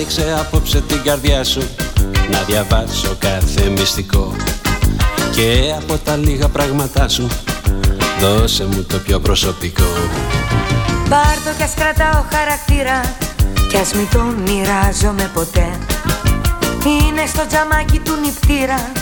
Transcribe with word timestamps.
Άνοιξε 0.00 0.36
απόψε 0.40 0.80
την 0.80 1.02
καρδιά 1.02 1.44
σου. 1.44 1.68
Να 2.30 2.42
διαβάσω 2.42 3.16
κάθε 3.18 3.68
μυστικό. 3.68 4.36
Και 5.34 5.74
από 5.78 5.98
τα 5.98 6.16
λίγα 6.16 6.48
πράγματά 6.48 7.08
σου 7.08 7.28
δώσε 8.20 8.64
μου 8.64 8.82
το 8.82 8.98
πιο 8.98 9.20
προσωπικό. 9.20 9.84
Πάρ' 11.08 11.42
το 11.44 11.50
κι 11.56 11.62
ας 11.62 11.74
κρατάω 11.74 12.24
χαρακτήρα 12.32 13.00
κι 13.68 13.76
ας 13.76 13.92
μην 13.92 14.08
το 14.12 14.18
μοιράζομαι 14.22 15.30
ποτέ. 15.34 15.78
Είναι 16.84 17.26
στο 17.26 17.46
τζαμάκι 17.46 17.98
του 17.98 18.12
νυπτήρα 18.22 18.92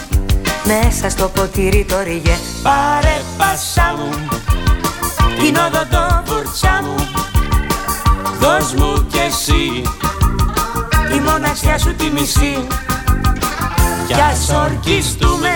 μέσα 0.64 1.10
στο 1.10 1.28
ποτήρι 1.28 1.84
το 1.88 2.00
ριγέ. 2.02 2.36
Πάρε 2.62 3.22
πάσα 3.36 3.94
μου 3.98 4.28
την 5.38 5.56
οδοντό 5.56 6.22
βουρτσά 6.26 6.80
μου. 6.82 7.08
Δώσ' 8.40 8.74
μου 8.74 9.06
κι 9.10 9.18
εσύ 9.18 9.82
τη 9.82 10.07
μοναξιά 11.30 11.78
σου 11.78 11.94
τη 11.94 12.10
μισή 12.10 12.66
Κι 14.06 14.20
ας 14.30 14.50
ορκιστούμε 14.64 15.50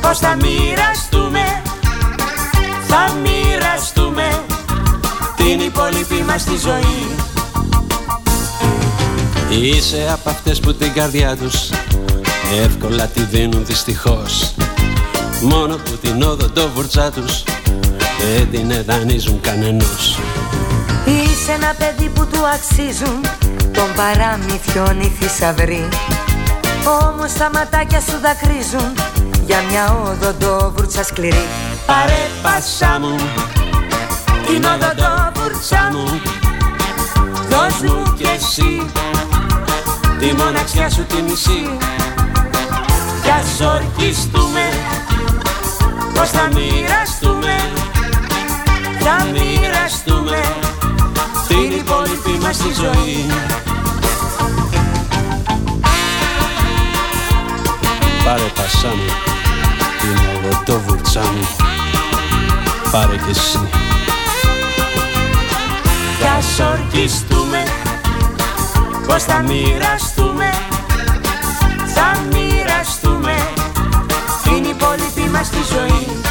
πως 0.00 0.18
θα 0.18 0.36
μοιραστούμε 0.36 1.62
Θα 2.86 3.12
μοιραστούμε 3.22 4.44
την 5.36 5.60
υπόλοιπη 5.60 6.24
μας 6.26 6.44
τη 6.44 6.56
ζωή. 6.56 7.16
Είσαι 9.60 10.08
από 10.12 10.30
αυτές 10.30 10.60
που 10.60 10.74
την 10.74 10.92
καρδιά 10.92 11.36
τους 11.36 11.70
εύκολα 12.62 13.06
τη 13.06 13.20
δίνουν 13.20 13.64
δυστυχώς. 13.64 14.54
Μόνο 15.42 15.76
που 15.76 15.96
την 16.00 16.22
όδοντο 16.22 16.70
βουρτσά 16.74 17.10
τους 17.10 17.42
δεν 18.36 18.50
την 18.50 18.70
εδανίζουν 18.70 19.40
κανενός 19.40 20.18
Είσαι 21.48 21.56
ένα 21.56 21.74
παιδί 21.78 22.08
που 22.08 22.26
του 22.26 22.46
αξίζουν. 22.46 23.20
Τον 23.72 23.92
παραμυθιών 23.96 25.00
οι 25.00 25.12
θησαυροί 25.20 25.88
Όμως 27.02 27.32
τα 27.32 27.50
ματάκια 27.54 28.00
σου 28.00 28.18
δακρύζουν. 28.22 28.92
Για 29.46 29.62
μια 29.70 29.96
οδοντόβουρτσα 30.10 31.02
σκληρή. 31.04 31.46
Πάρε 31.86 32.20
πάσα 32.42 32.98
μου. 33.00 33.16
Την 34.46 34.64
οδοντόβουρτσα 34.64 35.90
μου. 35.92 36.20
Δώσ' 37.48 37.80
μου 37.82 38.14
κι 38.16 38.26
εσύ 38.36 38.90
Τη 40.18 40.32
μοναξιά 40.34 40.90
σου 40.90 41.04
τη 41.04 41.22
μισή. 41.22 41.76
Κι 43.22 43.30
ας 43.30 43.60
ορκιστούμε 43.60 44.68
Πως 46.14 46.30
θα 46.30 46.48
μοιραστούμε. 46.52 47.56
Θα 48.98 49.26
μοιραστούμε 49.32 50.40
Την 51.58 51.78
υπόλοιπη 51.78 52.38
μας 52.42 52.56
τη 52.56 52.72
ζωή. 52.72 53.26
Πάρε 58.24 58.50
πασά 58.54 58.88
μου 58.88 59.12
Την 60.00 60.18
οδοντόβουρτσά 60.34 61.20
μου 61.20 61.48
Πάρε 62.90 63.16
κι 63.16 63.30
εσύ. 63.30 63.68
Κι 66.18 66.26
ας 66.38 66.60
ορκιστούμε 66.60 67.62
Πως 69.06 69.22
θα 69.22 69.42
μοιραστούμε 69.42 70.50
Θα 71.94 72.18
μοιραστούμε 72.32 73.36
Την 74.42 74.64
υπόλοιπη 74.64 75.30
μας 75.32 75.48
τη 75.48 75.58
ζωή 75.74 76.27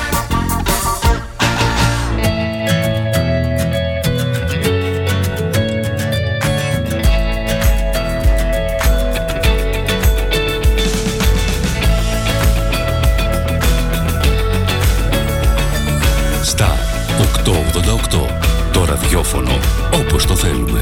ραδιόφωνο 19.02 19.60
όπως 19.94 20.26
το 20.26 20.36
θέλουμε 20.36 20.80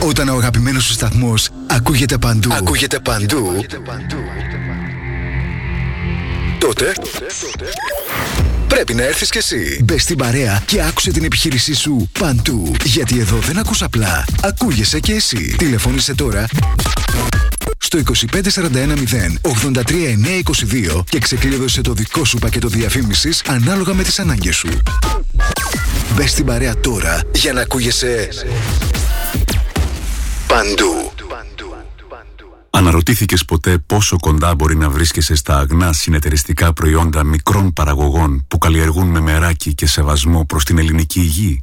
Όταν 0.00 0.28
ο 0.28 0.36
αγαπημένος 0.36 0.84
σου 0.84 0.92
σταθμός 0.92 1.48
ακούγεται 1.66 2.18
παντού, 2.18 2.52
ακούγεται 2.52 3.00
παντού, 3.00 3.64
τότε 6.58 6.92
πρέπει 8.68 8.94
να 8.94 9.02
έρθεις 9.02 9.30
κι 9.30 9.38
εσύ. 9.38 9.80
Μπες 9.84 10.02
στην 10.02 10.16
παρέα 10.16 10.62
και 10.66 10.82
άκουσε 10.82 11.10
την 11.10 11.24
επιχείρησή 11.24 11.74
σου 11.74 12.10
παντού. 12.18 12.72
Γιατί 12.84 13.18
εδώ 13.18 13.36
δεν 13.36 13.58
ακούς 13.58 13.82
απλά, 13.82 14.24
ακούγεσαι 14.42 15.00
κι 15.00 15.12
εσύ. 15.12 15.54
Τηλεφώνησε 15.58 16.14
τώρα 16.14 16.46
στο 17.92 18.00
25410 18.00 18.42
83922 20.98 21.04
και 21.08 21.18
ξεκλείδωσε 21.18 21.80
το 21.80 21.92
δικό 21.92 22.24
σου 22.24 22.38
πακέτο 22.38 22.68
διαφήμισης 22.68 23.42
ανάλογα 23.46 23.94
με 23.94 24.02
τις 24.02 24.18
ανάγκες 24.18 24.56
σου. 24.56 24.68
Μπες 26.14 26.30
στην 26.30 26.44
παρέα 26.44 26.80
τώρα 26.80 27.20
για 27.34 27.52
να 27.52 27.60
ακούγεσαι 27.60 28.28
παντού. 30.46 31.12
Αναρωτήθηκες 32.70 33.44
ποτέ 33.44 33.78
πόσο 33.78 34.16
κοντά 34.20 34.54
μπορεί 34.54 34.76
να 34.76 34.90
βρίσκεσαι 34.90 35.34
στα 35.34 35.58
αγνά 35.58 35.92
συνεταιριστικά 35.92 36.72
προϊόντα 36.72 37.24
μικρών 37.24 37.72
παραγωγών 37.72 38.44
που 38.48 38.58
καλλιεργούν 38.58 39.06
με 39.06 39.20
μεράκι 39.20 39.74
και 39.74 39.86
σεβασμό 39.86 40.44
προς 40.44 40.64
την 40.64 40.78
ελληνική 40.78 41.20
υγεία; 41.20 41.62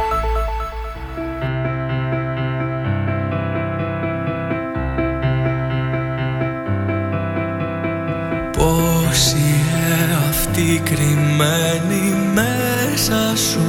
Αυτοί 10.81 10.95
κρυμμένοι 10.95 12.15
μέσα 12.33 13.35
σου 13.35 13.65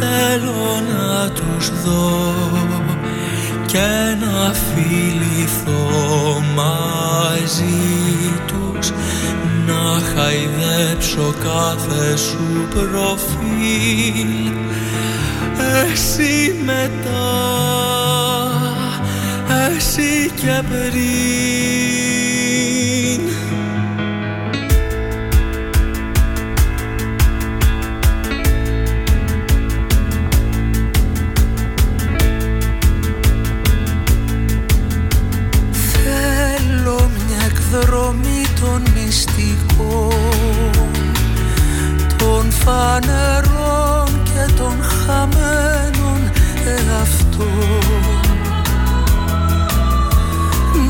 θέλω 0.00 0.80
να 0.88 1.30
τους 1.30 1.82
δω 1.84 2.34
και 3.66 4.16
να 4.20 4.52
φιληθώ 4.52 6.42
μαζί 6.54 8.32
τους 8.46 8.90
να 9.66 10.00
χαϊδέψω 10.14 11.34
κάθε 11.42 12.16
σου 12.16 12.68
προφίλ. 12.70 14.52
Εσύ 15.84 16.54
μετά 16.64 17.48
εσύ 19.68 20.30
και 20.34 20.62
πριν 20.68 22.07
φανερών 42.68 44.22
και 44.24 44.52
των 44.56 44.76
χαμένων 44.82 46.20
εαυτών. 46.64 48.06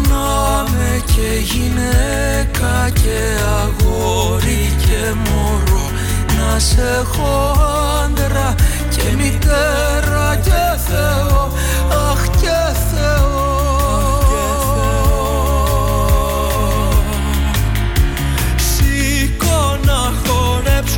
Να 0.08 0.62
με 0.70 1.02
και 1.06 1.40
γυναίκα 1.52 2.90
και 3.02 3.20
αγόρι 3.62 4.76
και 4.78 5.14
μωρό 5.24 5.90
Να 6.36 6.58
σε 6.58 6.82
έχω 7.00 7.56
άντρα 8.04 8.54
και 8.88 9.16
μητέρα 9.16 10.36
και 10.42 10.78
Θεό. 10.86 11.52
Αχ 12.10 12.28
και 12.28 12.58
Θεό. 12.90 13.47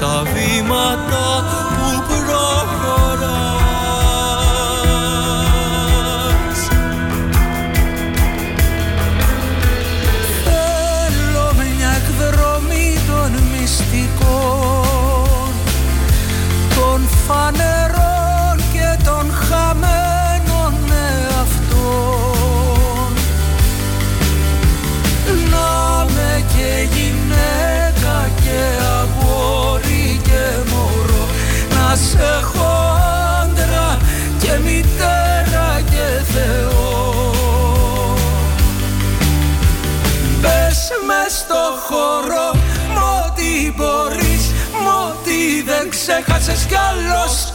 ξέχασες 0.00 1.29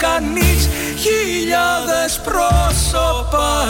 κανείς. 0.05 0.69
Χιλιάδες 0.97 2.19
πρόσωπα 2.23 3.65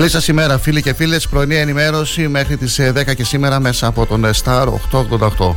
Καλή 0.00 0.12
σας 0.12 0.28
ημέρα 0.28 0.58
φίλοι 0.58 0.82
και 0.82 0.94
φίλες, 0.94 1.28
πρωινή 1.28 1.56
ενημέρωση 1.56 2.28
μέχρι 2.28 2.56
τις 2.56 2.80
10 2.80 3.06
ε, 3.06 3.14
και 3.14 3.24
σήμερα 3.24 3.60
μέσα 3.60 3.86
από 3.86 4.06
τον 4.06 4.24
ε, 4.24 4.30
Star 4.44 4.66
888. 4.66 5.54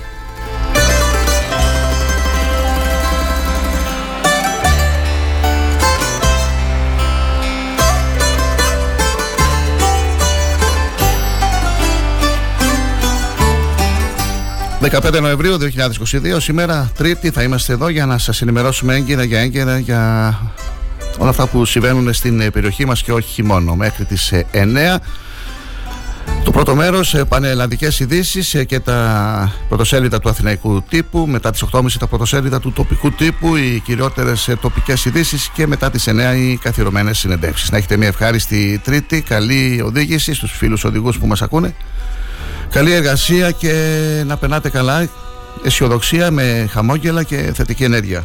«15 14.82 15.22
Νοεμβρίου 15.22 15.58
2022, 15.60 15.66
σήμερα 16.38 16.92
Τρίτη 16.98 17.30
θα 17.30 17.44
είμαστε 17.44 17.74
εδώ 17.74 17.88
για 17.90 18.06
να 18.06 18.18
σας 18.18 18.42
ενημερώσουμε 18.42 18.96
έγκαιρα 18.96 19.24
για 19.24 19.40
έγκαιρα 19.40 19.78
για 19.78 20.34
όλα 21.18 21.30
αυτά 21.30 21.48
που 21.48 21.66
συμβαίνουν 21.66 22.14
στην 22.14 22.42
ε, 22.42 22.50
περιοχή 22.50 22.86
μας 22.86 23.04
και 23.04 23.12
όχι 23.12 23.44
μόνο 23.44 23.76
μέχρι 23.76 24.06
τις 24.06 24.34
9 24.34 24.44
ε, 24.54 24.98
το 26.44 26.52
πρώτο 26.52 26.76
μέρος, 26.76 27.14
ε, 27.14 27.24
πανελλαδικέ 27.24 27.88
ειδήσεις 28.00 28.56
και 28.68 28.80
τα 28.80 29.52
πρωτοσέλιδα 29.68 30.20
του 30.20 30.30
αθηναϊκού 30.30 30.84
τύπου. 30.90 31.26
Μετά 31.28 31.52
τις 31.52 31.64
8.30 31.72 31.86
τα 32.00 32.08
πρωτοσέλιδα 32.08 32.60
του 32.60 32.72
τοπικού 32.72 33.12
τύπου, 33.12 33.56
οι 33.56 33.82
κυριότερες 33.86 34.50
τοπικές 34.62 35.06
ειδήσεις 35.06 35.50
και 35.54 35.68
μετά 35.68 35.92
τις 35.92 36.08
9 36.08 36.36
οι 36.36 36.58
καθιερωμένες 36.58 37.18
συνεντεύξεις. 37.18 37.72
Να 37.72 37.78
έχετε 37.78 37.98
μια 37.98 38.08
ευχάριστη 38.08 38.82
Τρίτη, 38.84 39.22
καλή 39.22 39.82
οδήγηση 39.86 40.34
στους 40.34 40.52
φίλους 40.52 40.84
οδηγούς 40.84 41.18
που 41.18 41.28
μας 41.28 41.42
ακούνε. 41.42 41.76
Καλή 42.70 42.92
εργασία 42.92 43.52
και 43.52 43.74
να 44.26 44.38
περνάτε 44.38 44.70
καλά. 44.70 45.08
Αισιοδοξία 45.64 46.32
με 46.32 46.70
χαμόγελα 46.72 47.24
και 47.24 47.52
θετική 47.56 47.84
ενέργεια 47.84 48.24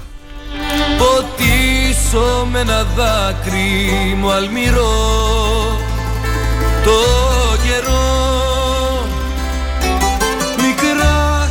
πίσω 2.10 2.46
με 2.50 2.60
ένα 2.60 2.86
δάκρυ 2.96 4.14
μου 4.18 4.32
αλμυρό. 4.32 5.78
Το 6.84 6.98
καιρό. 7.62 8.06
Μικρά 10.56 11.48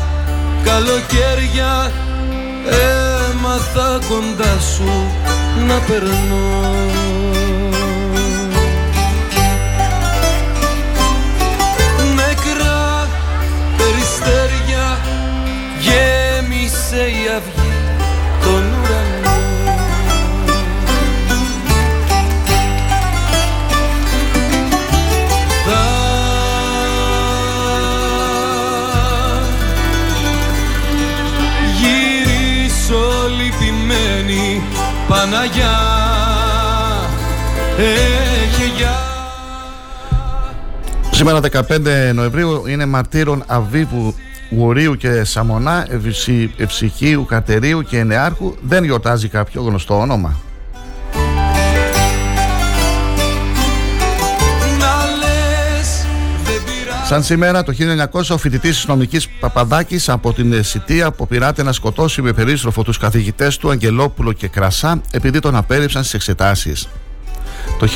καλοκαίρια 0.63 1.91
έμαθα 3.29 3.99
κοντά 4.09 4.59
σου 4.75 5.11
να 5.67 5.79
περνώ. 5.87 6.75
Νεκρά 12.15 13.07
περιστέρια 13.77 14.97
γέμισε 15.79 17.01
η 17.01 17.27
αυγή 17.35 17.76
Παναγιά 35.08 35.77
έχει 37.77 38.70
για 38.77 38.96
Σήμερα 41.12 41.39
15 41.51 42.13
Νοεμβρίου 42.13 42.67
είναι 42.67 42.86
μαρτύρων 42.86 43.44
Αβίβου 43.48 44.15
Γουρίου 44.50 44.96
και 44.96 45.24
Σαμονά, 45.24 45.88
Ευσυ, 45.89 46.53
Ευσυχίου, 46.58 47.25
Κατερίου 47.25 47.82
και 47.82 47.98
Ενεάρχου 48.00 48.56
δεν 48.62 48.84
γιορτάζει 48.84 49.27
κάποιο 49.27 49.62
γνωστό 49.62 50.00
όνομα. 50.00 50.46
Σαν 57.07 57.23
σήμερα 57.23 57.63
το 57.63 57.73
1900 58.11 58.21
ο 58.29 58.37
φοιτητής 58.37 58.75
της 58.75 58.85
νομικής 58.85 59.27
Παπαδάκης 59.27 60.09
από 60.09 60.33
την 60.33 60.63
Σιτία 60.63 61.05
αποπειράται 61.05 61.63
να 61.63 61.71
σκοτώσει 61.71 62.21
με 62.21 62.33
περίστροφο 62.33 62.83
τους 62.83 62.97
καθηγητές 62.97 63.57
του 63.57 63.69
Αγγελόπουλο 63.69 64.31
και 64.31 64.47
Κρασά 64.47 65.01
επειδή 65.11 65.39
τον 65.39 65.55
απέρριψαν 65.55 66.01
στις 66.01 66.13
εξετάσεις. 66.13 66.87
Το 67.79 67.87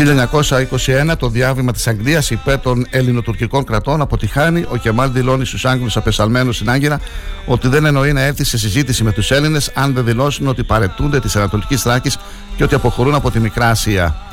1921 1.12 1.18
το 1.18 1.30
διάβημα 1.30 1.72
της 1.72 1.88
Αγγλίας 1.88 2.30
υπέρ 2.30 2.60
των 2.60 2.86
ελληνοτουρκικών 2.90 3.64
κρατών 3.64 4.02
αποτυχάνει. 4.02 4.66
Ο 4.70 4.78
Κεμάλ 4.78 5.12
δηλώνει 5.12 5.46
στους 5.46 5.66
Άγγλους 5.66 5.98
απεσαλμένους 5.98 6.56
στην 6.56 6.70
Άγκυρα 6.70 7.00
ότι 7.46 7.68
δεν 7.68 7.86
εννοεί 7.86 8.14
να 8.14 8.22
έρθει 8.22 8.44
σε 8.44 8.58
συζήτηση 8.58 9.04
με 9.04 9.12
τους 9.12 9.32
Έλληνες 9.32 9.72
αν 9.74 9.94
δεν 9.94 10.06
δηλώσουν 10.06 10.48
ότι 10.48 10.64
παρετούνται 10.64 11.20
της 11.20 11.36
Ανατολικής 11.36 11.82
Θράκης 11.82 12.18
και 12.56 12.64
ότι 12.64 12.76
αποχωρούν 12.76 13.16
από 13.16 13.32
τη 13.32 13.40
Μικρά 13.40 13.70
Ασία. 13.70 14.31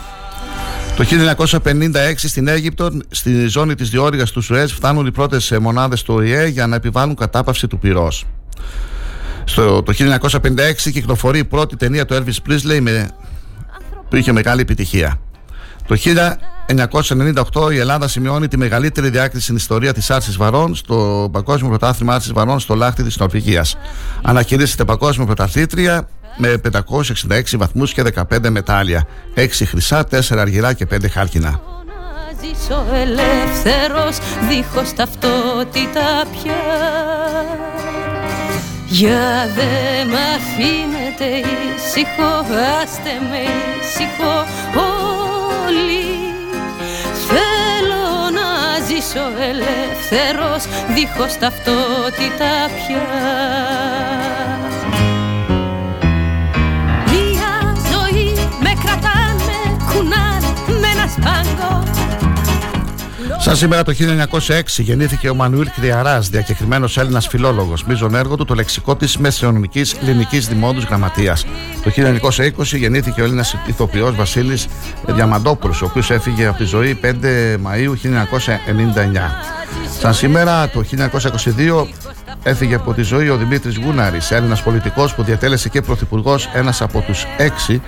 Το 0.98 1.04
1956 1.04 2.14
στην 2.16 2.48
Αίγυπτο, 2.48 2.90
στη 3.10 3.46
ζώνη 3.46 3.74
της 3.74 3.90
διόρυγας 3.90 4.30
του 4.30 4.40
Σουέζ, 4.40 4.72
φτάνουν 4.72 5.06
οι 5.06 5.10
πρώτες 5.10 5.50
ε, 5.50 5.58
μονάδες 5.58 6.02
του 6.02 6.14
ΟΗΕ 6.14 6.46
για 6.46 6.66
να 6.66 6.76
επιβάλλουν 6.76 7.14
κατάπαυση 7.14 7.66
του 7.66 7.78
πυρός. 7.78 8.26
Στο, 9.44 9.82
το 9.82 9.92
1956 9.98 10.48
κυκλοφορεί 10.92 11.38
η 11.38 11.44
πρώτη 11.44 11.76
ταινία 11.76 12.04
του 12.04 12.14
Elvis 12.14 12.50
Presley 12.50 12.80
με, 12.80 13.10
που 14.10 14.16
είχε 14.16 14.32
μεγάλη 14.32 14.60
επιτυχία. 14.60 15.20
Το 15.86 15.96
1998 16.68 17.72
η 17.72 17.78
Ελλάδα 17.78 18.08
σημειώνει 18.08 18.48
τη 18.48 18.56
μεγαλύτερη 18.56 19.10
διάκριση 19.10 19.44
στην 19.44 19.56
ιστορία 19.56 19.92
της 19.92 20.10
άρσης 20.10 20.36
βαρών 20.36 20.74
στο 20.74 21.28
Παγκόσμιο 21.32 21.68
Πρωτάθλημα 21.68 22.14
Άρσης 22.14 22.32
Βαρών 22.32 22.60
στο 22.60 22.74
Λάχτη 22.74 23.02
της 23.02 23.16
Νορβηγίας. 23.16 23.76
Ανακηρύσσεται 24.22 24.84
Παγκόσμιο 24.84 25.26
Πρωταθλήτρια 25.26 26.08
με 26.36 26.60
566 26.72 27.56
βαθμούς 27.56 27.92
και 27.92 28.02
15 28.02 28.48
μετάλλια. 28.50 29.06
6 29.34 29.64
χρυσά, 29.66 30.04
4 30.04 30.38
αργυρά 30.38 30.72
και 30.72 30.86
5 30.86 31.08
χάλκινα. 31.08 31.48
να 31.50 32.48
ζήσω 32.48 32.84
ελεύθερος 32.92 34.18
δίχως 34.48 34.92
ταυτότητα 34.92 36.24
πια 36.32 36.62
Για 38.86 39.48
δε 39.54 40.04
μ' 40.10 40.18
αφήνετε 40.36 41.24
ήσυχο, 41.24 42.30
άστε 42.82 43.12
με 43.30 43.40
ήσυχο 43.80 44.44
ζήσω 49.08 49.32
ελεύθερος 49.40 50.64
δίχως 50.94 51.38
ταυτότητα 51.38 52.50
πια. 52.76 53.06
Μια 57.06 57.74
ζωή 57.90 58.32
με 58.60 58.72
κρατάνε, 58.82 59.60
κουνάνε 59.92 60.46
με 60.80 60.88
ένα 60.94 61.06
σπάγκο 61.08 61.67
Σαν 63.48 63.56
σήμερα 63.56 63.82
το 63.82 63.94
1906 64.46 64.60
γεννήθηκε 64.76 65.28
ο 65.28 65.34
Μανουήλ 65.34 65.68
Κριαρά, 65.76 66.18
διακεκριμένος 66.18 66.98
Έλληνας 66.98 67.26
φιλόλογος. 67.26 67.84
Μίζον 67.84 68.14
έργο 68.14 68.36
του 68.36 68.44
το 68.44 68.54
λεξικό 68.54 68.96
της 68.96 69.16
Μεσαιωνικής 69.16 69.94
Ελληνικής 70.02 70.48
Δημόντους 70.48 70.84
Γραμματείας. 70.84 71.44
Το 71.82 71.90
1920 71.90 72.76
γεννήθηκε 72.76 73.20
ο 73.20 73.24
Έλληνας 73.24 73.56
ηθοποιός 73.66 74.16
Βασίλης 74.16 74.66
Διαμαντόπουλος, 75.06 75.82
ο 75.82 75.84
οποίος 75.84 76.10
έφυγε 76.10 76.46
από 76.46 76.58
τη 76.58 76.64
ζωή 76.64 76.94
5 76.94 77.56
Μαου 77.60 77.96
1999. 77.96 79.30
Σαν 79.98 80.14
σήμερα 80.14 80.68
το 80.68 80.84
1922 80.90 81.86
έφυγε 82.42 82.74
από 82.74 82.94
τη 82.94 83.02
ζωή 83.02 83.28
ο 83.28 83.36
Δημήτρης 83.36 83.76
Γούναρης, 83.76 84.30
Έλληνας 84.30 84.62
πολιτικός 84.62 85.14
που 85.14 85.22
διατέλεσε 85.22 85.68
και 85.68 85.80
πρωθυπουργός, 85.80 86.48
ένας 86.54 86.82
από 86.82 87.00
τους 87.00 87.26
έξι 87.36 87.82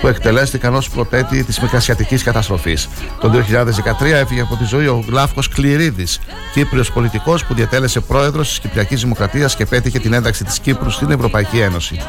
που 0.00 0.08
εκτελέστηκαν 0.08 0.74
ως 0.74 0.90
προτέτη 0.90 1.44
της 1.44 1.60
Μικρασιατικής 1.60 2.22
καταστροφής. 2.22 2.88
Το 3.20 3.28
2013 3.28 4.16
έφυγε 4.16 4.40
από 4.40 4.56
τη 4.56 4.64
ζωή 4.64 4.86
ο 4.86 5.04
Γλάφκο 5.08 5.40
Κληρίδης, 5.54 6.20
Κύπριος 6.52 6.92
πολιτικός 6.92 7.44
που 7.44 7.54
διατέλεσε 7.54 8.00
πρόεδρος 8.00 8.48
της 8.48 8.58
Κυπριακής 8.58 9.00
Δημοκρατίας 9.00 9.56
και 9.56 9.66
πέτυχε 9.66 9.98
την 9.98 10.12
ένταξη 10.12 10.44
της 10.44 10.58
Κύπρου 10.58 10.90
στην 10.90 11.10
Ευρωπαϊκή 11.10 11.58
Ένωση. 11.58 12.00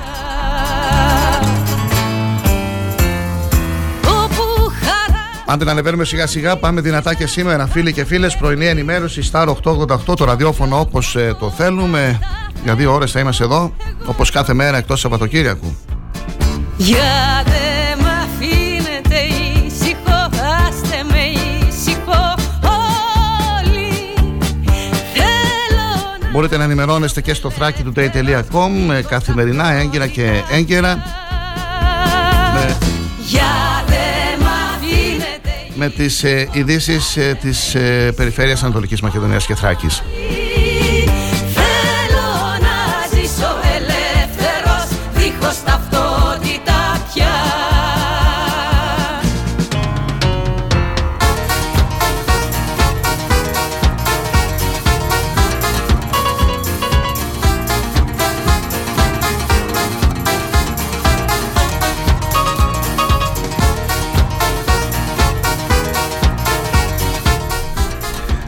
Αν 5.50 5.60
την 5.60 5.70
ανεβαίνουμε 5.70 6.06
σιγά 6.06 6.28
σιγά, 6.28 6.58
πάμε 6.58 6.82
δυνατά 6.82 7.14
και 7.14 7.28
σήμερα, 7.28 7.68
φίλοι 7.68 7.94
και 7.94 8.06
φίλες. 8.06 8.38
Πρωινή 8.38 8.66
ενημέρωση, 8.66 9.30
Star 9.32 9.48
888, 9.64 10.16
το 10.16 10.26
ραδιόφωνο 10.26 10.80
όπως 10.80 11.18
το 11.40 11.50
θέλουμε. 11.50 12.20
Για 12.64 12.76
δύο 12.76 12.94
ώρες 12.94 13.12
θα 13.12 13.20
είμαστε 13.20 13.44
εδώ, 13.44 13.74
όπως 14.06 14.32
κάθε 14.32 14.54
μέρα 14.54 14.78
εκτός 14.78 15.00
Σαββατοκύριακου. 15.00 15.78
Για 16.78 17.44
δε 17.46 18.04
μ' 18.04 18.08
αφήνετε 18.08 19.16
ήσυχο, 19.66 20.30
άστε 20.68 21.04
με 21.12 21.24
ήσυχο 21.68 22.34
όλοι 23.70 24.14
Θέλω 25.14 26.20
να 26.22 26.30
Μπορείτε 26.32 26.58
να 26.58 26.64
ενημερώνεστε 26.64 27.22
και 27.22 27.34
στο 27.34 27.52
thrakitoday.com 27.60 28.94
ε, 28.94 29.02
καθημερινά, 29.02 29.74
έγκαιρα 29.74 30.08
και 30.08 30.44
έγκαιρα. 30.52 30.96
Με, 32.54 32.78
Για 33.28 33.44
δε 33.44 33.46
μ' 33.46 33.46
αφήνετε 33.46 33.77
με 35.78 35.90
τις 35.90 36.24
ε, 36.24 36.50
ειδήσεις 36.52 37.18
ε, 37.18 37.38
της 37.42 37.76
ε, 37.76 38.12
Περιφέρειας 38.16 38.64
Ανατολικής 38.64 39.02
Μακεδονίας 39.02 39.46
και 39.46 39.56
Θράκης. 39.56 40.04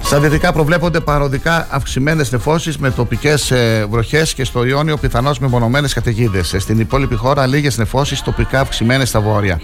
Στα 0.09 0.19
δυτικά 0.19 0.53
προβλέπονται 0.53 0.99
παροδικά 0.99 1.67
αυξημένες 1.69 2.31
νεφώσεις 2.31 2.77
με 2.77 2.91
τοπικές 2.91 3.53
βροχές 3.89 4.33
και 4.33 4.43
στο 4.43 4.65
Ιόνιο 4.65 4.97
πιθανώς 4.97 5.39
με 5.39 5.47
μονομένες 5.47 5.93
καταιγίδες. 5.93 6.55
Στην 6.57 6.79
υπόλοιπη 6.79 7.15
χώρα 7.15 7.47
λίγες 7.47 7.77
νεφώσεις 7.77 8.21
τοπικά 8.21 8.59
αυξημένες 8.59 9.09
στα 9.09 9.19
βόρεια. 9.19 9.61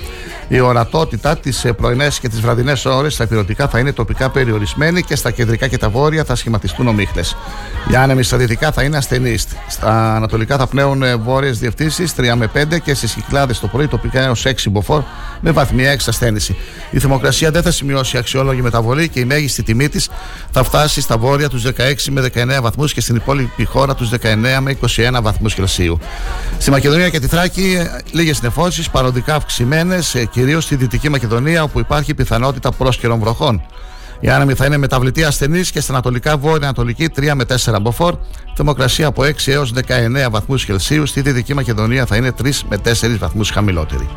Η 0.47 0.59
ορατότητα 0.59 1.37
τις 1.37 1.65
πρωινές 1.77 2.19
και 2.19 2.29
τις 2.29 2.41
βραδινές 2.41 2.85
ώρες 2.85 3.13
στα 3.13 3.23
υπηρετικά 3.23 3.67
θα 3.67 3.79
είναι 3.79 3.91
τοπικά 3.91 4.29
περιορισμένη 4.29 5.03
και 5.03 5.15
στα 5.15 5.31
κεντρικά 5.31 5.67
και 5.67 5.77
τα 5.77 5.89
βόρεια 5.89 6.23
θα 6.23 6.35
σχηματιστούν 6.35 6.87
ομίχλες. 6.87 7.37
Οι 7.91 7.95
άνεμοι 7.95 8.23
στα 8.23 8.37
δυτικά 8.37 8.71
θα 8.71 8.83
είναι 8.83 8.97
ασθενεί. 8.97 9.37
Στα 9.67 10.15
ανατολικά 10.15 10.57
θα 10.57 10.67
πνέουν 10.67 11.03
βόρειες 11.23 11.59
διευθύνσεις 11.59 12.13
3 12.17 12.35
με 12.35 12.47
5 12.47 12.79
και 12.79 12.93
στις 12.93 13.13
κυκλάδες 13.13 13.59
το 13.59 13.67
πρωί 13.67 13.87
τοπικά 13.87 14.21
έως 14.21 14.45
6 14.45 14.69
μποφόρ 14.69 15.03
με 15.41 15.51
βαθμιαία 15.51 15.91
εξασθένηση. 15.91 16.55
Η 16.91 16.99
θερμοκρασία 16.99 17.51
δεν 17.51 17.61
θα 17.61 17.71
σημειώσει 17.71 18.17
αξιόλογη 18.17 18.61
μεταβολή 18.61 19.09
και 19.09 19.19
η 19.19 19.25
μέγιστη 19.25 19.63
τιμή 19.63 19.89
της 19.89 20.09
θα 20.51 20.63
φτάσει 20.63 21.01
στα 21.01 21.17
βόρεια 21.17 21.49
τους 21.49 21.63
16 21.65 21.71
με 22.09 22.29
19 22.35 22.61
βαθμούς 22.61 22.93
και 22.93 23.01
στην 23.01 23.15
υπόλοιπη 23.15 23.65
χώρα 23.65 23.95
τους 23.95 24.09
19 24.09 24.15
με 24.59 24.77
21 24.81 25.19
βαθμούς 25.21 25.53
Κελσίου. 25.53 25.99
Στη 26.57 26.71
Μακεδονία 26.71 27.09
και 27.09 27.19
τη 27.19 27.27
Θράκη 27.27 27.77
λίγες 28.11 28.41
νεφώσεις 28.41 28.89
παροδικά 28.89 29.35
αυξημένες, 29.35 30.27
κυρίως 30.31 30.63
στη 30.63 30.75
Δυτική 30.75 31.09
Μακεδονία 31.09 31.63
όπου 31.63 31.79
υπάρχει 31.79 32.13
πιθανότητα 32.13 32.71
πρόσκαιρων 32.71 33.19
βροχών. 33.19 33.61
Οι 34.19 34.29
άνεμοι 34.29 34.53
θα 34.53 34.65
είναι 34.65 34.77
μεταβλητή 34.77 35.23
ασθενής 35.23 35.71
και 35.71 35.79
στα 35.81 35.93
ανατολικά 35.93 36.37
βόρεια 36.37 36.67
ανατολική 36.67 37.09
3 37.15 37.31
με 37.33 37.45
4 37.65 37.81
μποφόρ. 37.81 38.15
Θερμοκρασία 38.55 39.07
από 39.07 39.23
6 39.23 39.31
έως 39.45 39.73
19 39.73 40.29
βαθμούς 40.29 40.65
Κελσίου. 40.65 41.05
Στη 41.05 41.21
Δυτική 41.21 41.53
Μακεδονία 41.53 42.05
θα 42.05 42.15
είναι 42.15 42.31
3 42.43 42.49
με 42.69 42.77
4 42.77 43.17
βαθμούς 43.19 43.49
χαμηλότερη. 43.49 44.09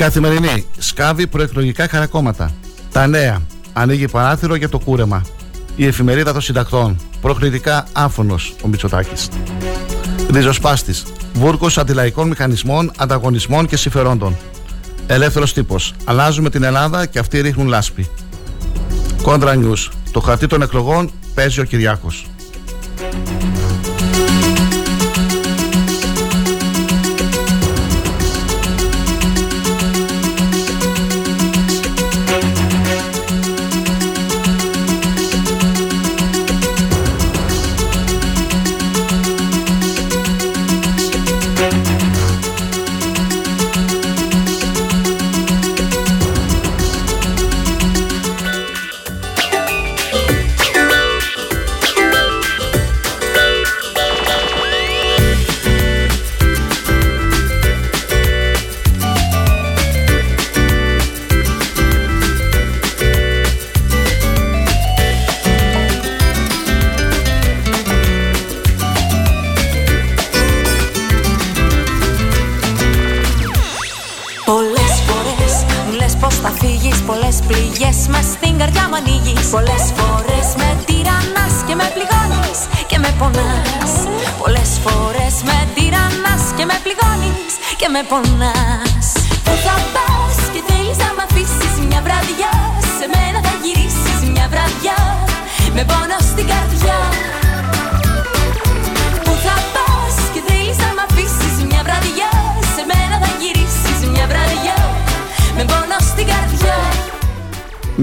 Καθημερινή 0.00 0.66
σκάβει 0.78 1.26
προεκλογικά 1.26 1.88
χαρακόμματα. 1.88 2.50
Τα 2.92 3.06
νέα. 3.06 3.40
Ανοίγει 3.72 4.08
παράθυρο 4.08 4.54
για 4.54 4.68
το 4.68 4.78
κούρεμα. 4.78 5.22
Η 5.76 5.86
εφημερίδα 5.86 6.32
των 6.32 6.40
συντακτών. 6.40 6.96
Προκλητικά 7.20 7.86
άφωνος 7.92 8.54
ο 8.64 8.68
Μητσοτάκης. 8.68 9.28
Ριζοσπάστης. 10.32 11.04
Βούρκος 11.34 11.78
αντιλαϊκών 11.78 12.28
μηχανισμών, 12.28 12.90
ανταγωνισμών 12.96 13.66
και 13.66 13.76
συμφερόντων. 13.76 14.36
Ελεύθερος 15.06 15.52
τύπος. 15.52 15.94
Αλλάζουμε 16.04 16.50
την 16.50 16.62
Ελλάδα 16.62 17.06
και 17.06 17.18
αυτοί 17.18 17.40
ρίχνουν 17.40 17.66
λάσπη. 17.66 18.08
Κόντρα 19.22 19.54
News. 19.54 19.88
Το 20.10 20.20
χαρτί 20.20 20.46
των 20.46 20.62
εκλογών 20.62 21.10
παίζει 21.34 21.60
ο 21.60 21.64
Κυριάκος. 21.64 22.26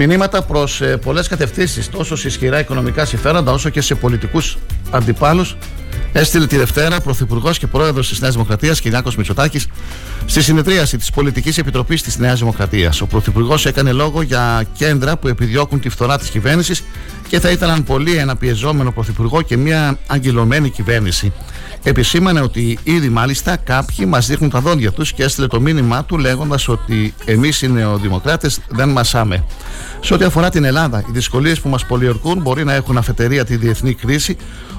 Μηνύματα 0.08 0.42
προς 0.42 0.82
ε, 0.82 0.98
πολλές 0.98 1.28
κατευθύνσεις, 1.28 1.90
τόσο 1.90 2.16
σε 2.16 2.28
ισχυρά 2.28 2.60
οικονομικά 2.60 3.06
συμφέροντα 3.06 3.52
όσο 3.52 3.70
και 3.70 3.82
σε 3.82 3.96
πολιτικούς 3.96 4.58
αντιπάλους, 4.92 5.58
έστειλε 6.12 6.48
τη 6.48 6.58
Δευτέρα 6.58 7.00
Πρωθυπουργός 7.00 7.58
και 7.58 7.68
Πρόεδρος 7.68 8.10
της 8.10 8.20
Νέας 8.20 8.34
Δημοκρατίας 8.34 8.82
Κυριάκο 8.82 9.12
Μητσοτάκης 9.18 9.68
στη 10.26 10.42
συνεδρίαση 10.42 10.98
της 10.98 11.12
Πολιτικής 11.12 11.58
Επιτροπής 11.58 12.02
της 12.02 12.18
Νέας 12.18 12.40
Δημοκρατίας. 12.40 13.02
Ο 13.02 13.06
Πρωθυπουργός 13.06 13.66
έκανε 13.66 13.92
λόγο 13.92 14.22
για 14.22 14.64
κέντρα 14.78 15.18
που 15.18 15.28
επιδιώκουν 15.28 15.80
τη 15.80 15.90
φθορά 15.90 16.18
της 16.18 16.30
κυβέρνησης 16.30 16.84
και 17.28 17.40
θα 17.40 17.50
ήθελαν 17.50 17.84
πολύ 17.84 18.16
ένα 18.16 18.36
πιεζόμενο 18.36 18.92
Πρωθυπουργό 18.92 19.42
και 19.42 19.58
μια 19.58 19.98
αγγυλωμένη 20.08 20.70
κυβέρνηση. 20.70 21.34
Επισήμανε 21.84 22.42
ότι 22.42 22.78
ήδη 22.84 23.10
μάλιστα 23.10 23.58
κάποιοι 23.58 24.06
μας 24.10 24.28
δείχνουν 24.28 24.50
τα 24.50 24.60
δόντια 24.60 24.92
τους 24.92 25.14
και 25.14 25.24
έστειλε 25.24 25.48
το 25.48 25.62
μήνυμά 25.62 26.04
του 26.06 26.18
λέγοντας 26.18 26.68
ότι 26.68 27.14
εμείς 27.26 27.62
οι 27.62 27.68
νεοδημοκράτε 27.68 28.50
δεν 28.70 28.90
μασάμε. 28.90 29.44
Σε 30.08 30.14
ό,τι 30.14 30.24
αφορά 30.24 30.50
την 30.50 30.64
Ελλάδα, 30.64 31.00
οι 31.00 31.12
δυσκολίες 31.12 31.62
που 31.62 31.70
μας 31.70 31.86
πολιορκούν 31.86 32.42
μπορεί 32.42 32.64
να 32.64 32.74
έχουν 32.74 32.98
αφετηρία 32.98 33.46
τη 33.46 33.56
διεθνή 33.56 33.94
κρίση, 33.94 34.38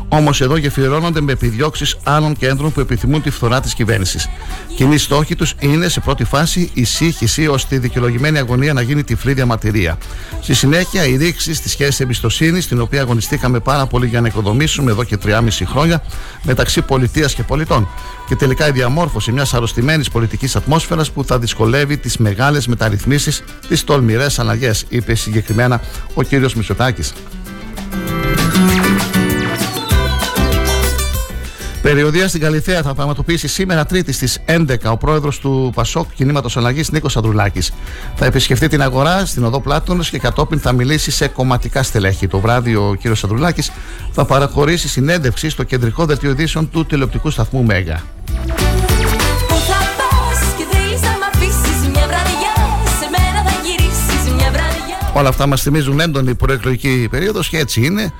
όμως 0.08 0.40
εδώ 0.40 0.56
γεφυρώνονται 0.56 1.20
με 1.20 1.32
επιδιώξεις 1.32 1.96
άλλων 2.02 2.36
κέντρων 2.36 2.72
που 2.72 2.80
επιθυμούν 2.80 3.22
τη 3.22 3.30
φθορά 3.30 3.60
της 3.60 3.74
κυβέρνησης. 3.74 4.28
Κοινή 4.74 4.98
στόχη 4.98 5.36
τους 5.36 5.54
είναι 5.58 5.88
σε 5.88 6.00
πρώτη 6.00 6.24
φάση 6.24 6.70
η 6.74 6.84
σύγχυση 6.84 7.46
ώστε 7.46 7.74
η 7.74 7.78
δικαιολογημένη 7.78 8.38
αγωνία 8.38 8.72
να 8.72 8.80
γίνει 8.80 9.04
τυφλή 9.04 9.32
διαμαρτυρία. 9.32 9.98
Στη 10.40 10.54
συνέχεια, 10.54 11.06
η 11.06 11.16
ρήξη 11.16 11.54
στη 11.54 11.68
σχέσης 11.68 12.00
εμπιστοσύνης, 12.00 12.68
την 12.68 12.80
οποία 12.80 13.00
αγωνιστήκαμε 13.00 13.60
πάρα 13.60 13.86
πολύ 13.86 14.06
για 14.06 14.20
να 14.20 14.26
οικοδομήσουμε 14.26 14.90
εδώ 14.90 15.04
και 15.04 15.16
3,5 15.16 15.64
χρόνια 15.66 16.02
μεταξύ 16.42 16.82
πολιτείας 16.82 17.34
και 17.34 17.42
πολιτών. 17.42 17.88
Και 18.28 18.36
τελικά 18.36 18.68
η 18.68 18.70
διαμόρφωση 18.70 19.32
μιας 19.32 19.54
αρρωστημένης 19.54 20.10
πολιτικής 20.10 20.56
ατμόσφαιρας 20.56 21.10
που 21.10 21.24
θα 21.24 21.38
δυσκολεύει 21.38 21.96
τις 21.96 22.16
μεγάλες 22.16 22.66
μεταρρυθμίσεις, 22.66 23.42
τις 23.68 23.84
τολμηρές 23.84 24.38
αλλαγές, 24.38 24.84
είπε 24.88 25.14
συγκεκριμένα 25.14 25.80
ο 26.14 26.22
κύριος 26.22 26.54
Μητσοτάκης. 26.54 27.12
Περιοδία 31.88 32.28
στην 32.28 32.40
Καλιθέα 32.40 32.82
θα 32.82 32.94
πραγματοποιήσει 32.94 33.48
σήμερα 33.48 33.84
Τρίτη 33.84 34.12
στις 34.12 34.38
11 34.46 34.76
ο 34.84 34.96
πρόεδρος 34.96 35.38
του 35.38 35.72
Πασόκ 35.74 36.12
Κινήματος 36.14 36.56
Αλλαγής 36.56 36.90
Νίκος 36.90 37.16
Ανδρουλάκης. 37.16 37.72
Θα 38.14 38.24
επισκεφτεί 38.24 38.68
την 38.68 38.82
αγορά 38.82 39.26
στην 39.26 39.44
οδό 39.44 39.60
Πλάτωνος 39.60 40.10
και 40.10 40.18
κατόπιν 40.18 40.58
θα 40.60 40.72
μιλήσει 40.72 41.10
σε 41.10 41.28
κομματικά 41.28 41.82
στελέχη. 41.82 42.26
Το 42.26 42.38
βράδυ 42.38 42.74
ο 42.74 42.96
κ. 43.02 43.06
Ανδρουλάκης 43.06 43.70
θα 44.12 44.24
παραχωρήσει 44.24 44.88
συνέντευξη 44.88 45.48
στο 45.48 45.62
κεντρικό 45.62 46.04
δελτίο 46.04 46.30
ειδήσεων 46.30 46.70
του 46.70 46.86
τηλεοπτικού 46.86 47.30
σταθμού 47.30 47.62
Μέγα. 47.64 48.02
Πού 49.48 49.54
θα 49.54 49.78
πας 49.98 50.40
και 50.56 50.64
θέλεις 50.70 51.00
να 51.00 51.08
μ' 51.08 51.28
αφήσεις 51.32 51.88
μια 51.88 52.06
βραδιά 52.06 52.54
Σε 53.00 53.08
μένα 53.10 53.50
θα 53.50 53.60
γυρίσεις 53.64 54.32
μια 54.34 54.50
βραδιά 54.50 55.12
Όλα 55.14 55.28
αυτά 55.28 55.46
μας 55.46 55.62
θυμίζουν 55.62 56.00
έντονη 56.00 56.34
προεκλογική 56.34 57.08
περίοδος 57.10 57.48
και 57.48 57.58
έτσι 57.58 57.84
είναι. 57.84 58.12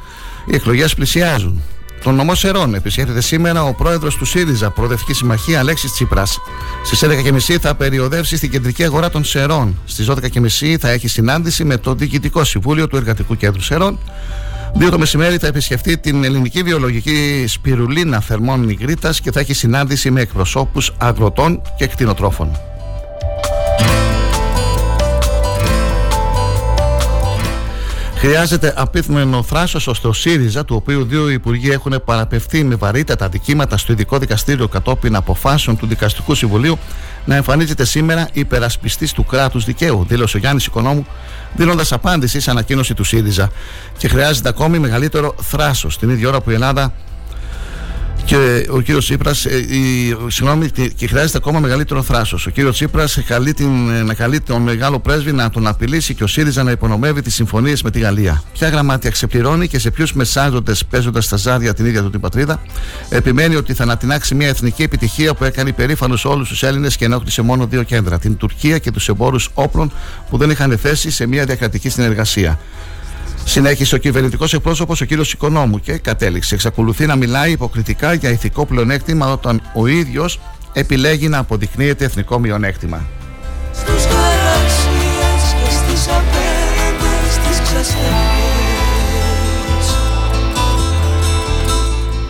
Οι 0.46 0.54
εκλογές 0.54 0.94
πλησιάζουν. 0.94 1.62
Τον 2.02 2.14
νομό 2.14 2.34
Σερών 2.34 2.74
επισκέφτεται 2.74 3.20
σήμερα 3.20 3.64
ο 3.64 3.74
πρόεδρος 3.74 4.16
του 4.16 4.24
ΣΥΡΙΖΑ, 4.24 4.70
Προοδευτική 4.70 5.12
Συμμαχία 5.12 5.58
Αλέξης 5.58 5.92
Τσίπρας. 5.92 6.38
Στις 6.84 7.02
11.30 7.02 7.56
θα 7.60 7.74
περιοδεύσει 7.74 8.36
στην 8.36 8.50
κεντρική 8.50 8.84
αγορά 8.84 9.10
των 9.10 9.24
Σερών. 9.24 9.76
Στις 9.84 10.10
12.30 10.10 10.76
θα 10.80 10.88
έχει 10.88 11.08
συνάντηση 11.08 11.64
με 11.64 11.76
το 11.76 11.94
Διοικητικό 11.94 12.44
Συμβούλιο 12.44 12.88
του 12.88 12.96
Εργατικού 12.96 13.36
Κέντρου 13.36 13.62
Σερών. 13.62 13.98
Δύο 14.74 14.90
το 14.90 14.98
μεσημέρι 14.98 15.36
θα 15.38 15.46
επισκεφτεί 15.46 15.98
την 15.98 16.24
ελληνική 16.24 16.62
βιολογική 16.62 17.44
σπιρουλίνα 17.48 18.20
θερμών 18.20 18.64
Νιγρήτα 18.64 19.14
και 19.22 19.32
θα 19.32 19.40
έχει 19.40 19.54
συνάντηση 19.54 20.10
με 20.10 20.20
εκπροσώπους 20.20 20.92
αγροτών 20.98 21.62
και 21.76 21.86
κτηνοτρόφων. 21.86 22.56
Χρειάζεται 28.18 28.74
απίθμενο 28.76 29.42
θράσος 29.42 29.86
ώστε 29.86 30.08
ο 30.08 30.12
ΣΥΡΙΖΑ, 30.12 30.64
του 30.64 30.76
οποίου 30.76 31.04
δύο 31.04 31.28
υπουργοί 31.28 31.70
έχουν 31.70 32.02
παραπευθεί 32.04 32.64
με 32.64 32.74
βαρύτατα 32.74 33.24
αντικείμενα 33.24 33.76
στο 33.76 33.92
ειδικό 33.92 34.18
δικαστήριο 34.18 34.68
κατόπιν 34.68 35.16
αποφάσεων 35.16 35.76
του 35.76 35.86
Δικαστικού 35.86 36.34
Συμβουλίου, 36.34 36.78
να 37.24 37.34
εμφανίζεται 37.34 37.84
σήμερα 37.84 38.28
υπερασπιστής 38.32 39.12
του 39.12 39.24
κράτους 39.24 39.64
δικαίου, 39.64 40.04
δήλωσε 40.08 40.36
ο 40.36 40.40
Γιάννης 40.40 40.66
Οικονόμου, 40.66 41.06
δίνοντας 41.56 41.92
απάντηση 41.92 42.40
σε 42.40 42.50
ανακοίνωση 42.50 42.94
του 42.94 43.04
ΣΥΡΙΖΑ. 43.04 43.50
Και 43.96 44.08
χρειάζεται 44.08 44.48
ακόμη 44.48 44.78
μεγαλύτερο 44.78 45.34
θράσος, 45.42 45.98
την 45.98 46.10
ίδια 46.10 46.28
ώρα 46.28 46.40
που 46.40 46.50
η 46.50 46.54
Ελλάδα 46.54 46.92
και 48.28 48.66
ο 48.70 48.80
κύριος 48.80 49.04
Τσίπρας, 49.04 49.46
συγγνώμη, 50.26 50.70
και- 50.70 50.88
και 50.88 51.06
χρειάζεται 51.06 51.36
ακόμα 51.36 51.60
μεγαλύτερο 51.60 52.02
θράσος. 52.02 52.46
Ο 52.46 52.50
κύριος 52.50 52.74
Τσίπρας 52.74 53.18
καλεί 53.26 53.54
την, 53.54 53.70
να 54.04 54.14
καλεί 54.14 54.40
τον 54.40 54.62
μεγάλο 54.62 54.98
πρέσβη 55.00 55.32
να 55.32 55.50
τον 55.50 55.66
απειλήσει 55.66 56.14
και 56.14 56.24
ο 56.24 56.26
ΣΥΡΙΖΑ 56.26 56.62
να 56.62 56.70
υπονομεύει 56.70 57.22
τις 57.22 57.34
συμφωνίες 57.34 57.82
με 57.82 57.90
τη 57.90 57.98
Γαλλία. 57.98 58.42
Ποια 58.52 58.68
γραμμάτια 58.68 59.10
ξεπληρώνει 59.10 59.68
και 59.68 59.78
σε 59.78 59.90
ποιους 59.90 60.12
μεσάζοντες 60.12 60.84
παίζοντας 60.84 61.24
στα 61.24 61.36
ζάρια 61.36 61.74
την 61.74 61.86
ίδια 61.86 62.02
του 62.02 62.10
την 62.10 62.20
πατρίδα. 62.20 62.60
Επιμένει 63.08 63.56
ότι 63.56 63.74
θα 63.74 63.82
ανατινάξει 63.82 64.34
μια 64.34 64.48
εθνική 64.48 64.82
επιτυχία 64.82 65.34
που 65.34 65.44
έκανε 65.44 65.68
υπερήφανου 65.68 66.16
όλους 66.24 66.48
τους 66.48 66.62
Έλληνες 66.62 66.96
και 66.96 67.04
ενόχλησε 67.04 67.42
μόνο 67.42 67.66
δύο 67.66 67.82
κέντρα. 67.82 68.18
Την 68.18 68.36
Τουρκία 68.36 68.78
και 68.78 68.90
τους 68.90 69.08
εμπόρους 69.08 69.48
όπλων 69.54 69.92
που 70.30 70.36
δεν 70.36 70.50
είχαν 70.50 70.78
θέση 70.78 71.10
σε 71.10 71.26
μια 71.26 71.44
διακρατική 71.44 71.88
συνεργασία. 71.88 72.58
Συνέχισε 73.44 73.94
ο 73.94 73.98
κυβερνητικός 73.98 74.54
εκπρόσωπος, 74.54 75.00
ο 75.00 75.04
κύριος 75.04 75.32
Οικονόμου, 75.32 75.80
και 75.80 75.98
κατέληξε. 75.98 76.54
Εξακολουθεί 76.54 77.06
να 77.06 77.16
μιλάει 77.16 77.52
υποκριτικά 77.52 78.12
για 78.12 78.30
ηθικό 78.30 78.66
πλεονέκτημα 78.66 79.32
όταν 79.32 79.62
ο 79.74 79.86
ίδιος 79.86 80.40
επιλέγει 80.72 81.28
να 81.28 81.38
αποδεικνύεται 81.38 82.04
εθνικό 82.04 82.38
μειονέκτημα. 82.38 83.06
Στους 83.72 84.04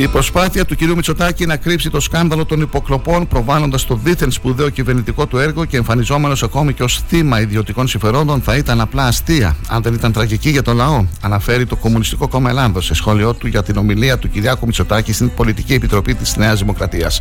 Η 0.01 0.09
προσπάθεια 0.09 0.65
του 0.65 0.77
κ. 0.77 0.81
Μητσοτάκη 0.81 1.47
να 1.47 1.57
κρύψει 1.57 1.91
το 1.91 2.01
σκάνδαλο 2.01 2.45
των 2.45 2.61
υποκλοπών, 2.61 3.29
προβάλλοντας 3.29 3.85
το 3.87 3.95
δίθεν 3.95 4.31
σπουδαίο 4.31 4.69
κυβερνητικό 4.69 5.27
του 5.27 5.39
έργο 5.39 5.65
και 5.65 5.77
εμφανιζόμενος 5.77 6.43
ακόμη 6.43 6.73
και 6.73 6.83
ως 6.83 7.03
θύμα 7.09 7.41
ιδιωτικών 7.41 7.89
συμφερόντων, 7.89 8.41
θα 8.43 8.57
ήταν 8.57 8.81
απλά 8.81 9.05
αστεία, 9.05 9.57
αν 9.69 9.83
δεν 9.83 9.95
ήταν 9.95 10.13
τραγική 10.13 10.51
για 10.51 10.63
τον 10.63 10.77
λαό, 10.77 11.05
αναφέρει 11.21 11.67
το 11.67 11.77
Κομμουνιστικό 11.77 12.29
Κόμμα 12.29 12.51
Ελλάδος 12.51 12.85
σε 12.85 12.95
σχόλιο 12.95 13.35
του 13.35 13.47
για 13.47 13.63
την 13.63 13.77
ομιλία 13.77 14.19
του 14.19 14.31
Κυριάκου 14.31 14.67
Μητσοτάκη 14.67 15.13
στην 15.13 15.35
Πολιτική 15.35 15.75
Επιτροπή 15.75 16.15
της 16.15 16.37
Νέας 16.37 16.59
Δημοκρατίας. 16.59 17.21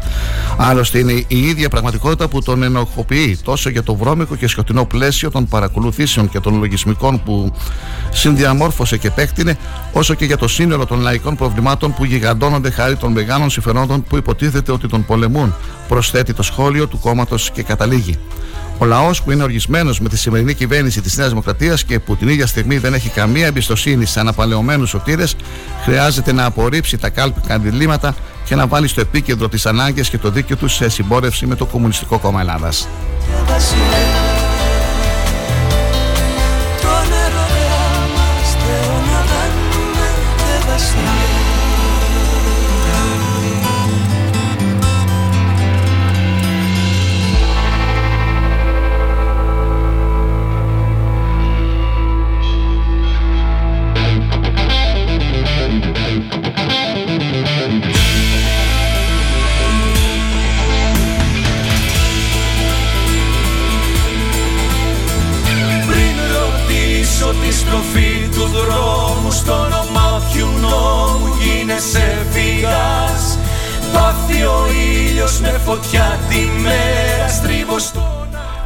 Άλλωστε, 0.57 0.99
είναι 0.99 1.23
η 1.27 1.39
ίδια 1.39 1.69
πραγματικότητα 1.69 2.27
που 2.27 2.41
τον 2.41 2.63
ενοχοποιεί 2.63 3.37
τόσο 3.43 3.69
για 3.69 3.83
το 3.83 3.95
βρώμικο 3.95 4.35
και 4.35 4.47
σκοτεινό 4.47 4.85
πλαίσιο 4.85 5.31
των 5.31 5.47
παρακολουθήσεων 5.47 6.29
και 6.29 6.39
των 6.39 6.59
λογισμικών 6.59 7.23
που 7.23 7.53
συνδιαμόρφωσε 8.11 8.97
και 8.97 9.07
επέκτηνε, 9.07 9.57
όσο 9.91 10.13
και 10.13 10.25
για 10.25 10.37
το 10.37 10.47
σύνολο 10.47 10.85
των 10.85 10.99
λαϊκών 10.99 11.35
προβλημάτων 11.35 11.93
που 11.93 12.05
γιγαντώνονται 12.05 12.66
χάρη 12.71 12.95
των 12.95 13.11
μεγάλων 13.11 13.49
συμφερόντων 13.49 14.03
που 14.03 14.17
υποτίθεται 14.17 14.71
ότι 14.71 14.87
τον 14.87 15.05
πολεμούν, 15.05 15.55
προσθέτει 15.87 16.33
το 16.33 16.43
σχόλιο 16.43 16.87
του 16.87 16.99
κόμματος 16.99 17.51
και 17.51 17.63
καταλήγει. 17.63 18.17
Ο 18.77 18.85
λαός 18.85 19.21
που 19.21 19.31
είναι 19.31 19.43
οργισμένος 19.43 19.99
με 19.99 20.09
τη 20.09 20.17
σημερινή 20.17 20.53
κυβέρνηση 20.53 21.01
της 21.01 21.17
Νέας 21.17 21.29
Δημοκρατίας 21.29 21.83
και 21.83 21.99
που 21.99 22.15
την 22.15 22.27
ίδια 22.27 22.47
στιγμή 22.47 22.77
δεν 22.77 22.93
έχει 22.93 23.09
καμία 23.09 23.45
εμπιστοσύνη 23.45 24.05
σε 24.05 24.19
αναπαλαιωμένους 24.19 24.89
σωτήρες, 24.89 25.35
χρειάζεται 25.83 26.31
να 26.31 26.45
απορρίψει 26.45 26.97
τα 26.97 27.09
κάλπικα 27.09 27.53
αντιλήμματα 27.53 28.15
και 28.45 28.55
να 28.55 28.67
βάλει 28.67 28.87
στο 28.87 29.01
επίκεντρο 29.01 29.49
τις 29.49 29.65
ανάγκες 29.65 30.09
και 30.09 30.17
το 30.17 30.29
δίκαιο 30.29 30.55
τους 30.55 30.73
σε 30.73 30.89
συμπόρευση 30.89 31.45
με 31.45 31.55
το 31.55 31.65
Κομμουνιστικό 31.65 32.19
Κόμμα 32.19 32.39
Ελλάδας. 32.39 32.87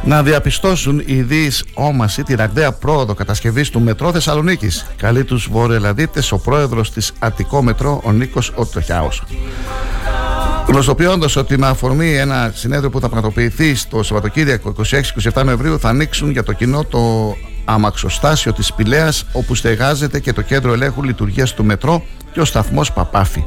Να 0.04 0.22
διαπιστώσουν 0.22 1.02
οι 1.06 1.22
ΔΙΣ 1.22 1.64
όμαση 1.74 2.22
τη 2.22 2.34
ραγδαία 2.34 2.72
πρόοδο 2.72 3.14
κατασκευής 3.14 3.70
του 3.70 3.80
μετρό 3.80 4.12
Θεσσαλονίκης. 4.12 4.86
Καλεί 4.96 5.24
τους 5.24 5.48
βορειοελλαδίτες 5.50 6.32
ο 6.32 6.38
πρόεδρος 6.38 6.90
της 6.90 7.12
Αττικό 7.18 7.62
Μετρό, 7.62 8.00
ο 8.04 8.12
Νίκος 8.12 8.52
Οτροχιάος. 8.54 9.22
Γνωστοποιώντας 10.66 11.36
ότι 11.36 11.58
με 11.58 11.66
αφορμή 11.66 12.16
ένα 12.16 12.52
συνέδριο 12.54 12.90
που 12.90 13.00
θα 13.00 13.08
πραγματοποιηθεί 13.08 13.74
στο 13.74 14.02
Σαββατοκύριακο 14.02 14.74
26-27 15.32 15.44
Νοεμβρίου 15.44 15.78
θα 15.78 15.88
ανοίξουν 15.88 16.30
για 16.30 16.42
το 16.42 16.52
κοινό 16.52 16.84
το 16.84 17.34
αμαξοστάσιο 17.64 18.52
της 18.52 18.72
Πηλέας 18.72 19.24
όπου 19.32 19.54
στεγάζεται 19.54 20.20
και 20.20 20.32
το 20.32 20.42
κέντρο 20.42 20.72
ελέγχου 20.72 21.02
λειτουργίας 21.02 21.54
του 21.54 21.64
μετρό 21.64 22.04
και 22.32 22.40
ο 22.40 22.44
σταθμός 22.44 22.92
Παπάφη. 22.92 23.44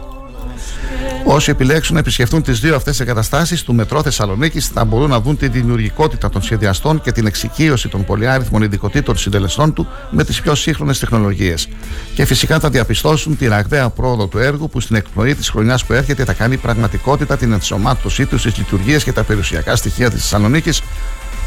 Όσοι 1.27 1.51
επιλέξουν 1.51 1.93
να 1.93 1.99
επισκεφτούν 1.99 2.41
τις 2.41 2.59
δύο 2.59 2.75
αυτές 2.75 2.99
εγκαταστάσεις 2.99 3.63
του 3.63 3.73
Μετρό 3.73 4.01
Θεσσαλονίκη 4.01 4.59
θα 4.59 4.85
μπορούν 4.85 5.09
να 5.09 5.21
δουν 5.21 5.37
τη 5.37 5.47
δημιουργικότητα 5.47 6.29
των 6.29 6.41
σχεδιαστών 6.41 7.01
και 7.01 7.11
την 7.11 7.25
εξοικείωση 7.25 7.87
των 7.87 8.05
πολυάριθμων 8.05 8.61
ειδικοτήτων 8.61 9.17
συντελεστών 9.17 9.73
του 9.73 9.87
με 10.09 10.23
τις 10.23 10.41
πιο 10.41 10.55
σύγχρονες 10.55 10.99
τεχνολογίες. 10.99 11.67
Και 12.13 12.25
φυσικά 12.25 12.59
θα 12.59 12.69
διαπιστώσουν 12.69 13.37
τη 13.37 13.47
ραγδαία 13.47 13.89
πρόοδο 13.89 14.27
του 14.27 14.37
έργου 14.37 14.69
που 14.69 14.79
στην 14.79 14.95
εκπνοή 14.95 15.35
της 15.35 15.49
χρονιάς 15.49 15.85
που 15.85 15.93
έρχεται 15.93 16.23
θα 16.23 16.33
κάνει 16.33 16.57
πραγματικότητα 16.57 17.37
την 17.37 17.51
ενσωμάτωσή 17.51 18.25
τους 18.25 18.39
στις 18.39 18.57
λειτουργίες 18.57 19.03
και 19.03 19.11
τα 19.11 19.23
περιουσιακά 19.23 19.75
στοιχεία 19.75 20.09
της 20.09 20.21
Θεσσαλονίκης 20.21 20.81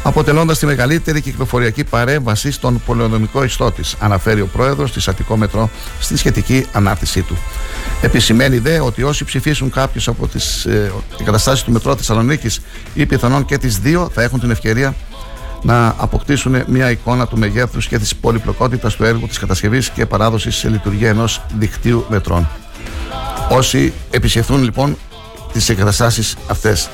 αποτελώντας 0.03 0.59
τη 0.59 0.65
μεγαλύτερη 0.65 1.21
κυκλοφοριακή 1.21 1.83
παρέμβαση 1.83 2.51
στον 2.51 2.81
πολεοδομικό 2.85 3.43
ιστό 3.43 3.71
της, 3.71 3.95
αναφέρει 3.99 4.41
ο 4.41 4.47
πρόεδρος 4.47 4.91
της 4.91 5.07
Αττικό 5.07 5.37
Μετρό 5.37 5.69
στη 5.99 6.17
σχετική 6.17 6.65
ανάρτησή 6.71 7.21
του. 7.21 7.37
Επισημαίνει 8.01 8.57
δε 8.57 8.79
ότι 8.79 9.03
όσοι 9.03 9.25
ψηφίσουν 9.25 9.71
κάποιου 9.71 10.01
από 10.11 10.27
τις 10.27 10.65
ε, 10.65 10.91
εγκαταστάσει 11.19 11.65
του 11.65 11.71
Μετρό 11.71 11.95
Θεσσαλονίκης 11.95 12.61
ή 12.93 13.05
πιθανόν 13.05 13.45
και 13.45 13.57
τις 13.57 13.77
δύο 13.77 14.09
θα 14.13 14.21
έχουν 14.21 14.39
την 14.39 14.51
ευκαιρία 14.51 14.95
να 15.61 15.87
αποκτήσουν 15.97 16.63
μια 16.67 16.91
εικόνα 16.91 17.27
του 17.27 17.37
μεγέθους 17.37 17.87
και 17.87 17.99
της 17.99 18.15
πολυπλοκότητας 18.15 18.95
του 18.95 19.03
έργου 19.03 19.27
της 19.27 19.39
κατασκευής 19.39 19.89
και 19.89 20.05
παράδοσης 20.05 20.55
σε 20.55 20.69
λειτουργία 20.69 21.09
ενός 21.09 21.41
δικτύου 21.57 22.05
μετρών. 22.09 22.47
Όσοι 23.49 23.93
επισκεφθούν 24.09 24.63
λοιπόν 24.63 24.97
τις 25.53 25.69
εγκαταστάσεις 25.69 26.35
αυτές 26.47 26.89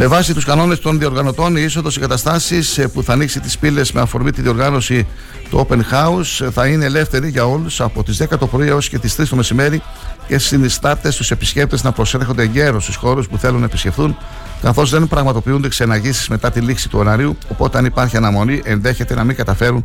με 0.00 0.06
βάση 0.06 0.34
τους 0.34 0.44
κανόνες 0.44 0.80
των 0.80 0.98
διοργανωτών, 0.98 1.56
η 1.56 1.62
είσοδος 1.64 1.96
εγκαταστάσει 1.96 2.60
ε, 2.76 2.86
που 2.86 3.02
θα 3.02 3.12
ανοίξει 3.12 3.40
τις 3.40 3.58
πύλες 3.58 3.92
με 3.92 4.00
αφορμή 4.00 4.30
τη 4.30 4.42
διοργάνωση 4.42 5.06
του 5.50 5.66
Open 5.68 5.76
House 5.76 6.46
ε, 6.46 6.50
θα 6.50 6.66
είναι 6.66 6.84
ελεύθερη 6.84 7.28
για 7.28 7.44
όλους 7.44 7.80
από 7.80 8.02
τις 8.02 8.22
10 8.22 8.38
το 8.38 8.46
πρωί 8.46 8.68
έως 8.68 8.88
και 8.88 8.98
τις 8.98 9.16
3 9.20 9.24
το 9.30 9.36
μεσημέρι 9.36 9.82
και 10.28 10.38
συνιστάται 10.38 11.10
στους 11.10 11.30
επισκέπτες 11.30 11.82
να 11.82 11.92
προσέρχονται 11.92 12.44
γέρος 12.44 12.82
στους 12.82 12.96
χώρους 12.96 13.28
που 13.28 13.38
θέλουν 13.38 13.58
να 13.58 13.64
επισκεφθούν, 13.64 14.16
καθώς 14.62 14.90
δεν 14.90 15.08
πραγματοποιούνται 15.08 15.68
ξεναγήσεις 15.68 16.28
μετά 16.28 16.50
τη 16.50 16.60
λήξη 16.60 16.88
του 16.88 16.98
ωραρίου. 16.98 17.38
Οπότε, 17.48 17.78
αν 17.78 17.84
υπάρχει 17.84 18.16
αναμονή, 18.16 18.60
ενδέχεται 18.64 19.14
να 19.14 19.24
μην 19.24 19.36
καταφέρουν 19.36 19.84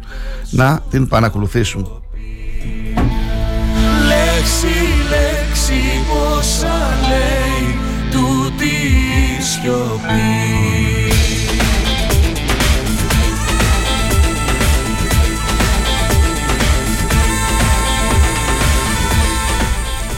να 0.50 0.80
την 0.90 1.08
παρακολουθήσουν. 1.08 2.02
Λέξη, 4.08 4.66
λέξη, 4.66 4.83
η 9.64 10.63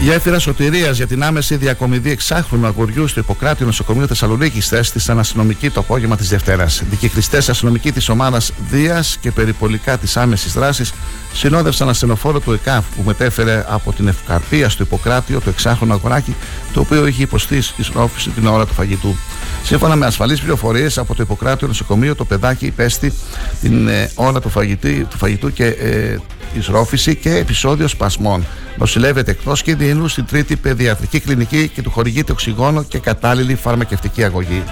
γέφυρα 0.06 0.40
σωτηρίας 0.40 0.98
για 0.98 1.08
την 1.08 1.24
άμεση 1.24 1.56
διακομιδή 1.56 2.12
εξάχρονου 2.12 2.66
αγοριού 2.66 3.08
στο 3.08 3.20
Ιπποκράτιο 3.20 3.66
Νοσοκομείο 3.66 4.08
Θεσσαλονίκη 4.08 4.62
θέστησαν 4.62 5.20
αστυνομικοί 5.20 5.70
το 5.70 5.80
απόγευμα 5.80 6.18
της 6.18 6.30
Δευτέρας. 6.30 6.84
Δικηχριστέ 6.90 7.38
αστυνομικοί 7.38 7.92
της 7.92 8.10
ομάδας 8.10 8.52
Δίας 8.70 9.18
και 9.22 9.32
περιπολικά 9.32 9.98
της 9.98 10.18
άμεσης 10.18 10.54
δράσης 10.54 10.94
συνόδευσαν 11.34 11.90
ασθενοφόρο 11.90 12.40
του 12.40 12.52
ΕΚΑΦ 12.52 12.86
που 12.96 13.02
μετέφερε 13.06 13.66
από 13.68 13.94
την 13.94 14.08
Ευκαρπία 14.08 14.70
στο 14.70 14.84
Ιπποκράτιο 14.84 15.42
το 15.42 15.50
εξάχρονο 15.50 15.94
αγοράκι 15.94 16.36
το 16.74 16.80
οποίο 16.80 17.08
είχε 17.08 17.24
υποστεί 17.24 17.62
στη 17.62 17.84
συνόφηση 17.84 18.30
την 18.30 18.48
ώρα 18.48 18.66
του 18.66 18.74
φαγητού. 18.74 19.16
Σύμφωνα 19.64 19.96
με 19.96 20.06
ασφαλείς 20.06 20.40
πληροφορίες 20.40 20.98
από 20.98 21.16
το 21.16 21.24
Ιπποκράτιο 21.24 21.68
Νοσοκομείο, 21.68 22.16
το 22.16 22.26
παιδάκι 22.26 22.66
υπέστη 22.66 23.14
την 23.62 23.88
ε, 23.88 24.12
ώρα 24.16 24.42
του 24.42 24.50
φαγητού, 24.50 25.08
του 25.08 25.18
φαγητού 25.18 25.54
και 25.54 25.66
ε, 25.66 26.18
εισρόφηση 26.58 27.16
και 27.16 27.36
επεισόδιο 27.36 27.88
σπασμών. 27.88 28.46
Νοσηλεύεται 28.78 29.32
εκτός 29.32 29.62
κινδύνου 29.62 30.08
στην 30.08 30.26
τρίτη 30.26 30.56
παιδιατρική 30.56 31.20
κλινική 31.20 31.68
και 31.68 31.82
του 31.82 31.92
χορηγείται 31.92 32.32
οξυγόνο 32.32 32.84
και 32.84 33.00
κατάλληλη 33.00 33.56
φαρμακευτική 33.56 34.24
αγωγή. 34.24 34.64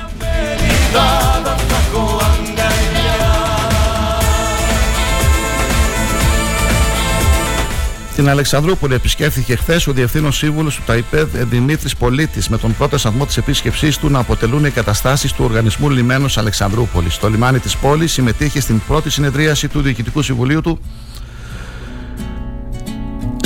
Την 8.16 8.30
Αλεξανδρούπολη 8.30 8.94
επισκέφθηκε 8.94 9.56
χθες 9.56 9.88
ο 9.88 9.92
Διευθύνων 9.92 10.32
Σύμβουλος 10.32 10.76
του 10.76 10.82
ΤΑΙΠΕΔ 10.86 11.28
Δημήτρης 11.44 11.96
Πολίτης 11.96 12.50
με 12.50 12.58
τον 12.58 12.76
πρώτο 12.76 12.98
σταθμό 12.98 13.26
της 13.26 13.38
επίσκεψής 13.38 13.98
του 13.98 14.10
να 14.10 14.20
αποτελούν 14.20 14.64
οι 14.64 14.68
εγκαταστάσει 14.68 15.36
του 15.36 15.44
Οργανισμού 15.44 15.90
Λιμένου 15.90 16.26
Αλεξανδρούπολης. 16.36 17.18
Το 17.18 17.30
λιμάνι 17.30 17.60
της 17.60 17.78
πόλης 17.78 18.12
συμμετείχε 18.12 18.60
στην 18.60 18.82
πρώτη 18.88 19.10
συνεδρίαση 19.10 19.68
του 19.68 19.82
Διοικητικού 19.82 20.22
Συμβουλίου 20.22 20.62
του 20.62 20.80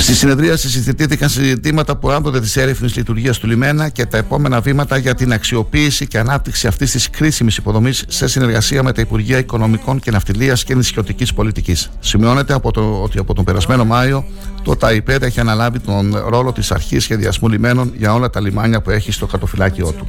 Στη 0.00 0.14
συνεδρία 0.14 0.56
συζητήθηκαν 0.56 1.28
συζητήματα 1.28 1.96
που 1.96 2.12
άπτονται 2.12 2.40
της 2.40 2.56
έρευνης 2.56 2.96
λειτουργίας 2.96 3.38
του 3.38 3.46
λιμένα 3.46 3.88
και 3.88 4.06
τα 4.06 4.16
επόμενα 4.16 4.60
βήματα 4.60 4.96
για 4.96 5.14
την 5.14 5.32
αξιοποίηση 5.32 6.06
και 6.06 6.18
ανάπτυξη 6.18 6.66
αυτής 6.66 6.90
της 6.90 7.10
κρίσιμης 7.10 7.56
υποδομής 7.56 8.04
σε 8.08 8.28
συνεργασία 8.28 8.82
με 8.82 8.92
τα 8.92 9.00
Υπουργεία 9.00 9.38
Οικονομικών 9.38 10.00
και 10.00 10.10
Ναυτιλίας 10.10 10.64
και 10.64 10.74
Νησιωτικής 10.74 11.34
Πολιτικής. 11.34 11.90
Σημειώνεται 12.00 12.52
από 12.52 12.72
το, 12.72 13.00
ότι 13.02 13.18
από 13.18 13.34
τον 13.34 13.44
περασμένο 13.44 13.84
Μάιο 13.84 14.24
το 14.62 14.76
ΤΑΙΠΕΔ 14.76 15.22
έχει 15.22 15.40
αναλάβει 15.40 15.78
τον 15.78 16.16
ρόλο 16.28 16.52
της 16.52 16.70
αρχής 16.70 17.02
σχεδιασμού 17.02 17.48
λιμένων 17.48 17.92
για 17.96 18.14
όλα 18.14 18.30
τα 18.30 18.40
λιμάνια 18.40 18.80
που 18.80 18.90
έχει 18.90 19.12
στο 19.12 19.26
κατοφυλάκιό 19.26 19.92
του. 19.92 20.08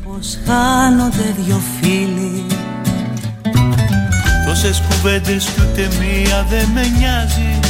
Τόσες 4.46 4.82
κουβέντες 4.90 5.46
και 5.46 5.62
ούτε 5.62 5.88
μία 6.00 6.46
δεν 6.50 6.68
με 6.74 6.82
νοιάζει 6.98 7.69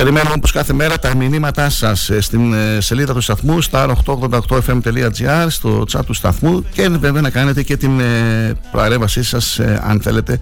Περιμένουμε 0.00 0.34
όπως 0.36 0.52
κάθε 0.52 0.72
μέρα 0.72 0.98
τα 0.98 1.16
μηνύματά 1.16 1.70
σας 1.70 2.10
ε, 2.10 2.20
στην 2.20 2.52
ε, 2.52 2.80
σελίδα 2.80 3.14
του 3.14 3.20
σταθμού 3.20 3.58
star888fm.gr 3.70 5.46
στο 5.48 5.84
chat 5.92 6.00
του 6.06 6.14
σταθμού 6.14 6.64
και 6.72 6.88
βέβαια 6.88 7.20
να 7.20 7.30
κάνετε 7.30 7.62
και 7.62 7.76
την 7.76 8.00
ε, 8.00 8.52
προαρέβασή 8.70 9.22
σας 9.22 9.60
αν 9.82 10.00
θέλετε 10.02 10.38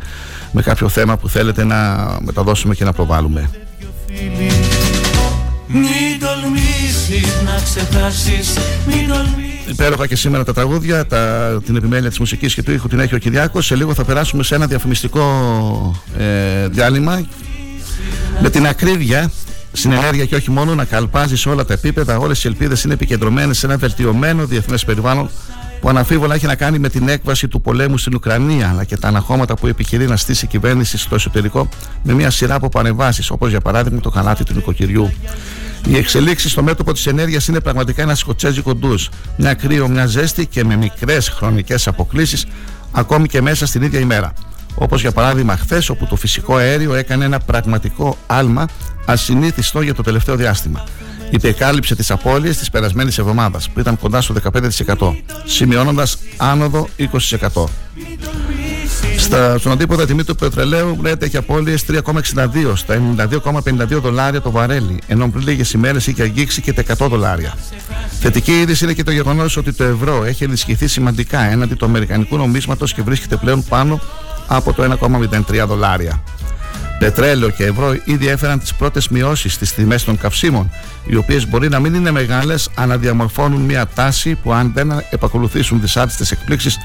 με 0.53 0.63
κάποιο 0.63 0.89
θέμα 0.89 1.17
που 1.17 1.29
θέλετε 1.29 1.65
να 1.65 2.09
μεταδώσουμε 2.21 2.75
και 2.75 2.85
να 2.85 2.93
προβάλλουμε. 2.93 3.51
Μην 5.67 5.85
τολμήσεις 6.21 7.43
να 7.45 7.61
ξεχάσεις 7.65 8.57
Μην 8.87 9.09
τολμήσεις 9.09 9.71
Υπέροχα 9.71 10.07
και 10.07 10.17
σήμερα 10.17 10.45
τα 10.45 10.53
τραγούδια, 10.53 11.07
τα, 11.07 11.51
την 11.65 11.77
επιμέλεια 11.77 12.09
της 12.09 12.19
μουσικής 12.19 12.55
και 12.55 12.63
του 12.63 12.73
ήχου 12.73 12.89
την 12.89 13.01
έχει 13.01 13.15
ο 13.15 13.19
Κυριάκος. 13.19 13.67
Σε 13.67 13.75
λίγο 13.75 13.95
θα 13.95 14.05
περάσουμε 14.05 14.43
σε 14.43 14.55
ένα 14.55 14.67
διαφημιστικό 14.67 15.25
ε, 16.19 16.69
διάλειμμα 16.69 17.27
με 18.41 18.51
την 18.51 18.67
ακρίβεια 18.67 19.31
συνενέργεια 19.79 20.25
και 20.25 20.35
όχι 20.35 20.51
μόνο 20.51 20.75
να 20.75 20.85
καλπάζεις 20.85 21.41
σε 21.41 21.49
όλα 21.49 21.65
τα 21.65 21.73
επίπεδα. 21.73 22.17
Όλες 22.19 22.45
οι 22.45 22.49
ελπίδες 22.49 22.85
είναι 22.85 22.95
επικεντρωμένες 22.95 23.59
σε 23.59 23.67
ένα 23.67 23.77
βελτιωμένο 23.77 24.47
διεθνές 24.47 24.85
περιβάλλον 24.85 25.31
που 25.81 25.89
αναφίβολα 25.89 26.35
έχει 26.35 26.47
να 26.47 26.55
κάνει 26.55 26.79
με 26.79 26.89
την 26.89 27.09
έκβαση 27.09 27.49
του 27.49 27.61
πολέμου 27.61 27.99
στην 27.99 28.15
Ουκρανία 28.15 28.69
αλλά 28.69 28.85
και 28.85 28.97
τα 28.97 29.09
αναχώματα 29.09 29.55
που 29.55 29.67
επιχειρεί 29.67 30.07
να 30.07 30.17
στήσει 30.17 30.45
η 30.45 30.49
κυβέρνηση 30.49 30.99
στο 30.99 31.15
εσωτερικό 31.15 31.69
με 32.03 32.13
μια 32.13 32.31
σειρά 32.31 32.55
από 32.55 32.69
πανεβάσει, 32.69 33.23
όπως 33.29 33.51
για 33.51 33.61
παράδειγμα 33.61 34.01
το 34.01 34.11
χαλάτι 34.11 34.45
του 34.45 34.55
νοικοκυριού. 34.55 35.13
Οι 35.87 35.97
εξελίξεις 35.97 36.51
στο 36.51 36.63
μέτωπο 36.63 36.93
της 36.93 37.07
ενέργειας 37.07 37.49
είναι 37.49 37.61
πραγματικά 37.61 38.03
ένας 38.03 38.19
σκοτσέζικος 38.19 38.75
ντους. 38.75 39.09
Μια 39.37 39.55
κρύο, 39.55 39.89
μια 39.89 40.07
ζέστη 40.07 40.47
και 40.47 40.65
με 40.65 40.77
μικρές 40.77 41.29
χρονικές 41.29 41.87
αποκλήσεις 41.87 42.47
ακόμη 42.93 43.29
και 43.29 43.43
μέσα 43.43 43.67
στην 43.67 43.83
ίδια 43.83 44.01
ημέρα. 44.01 44.33
Όπως 44.79 45.01
για 45.01 45.13
παράδειγμα 45.13 45.57
χθες, 45.57 45.89
όπου 45.89 46.07
το 46.07 46.17
φυσικό 46.17 46.57
αέριο 46.57 46.95
έκανε 46.95 47.25
ένα 47.25 47.39
πραγματικό 47.39 48.19
άλμα 48.27 48.67
ασυνήθιστο 49.05 49.81
για 49.81 49.95
το 49.95 50.03
τελευταίο 50.03 50.37
διάστημα. 50.37 50.85
Υπεκάλυψε 51.31 51.95
τι 51.95 52.05
απώλειε 52.09 52.51
της 52.51 52.71
περασμένης 52.71 53.19
εβδομάδας, 53.19 53.71
που 53.71 53.81
ήταν 53.81 53.99
κοντά 53.99 54.21
στο 54.21 54.35
15%, 54.35 55.17
σημειώνοντας 55.45 56.19
άνοδο 56.37 56.89
20%. 56.99 57.65
Στα, 59.17 59.59
στον 59.59 59.73
αντίποδα 59.73 60.07
τιμή 60.07 60.25
του 60.25 60.35
πετρελαίου 60.35 60.97
βλέπετε 61.01 61.25
έχει 61.25 61.37
απώλειες 61.37 61.85
3,62 61.89 62.73
στα 62.75 63.01
92,52 63.17 63.87
δολάρια 63.89 64.41
το 64.41 64.51
βαρέλι, 64.51 64.99
ενώ 65.07 65.31
πριν 65.31 65.45
λίγες 65.47 65.73
ημέρες 65.73 66.07
είχε 66.07 66.23
αγγίξει 66.23 66.61
και 66.61 66.73
τα 66.73 66.83
100 66.99 67.09
δολάρια. 67.09 67.55
Θετική 68.21 68.61
είδηση 68.61 68.85
είναι 68.85 68.93
και 68.93 69.03
το 69.03 69.11
γεγονός 69.11 69.57
ότι 69.57 69.73
το 69.73 69.85
ευρώ 69.85 70.25
έχει 70.25 70.45
ενισχυθεί 70.45 70.87
σημαντικά 70.87 71.41
έναντι 71.41 71.75
του 71.75 71.85
αμερικανικού 71.85 72.37
νομίσματος 72.37 72.95
και 72.95 73.03
βρίσκεται 73.03 73.37
πλέον 73.37 73.65
πάνω 73.65 74.01
από 74.49 74.73
το 74.73 74.97
1,03 75.01 75.67
δολάρια. 75.67 76.23
Πετρέλαιο 76.99 77.51
και 77.51 77.65
ευρώ 77.65 77.97
ήδη 78.05 78.29
έφεραν 78.29 78.59
τις 78.59 78.75
πρώτες 78.75 79.09
μειώσεις 79.09 79.53
στις 79.53 79.75
τιμές 79.75 80.05
των 80.05 80.19
καυσίμων, 80.19 80.71
οι 81.07 81.17
οποίες 81.17 81.49
μπορεί 81.49 81.69
να 81.69 81.81
μην 81.81 81.95
είναι 81.95 82.11
μεγάλες, 82.11 82.69
αλλά 82.75 82.99
διαμορφώνουν 82.99 83.61
μια 83.61 83.87
τάση 83.95 84.35
που 84.35 84.53
αν 84.53 84.73
δεν 84.75 85.03
επακολουθήσουν 85.11 85.81
δυσάρεστε 85.81 86.25
εκπλήξεις, 86.31 86.79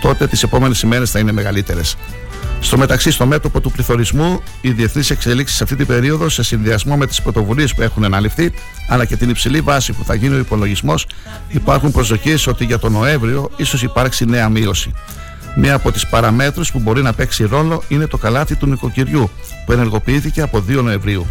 τότε 0.00 0.26
τις 0.26 0.42
επόμενες 0.42 0.82
ημέρες 0.82 1.10
θα 1.10 1.18
είναι 1.18 1.32
μεγαλύτερες. 1.32 1.96
Στο 2.60 2.78
μεταξύ, 2.78 3.10
στο 3.10 3.26
μέτωπο 3.26 3.60
του 3.60 3.70
πληθωρισμού, 3.70 4.40
οι 4.60 4.70
διεθνείς 4.70 5.10
εξελίξεις 5.10 5.56
σε 5.56 5.62
αυτή 5.62 5.76
την 5.76 5.86
περίοδο, 5.86 6.28
σε 6.28 6.42
συνδυασμό 6.42 6.96
με 6.96 7.06
τις 7.06 7.22
πρωτοβουλίες 7.22 7.74
που 7.74 7.82
έχουν 7.82 8.04
αναλυφθεί, 8.04 8.52
αλλά 8.88 9.04
και 9.04 9.16
την 9.16 9.30
υψηλή 9.30 9.60
βάση 9.60 9.92
που 9.92 10.04
θα 10.04 10.14
γίνει 10.14 10.34
ο 10.34 10.38
υπολογισμός, 10.38 11.06
υπάρχουν 11.48 11.90
προσδοκίες 11.90 12.46
ότι 12.46 12.64
για 12.64 12.78
τον 12.78 12.92
Νοέμβριο 12.92 13.50
ίσως 13.56 13.82
υπάρξει 13.82 14.24
νέα 14.24 14.48
μείωση. 14.48 14.92
Μία 15.54 15.74
από 15.74 15.92
τις 15.92 16.06
παραμέτρους 16.06 16.72
που 16.72 16.78
μπορεί 16.78 17.02
να 17.02 17.12
παίξει 17.12 17.44
ρόλο 17.44 17.82
είναι 17.88 18.06
το 18.06 18.16
καλάθι 18.16 18.56
του 18.56 18.66
νοικοκυριού 18.66 19.30
που 19.66 19.72
ενεργοποιήθηκε 19.72 20.42
από 20.42 20.64
2 20.68 20.82
Νοεμβρίου. 20.82 21.26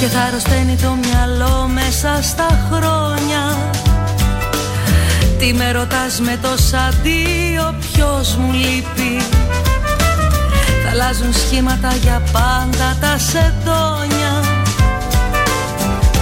Και 0.00 0.06
θα 0.06 0.20
αρρωσταίνει 0.20 0.76
το 0.76 0.96
μυαλό 1.02 1.68
μέσα 1.74 2.22
στα 2.22 2.68
χρόνια 2.70 3.07
τι 5.38 5.52
με 5.52 5.72
ρωτάς 5.72 6.20
με 6.20 6.38
το 6.42 6.48
αντίο 6.88 7.74
ποιος 7.92 8.36
μου 8.36 8.52
λείπει. 8.52 9.22
Θα 10.84 10.90
αλλάζουν 10.90 11.32
σχήματα 11.32 11.94
για 11.94 12.22
πάντα 12.32 12.96
τα 13.00 13.18
σεντόνια. 13.18 14.34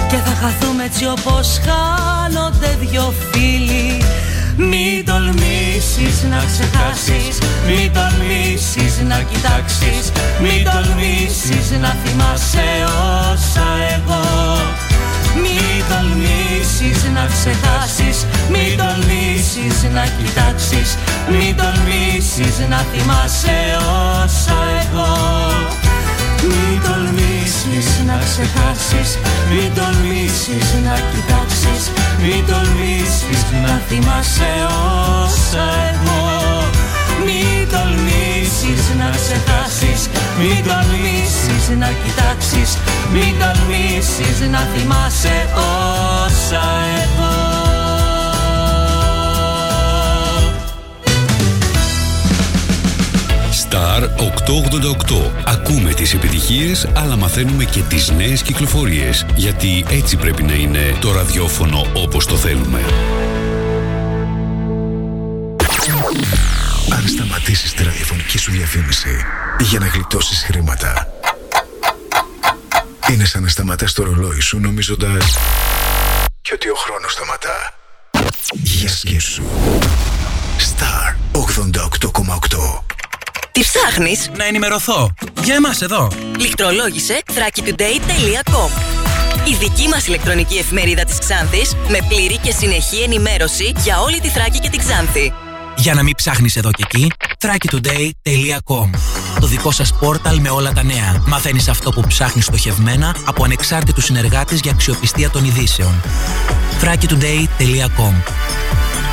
Και 0.09 0.15
θα 0.15 0.33
χαθούμε 0.41 0.83
έτσι 0.83 1.05
όπως 1.05 1.59
χάνονται 1.65 2.77
δυο 2.79 3.13
φίλοι. 3.31 4.01
Μην 4.57 5.05
τολμήσεις 5.05 6.23
να 6.29 6.37
ξεχάσεις 6.37 7.37
Μην 7.67 7.91
τολμήσεις 7.93 9.01
να 9.07 9.21
κοιτάξεις 9.31 10.11
Μην 10.41 10.63
τολμήσεις 10.71 11.71
να 11.81 11.95
θυμάσαι 12.03 12.85
όσα 13.31 13.67
εγώ 13.95 14.86
μην 15.41 15.77
τολμήσεις 15.89 16.99
να 17.15 17.23
ξεχάσεις 17.35 18.17
Μην 18.53 18.71
τολμήσεις 18.81 19.77
να 19.95 20.03
κοιτάξεις 20.17 20.89
Μην 21.31 21.51
τολμήσεις 21.59 22.55
να 22.71 22.79
θυμάσαι 22.91 23.57
όσα 24.23 24.59
εγώ. 24.83 25.11
Μην 26.49 26.75
τολμήσεις 26.85 27.87
να 28.07 28.17
ξεχάσεις 28.27 29.09
Μην 29.49 29.69
τολμήσεις 29.77 30.67
να 30.87 30.95
κοιτάξεις 31.11 31.83
Μην 32.23 32.41
τολμήσεις 32.49 33.41
να 33.65 33.73
θυμάσαι 33.87 34.51
όσα 35.23 35.65
εγώ. 35.91 36.21
Μην 37.25 37.69
τολμήσεις 37.71 38.16
να 38.97 39.09
ξεχάσεις 39.09 40.09
Μην 40.39 40.63
τολμήσεις 40.63 41.77
να 41.79 41.89
κοιτάξεις 42.03 42.77
Μην 43.13 43.33
τολμήσεις 43.39 44.49
να 44.51 44.59
θυμάσαι 44.59 45.49
όσα 46.25 46.63
έχω 47.03 47.47
Star 53.69 54.01
888. 54.03 55.31
Ακούμε 55.45 55.93
τις 55.93 56.13
επιτυχίες, 56.13 56.87
αλλά 56.93 57.15
μαθαίνουμε 57.15 57.63
και 57.63 57.81
τις 57.89 58.11
νέες 58.11 58.41
κυκλοφορίες. 58.41 59.25
Γιατί 59.35 59.85
έτσι 59.89 60.15
πρέπει 60.15 60.43
να 60.43 60.53
είναι 60.53 60.95
το 60.99 61.11
ραδιόφωνο 61.11 61.85
όπως 61.93 62.25
το 62.25 62.35
θέλουμε. 62.35 62.79
Αν 67.07 67.13
σταματήσεις 67.13 67.73
τη 67.73 67.83
ραδιοφωνική 67.83 68.37
σου 68.37 68.51
διαφήμιση 68.51 69.25
για 69.59 69.79
να 69.79 69.87
γλιτώσεις 69.87 70.43
χρήματα 70.43 71.07
είναι 73.11 73.25
σαν 73.25 73.41
να 73.41 73.49
σταματάς 73.49 73.93
το 73.93 74.03
ρολόι 74.03 74.39
σου 74.39 74.59
νομίζοντας 74.59 75.37
και 76.41 76.53
ότι 76.53 76.69
ο 76.69 76.75
χρόνος 76.75 77.11
σταματά. 77.11 77.73
Για 78.51 78.89
σκέψου. 78.89 79.43
Star 80.57 81.15
88,8 81.31 82.83
Τι 83.51 83.61
ψάχνεις; 83.61 84.29
Να 84.37 84.45
ενημερωθώ. 84.45 85.13
Για 85.43 85.55
εμάς 85.55 85.81
εδώ. 85.81 86.11
Λιχτρολόγησε 86.37 87.21
thrakitoday.com 87.27 88.69
η 89.45 89.55
δική 89.59 89.87
μας 89.87 90.07
ηλεκτρονική 90.07 90.57
εφημερίδα 90.57 91.03
της 91.03 91.19
Ξάνθης 91.19 91.75
με 91.87 91.99
πλήρη 92.07 92.37
και 92.37 92.51
συνεχή 92.51 93.01
ενημέρωση 93.01 93.73
για 93.77 93.99
όλη 93.99 94.19
τη 94.19 94.27
Θράκη 94.27 94.59
και 94.59 94.69
την 94.69 94.79
Ξάνθη. 94.79 95.33
Για 95.77 95.93
να 95.93 96.03
μην 96.03 96.15
ψάχνεις 96.15 96.55
εδώ 96.55 96.71
και 96.71 96.83
εκεί, 96.85 97.11
thrakitoday.com 97.39 98.89
Το 99.39 99.47
δικό 99.47 99.71
σας 99.71 99.93
πόρταλ 99.93 100.39
με 100.39 100.49
όλα 100.49 100.71
τα 100.71 100.83
νέα. 100.83 101.23
Μαθαίνεις 101.27 101.67
αυτό 101.67 101.91
που 101.91 102.01
ψάχνεις 102.07 102.45
στοχευμένα 102.45 103.15
από 103.25 103.43
ανεξάρτητους 103.43 104.03
συνεργάτες 104.03 104.59
για 104.59 104.71
αξιοπιστία 104.71 105.29
των 105.29 105.45
ειδήσεων. 105.45 106.01
thrakitoday.com 106.81 108.13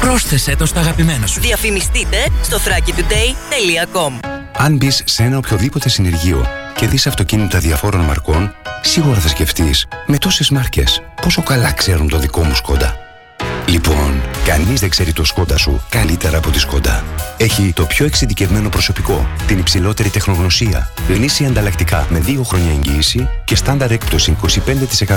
Πρόσθεσέ 0.01 0.57
το 0.57 0.67
στα 0.67 0.81
αγαπημένα 0.81 1.27
σου. 1.27 1.41
Διαφημιστείτε 1.41 2.29
στο 2.43 2.57
thrakitoday.com 2.57 4.13
Αν 4.57 4.77
μπεις 4.77 5.03
σε 5.05 5.23
ένα 5.23 5.37
οποιοδήποτε 5.37 5.89
συνεργείο 5.89 6.47
και 6.77 6.87
δεις 6.87 7.07
αυτοκίνητα 7.07 7.59
διαφόρων 7.59 8.01
μαρκών, 8.01 8.55
σίγουρα 8.83 9.21
θα 9.21 9.29
σκεφτείς 9.29 9.87
με 10.07 10.19
τόσες 10.19 10.51
μάρκες 10.51 11.03
πόσο 11.23 11.43
καλά 11.43 11.73
ξέρουν 11.73 12.09
το 12.09 12.19
δικό 12.19 12.43
μου 12.43 12.55
σκόντα. 12.55 12.97
Λοιπόν, 13.67 14.23
κανείς 14.45 14.81
δεν 14.81 14.89
ξέρει 14.89 15.13
το 15.13 15.25
σκόντα 15.25 15.57
σου 15.57 15.83
καλύτερα 15.89 16.39
από 16.39 16.51
τη 16.51 16.59
σκόντα. 16.59 17.05
Έχει 17.37 17.73
το 17.75 17.85
πιο 17.85 18.07
εξειδικευμένο 18.07 18.69
προσωπικό, 18.69 19.29
την 19.47 19.59
υψηλότερη 19.59 20.09
τεχνογνωσία, 20.09 20.91
γνήσια 21.09 21.49
ανταλλακτικά 21.49 22.07
με 22.11 22.23
2 22.27 22.41
χρόνια 22.45 22.71
εγγύηση 22.71 23.29
και 23.45 23.57
στάνταρ 23.57 23.91
έκπτωση 23.91 24.37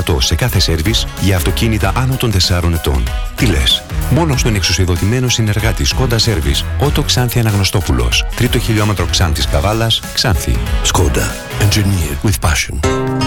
25% 0.06 0.18
σε 0.20 0.36
κάθε 0.36 0.60
σέρβις 0.60 1.08
για 1.22 1.36
αυτοκίνητα 1.36 1.92
άνω 1.96 2.16
των 2.16 2.32
4 2.32 2.74
ετών. 2.74 3.04
Τι 3.36 3.46
λες, 3.46 3.84
μόνο 4.10 4.38
στον 4.38 4.56
εξουσιοδοτημένο 4.56 5.30
συνεργάτη 5.30 5.86
Σκόντα 5.86 6.18
Σέρβις, 6.18 6.66
Ότο 6.80 7.04
Ξάνθη 7.04 7.40
Αναγνωστόπουλος, 7.40 8.26
τρίτο 8.36 8.60
χιλιόμετρο 8.60 9.06
Ξάνθης 9.06 9.48
Καβάλας, 9.48 10.02
Ξάνθη. 10.14 10.58
Σκόντα. 10.84 11.36
Engineered 11.60 12.30
with 12.30 12.50
passion. 12.50 13.27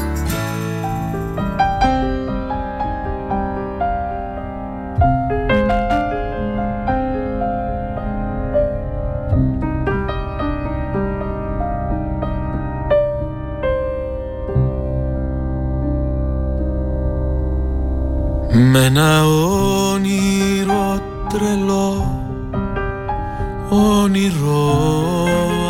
Με 18.63 18.85
ένα 18.85 19.25
όνειρο 19.93 20.99
τρελό 21.29 22.23
Όνειρο 23.69 24.77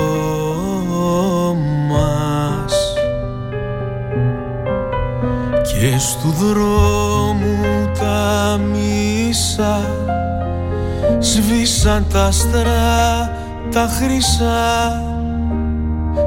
μας. 1.89 2.73
Και 5.63 5.97
στου 5.97 6.29
δρόμου 6.29 7.57
τα 7.99 8.59
μίσα 8.71 9.89
Σβήσαν 11.19 12.05
τα 12.09 12.23
άστρα 12.23 13.33
τα 13.71 13.87
χρυσά 13.87 15.14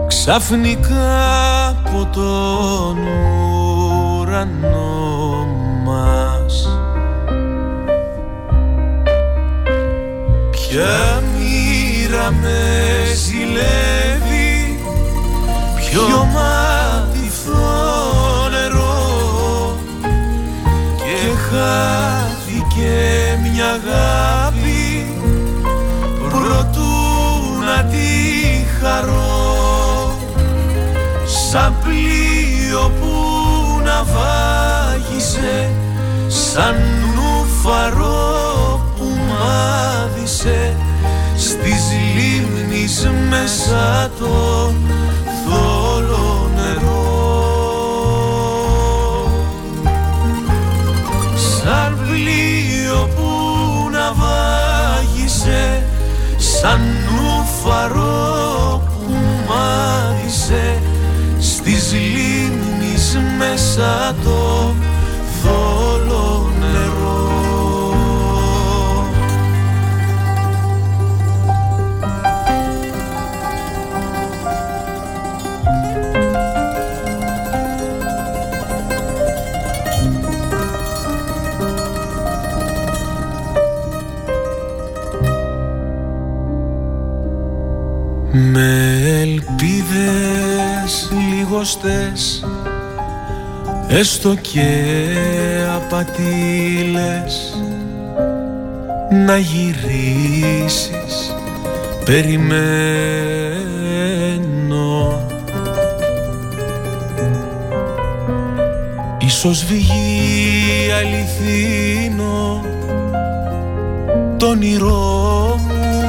Ξαφνικά 0.09 1.69
από 1.69 2.09
τον 2.13 2.99
ουρανό 4.19 5.47
μας 5.85 6.69
Ποια 10.51 11.23
μοίρα 11.23 12.31
με 12.31 12.59
ζηλεύει 13.15 14.81
Ποιο 15.77 16.29
μάτιθο 16.35 17.69
νερό 18.51 19.77
Και 20.97 21.37
χάθηκε 21.37 22.97
μια 23.43 23.67
αγάπη 23.67 25.07
Προτού 26.29 26.89
να 27.65 27.85
τη 27.85 27.99
χαρώ 28.81 29.58
Σαν 31.51 31.75
πλοίο 31.83 32.93
που 33.01 33.15
να 33.85 34.05
βάγισε 34.05 35.71
Σαν 36.29 36.77
νουφαρό 37.15 38.81
που 38.97 39.05
μάδισε 39.29 40.77
Στις 41.37 41.83
λίμνης 42.15 43.09
μέσα 43.29 44.11
το 44.19 44.73
θόλο 45.45 46.51
νερό. 46.55 47.17
Σαν 51.37 51.99
πλοίο 52.07 53.09
που 53.17 53.31
να 53.91 54.13
βάγισε 54.13 55.87
Σαν 56.37 56.81
νουφαρό 57.07 58.83
που 58.97 59.15
μάδισε 59.49 60.83
Στις 61.89 62.01
λίμνης 62.01 63.19
μέσα 63.39 64.15
το 64.25 64.75
θόλο 65.43 66.51
νερό. 66.61 67.27
Με 88.33 88.99
ελπίδες 89.21 91.09
λιγοστές 91.39 92.45
Έστω 93.89 94.35
και 94.35 94.67
απατήλες. 95.75 97.63
Να 99.27 99.37
γυρίσεις 99.37 101.35
Περιμένω. 102.05 102.57
Ίσως 109.19 109.65
βγει 109.65 110.91
αληθινό 110.99 112.65
Το 114.37 114.47
όνειρό 114.47 115.61
μου 115.69 116.03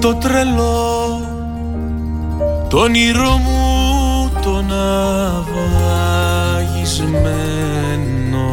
το 0.00 0.14
τρελό. 0.14 1.20
Το 2.68 2.78
όνειρό 2.78 3.30
μου 3.30 3.65
το 5.46 5.60
ναυαγισμένο 5.74 8.48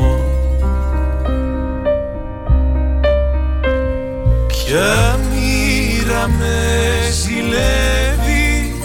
Ποια 4.47 5.19
μοίρα 5.30 6.24
με 6.39 6.57
ζηλεύει 7.11 8.76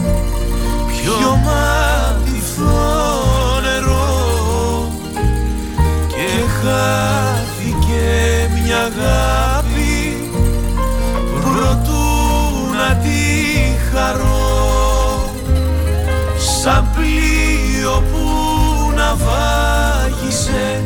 Ποιο 0.86 1.20
μάτιθο 1.44 2.88
νερό 3.62 4.92
Και 6.08 6.30
χάθηκε 6.60 8.06
μια 8.62 8.78
αγάπη 8.78 9.96
Προτού 11.34 12.06
να 12.76 12.90
τη 12.96 13.20
χαρώ. 13.92 14.46
Σαν 16.62 16.82
πλοίο 16.94 17.18
που 17.18 17.27
να 19.08 19.16
βάγισε 19.16 20.82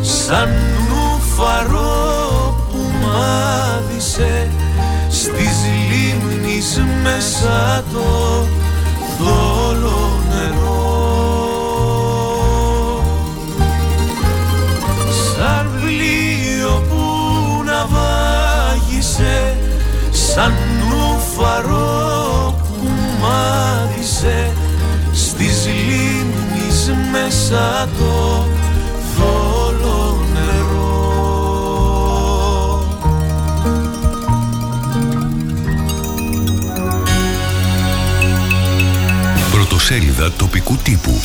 Σαν 0.00 0.48
νουφαρό 0.88 2.56
που 2.72 2.78
μάδισε 3.02 4.50
Στις 5.08 5.56
λίμνης 5.90 6.82
μέσα 7.02 7.84
το 7.92 8.46
θόλο 9.18 10.22
νερό. 10.28 10.98
Σαν 15.36 15.70
πλοίο 15.80 16.82
που 16.88 17.04
να 17.64 17.86
βάγισε 17.86 19.56
Σαν 20.10 20.52
νουφαρό 20.88 22.54
που 22.58 22.88
μάδισε 23.20 24.52
Στις 25.12 25.66
λίμνης 25.66 26.09
μέσα 27.12 27.88
το 27.98 28.46
θόλο 29.16 30.24
νερό 30.32 30.90
Πρωτοσέλιδα 39.52 40.32
τοπικού 40.32 40.76
τύπου 40.76 41.20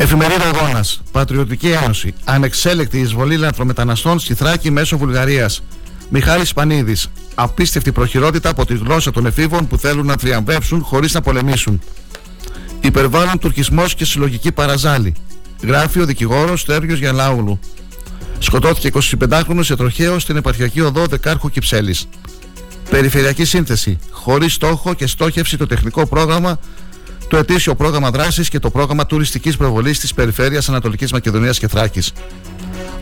Εφημερίδα 0.00 0.44
Αγώνας. 0.54 1.00
Πατριωτική 1.12 1.68
Ένωση. 1.68 2.14
Ανεξέλεκτη 2.24 2.98
εισβολή 2.98 3.36
λαθρομεταναστών 3.36 4.18
στη 4.18 4.34
Θράκη 4.34 4.70
μέσω 4.70 4.98
Βουλγαρίας. 4.98 5.62
Μιχάλης 6.08 6.52
Πανίδης. 6.52 7.08
Απίστευτη 7.40 7.92
προχειρότητα 7.92 8.48
από 8.48 8.66
τη 8.66 8.74
γλώσσα 8.74 9.10
των 9.10 9.26
εφήβων 9.26 9.66
που 9.66 9.78
θέλουν 9.78 10.06
να 10.06 10.16
θριαμβεύσουν 10.16 10.82
χωρίς 10.82 11.14
να 11.14 11.20
πολεμήσουν. 11.20 11.80
Υπερβάλλον 12.80 13.38
τουρκισμός 13.38 13.94
και 13.94 14.04
συλλογική 14.04 14.52
παραζάλη. 14.52 15.14
Γράφει 15.62 16.00
ο 16.00 16.04
δικηγόρος 16.04 16.64
Τέργιο 16.64 16.96
Γιαλάουλου. 16.96 17.58
Σκοτώθηκε 18.38 18.90
25χρονο 19.18 19.60
σε 19.60 19.76
τροχαίο 19.76 20.18
στην 20.18 20.36
επαρχιακή 20.36 20.80
οδό 20.80 21.06
Δεκάρχου 21.06 21.50
Κυψέλης. 21.50 22.08
Περιφερειακή 22.90 23.44
σύνθεση. 23.44 23.98
Χωρίς 24.10 24.52
στόχο 24.52 24.94
και 24.94 25.06
στόχευση 25.06 25.56
το 25.56 25.66
τεχνικό 25.66 26.06
πρόγραμμα, 26.06 26.58
το 27.28 27.36
ετήσιο 27.36 27.74
πρόγραμμα 27.74 28.10
δράσης 28.10 28.48
και 28.48 28.58
το 28.58 28.70
πρόγραμμα 28.70 29.06
τουριστικής 29.06 29.56
προβολής 29.56 29.98
της 29.98 30.14
περιφέρειας 30.14 30.68
Ανατολικής 30.68 31.12
Μακεδονίας 31.12 31.58
και 31.58 31.68
Θράκης. 31.68 32.12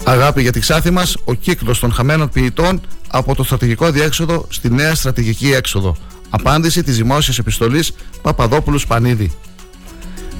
Αγάπη 0.08 0.42
για 0.42 0.52
τη 0.52 0.60
Ξάθη 0.60 0.90
μας, 0.90 1.16
ο 1.24 1.34
κύκλος 1.34 1.78
των 1.78 1.92
χαμένων 1.92 2.28
ποιητών 2.28 2.80
από 3.08 3.34
το 3.34 3.44
στρατηγικό 3.44 3.90
διέξοδο 3.90 4.46
στη 4.48 4.70
νέα 4.70 4.94
στρατηγική 4.94 5.52
έξοδο. 5.52 5.96
Απάντηση 6.30 6.82
της 6.82 6.96
δημόσιας 6.96 7.38
επιστολής 7.38 7.92
Παπαδόπουλου 8.22 8.78
Σπανίδη. 8.78 9.32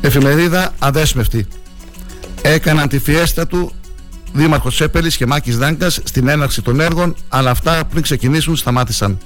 Εφημερίδα 0.01 0.75
Αδέσμευτη. 0.79 1.47
Έκαναν 2.43 2.89
τη 2.89 2.99
φιέστα 2.99 3.47
του 3.47 3.73
Δήμαρχος 4.33 4.75
Τσέπελη 4.75 5.17
και 5.17 5.27
Μάκης 5.27 5.59
Δάγκα 5.59 5.91
στην 5.91 6.29
έναρξη 6.29 6.63
των 6.63 6.81
έργων, 6.81 7.17
αλλά 7.29 7.51
αυτά 7.51 7.85
πριν 7.85 8.03
ξεκινήσουν 8.03 8.57
σταμάτησαν. 8.57 9.19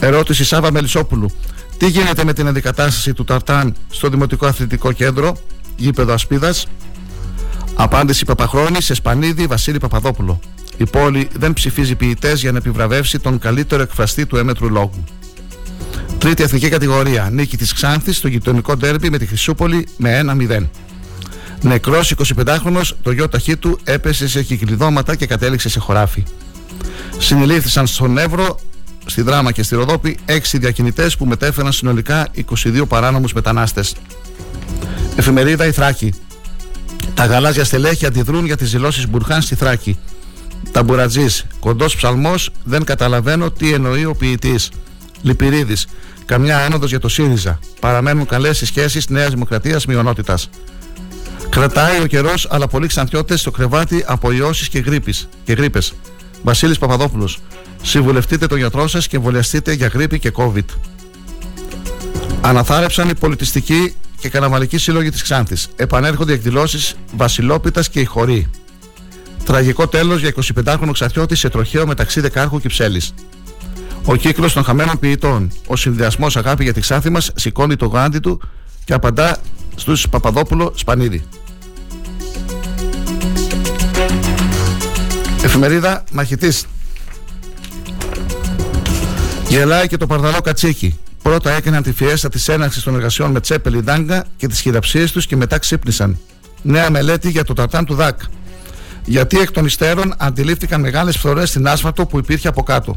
Ερώτηση 0.00 0.44
Σάβα 0.44 0.72
Μελισσόπουλου. 0.72 1.30
Τι 1.76 1.86
γίνεται 1.86 2.24
με 2.24 2.32
την 2.32 2.46
αντικατάσταση 2.46 3.12
του 3.12 3.24
Ταρτάν 3.24 3.74
στο 3.90 4.08
Δημοτικό 4.08 4.46
Αθλητικό 4.46 4.92
Κέντρο, 4.92 5.36
γήπεδο 5.76 6.12
Ασπίδας; 6.12 6.66
Απάντηση 7.78 8.24
Παπαχρόνη 8.24 8.82
σε 8.82 8.94
Σπανίδη 8.94 9.46
Βασίλη 9.46 9.78
Παπαδόπουλο. 9.78 10.40
Η 10.76 10.86
πόλη 10.86 11.28
δεν 11.32 11.52
ψηφίζει 11.52 11.94
ποιητές 11.94 12.40
για 12.40 12.52
να 12.52 12.58
επιβραβεύσει 12.58 13.18
τον 13.18 13.38
καλύτερο 13.38 13.82
εκφραστή 13.82 14.26
του 14.26 14.36
έμετρου 14.36 14.70
λόγου. 14.70 15.04
Τρίτη 16.18 16.42
εθνική 16.42 16.68
κατηγορία. 16.68 17.28
Νίκη 17.32 17.56
της 17.56 17.72
Ξάνθης 17.72 18.16
στο 18.16 18.28
γειτονικό 18.28 18.76
ντέρμπι 18.76 19.10
με 19.10 19.18
τη 19.18 19.26
Χρυσούπολη 19.26 19.88
με 19.96 20.20
1-0. 20.20 20.66
Νεκρός 21.60 22.14
25χρονο, 22.16 22.80
το 23.02 23.10
γιο 23.10 23.28
ταχύ 23.28 23.56
του 23.56 23.78
έπεσε 23.84 24.28
σε 24.28 24.42
κυκλειδώματα 24.42 25.14
και 25.14 25.26
κατέληξε 25.26 25.68
σε 25.68 25.78
χωράφι. 25.78 26.24
Συνελήφθησαν 27.18 27.86
στον 27.86 28.18
Εύρο, 28.18 28.58
στη 29.06 29.22
Δράμα 29.22 29.52
και 29.52 29.62
στη 29.62 29.74
Ροδόπη 29.74 30.18
6 30.26 30.58
διακινητές 30.58 31.16
που 31.16 31.26
μετέφεραν 31.26 31.72
συνολικά 31.72 32.28
22 32.34 32.86
παράνομους 32.88 33.32
μετανάστες. 33.32 33.94
Εφημερίδα 35.16 35.66
Η 35.66 35.72
Θράκη. 35.72 36.12
Τα 37.16 37.24
γαλάζια 37.24 37.64
στελέχη 37.64 38.06
αντιδρούν 38.06 38.46
για 38.46 38.56
τις 38.56 38.70
δηλώσεις 38.70 39.08
Μπουρχάν 39.08 39.42
στη 39.42 39.54
Θράκη. 39.54 39.98
Τα 40.72 40.82
μπουρατζής. 40.82 41.46
Κοντός 41.60 41.96
ψαλμός, 41.96 42.50
δεν 42.64 42.84
καταλαβαίνω 42.84 43.50
τι 43.50 43.72
εννοεί 43.72 44.04
ο 44.04 44.14
ποιητής. 44.14 44.70
Λυπηρίδης. 45.22 45.86
Καμιά 46.24 46.58
άνοδος 46.58 46.90
για 46.90 47.00
το 47.00 47.08
ΣΥΡΙΖΑ. 47.08 47.58
Παραμένουν 47.80 48.26
καλές 48.26 48.60
οι 48.60 48.66
σχέσεις 48.66 49.08
Νέας 49.08 49.30
Δημοκρατίας 49.30 49.86
μειονότητας. 49.86 50.50
Κρατάει 51.48 52.00
ο 52.00 52.06
καιρός, 52.06 52.48
αλλά 52.50 52.66
πολλοί 52.66 52.86
ξανθιώτες 52.86 53.40
στο 53.40 53.50
κρεβάτι 53.50 54.04
από 54.06 54.32
ιώσεις 54.32 54.68
και, 54.68 54.78
γρήπης, 54.78 55.28
και 55.44 55.52
γρήπες. 55.52 55.92
Βασίλης 56.42 56.78
Παπαδόπουλος. 56.78 57.38
Συμβουλευτείτε 57.82 58.46
τον 58.46 58.58
γιατρό 58.58 58.88
σας 58.88 59.08
και 59.08 59.16
εμβολιαστείτε 59.16 59.72
για 59.72 59.86
γρήπη 59.86 60.18
και 60.18 60.32
COVID. 60.36 60.64
Αναθάρεψαν 62.40 63.08
οι 63.08 63.14
πολιτιστικοί 63.14 63.94
και 64.20 64.28
καναβαλικοί 64.28 64.78
σύλλογοι 64.78 65.10
της 65.10 65.22
Ξάνθης. 65.22 65.68
Επανέρχονται 65.76 66.32
εκδηλώσεις 66.32 66.94
Βασιλόπιτας 67.16 67.88
και 67.88 68.00
η 68.00 68.04
Χωρή. 68.04 68.50
Τραγικό 69.44 69.86
τέλος 69.88 70.20
για 70.20 70.32
25χρονο 70.64 70.90
Ξαθιώτη 70.92 71.36
σε 71.36 71.48
τροχαίο 71.48 71.86
μεταξύ 71.86 72.20
Δεκάρχου 72.20 72.60
και 72.60 72.68
Ψέλης. 72.68 73.14
Ο 74.04 74.16
κύκλος 74.16 74.52
των 74.52 74.64
χαμένων 74.64 74.98
ποιητών. 74.98 75.52
Ο 75.66 75.76
συνδυασμός 75.76 76.36
αγάπη 76.36 76.64
για 76.64 76.72
τη 76.72 76.80
Ξάνθη 76.80 77.10
μας 77.10 77.30
σηκώνει 77.34 77.76
το 77.76 77.86
γάντι 77.86 78.18
του 78.18 78.40
και 78.84 78.92
απαντά 78.92 79.38
στους 79.76 80.08
Παπαδόπουλο 80.08 80.72
Σπανίδη. 80.76 81.24
Εφημερίδα 85.44 86.04
Μαχητής 86.12 86.66
Γελάει 89.48 89.88
και 89.88 89.96
το 89.96 90.06
παρδαλό 90.06 90.40
κατσίκι. 90.40 90.98
Πρώτα 91.26 91.50
έκαναν 91.50 91.82
τη 91.82 91.92
φιέστα 91.92 92.28
της 92.28 92.48
έναρξης 92.48 92.82
των 92.82 92.94
εργασιών 92.94 93.30
με 93.30 93.40
Τσέπελη 93.40 93.82
Ντάγκα 93.82 94.24
και 94.36 94.46
τις 94.46 94.60
χειραψίες 94.60 95.12
τους 95.12 95.26
και 95.26 95.36
μετά 95.36 95.58
ξύπνησαν. 95.58 96.18
Νέα 96.62 96.90
μελέτη 96.90 97.30
για 97.30 97.44
το 97.44 97.52
ταρτάν 97.52 97.84
του 97.84 97.94
ΔΑΚ. 97.94 98.20
Γιατί 99.04 99.38
εκ 99.38 99.50
των 99.50 99.64
υστέρων 99.64 100.14
αντιλήφθηκαν 100.18 100.80
μεγάλες 100.80 101.16
φθορές 101.16 101.48
στην 101.48 101.68
άσφαλτο 101.68 102.06
που 102.06 102.18
υπήρχε 102.18 102.48
από 102.48 102.62
κάτω. 102.62 102.96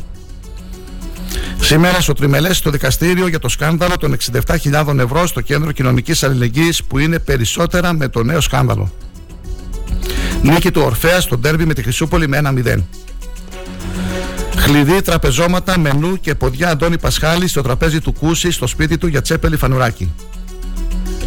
Σήμερα 1.60 2.02
στο 2.02 2.14
τριμελές 2.14 2.58
στο 2.58 2.70
δικαστήριο 2.70 3.28
για 3.28 3.40
το 3.40 3.50
σκάνδαλο 3.50 3.98
των 3.98 4.16
67.000 4.32 5.00
ευρώ 5.00 5.28
στο 5.28 5.42
κέντρο 5.42 5.72
κοινωνικής 5.72 6.24
αλληλεγγύης 6.24 6.84
που 6.84 6.98
είναι 6.98 7.20
περισσότερα 7.20 7.94
με 7.94 8.08
το 8.08 8.24
νέο 8.24 8.42
σκάνδαλο. 8.42 8.92
Νίκη 10.42 10.72
του 10.72 10.82
Ορφέα 10.86 11.22
στο 11.22 11.38
ντέρμπι 11.38 11.66
με 11.66 11.74
τη 11.74 11.82
Χρυσούπολη 11.84 12.28
με 12.28 12.42
1-0. 12.44 12.84
Χλειδί, 14.72 15.02
τραπεζώματα, 15.02 15.80
μενού 15.80 16.20
και 16.20 16.36
ποδιά 16.36 16.70
Αντώνη 16.70 16.98
Πασχάλη 16.98 17.48
στο 17.48 17.62
τραπέζι 17.62 18.00
του 18.00 18.14
Κούση 18.14 18.52
στο 18.52 18.68
σπίτι 18.68 18.98
του 18.98 19.08
για 19.08 19.22
τσέπελη 19.22 19.58
φανουράκι. 19.58 20.12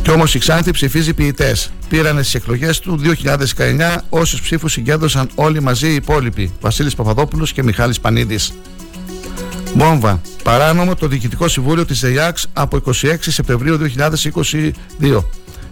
Κι 0.03 0.11
όμως 0.11 0.35
η 0.35 0.39
Ξάνθη 0.39 0.71
ψηφίζει 0.71 1.15
ποιητές. 1.15 1.71
Πήραν 1.89 2.17
στις 2.17 2.35
εκλογές 2.35 2.79
του 2.79 2.97
2019 2.97 4.01
όσους 4.09 4.41
ψήφους 4.41 4.73
συγκέντρωσαν 4.73 5.29
όλοι 5.35 5.61
μαζί 5.61 5.91
οι 5.91 5.95
υπόλοιποι. 5.95 6.53
Βασίλης 6.61 6.95
Παπαδόπουλος 6.95 7.53
και 7.53 7.63
Μιχάλης 7.63 8.01
Πανίδης. 8.01 8.53
Μπόμβα. 9.75 10.21
Παράνομο 10.43 10.95
το 10.95 11.07
Διοικητικό 11.07 11.49
Συμβούλιο 11.49 11.85
της 11.85 12.03
ΕΙΑΞ 12.03 12.47
από 12.53 12.77
26 12.77 13.17
Σεπτεμβρίου 13.19 13.77
2022. 13.77 15.25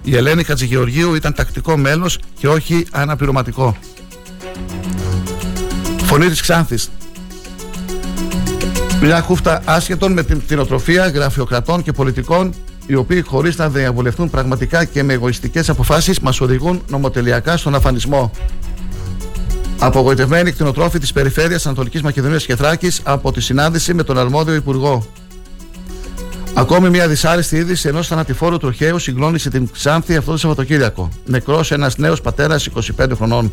Η 0.02 0.16
Ελένη 0.16 0.44
Χατζηγεωργίου 0.44 1.14
ήταν 1.14 1.34
τακτικό 1.34 1.76
μέλος 1.76 2.18
και 2.38 2.48
όχι 2.48 2.86
αναπληρωματικό. 2.90 3.76
Φωνή 6.02 6.28
της 6.28 6.40
Ξάνθης. 6.40 6.90
Μια 9.02 9.20
χούφτα 9.20 9.62
άσχετων 9.64 10.12
με 10.12 10.22
την 10.22 10.40
κτηνοτροφία 10.40 11.08
γραφειοκρατών 11.08 11.82
και 11.82 11.92
πολιτικών 11.92 12.54
οι 12.86 12.94
οποίοι 12.94 13.20
χωρίς 13.22 13.56
να 13.56 13.68
διαβολευτούν 13.68 14.30
πραγματικά 14.30 14.84
και 14.84 15.02
με 15.02 15.12
εγωιστικές 15.12 15.68
αποφάσεις 15.68 16.20
μας 16.20 16.40
οδηγούν 16.40 16.82
νομοτελειακά 16.88 17.56
στον 17.56 17.74
αφανισμό. 17.74 18.30
Απογοητευμένοι 19.78 20.52
κτηνοτρόφοι 20.52 20.98
της 20.98 21.12
περιφέρειας 21.12 21.66
Ανατολικής 21.66 22.02
Μακεδονίας 22.02 22.46
και 22.46 22.56
Θράκης 22.56 23.00
από 23.04 23.32
τη 23.32 23.40
συνάντηση 23.40 23.94
με 23.94 24.02
τον 24.02 24.18
αρμόδιο 24.18 24.54
Υπουργό. 24.54 25.06
Ακόμη 26.54 26.90
μια 26.90 27.08
δυσάρεστη 27.08 27.56
είδηση 27.56 27.88
ενός 27.88 28.06
θανατηφόρου 28.06 28.58
τροχαίου 28.58 28.98
συγκλώνησε 28.98 29.50
την 29.50 29.70
Ξάνθη 29.72 30.16
αυτό 30.16 30.30
το 30.30 30.36
Σαββατοκύριακο. 30.36 31.08
Νεκρός 31.24 31.72
ένας 31.72 31.96
νέος 31.96 32.20
πατέρας 32.20 32.68
25 32.98 33.16
χρονών. 33.16 33.52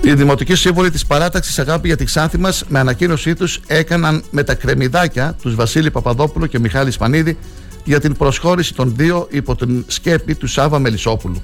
Οι 0.00 0.14
δημοτικοί 0.14 0.54
σύμβολοι 0.54 0.90
της 0.90 1.06
παράταξης 1.06 1.58
Αγάπη 1.58 1.86
για 1.86 1.96
τη 1.96 2.04
Ξάνθη 2.04 2.38
μας, 2.38 2.64
με 2.68 2.78
ανακοίνωσή 2.78 3.34
τους, 3.34 3.60
έκαναν 3.66 4.22
με 4.30 4.42
τα 4.42 4.54
κρεμμυδάκια 4.54 5.36
τους 5.42 5.54
Βασίλη 5.54 5.90
Παπαδόπουλου 5.90 6.46
και 6.46 6.58
Μιχάλη 6.58 6.90
Σπανίδη 6.90 7.38
για 7.84 8.00
την 8.00 8.16
προσχώρηση 8.16 8.74
των 8.74 8.92
δύο 8.96 9.26
υπό 9.30 9.56
την 9.56 9.84
σκέπη 9.86 10.34
του 10.34 10.46
Σάβα 10.46 10.78
Μελισσόπουλου. 10.78 11.42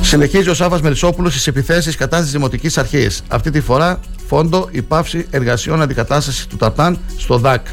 Συνεχίζει 0.00 0.48
ο 0.48 0.54
Σάβας 0.54 0.80
Μελισσόπουλος 0.80 1.32
στις 1.32 1.46
επιθέσεις 1.46 1.96
κατά 1.96 2.20
της 2.20 2.30
Δημοτικής 2.30 2.78
Αρχής. 2.78 3.22
Αυτή 3.28 3.50
τη 3.50 3.60
φορά 3.60 4.00
φόντο 4.26 4.68
η 4.70 4.82
πάυση 4.82 5.26
εργασιών 5.30 5.82
αντικατάστασης 5.82 6.46
του 6.46 6.56
Ταρτάν 6.56 6.98
στο 7.16 7.38
ΔΑΚ. 7.38 7.66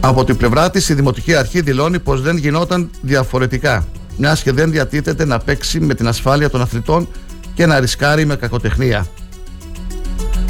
Από 0.00 0.24
την 0.24 0.36
πλευρά 0.36 0.70
της, 0.70 0.88
η 0.88 0.94
Δημοτική 0.94 1.34
Αρχή 1.34 1.60
δηλώνει 1.60 1.98
πως 1.98 2.20
δεν 2.20 2.36
γινόταν 2.36 2.90
διαφορετικά, 3.00 3.86
μιας 4.16 4.42
και 4.42 4.52
δεν 4.52 4.70
διατίθεται 4.70 5.24
να 5.24 5.38
παίξει 5.38 5.80
με 5.80 5.94
την 5.94 6.08
ασφάλεια 6.08 6.50
των 6.50 6.60
αθλητών 6.60 7.08
και 7.56 7.66
να 7.66 7.80
ρισκάρει 7.80 8.24
με 8.24 8.36
κακοτεχνία. 8.36 9.06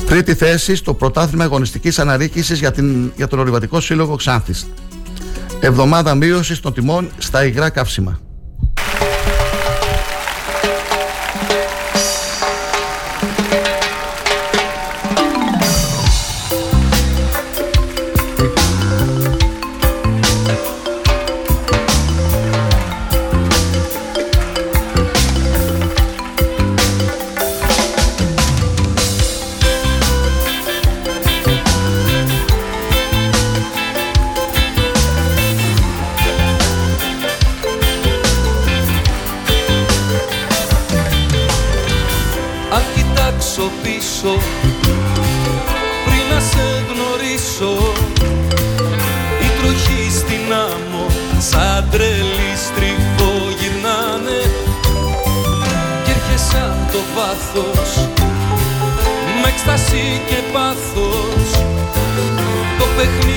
Τρίτη 0.06 0.34
θέση 0.34 0.74
στο 0.76 0.94
πρωτάθλημα 0.94 1.44
αγωνιστικής 1.44 1.98
αναρρίκηση 1.98 2.54
για, 2.54 2.74
για 3.16 3.26
τον 3.26 3.38
Ορειβατικό 3.38 3.80
Σύλλογο 3.80 4.16
Ξάνθης. 4.16 4.66
Εβδομάδα 5.60 6.14
μείωσης 6.14 6.60
των 6.60 6.72
τιμών 6.72 7.10
στα 7.18 7.44
υγρά 7.44 7.70
καύσιμα. 7.70 8.20
Και 60.28 60.38
πάθος. 60.52 61.50
Το 62.78 62.86
παιχνίδι 62.96 63.35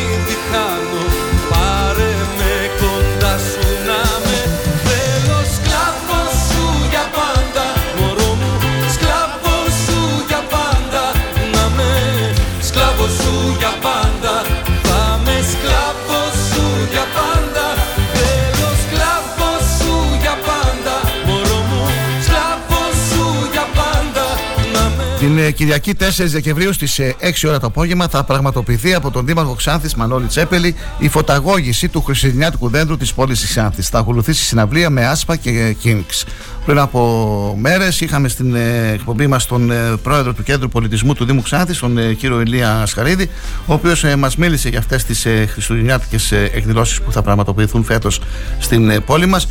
Την 25.30 25.38
ε, 25.38 25.52
Κυριακή 25.52 25.94
4 26.00 26.04
Δεκεμβρίου 26.18 26.74
στις 26.74 27.00
ε, 27.00 27.16
6 27.22 27.32
ώρα 27.48 27.60
το 27.60 27.68
απόγευμα 27.68 28.08
θα 28.08 28.24
πραγματοποιηθεί 28.24 28.94
από 28.94 29.12
τον 29.12 29.26
Δήμαρχο 29.26 29.54
Ξάνθης 29.54 29.96
Μανώλη 29.96 30.26
Τσέπελη 30.26 30.76
η 31.00 31.10
φωταγώγηση 31.10 31.88
του 31.90 32.02
Χριστουγεννιάτικου 32.02 32.70
δέντρου 32.70 32.98
της 32.98 33.14
πόλης 33.14 33.40
της 33.40 33.50
Ξάνθης. 33.50 33.90
Θα 33.90 34.00
ακολουθήσει 34.00 34.44
συναυλία 34.44 34.90
με 34.90 35.06
άσπα 35.06 35.36
και 35.36 35.50
ε, 35.50 35.76
Kings. 35.84 36.28
Πριν 36.66 36.80
από 36.80 37.58
μέρες 37.60 38.02
είχαμε 38.02 38.28
στην 38.28 38.56
ε, 38.56 38.92
εκπομπή 38.94 39.28
μας 39.28 39.46
τον 39.46 39.72
ε, 39.72 39.76
πρόεδρο 40.04 40.34
του 40.34 40.44
Κέντρου 40.44 40.70
Πολιτισμού 40.70 41.14
του 41.14 41.26
Δήμου 41.26 41.42
Ξάνθης, 41.42 41.80
τον 41.80 41.98
ε, 41.98 42.14
κύριο 42.14 42.42
Ηλία 42.42 42.82
Ασχαρίδη, 42.82 43.30
ο 43.66 43.74
οποίος 43.74 44.04
ε, 44.04 44.16
μας 44.16 44.36
μίλησε 44.36 44.70
για 44.70 44.80
αυτές 44.80 45.04
τις 45.04 45.26
ε, 45.26 45.46
χριστουγεννιάτικες 45.52 46.32
ε, 46.32 46.50
εκδηλώσεις 46.54 47.02
που 47.02 47.12
θα 47.12 47.22
πραγματοποιηθούν 47.22 47.84
φέτος 47.84 48.22
στην 48.60 48.90
ε, 48.90 49.00
πόλη 49.00 49.26
μας. 49.26 49.48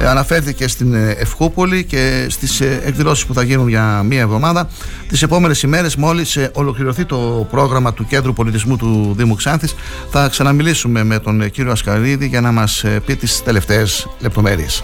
Ε, 0.00 0.06
αναφέρθηκε 0.06 0.68
στην 0.68 0.94
ε, 0.94 1.10
Ευχούπολη 1.10 1.84
και 1.84 2.26
στις 2.28 2.60
ε, 2.60 2.80
εκδηλώσεις 2.84 3.26
που 3.26 3.34
θα 3.34 3.42
γίνουν 3.42 3.68
για 3.68 4.02
μία 4.02 4.20
εβδομάδα. 4.20 4.68
Τις 5.08 5.22
επόμενες 5.22 5.62
ημέρες 5.62 5.96
μόλις 5.96 6.36
ε, 6.36 6.50
ολοκληρωθεί 6.54 7.04
το 7.04 7.46
πρόγραμμα 7.50 7.92
του 7.92 8.06
Κέντρου 8.06 8.32
Πολιτισμού 8.32 8.76
του 8.76 9.14
Δήμου 9.16 9.34
Ξάνθης 9.34 9.74
θα 10.10 10.28
ξαναμιλήσουμε 10.28 11.04
με 11.04 11.18
τον 11.18 11.40
ε, 11.40 11.48
κύριο 11.48 11.72
Ασκαρίδη 11.72 12.26
για 12.26 12.40
να 12.40 12.52
μας 12.52 12.84
ε, 12.84 13.00
πει 13.06 13.16
τις 13.16 13.42
τελευταίες 13.42 14.08
λεπτομέρειες. 14.20 14.82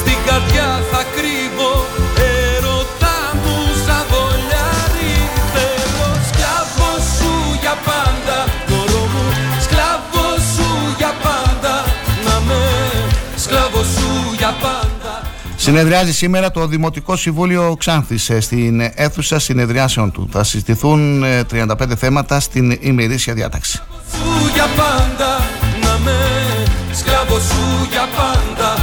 Στην 0.00 0.18
καρδιά 0.26 0.68
θα 0.90 1.02
κρύβω. 1.16 1.72
Ερωτά 2.54 3.18
μου 3.42 3.56
ζαβολιάρι 3.86 5.14
Θέλω 5.54 6.08
σκλάβο 6.28 6.88
σου 7.16 7.32
για 7.60 7.74
πάντα. 7.88 8.38
Μωρό 8.68 9.04
μου 9.12 9.24
σκλάβο 9.64 10.24
σου 10.54 10.68
για 10.96 11.12
πάντα. 11.26 11.74
Να 12.26 12.40
με 12.46 12.60
σκλάβο 13.36 13.82
σου 13.82 14.34
για 14.36 14.54
πάντα. 14.60 15.12
Συνεδριάζει 15.56 16.12
σήμερα 16.12 16.50
το 16.50 16.66
Δημοτικό 16.66 17.16
Συμβούλιο 17.16 17.76
Ξάνθης 17.78 18.30
ε, 18.30 18.40
στην 18.40 18.80
αίθουσα 18.94 19.38
συνεδριάσεων 19.38 20.12
του. 20.12 20.28
Θα 20.32 20.44
συζητηθούν 20.44 21.22
ε, 21.22 21.42
35 21.52 21.66
θέματα 21.96 22.40
στην 22.40 22.78
ημερήσια 22.80 23.34
διάταξη. 23.34 23.82
σου 24.12 24.50
για 24.54 24.66
πάντα. 24.76 25.30
Να 25.82 25.98
με 26.04 26.18
σκλάβο 26.92 27.38
σου 27.38 27.86
για 27.90 28.08
πάντα 28.16 28.75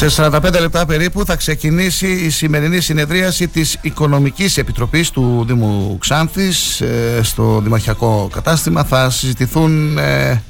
Σε 0.00 0.06
45 0.16 0.60
λεπτά 0.60 0.86
περίπου 0.86 1.24
θα 1.24 1.36
ξεκινήσει 1.36 2.06
η 2.06 2.30
σημερινή 2.30 2.80
συνεδρίαση 2.80 3.48
της 3.48 3.78
Οικονομικής 3.80 4.56
Επιτροπής 4.56 5.10
του 5.10 5.44
Δήμου 5.46 5.98
Ξάνθης 6.00 6.80
ε, 6.80 7.20
στο 7.22 7.60
Δημαρχιακό 7.62 8.30
Κατάστημα. 8.32 8.84
Θα 8.84 9.10
συζητηθούν 9.10 9.98
ε, 9.98 10.42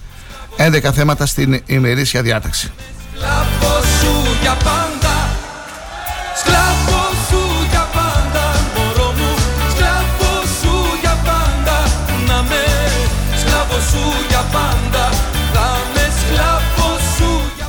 11 0.56 0.90
θέματα 0.94 1.26
στην 1.26 1.62
ημερήσια 1.66 2.22
διάταξη. 2.22 2.72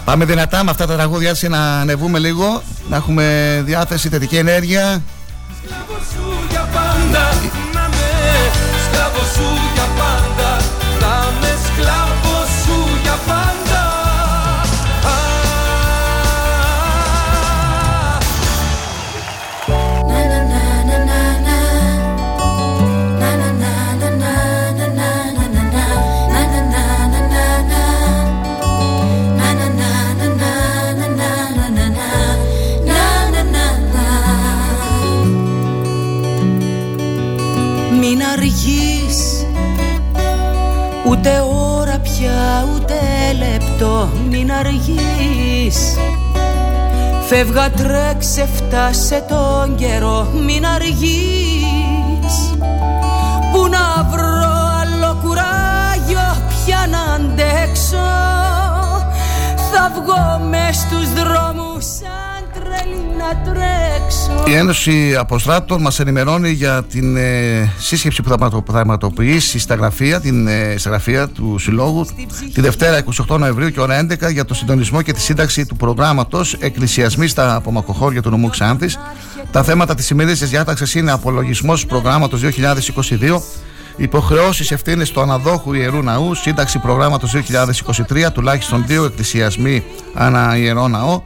Πάμε 0.09 0.25
δυνατά 0.25 0.63
με 0.63 0.71
αυτά 0.71 0.85
τα 0.87 0.95
τραγούδια 0.95 1.29
έτσι 1.29 1.47
να 1.47 1.79
ανεβούμε 1.79 2.19
λίγο, 2.19 2.61
να 2.89 2.95
έχουμε 2.95 3.61
διάθεση, 3.65 4.09
θετική 4.09 4.35
ενέργεια. 4.37 5.01
Σκλάβος 5.63 6.05
σου 6.13 6.45
για 6.49 6.67
πάντα 6.73 7.23
Να 7.73 7.81
με 7.81 8.07
Σκλάβος 8.85 9.27
σου 9.33 9.47
για 9.73 9.78
αργείς. 44.59 45.97
Φεύγα 47.27 47.69
τρέξε 47.69 48.47
φτάσε 48.55 49.25
τον 49.27 49.75
καιρό 49.75 50.27
Μην 50.45 50.65
αργείς. 50.65 52.35
Πού 53.51 53.67
να 53.67 54.09
βρω 54.11 54.57
άλλο 54.81 55.17
κουράγιο 55.23 56.37
πια 56.49 56.87
να 56.89 57.13
αντέξω. 57.13 58.07
Θα 59.71 59.91
βγω 59.95 60.47
μες 60.49 60.75
στους 60.75 61.13
δρόμους 61.13 61.68
Η 64.47 64.53
Ένωση 64.53 65.15
Αποστράτων 65.19 65.81
μας 65.81 65.99
ενημερώνει 65.99 66.49
για 66.49 66.83
την 66.83 67.17
ε, 67.17 67.71
σύσκεψη 67.77 68.21
που 68.21 68.29
θα 68.29 68.37
πραγματο- 68.37 68.63
θα 68.65 68.71
πραγματοποιήσει 68.71 69.59
στα 69.59 69.75
γραφεία, 69.75 70.19
την 70.19 70.47
ε, 70.47 70.75
στα 70.77 70.89
γραφεία 70.89 71.27
του 71.27 71.57
Συλλόγου 71.59 72.05
τη 72.53 72.61
Δευτέρα 72.61 73.03
28 73.29 73.37
Νοεμβρίου 73.39 73.69
και 73.69 73.79
ώρα 73.79 74.05
11 74.25 74.31
για 74.31 74.45
το 74.45 74.53
συντονισμό 74.53 75.01
και 75.01 75.13
τη 75.13 75.21
σύνταξη 75.21 75.65
του 75.65 75.75
προγράμματος 75.75 76.53
Εκκλησιασμοί 76.53 77.27
στα 77.27 77.55
απομακροχώρια 77.55 78.21
του 78.21 78.29
νομού 78.29 78.49
Ξάνθης. 78.49 78.99
Τα 79.51 79.63
θέματα 79.63 79.95
της 79.95 80.05
σημερινής 80.05 80.49
διάταξης 80.49 80.95
είναι 80.95 81.11
απολογισμός 81.11 81.85
προγράμματος 81.85 82.41
2022 82.41 83.41
Υποχρεώσεις 83.97 84.71
ευθύνες 84.71 85.11
του 85.11 85.21
αναδόχου 85.21 85.73
ιερού 85.73 86.03
ναού, 86.03 86.35
σύνταξη 86.35 86.79
προγράμματος 86.79 87.31
2023, 87.31 88.31
τουλάχιστον 88.33 88.83
δύο 88.87 89.05
εκκλησιασμοί 89.05 89.83
ανά 90.13 90.57
ιερό 90.57 90.87
ναό, 90.87 91.21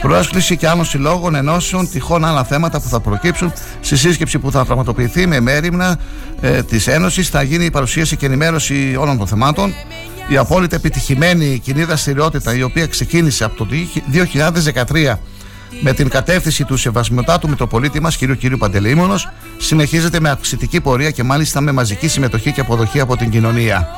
πρόσκληση 0.00 0.56
και 0.56 0.68
άλλων 0.68 0.84
συλλόγων, 0.84 1.34
ενώσεων, 1.34 1.90
τυχόν 1.90 2.24
άλλα 2.24 2.44
θέματα 2.44 2.80
που 2.80 2.88
θα 2.88 3.00
προκύψουν 3.00 3.52
στη 3.80 3.96
σύσκεψη 3.96 4.38
που 4.38 4.50
θα 4.50 4.64
πραγματοποιηθεί 4.64 5.26
με 5.26 5.40
μέρημνα 5.40 5.98
ε, 6.40 6.62
της 6.62 6.86
Ένωσης. 6.86 7.28
Θα 7.28 7.42
γίνει 7.42 7.64
η 7.64 7.70
παρουσίαση 7.70 8.16
και 8.16 8.26
ενημέρωση 8.26 8.96
όλων 8.98 9.18
των 9.18 9.26
θεμάτων. 9.26 9.74
Η 10.28 10.36
απόλυτα 10.36 10.76
επιτυχημένη 10.76 11.58
κοινή 11.58 11.84
δραστηριότητα, 11.84 12.54
η 12.54 12.62
οποία 12.62 12.86
ξεκίνησε 12.86 13.44
από 13.44 13.56
το 13.56 13.66
2013 14.92 15.14
με 15.80 15.92
την 15.92 16.08
κατεύθυνση 16.08 16.64
του 16.64 16.76
Σεβασμιωτάτου 16.76 17.48
Μητροπολίτη 17.48 18.00
μας, 18.00 18.16
κ. 18.16 18.24
κ. 18.24 18.56
Παντελεήμονο, 18.58 19.14
συνεχίζεται 19.58 20.20
με 20.20 20.30
αυξητική 20.30 20.80
πορεία 20.80 21.10
και 21.10 21.22
μάλιστα 21.22 21.60
με 21.60 21.72
μαζική 21.72 22.08
συμμετοχή 22.08 22.52
και 22.52 22.60
αποδοχή 22.60 23.00
από 23.00 23.16
την 23.16 23.30
κοινωνία. 23.30 23.88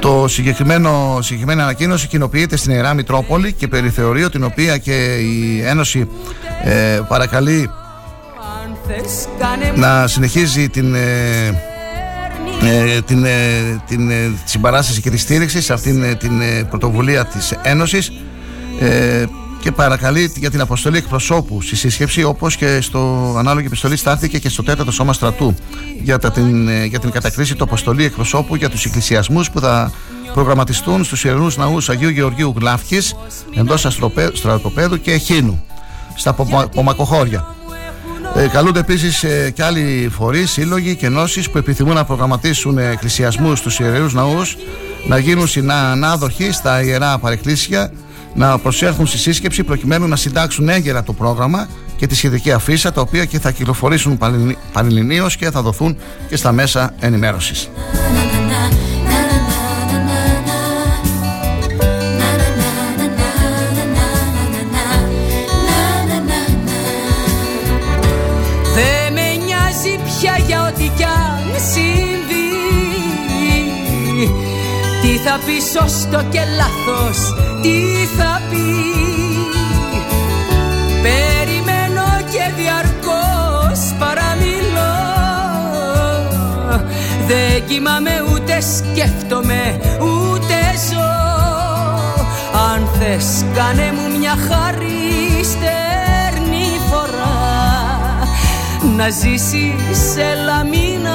Το 0.00 0.28
συγκεκριμένο, 0.28 1.18
συγκεκριμένη 1.22 1.62
ανακοίνωση 1.62 2.06
κοινοποιείται 2.06 2.56
στην 2.56 2.72
Ιερά 2.72 2.94
Μητρόπολη 2.94 3.52
και 3.52 3.68
περιθεωρεί 3.68 4.28
την 4.28 4.44
οποία 4.44 4.78
και 4.78 5.14
η 5.14 5.62
Ένωση 5.64 6.08
ε, 6.64 7.00
παρακαλεί 7.08 7.70
να 9.74 10.06
συνεχίζει 10.06 10.68
την, 10.68 10.94
ε, 10.94 11.46
ε, 12.62 13.00
την, 13.00 13.24
ε, 13.24 13.30
την 13.86 14.10
ε, 14.10 14.32
συμπαράσταση 14.44 15.00
και 15.00 15.10
τη 15.10 15.16
στήριξη 15.16 15.62
σε 15.62 15.72
αυτήν 15.72 16.02
ε, 16.02 16.14
την 16.14 16.40
ε, 16.40 16.64
πρωτοβουλία 16.70 17.24
της 17.24 17.54
Ένωσης. 17.62 18.12
Ε, 18.80 19.24
και 19.62 19.72
παρακαλεί 19.72 20.32
για 20.36 20.50
την 20.50 20.60
αποστολή 20.60 20.96
εκπροσώπου 20.96 21.62
στη 21.62 21.76
σύσκεψη 21.76 22.22
όπως 22.22 22.56
και 22.56 22.80
στο 22.80 23.34
ανάλογη 23.38 23.66
επιστολή 23.66 23.96
στάθηκε 23.96 24.38
και 24.38 24.48
στο 24.48 24.62
τέταρτο 24.62 24.92
σώμα 24.92 25.12
στρατού 25.12 25.54
για, 26.02 26.18
τα, 26.18 26.30
την, 26.30 26.68
ε, 26.68 26.84
για 26.84 26.98
την 26.98 27.10
κατακρίση 27.10 27.54
του 27.54 27.64
αποστολή 27.64 28.04
εκπροσώπου 28.04 28.54
για 28.54 28.70
τους 28.70 28.84
εκκλησιασμούς 28.84 29.50
που 29.50 29.60
θα 29.60 29.92
προγραμματιστούν 30.34 31.04
στους 31.04 31.24
ιερούς 31.24 31.56
ναούς 31.56 31.88
Αγίου 31.88 32.08
Γεωργίου 32.08 32.54
Γλάφκης 32.58 33.14
εντός 33.54 33.86
στρατοπέδου 34.32 35.00
και 35.00 35.12
Εχίνου 35.12 35.64
στα 36.14 36.32
Πομακοχώρια. 36.74 37.54
Ε, 38.34 38.46
καλούνται 38.46 38.80
επίσης 38.80 39.24
ε, 39.24 39.50
και 39.50 39.62
άλλοι 39.62 40.10
φορείς, 40.12 40.50
σύλλογοι 40.50 40.96
και 40.96 41.06
ενώσεις 41.06 41.50
που 41.50 41.58
επιθυμούν 41.58 41.94
να 41.94 42.04
προγραμματίσουν 42.04 42.78
εκκλησιασμούς 42.78 43.58
στους 43.58 43.78
ιερού 43.78 44.06
ναούς, 44.12 44.56
να 45.08 45.18
γίνουν 45.18 45.46
συνάναδοχοι 45.46 46.52
στα 46.52 46.82
ιερά 46.82 47.18
παρεκκλήσια, 47.18 47.92
να 48.34 48.58
προσέλθουν 48.58 49.06
στη 49.06 49.18
σύσκεψη 49.18 49.62
προκειμένου 49.64 50.08
να 50.08 50.16
συντάξουν 50.16 50.68
έγκαιρα 50.68 51.02
το 51.02 51.12
πρόγραμμα 51.12 51.68
και 51.96 52.06
τη 52.06 52.14
σχετική 52.14 52.52
αφίσα, 52.52 52.92
τα 52.92 53.00
οποία 53.00 53.24
και 53.24 53.38
θα 53.38 53.50
κυκλοφορήσουν 53.50 54.18
πανελληνίω 54.72 55.26
και 55.38 55.50
θα 55.50 55.62
δοθούν 55.62 55.96
και 56.28 56.36
στα 56.36 56.52
μέσα 56.52 56.94
ενημέρωσης. 57.00 57.70
Θα 75.24 75.38
πεις 75.46 75.64
σωστό 75.64 76.22
και 76.30 76.40
λάθος 76.56 77.18
Τι 77.62 77.78
θα 78.16 78.40
πει 78.50 78.82
Περιμένω 81.02 82.06
και 82.30 82.52
διαρκώς 82.56 83.94
παραμιλώ. 83.98 84.94
Δεν 87.26 87.66
κοιμάμαι 87.66 88.10
ούτε 88.32 88.60
σκέφτομαι 88.60 89.80
ούτε 90.00 90.58
ζω. 90.90 91.12
Αν 92.72 92.88
θες 92.98 93.44
κάνε 93.54 93.92
μου 93.92 94.18
μια 94.18 94.36
χαρή 94.48 95.44
στερνή 95.44 96.80
φορά. 96.90 97.38
Να 98.96 99.08
ζήσεις 99.08 100.16
έλα 100.16 100.64
μην 100.64 101.06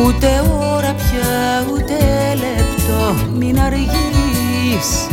Ούτε 0.00 0.42
ώρα 0.74 0.94
πια 0.94 1.64
ούτε 1.72 1.94
λεπτό. 2.34 3.14
Μην 3.38 3.60
αργείς. 3.60 5.06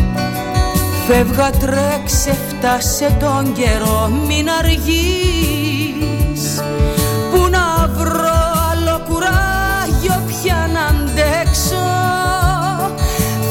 Φεύγα 1.08 1.50
τρέξε 1.50 2.38
φτάσε 2.50 3.18
τον 3.20 3.54
καιρό. 3.54 4.12
Μην 4.28 4.50
αργείς. 4.60 6.62
Πού 7.32 7.48
να 7.50 7.88
βρω 7.88 8.42
άλλο 8.72 9.02
κουράγιο 9.10 10.22
πια 10.28 10.70
να 10.74 10.86
αντέξω. 10.86 11.88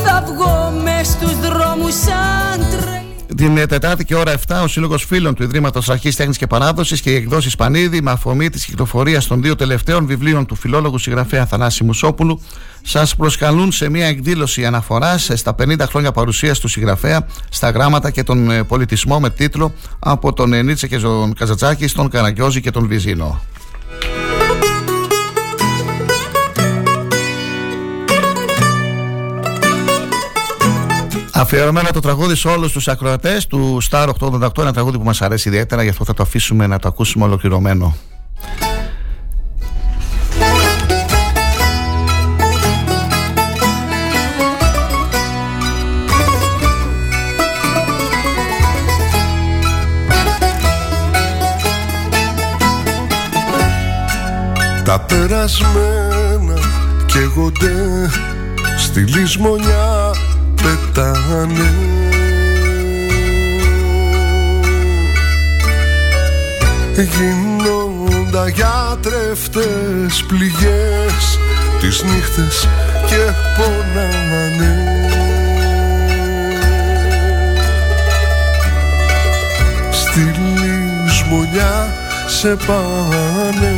Θα 0.05 0.25
βγω 0.27 0.73
μες 0.83 1.07
στους 1.07 1.39
δρόμους 1.39 1.95
σαν 1.95 2.67
την 3.39 3.69
Τετάρτη 3.69 4.05
και 4.05 4.15
ώρα 4.15 4.35
7 4.49 4.61
ο 4.63 4.67
Σύλλογος 4.67 5.05
Φίλων 5.05 5.35
του 5.35 5.43
Ιδρύματος 5.43 5.89
Αρχής 5.89 6.17
Τέχνης 6.17 6.37
και 6.37 6.47
Παράδοσης 6.47 7.01
και 7.01 7.11
οι 7.11 7.15
εκδόσει 7.15 7.57
Πανίδη 7.57 8.03
με 8.03 8.11
αφορμή 8.11 8.51
της 8.51 8.65
κυκλοφορίας 8.65 9.27
των 9.27 9.43
δύο 9.43 9.57
τελευταίων 9.57 10.07
βιβλίων 10.07 10.47
του 10.47 10.55
φιλόλογου 10.55 10.99
συγγραφέα 10.99 11.47
Θανάση 11.47 11.85
Μουσόπουλου 11.85 12.41
σας 12.83 13.17
προσκαλούν 13.17 13.73
σε 13.73 13.89
μια 13.89 14.07
εκδήλωση 14.07 14.67
αναφοράς 14.67 15.31
στα 15.35 15.55
50 15.59 15.77
χρόνια 15.81 16.13
παρουσίας 16.13 16.59
του 16.59 16.69
συγγραφέα 16.69 17.27
στα 17.49 17.71
γράμματα 17.71 18.11
και 18.11 18.23
τον 18.23 18.51
ε, 18.51 18.63
πολιτισμό 18.65 19.21
με 19.21 19.31
τίτλο 19.31 19.73
Από 19.99 20.33
τον 20.33 20.65
Νίτσε 20.65 20.87
και 20.87 20.99
τον 20.99 21.35
Καζατσάκη 21.35 21.87
στον 21.87 22.09
Καραγκιόζη 22.09 22.61
και 22.61 22.71
τον 22.71 22.87
Βυζίνο. 22.87 23.41
Αφιερωμένο 31.39 31.89
το 31.93 32.01
τραγούδι 32.01 32.35
σε 32.35 32.49
όλους 32.49 32.73
τους 32.73 32.89
ακροατές 32.89 33.47
του 33.47 33.79
Star 33.91 34.09
888, 34.21 34.59
ένα 34.59 34.73
τραγούδι 34.73 34.99
που 34.99 35.05
μας 35.05 35.23
αρέσει 35.23 35.49
ιδιαίτερα, 35.49 35.83
γι' 35.83 35.89
αυτό 35.89 36.05
θα 36.05 36.15
το 36.15 36.23
αφήσουμε 36.23 36.67
να 36.67 36.79
το 36.79 36.89
ακούσουμε 36.89 37.25
ολοκληρωμένο. 37.25 37.97
Τα 54.85 55.01
περασμένα 55.01 56.59
καίγονται 57.07 58.09
στη 58.77 59.01
λησμονιά 59.01 59.98
πετάνε. 60.63 61.75
Γίνοντα 67.03 68.49
για 68.49 68.97
τρεφτές 69.01 70.25
πληγές 70.29 71.39
τις 71.81 72.03
νύχτες 72.03 72.69
και 73.07 73.33
πονάνε 73.57 74.99
Στη 79.91 80.21
λησμονιά 80.21 81.93
σε 82.27 82.57
πάνε. 82.67 83.75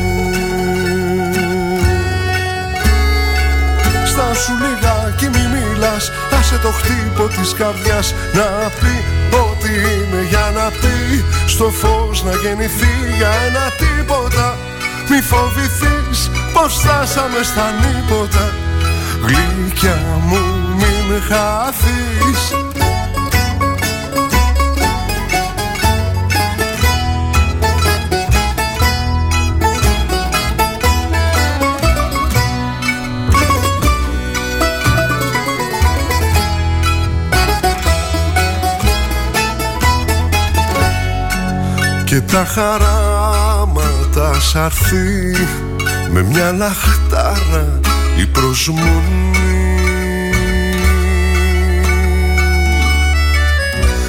Στα 4.07 4.35
σου 4.35 4.53
λιγάκι 4.53 5.29
μη 5.39 5.49
μιλάς 5.49 6.11
Άσε 6.53 6.63
το 6.63 6.73
χτύπο 6.73 7.29
της 7.29 7.55
καρδιάς 7.55 8.15
να 8.33 8.71
πει 8.81 9.05
ό,τι 9.37 9.69
είναι 9.69 10.23
για 10.29 10.53
να 10.55 10.71
πει. 10.71 11.25
Στο 11.47 11.71
φως 11.71 12.23
να 12.25 12.35
γεννηθεί 12.35 12.95
για 13.17 13.31
ένα 13.47 13.73
τίποτα. 13.83 14.59
Μη 15.11 15.21
φοβηθείς 15.21 16.31
πως 16.53 16.75
φτάσαμε 16.75 17.43
στα 17.43 17.67
νύποτα. 17.81 18.55
Γλυκιά 19.27 19.99
μου 20.27 20.41
μην 20.77 21.23
χαθείς 21.29 22.43
τα 42.33 42.45
χαράματα 42.45 44.41
σ' 44.41 44.57
αρθεί. 44.57 45.47
Με 46.13 46.23
μια 46.23 46.53
λαχτάρα 46.53 47.81
η 48.17 48.27
προσμονή. 48.27 48.89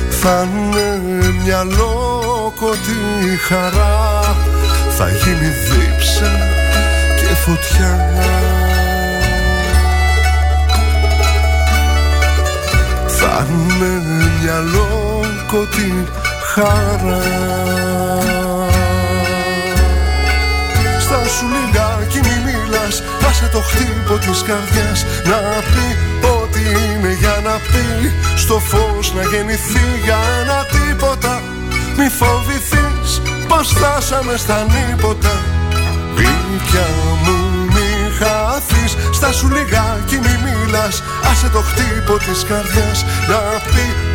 Θα 0.09 0.47
είναι 0.53 1.01
μια 1.43 1.63
λόκοτη 1.63 2.99
χαρά. 3.47 4.36
Θα 4.97 5.09
γίνει 5.09 5.49
δίψα 5.69 6.32
και 7.15 7.36
φωτιά. 7.36 8.09
Θα 13.07 13.47
είναι 13.49 14.01
μια 14.41 14.59
λόκοτη 14.59 16.07
χαρά. 16.54 17.22
Στα 20.99 21.20
σου 21.36 21.45
λιγάκι 21.54 22.20
μη 22.28 22.36
μιλάς 22.45 23.04
Άσε 23.30 23.49
το 23.52 23.60
χτύπο 23.60 24.14
της 24.18 24.43
καρδιάς 24.47 25.06
Να 25.30 25.39
πει 25.72 25.88
ό,τι 26.38 26.60
είναι 26.60 27.14
για 27.20 27.36
να 27.43 27.56
πει. 27.70 28.14
Στο 28.36 28.60
φως 28.60 29.14
να 29.14 29.24
γεννηθεί 29.24 29.86
για 30.04 30.20
ένα 30.41 30.66
τίποτα 30.76 31.41
Μη 31.97 32.08
φοβηθείς 32.20 33.22
πως 33.47 33.68
φτάσαμε 33.76 34.38
στα 34.38 34.66
νύποτα. 34.72 35.34
Γλυκιά 36.16 36.89
μου 37.24 37.38
μη 37.74 37.89
χαθείς 38.20 38.97
Στα 39.12 39.32
σου 39.32 39.47
λιγάκι 39.47 40.18
μη 40.24 40.36
μιλάς 40.43 41.04
Άσε 41.32 41.49
το 41.49 41.60
χτύπο 41.60 42.18
της 42.18 42.45
καρδιάς 42.49 43.06
Να 43.30 43.39
πει 43.72 44.11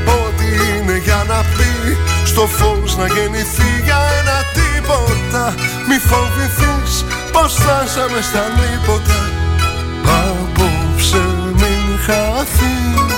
στο 2.36 2.46
φως 2.46 2.96
να 2.96 3.06
γεννηθεί 3.06 3.70
για 3.84 3.98
ένα 4.20 4.38
τίποτα. 4.56 5.54
Μη 5.88 5.98
φοβηθείς 5.98 7.04
πως 7.32 7.54
φτάσαμε 7.54 8.20
στα 8.20 8.44
νύποτα 8.56 9.18
Απόψε 10.04 11.24
μην 11.60 11.98
χαθείς 12.06 13.15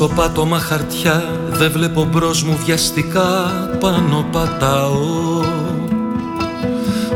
στο 0.00 0.08
πάτωμα 0.08 0.58
χαρτιά 0.58 1.24
Δεν 1.48 1.70
βλέπω 1.70 2.04
μπρος 2.04 2.42
μου 2.42 2.58
βιαστικά 2.64 3.28
Πάνω 3.80 4.26
πατάω. 4.32 5.42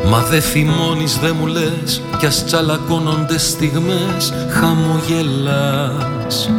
Μα 0.09 0.23
δε 0.23 0.41
θυμώνεις 0.41 1.19
δε 1.19 1.33
μου 1.33 1.47
λες 1.47 2.03
Κι 2.19 2.27
ας 2.27 2.45
τσαλακώνονται 2.45 3.39
στιγμές 3.39 4.33
Χαμογελάς. 4.51 6.51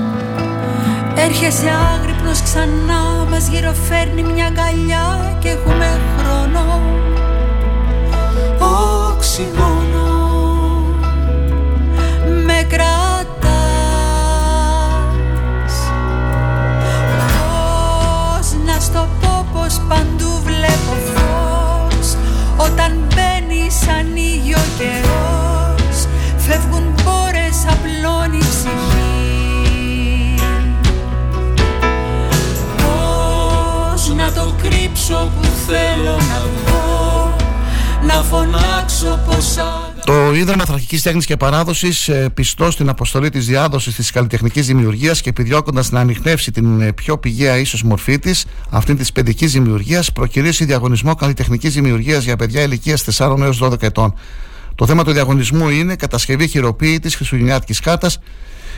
Έρχεσαι 1.15 1.71
άγρυπνος 1.93 2.41
ξανά 2.41 3.25
Μας 3.29 3.47
γυροφέρνει 3.47 4.23
μια 4.23 4.45
αγκαλιά 4.45 5.37
Και 5.39 5.49
έχουμε 5.49 5.99
χρόνο. 6.17 6.81
Οξυγόνο 9.09 10.04
βλέπω 20.55 20.93
φως. 21.13 22.15
Όταν 22.57 22.91
μπαίνεις 23.07 23.87
ανοίγει 23.99 24.53
ο 24.53 24.65
καιρός 24.77 25.97
Φεύγουν 26.37 26.83
μπόρες 27.03 27.65
απλώνει 27.69 28.37
η 28.37 28.39
ψυχή. 28.39 29.75
Πώς 32.77 34.15
να 34.15 34.31
το 34.31 34.53
κρύψω 34.61 35.31
που 35.35 35.47
θέλω 35.67 36.15
να 36.15 36.41
βγω 36.55 37.35
Να 38.07 38.13
φωνάξω 38.13 39.19
πως 39.25 39.57
Το 40.05 40.33
Ίδρυμα 40.33 40.65
Θρακικής 40.65 41.01
Τέχνης 41.01 41.25
και 41.25 41.37
Παράδοσης, 41.37 42.09
πιστό 42.33 42.71
στην 42.71 42.89
αποστολή 42.89 43.29
της 43.29 43.45
διάδοσης 43.45 43.95
της 43.95 44.11
καλλιτεχνικής 44.11 44.65
δημιουργίας 44.65 45.21
και 45.21 45.29
επιδιώκοντας 45.29 45.91
να 45.91 45.99
ανοιχνεύσει 45.99 46.51
την 46.51 46.81
ε, 46.81 46.93
πιο 46.93 47.17
πηγαία 47.17 47.57
ίσως 47.57 47.83
μορφή 47.83 48.19
της, 48.19 48.45
αυτή 48.69 48.95
της 48.95 49.11
παιδικής 49.11 49.51
δημιουργίας, 49.51 50.11
προκυρήσει 50.11 50.65
διαγωνισμό 50.65 51.15
καλλιτεχνικής 51.15 51.73
δημιουργίας 51.73 52.23
για 52.23 52.35
παιδιά 52.35 52.61
ηλικίας 52.61 53.03
4 53.17 53.39
έως 53.41 53.59
12 53.63 53.81
ετών. 53.83 54.13
Το 54.75 54.85
θέμα 54.85 55.03
του 55.03 55.11
διαγωνισμού 55.11 55.69
είναι 55.69 55.95
κατασκευή 55.95 56.47
χειροποίητης 56.47 57.15
χριστουγεννιάτικη 57.15 57.79
κάρτας, 57.79 58.19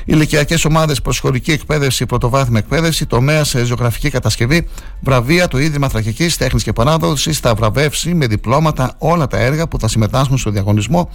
ηλικιακές 0.07 0.65
ομάδες 0.65 1.01
προσχωρική 1.01 1.51
εκπαίδευση, 1.51 2.05
πρωτοβάθμια 2.05 2.59
εκπαίδευση, 2.59 3.05
τομέα 3.05 3.45
ε, 3.53 3.63
ζωγραφική 3.63 4.09
κατασκευή, 4.09 4.67
βραβεία 4.99 5.47
του 5.47 5.57
Ίδρυμα 5.57 5.89
Θρακικής 5.89 6.37
Τέχνης 6.37 6.63
και 6.63 6.73
Παράδοσης 6.73 7.39
θα 7.39 7.55
βραβεύσει 7.55 8.13
με 8.13 8.27
διπλώματα 8.27 8.95
όλα 8.97 9.27
τα 9.27 9.37
έργα 9.37 9.67
που 9.67 9.79
θα 9.79 9.87
συμμετάσχουν 9.87 10.37
στο 10.37 10.49
διαγωνισμό. 10.49 11.09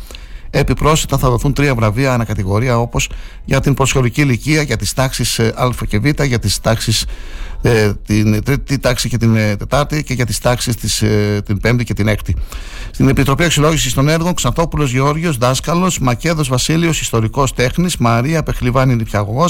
Επιπρόσθετα 0.55 1.19
θα 1.19 1.31
δοθούν 1.31 1.53
τρία 1.53 1.75
βραβεία 1.75 2.15
ανακατηγορία 2.15 2.79
όπως 2.79 3.09
για 3.45 3.61
την 3.61 3.75
προσχωρική 3.75 4.21
ηλικία, 4.21 4.63
για 4.63 4.77
τις 4.77 4.93
τάξεις 4.93 5.41
Α 5.41 5.71
και 5.89 5.99
Β, 5.99 6.23
για 6.23 6.39
τις 6.39 6.61
τάξεις 6.61 7.07
ε, 7.63 7.93
την 8.07 8.45
τρίτη 8.45 8.79
τάξη 8.79 9.09
και 9.09 9.17
την 9.17 9.37
ε, 9.37 9.57
τετάρτη 9.57 10.05
και 10.05 10.15
για 10.15 10.27
τις 10.27 10.39
τάξεις 10.39 11.03
ε, 11.03 11.43
την 11.45 11.61
πέμπτη 11.61 11.85
και 11.85 11.95
την 11.95 12.09
έκτη. 12.09 12.37
Στην 12.91 13.09
Επιτροπή 13.09 13.45
Αξιολόγησης 13.45 13.95
των 13.95 14.09
Έργων, 14.09 14.35
Ξανθόπουλο 14.35 14.85
Γεώργιος, 14.85 15.37
δάσκαλος, 15.37 15.99
Μακέδος 15.99 16.49
Βασίλειος, 16.49 17.01
ιστορικός 17.01 17.55
τέχνης, 17.55 17.97
Μαρία 17.97 18.43
Πεχλιβάνη 18.43 18.95
Νηπιαγωγό, 18.95 19.45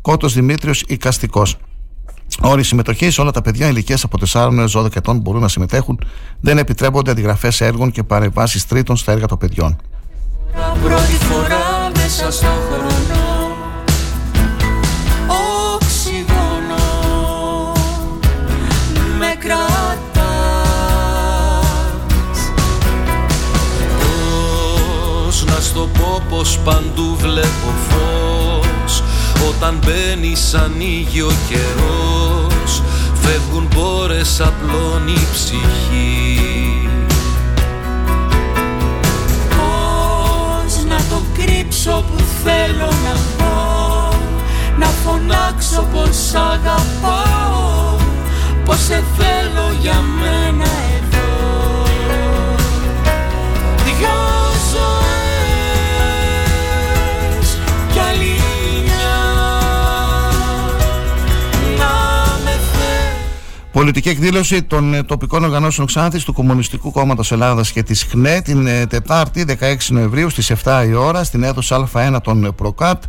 Κότο 0.00 0.28
Δημήτριος 0.28 0.82
Οικαστικός. 0.86 1.56
Όροι 2.40 2.62
συμμετοχής, 2.62 3.18
όλα 3.18 3.30
τα 3.30 3.42
παιδιά 3.42 3.68
ηλικίας 3.68 4.04
από 4.04 4.18
4 4.18 4.58
έως 4.58 4.72
12 4.72 4.96
ετών 4.96 5.18
μπορούν 5.18 5.40
να 5.40 5.48
συμμετέχουν. 5.48 5.98
Δεν 6.40 6.58
επιτρέπονται 6.58 7.10
αντιγραφές 7.10 7.60
έργων 7.60 7.90
και 7.90 8.02
παρεμβάσεις 8.02 8.66
τρίτων 8.66 8.96
στα 8.96 9.12
έργα 9.12 9.26
των 9.26 9.38
παιδιών. 9.38 9.76
Πρώτη 10.52 11.18
φορά 11.30 11.90
μέσα 11.94 12.30
στο 12.30 12.46
χρόνο. 12.46 13.56
Οξυγόνο. 15.74 16.84
Με 19.18 19.34
κρατάς. 19.38 19.72
Πώς 25.26 25.44
να 25.44 25.60
στο 25.60 25.88
πω 25.98 26.22
πως 26.28 26.58
παντού 26.64 27.16
βλέπω 27.20 27.72
φως. 27.88 29.02
Όταν 29.48 29.78
μπαίνεις 29.84 30.54
ανοίγει 30.54 31.20
ο 31.20 31.32
καιρός 31.48 32.82
Φεύγουν 33.22 33.68
μπόρες 33.74 34.40
απλώνει 34.40 35.12
η 35.12 35.26
ψυχή 35.32 36.61
κρύψω 41.82 42.04
που 42.10 42.22
θέλω 42.44 42.86
να 42.86 43.14
πω 43.38 44.16
Να 44.78 44.86
φωνάξω 44.86 45.86
πως 45.92 46.34
αγαπάω 46.34 47.96
Πως 48.64 48.78
σε 48.78 49.04
θέλω 49.16 49.72
για 49.80 50.00
μένα 50.20 50.64
εδώ. 50.96 51.84
Δυο 53.84 54.20
Πολιτική 63.82 64.08
εκδήλωση 64.08 64.62
των 64.62 64.94
ε, 64.94 65.02
τοπικών 65.02 65.44
οργανώσεων 65.44 65.86
Ξάνθης 65.86 66.24
του 66.24 66.32
Κομμουνιστικού 66.32 66.90
Κόμματος 66.90 67.32
Ελλάδας 67.32 67.72
και 67.72 67.82
της 67.82 68.04
ΧΝΕ 68.04 68.40
την 68.40 68.66
ε, 68.66 68.86
Τετάρτη 68.86 69.44
16 69.60 69.76
Νοεμβρίου 69.88 70.30
στις 70.30 70.52
7 70.64 70.84
η 70.88 70.94
ώρα 70.94 71.24
στην 71.24 71.42
αίθουσα 71.42 71.88
Α1 71.92 72.16
των 72.22 72.44
ε, 72.44 72.50
ΠΡΟΚΑΤ 72.50 73.02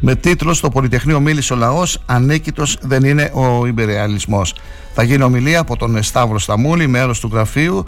με 0.00 0.14
τίτλο 0.14 0.52
«Στο 0.54 0.68
Πολυτεχνείο 0.68 1.20
μίλησε 1.20 1.52
ο 1.52 1.56
λαός, 1.56 2.02
ανίκητος 2.06 2.78
δεν 2.80 3.04
είναι 3.04 3.30
ο 3.34 3.66
υπερεαλισμός». 3.66 4.54
Θα 4.94 5.02
γίνει 5.02 5.22
ομιλία 5.22 5.60
από 5.60 5.76
τον 5.76 6.02
Σταύρο 6.02 6.38
Σταμούλη, 6.38 6.86
μέρος 6.86 7.20
του 7.20 7.30
γραφείου 7.32 7.84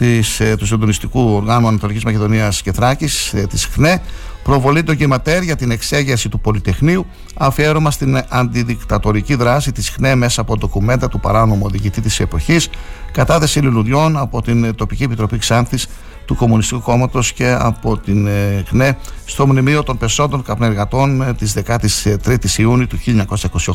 της, 0.00 0.40
ε, 0.40 0.56
του 0.56 0.66
Συντονιστικού 0.66 1.34
Οργάνου 1.34 1.68
Ανατολικής 1.68 2.04
Μακεδονίας 2.04 2.62
και 2.62 2.72
Θράκης, 2.72 3.32
ε, 3.32 3.46
της 3.46 3.64
ΧΝΕ, 3.66 4.02
προβολή 4.42 4.82
ντοκιματέρ 4.82 5.42
για 5.42 5.56
την 5.56 5.70
εξέγερση 5.70 6.28
του 6.28 6.40
Πολυτεχνείου, 6.40 7.06
αφιέρωμα 7.36 7.90
στην 7.90 8.22
αντιδικτατορική 8.28 9.34
δράση 9.34 9.72
της 9.72 9.90
ΧΝΕ 9.90 10.14
μέσα 10.14 10.40
από 10.40 10.56
ντοκουμέντα 10.56 11.08
του 11.08 11.20
παράνομου 11.20 11.62
οδηγητή 11.64 12.00
της 12.00 12.20
εποχής, 12.20 12.68
κατάθεση 13.12 13.60
λουλουδιών 13.60 14.16
από 14.16 14.42
την 14.42 14.74
τοπική 14.74 15.02
επιτροπή 15.02 15.38
Ξάνθης 15.38 15.86
του 16.30 16.36
Κομμουνιστικού 16.36 16.80
Κόμματος 16.80 17.32
και 17.32 17.56
από 17.58 17.96
την 17.98 18.26
ε, 18.26 18.64
ΚΝΕ 18.70 18.96
στο 19.24 19.46
μνημείο 19.46 19.82
των 19.82 19.98
πεσόντων 19.98 20.42
καπνεργατών 20.42 21.22
ε, 21.22 21.34
της 21.34 21.56
13ης 21.66 22.58
Ιούνιου 22.58 22.86
του 22.86 22.98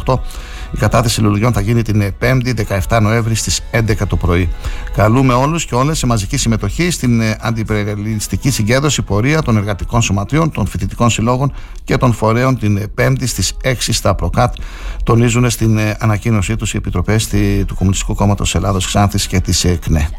1928. 0.05 0.13
Η 0.71 0.77
κατάθεση 0.77 1.21
λουλουδιών 1.21 1.53
θα 1.53 1.61
γίνει 1.61 1.81
την 1.81 2.13
5η 2.21 2.53
17 2.89 3.01
Νοέμβρη 3.01 3.35
στις 3.35 3.61
11 3.71 3.95
το 4.07 4.15
πρωί. 4.15 4.49
Καλούμε 4.95 5.33
όλους 5.33 5.65
και 5.65 5.75
όλες 5.75 5.97
σε 5.97 6.05
μαζική 6.05 6.37
συμμετοχή 6.37 6.89
στην 6.89 7.21
ε, 7.21 7.37
αντιπεριαλιστική 7.41 8.49
συγκέντρωση 8.51 9.01
πορεία 9.01 9.41
των 9.41 9.57
εργατικών 9.57 10.01
σωματείων, 10.01 10.51
των 10.51 10.67
φοιτητικών 10.67 11.09
συλλόγων 11.09 11.53
και 11.83 11.97
των 11.97 12.13
φορέων 12.13 12.59
την 12.59 12.89
5η 13.01 13.27
στις 13.27 13.53
6 13.63 13.73
στα 13.77 14.15
Προκάτ. 14.15 14.53
Τονίζουν 15.03 15.49
στην 15.49 15.77
ε, 15.77 15.95
ανακοίνωσή 15.99 16.55
τους 16.55 16.73
οι 16.73 16.77
επιτροπές 16.77 17.27
τη- 17.27 17.65
του 17.65 17.75
Κομμουνιστικού 17.75 18.15
Κόμματος 18.15 18.55
Ελλάδος 18.55 18.85
Ξάνθης 18.85 19.27
και 19.27 19.39
της 19.39 19.63
ε, 19.63 19.75
ΚΝΕ. 19.81 20.09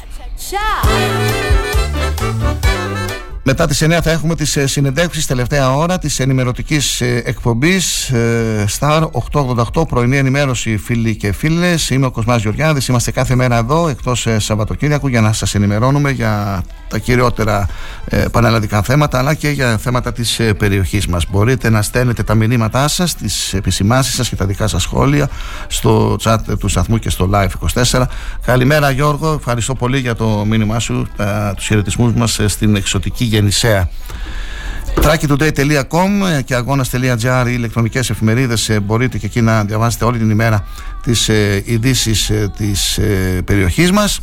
Μετά 3.49 3.67
τις 3.67 3.83
9 3.85 3.99
θα 4.03 4.11
έχουμε 4.11 4.35
τις 4.35 4.57
ε, 4.57 4.67
συνεντεύξεις 4.67 5.27
τελευταία 5.27 5.75
ώρα 5.77 5.99
της 5.99 6.21
ενημερωτικής 6.21 7.01
ε, 7.01 7.23
εκπομπής 7.25 8.11
ε, 8.11 8.65
Star 8.79 9.09
888 9.33 9.89
πρωινή 9.89 10.17
ενημέρωση 10.17 10.77
φίλοι 10.77 11.17
και 11.17 11.33
φίλες. 11.33 11.91
Είμαι 11.91 12.07
ο 12.07 12.11
Κοσμάς 12.11 12.43
Γεωργιάδης, 12.43 12.87
είμαστε 12.87 13.11
κάθε 13.11 13.35
μέρα 13.35 13.57
εδώ 13.57 13.89
εκτός 13.89 14.27
ε, 14.27 14.39
Σαββατοκύριακου 14.39 15.09
για 15.09 15.21
να 15.21 15.33
σας 15.33 15.55
ενημερώνουμε 15.55 16.11
για 16.11 16.65
τα 16.89 16.99
κυριότερα 16.99 17.69
ε, 18.05 18.25
πανελλαδικά 18.33 18.83
θέματα 18.83 19.19
αλλά 19.19 19.35
και 19.35 19.49
για 19.49 19.79
θέματα 19.79 20.13
της 20.13 20.39
ε, 20.39 20.55
περιοχής 20.55 21.07
μας 21.07 21.25
Μπορείτε 21.31 21.71
να 21.71 21.83
στέλνετε 21.83 22.23
τα 22.23 22.35
μηνύματά 22.35 22.89
σας, 22.89 23.15
τις 23.15 23.55
επισημάνσεις 23.55 24.15
σας 24.15 24.29
και 24.29 24.37
τα 24.37 24.47
δικά 24.47 24.67
σας 24.67 24.83
σχόλια 24.83 25.29
στο 25.67 26.17
chat 26.23 26.39
του 26.59 26.69
σταθμού 26.69 26.99
και 26.99 27.11
στο 27.11 27.31
live24 27.33 28.03
Καλημέρα 28.45 28.91
Γιώργο, 28.91 29.33
ευχαριστώ 29.33 29.75
πολύ 29.75 29.99
για 29.99 30.15
το 30.15 30.45
μήνυμά 30.47 30.79
σου, 30.79 31.07
τα, 31.17 31.53
τους 31.57 31.67
χαιρετισμούς 31.67 32.13
μας 32.13 32.39
ε, 32.39 32.49
στην 32.49 32.77
εξωτική 32.77 33.25
γεννησέα. 33.25 33.89
Thrakitoday.com 35.03 36.43
και 36.45 36.55
αγώνα.gr 36.55 37.45
οι 37.47 37.53
ηλεκτρονικές 37.53 38.11
εφημερίδες 38.11 38.69
ε, 38.69 38.81
μπορείτε 38.81 39.19
και 39.19 39.27
εκεί 39.27 39.41
να 39.41 39.65
διαβάσετε 39.65 40.05
όλη 40.05 40.19
την 40.19 40.31
ημέρα 40.31 40.65
τις 41.03 41.29
ε, 41.29 41.63
ειδήσεις 41.67 42.31
ε, 42.31 42.51
της 42.57 42.99
ε, 42.99 43.43
περιοχής 43.45 43.91
μας. 43.93 44.21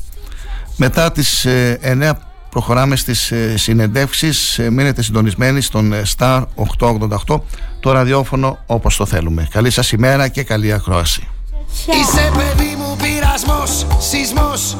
Μετά 0.77 1.11
τις 1.11 1.45
ε, 1.45 1.79
9 1.83 2.11
προχωράμε 2.53 2.95
στις 2.95 3.31
ε, 3.31 3.57
συνεντεύξεις. 3.57 4.59
Ε, 4.59 4.69
μείνετε 4.69 5.01
συντονισμένοι 5.01 5.61
στον 5.61 5.93
ε, 5.93 6.01
Star 6.17 6.43
888 6.79 7.39
το 7.79 7.91
ραδιόφωνο 7.91 8.59
όπως 8.65 8.95
το 8.95 9.05
θέλουμε. 9.05 9.47
Καλή 9.51 9.69
σας 9.69 9.91
ημέρα 9.91 10.27
και 10.27 10.43
καλή 10.43 10.73
ακρόαση. 10.73 11.27
Είσαι 11.69 12.31
παιδί 12.35 12.75
μου 12.77 12.95
πειρασμός, 13.01 13.85
σεισμός 13.99 14.75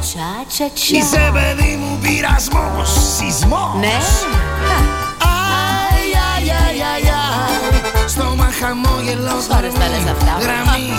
Τσα 0.00 0.44
τσα 0.48 0.70
τσα. 0.74 0.96
Είσαι 0.96 1.30
παιδί 1.32 1.76
μου 1.80 1.98
πειρασμός, 2.02 2.90
σεισμός. 3.16 3.74
Ναι. 3.80 3.86
Αι, 3.86 4.78
αι, 5.22 5.34
αι, 6.44 6.70
αι, 6.78 7.14
αι 8.04 8.08
Στόμα 8.08 8.48
χαμόγελο, 8.60 9.36
Ώρες 9.56 9.72
τα 9.72 9.88
λες 9.88 10.06
αυτά. 10.10 10.38
γραμμή 10.40 10.92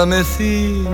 θα 0.00 0.06
με 0.06 0.22
θυμηθείς. 0.36 0.90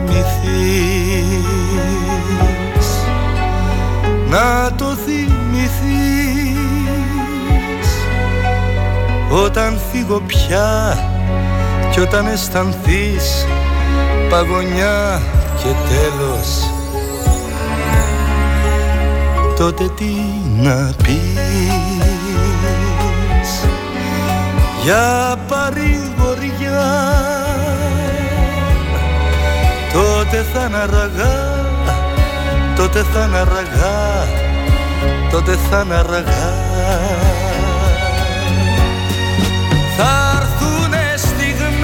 Να 4.28 4.72
το 4.76 4.84
θυμηθείς. 4.84 6.56
Όταν 9.44 9.80
φύγω 9.92 10.22
πια 10.26 10.98
κι 11.90 12.00
όταν 12.00 12.26
αισθανθείς 12.26 13.46
παγωνιά 14.30 15.22
και 15.56 15.68
τέλος. 15.88 16.70
Τότε 19.56 19.88
τι 19.96 20.14
να 20.62 20.92
πεις. 21.02 21.20
Για 24.82 25.36
παρηγοριά 25.48 27.35
τότε 30.30 30.46
θα 30.52 30.64
είναι 30.66 30.76
αργά. 30.76 31.64
Τότε 32.76 33.04
θα 33.12 33.24
είναι 33.24 33.36
αργά. 33.38 34.26
Τότε 35.30 35.58
θα 35.70 35.82
είναι 35.84 35.94
αργά. 35.94 36.54
Θα 39.96 40.10
έρθουνε 40.36 41.14
στιγμές 41.16 41.80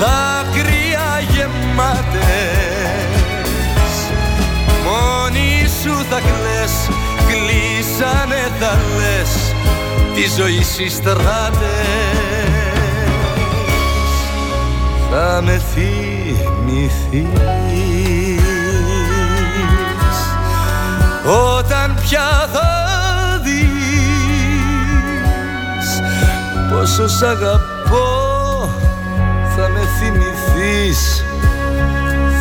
δάκρυα 0.00 1.20
γεμάτες. 1.30 2.18
Μόνη 4.84 5.68
σου 5.82 5.94
θα 6.10 6.20
κλαις 6.20 6.88
κλείσανε 7.26 8.42
τα 8.60 8.72
λες 8.96 9.32
τη 10.14 10.24
ζωή 10.40 10.62
στις 10.62 10.94
στράτες 10.94 12.47
θα 15.10 15.40
με 15.44 15.60
θυμηθείς. 15.74 15.98
Όταν 21.56 21.94
πια 22.02 22.48
θα 22.52 22.68
δεις 23.42 23.60
πόσο 26.70 27.08
σ' 27.08 27.22
αγαπώ 27.22 28.68
θα 29.56 29.68
με 29.68 29.80
θυμηθείς. 29.98 31.24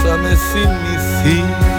Θα 0.03 0.17
με 0.17 0.37
θυμηθείς 0.51 1.76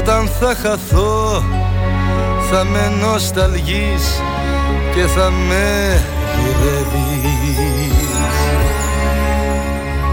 όταν 0.00 0.28
θα 0.40 0.54
χαθώ 0.62 1.42
θα 2.50 2.64
με 2.64 2.92
νοσταλγείς 3.00 4.22
και 4.94 5.02
θα 5.06 5.30
με 5.30 6.00
γυρεύεις 6.36 7.94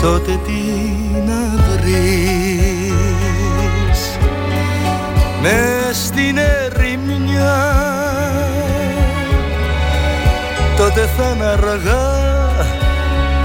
τότε 0.02 0.40
τι 0.46 0.62
να 1.28 1.64
βρεις; 1.72 2.80
Μες 5.42 5.98
στην 6.06 6.38
ερημιά 6.38 7.60
τότε 10.78 11.10
θα 11.18 11.32
είναι 11.36 11.46
αργά, 11.46 12.08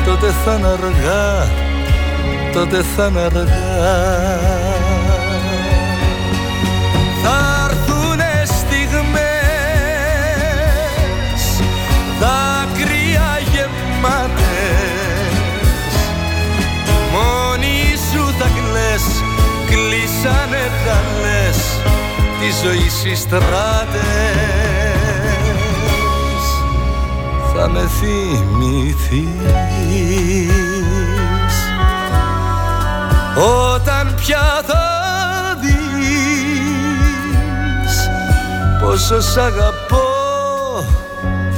τότε 0.05 0.34
θα 0.45 0.55
είναι 0.55 0.66
αργά, 0.66 1.49
τότε 2.53 2.82
θα 2.97 3.07
είναι 3.07 3.20
αργά. 3.20 4.72
Τη 22.43 22.51
ζωή 22.66 22.88
στις 22.88 23.18
στράτες 23.18 23.43
θα 27.55 27.68
με 27.68 27.88
θυμηθείς. 28.01 29.28
Όταν 33.74 34.14
πια 34.14 34.62
θα 34.66 34.86
δεις 35.61 35.74
πόσο 38.80 39.20
σ' 39.20 39.36
αγαπώ 39.36 40.11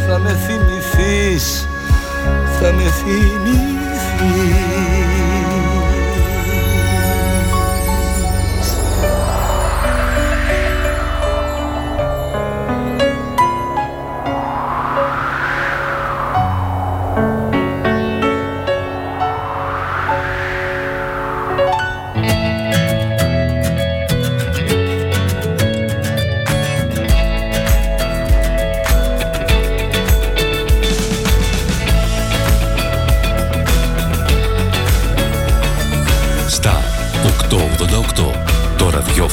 θα 0.07 0.19
με 0.19 0.39
θυμηθείς 0.47 1.69
θα 2.61 2.73
με 2.73 2.83
θυμηθείς 2.83 4.94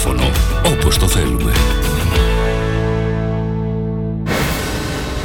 ραδιόφωνο 0.04 0.32
όπως 0.76 0.98
το 0.98 1.08
θέλουμε. 1.08 1.52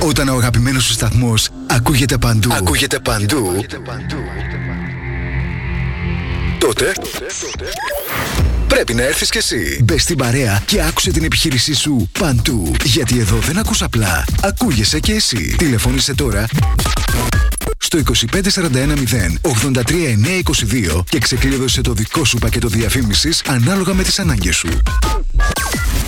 Όταν 0.02 0.28
ο 0.28 0.34
αγαπημένος 0.36 0.84
σου 0.84 0.92
σταθμός 0.92 1.48
ακούγεται 1.66 2.18
παντού, 2.18 2.52
ακούγεται 2.52 2.98
παντού, 2.98 3.64
τότε 6.58 6.92
Πρέπει 8.68 8.94
να 8.94 9.02
έρθεις 9.02 9.30
κι 9.30 9.38
εσύ. 9.38 9.80
Μπες 9.84 10.02
στην 10.02 10.16
παρέα 10.16 10.62
και 10.66 10.82
άκουσε 10.82 11.10
την 11.10 11.24
επιχείρησή 11.24 11.74
σου 11.74 12.10
παντού. 12.18 12.72
Γιατί 12.84 13.18
εδώ 13.18 13.36
δεν 13.36 13.58
ακούς 13.58 13.82
απλά. 13.82 14.24
Ακούγεσαι 14.42 15.00
κι 15.00 15.12
εσύ. 15.12 15.54
Τηλεφώνησε 15.58 16.14
τώρα 16.14 16.46
στο 17.86 17.98
25410 17.98 18.42
83922 20.96 21.04
και 21.08 21.18
ξεκλείδωσε 21.18 21.80
το 21.80 21.92
δικό 21.92 22.24
σου 22.24 22.38
πακέτο 22.38 22.68
διαφήμισης 22.68 23.42
ανάλογα 23.46 23.94
με 23.94 24.02
τις 24.02 24.18
ανάγκες 24.18 24.56
σου. 24.56 24.68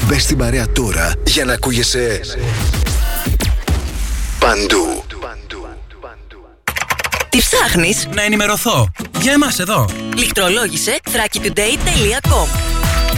Μπες 0.07 0.23
στην 0.23 0.37
παρέα 0.37 0.73
τώρα 0.73 1.13
για 1.27 1.45
να 1.45 1.53
ακούγεσαι 1.53 2.21
παντού. 4.39 5.05
Τι 7.29 7.39
ψάχνεις; 7.39 8.09
Να 8.15 8.23
ενημερωθώ. 8.23 8.91
Για 9.21 9.33
εμάς 9.33 9.59
εδώ. 9.59 9.89
Λιχτρολόγησε 10.17 10.99
thrakitoday.com 11.05 12.49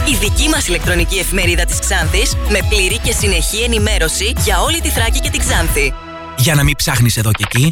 Η 0.09 0.15
δική 0.19 0.49
μας 0.49 0.67
ηλεκτρονική 0.67 1.17
εφημερίδα 1.17 1.65
της 1.65 1.79
Ξάνθης 1.79 2.35
με 2.49 2.59
πλήρη 2.69 2.97
και 2.97 3.11
συνεχή 3.11 3.63
ενημέρωση 3.63 4.33
για 4.43 4.61
όλη 4.61 4.81
τη 4.81 4.89
Θράκη 4.89 5.19
και 5.19 5.29
την 5.29 5.39
Ξάνθη. 5.39 5.93
Για 6.37 6.55
να 6.55 6.63
μην 6.63 6.75
ψάχνεις 6.75 7.17
εδώ 7.17 7.31
και 7.31 7.43
εκεί, 7.53 7.71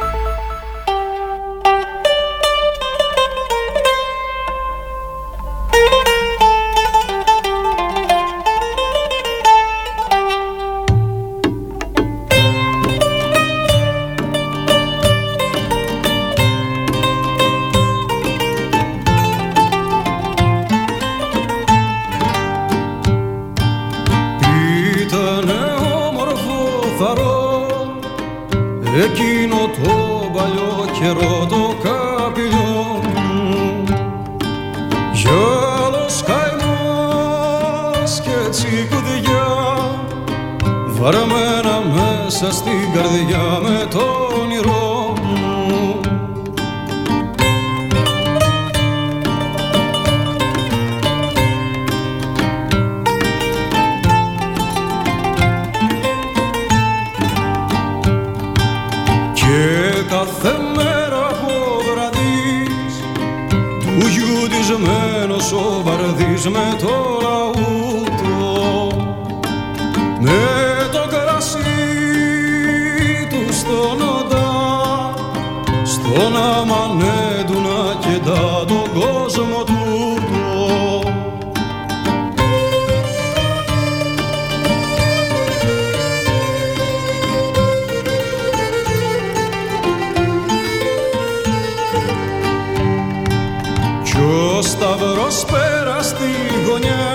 Ο 94.61 94.63
σταυρός 94.63 95.45
πέρα 95.45 96.01
στη 96.01 96.31
γωνιά. 96.67 97.07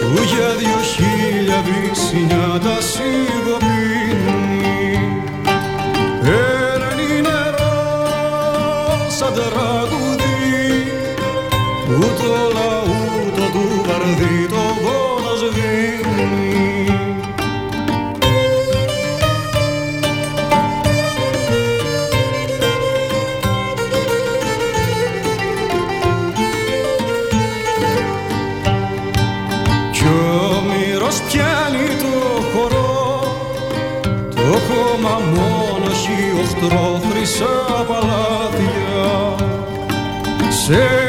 Που 0.00 0.22
για 0.22 0.48
δυο 0.58 0.80
χίλια 0.92 1.64
βυσσινιά 1.66 2.60
τα 2.64 2.76
σιγοπίνει 2.80 4.49
οχτρό 37.30 37.46
χρυσά 37.46 37.84
παλάτια 37.88 39.36
Σε 40.48 40.99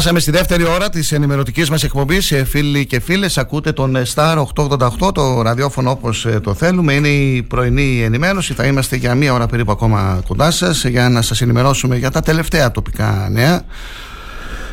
Περάσαμε 0.00 0.20
στη 0.24 0.38
δεύτερη 0.38 0.66
ώρα 0.66 0.88
της 0.88 1.12
ενημερωτικής 1.12 1.70
μας 1.70 1.82
εκπομπής. 1.82 2.32
Φίλοι 2.46 2.86
και 2.86 3.00
φίλες, 3.00 3.38
ακούτε 3.38 3.72
τον 3.72 3.96
ε, 3.96 4.02
Star 4.14 4.42
888, 4.54 5.14
το 5.14 5.42
ραδιόφωνο 5.42 5.90
όπως 5.90 6.26
το 6.42 6.54
θέλουμε. 6.54 6.92
Είναι 6.92 7.08
η 7.08 7.42
πρωινή 7.42 8.02
ενημέρωση. 8.02 8.54
Θα 8.54 8.66
είμαστε 8.66 8.96
για 8.96 9.14
μία 9.14 9.32
ώρα 9.32 9.46
περίπου 9.46 9.72
ακόμα 9.72 10.22
κοντά 10.28 10.50
σας 10.50 10.84
για 10.84 11.08
να 11.08 11.22
σας 11.22 11.40
ενημερώσουμε 11.40 11.96
για 11.96 12.10
τα 12.10 12.20
τελευταία 12.20 12.70
τοπικά 12.70 13.28
νέα. 13.30 13.64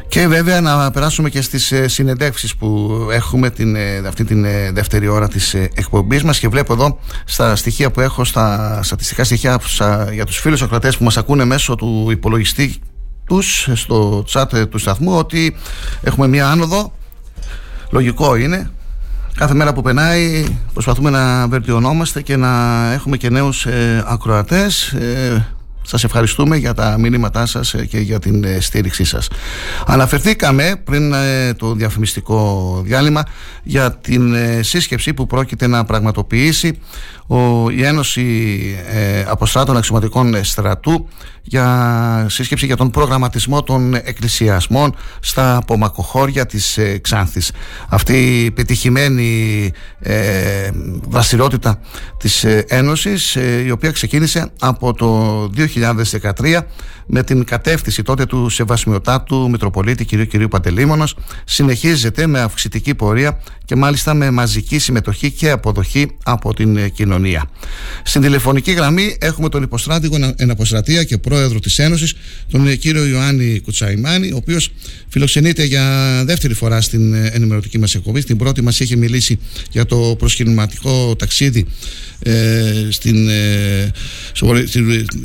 Και 0.08 0.28
βέβαια 0.28 0.62
να 0.62 0.92
περάσουμε 0.92 1.30
και 1.30 1.42
στις 1.42 1.72
ε, 1.72 1.88
συνεντεύξεις 1.88 2.56
που 2.56 2.98
έχουμε 3.12 3.50
την, 3.50 3.76
ε, 3.76 3.98
αυτή 4.08 4.24
την 4.24 4.46
ε, 4.46 4.72
δεύτερη 4.72 5.08
ώρα 5.08 5.28
της 5.28 5.54
ε, 5.54 5.70
εκπομπής 5.74 6.24
μας 6.24 6.40
και 6.40 6.48
βλέπω 6.48 6.74
εδώ 6.74 7.00
στα 7.26 7.56
στοιχεία 7.56 7.92
που 7.92 8.02
έχω, 8.02 8.24
στα 8.24 8.80
στατιστικά 8.84 9.24
στοιχεία 9.24 9.60
που 9.60 9.68
σα- 9.68 10.14
για 10.14 10.26
τους 10.26 10.38
φίλους 10.38 10.62
ακροατές 10.62 10.98
που 10.98 11.04
μας 11.04 11.18
ακούνε 11.18 11.46
μέσω 11.46 11.76
του 11.76 12.08
υπολογιστή 12.12 12.80
τους 13.28 13.70
στο 13.74 14.26
chat 14.34 14.70
του 14.70 14.78
σταθμού 14.78 15.18
ότι 15.18 15.56
έχουμε 16.02 16.28
μια 16.28 16.50
άνοδο. 16.50 16.94
Λογικό 17.90 18.36
είναι. 18.36 18.72
Κάθε 19.36 19.54
μέρα 19.54 19.74
που 19.74 19.82
περνάει 19.82 20.46
προσπαθούμε 20.74 21.10
να 21.10 21.48
βελτιωνόμαστε 21.48 22.22
και 22.22 22.36
να 22.36 22.84
έχουμε 22.94 23.18
και 23.18 23.30
νέους 23.30 23.66
ε, 23.66 24.04
ακροατές. 24.08 24.92
Ε, 24.92 25.48
σας 25.90 26.04
ευχαριστούμε 26.04 26.58
για 26.58 26.74
τα 26.74 26.98
μηνύματά 27.00 27.46
σας 27.46 27.74
ε, 27.74 27.86
και 27.86 28.00
για 28.00 28.20
την 28.20 28.44
ε, 28.44 28.60
στήριξή 28.60 29.04
σας. 29.04 29.28
Αναφερθήκαμε 29.86 30.82
πριν 30.84 31.14
ε, 31.14 31.54
το 31.54 31.74
διαφημιστικό 31.74 32.82
διάλειμμα 32.86 33.24
για 33.64 33.92
την 33.92 34.36
σύσκεψη 34.62 35.14
που 35.14 35.28
πρόκειται 35.28 35.68
να 35.68 35.86
πραγματοποιήσει 35.86 36.80
ο, 37.28 37.70
η 37.70 37.84
Ένωση 37.84 38.60
ε, 38.90 39.24
Αποστράτων 39.28 39.78
Αξιωματικών 39.78 40.44
Στρατού 40.44 41.08
για 41.44 42.26
σύσκεψη 42.30 42.66
για 42.66 42.76
τον 42.76 42.92
προγραμματισμό 42.92 43.64
των 43.64 43.94
εκκλησιασμών 43.94 44.96
στα 45.20 45.56
απομακοχώρια 45.56 46.46
της 46.46 46.78
ε, 46.78 46.98
Ξάνθης. 46.98 47.52
Αυτή 47.90 48.44
η 48.44 48.52
πετυχημένη 48.52 49.72
ε, 50.00 50.70
δραστηριότητα 51.10 51.80
της 52.18 52.44
ε, 52.44 52.66
Ένωσης 52.68 53.36
ε, 53.36 53.64
η 53.66 53.72
οποία 53.72 53.92
ξεκίνησε 53.92 54.52
από 54.60 54.94
το 54.94 55.52
2013 56.42 56.60
με 57.06 57.24
την 57.24 57.44
κατεύθυνση 57.44 58.04
τότε 58.04 58.26
του 58.26 58.50
Σεβασμιωτάτου 58.50 59.50
Μητροπολίτη 59.50 60.06
κ. 60.06 60.38
κ. 60.38 60.48
Παντελήμωνος 60.48 61.16
συνεχίζεται 61.44 62.28
με 62.28 62.40
αυξητική 62.40 62.96
πορεία 62.96 63.40
και 63.66 63.76
μάλιστα 63.76 64.14
με 64.14 64.32
μαζική 64.32 64.80
συμμετοχή 64.80 65.32
και 65.32 65.52
αποδοχή 65.52 66.18
από 66.24 66.54
την 66.54 66.78
ε, 66.78 66.90
κοινωνία. 67.18 67.50
Στην 68.04 68.22
τηλεφωνική 68.22 68.72
γραμμή 68.72 69.16
έχουμε 69.20 69.50
τον 69.50 69.64
υποστράτηγο 69.64 70.34
εναποστρατεία 70.36 71.04
και 71.04 71.18
πρόεδρο 71.18 71.60
της 71.60 71.80
Ένωσης, 71.80 72.14
τον 72.52 72.68
ε, 72.68 72.76
κύριο 72.76 73.06
Ιωάννη 73.06 73.60
Κουτσαϊμάνη, 73.60 74.32
ο 74.32 74.36
οποίος 74.36 74.72
φιλοξενείται 75.08 75.64
για 75.64 76.24
δεύτερη 76.26 76.54
φορά 76.54 76.82
στην 76.82 77.14
ε, 77.14 77.30
ενημερωτική 77.34 77.80
μας 77.80 77.96
εκπομπή. 77.96 78.22
Στην 78.22 78.38
πρώτη 78.38 78.62
μας 78.62 78.80
είχε 78.80 78.96
μιλήσει 78.96 79.40
για 79.72 79.86
το 79.86 80.16
προσκυνηματικό 80.18 81.16
ταξίδι 81.16 81.66
ε, 82.20 82.88
στην, 82.90 83.30
ε, 83.30 83.92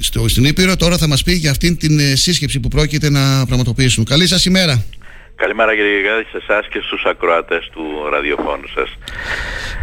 στο, 0.00 0.28
στην 0.28 0.44
Ήπειρο. 0.44 0.76
Τώρα 0.76 0.98
θα 0.98 1.08
μας 1.08 1.22
πει 1.22 1.32
για 1.32 1.50
αυτήν 1.50 1.76
την 1.76 1.98
ε, 1.98 2.16
σύσκεψη 2.16 2.60
που 2.60 2.68
πρόκειται 2.68 3.10
να 3.10 3.46
πραγματοποιήσουν. 3.46 4.04
Καλή 4.04 4.26
σας 4.26 4.44
ημέρα. 4.44 4.84
Καλημέρα 5.36 5.74
κύριε 5.74 5.96
Γιγάδη 5.96 6.22
σε 6.22 6.36
εσάς 6.36 6.68
και 6.68 6.80
στους 6.82 7.04
ακροατές 7.04 7.68
του 7.72 7.82
ραδιοφώνου 8.12 8.68
σας. 8.74 8.98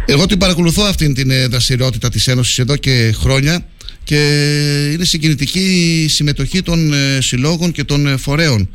Εγώ 0.06 0.26
την 0.26 0.38
παρακολουθώ 0.38 0.82
αυτήν 0.82 1.14
την 1.14 1.30
ε, 1.30 1.46
δραστηριότητα 1.46 2.08
της 2.08 2.28
Ένωσης 2.28 2.58
εδώ 2.58 2.76
και 2.76 3.14
χρόνια 3.20 3.64
και 4.04 4.16
είναι 4.92 5.04
συγκινητική 5.04 6.02
η 6.04 6.08
συμμετοχή 6.08 6.62
των 6.62 6.92
συλλόγων 7.18 7.72
και 7.72 7.84
των 7.84 8.18
φορέων. 8.18 8.68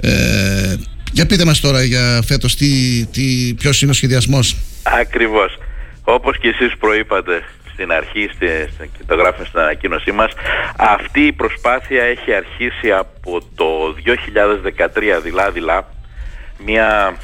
Ε, 0.00 0.76
για 1.12 1.26
πείτε 1.26 1.44
μας 1.44 1.60
τώρα 1.60 1.82
για 1.82 2.22
φέτος 2.26 2.56
τι, 2.56 3.04
τι, 3.12 3.54
ποιος 3.58 3.82
είναι 3.82 3.90
ο 3.90 3.94
σχεδιασμός. 3.94 4.56
Ακριβώς. 4.82 5.58
Όπως 6.04 6.38
και 6.38 6.48
εσείς 6.48 6.76
προείπατε 6.78 7.42
στην 7.74 7.92
αρχή 7.92 8.30
στη, 8.34 8.46
και 8.78 9.04
το 9.06 9.14
γράφουμε 9.14 9.46
στην 9.46 9.60
ανακοίνωσή 9.60 10.12
μας 10.12 10.32
αυτή 10.76 11.26
η 11.26 11.32
προσπάθεια 11.32 12.02
έχει 12.02 12.34
αρχίσει 12.34 12.92
από 12.92 13.40
το 13.54 13.94
2013 15.18 15.22
δηλαδή 15.22 15.60
μια 16.58 17.16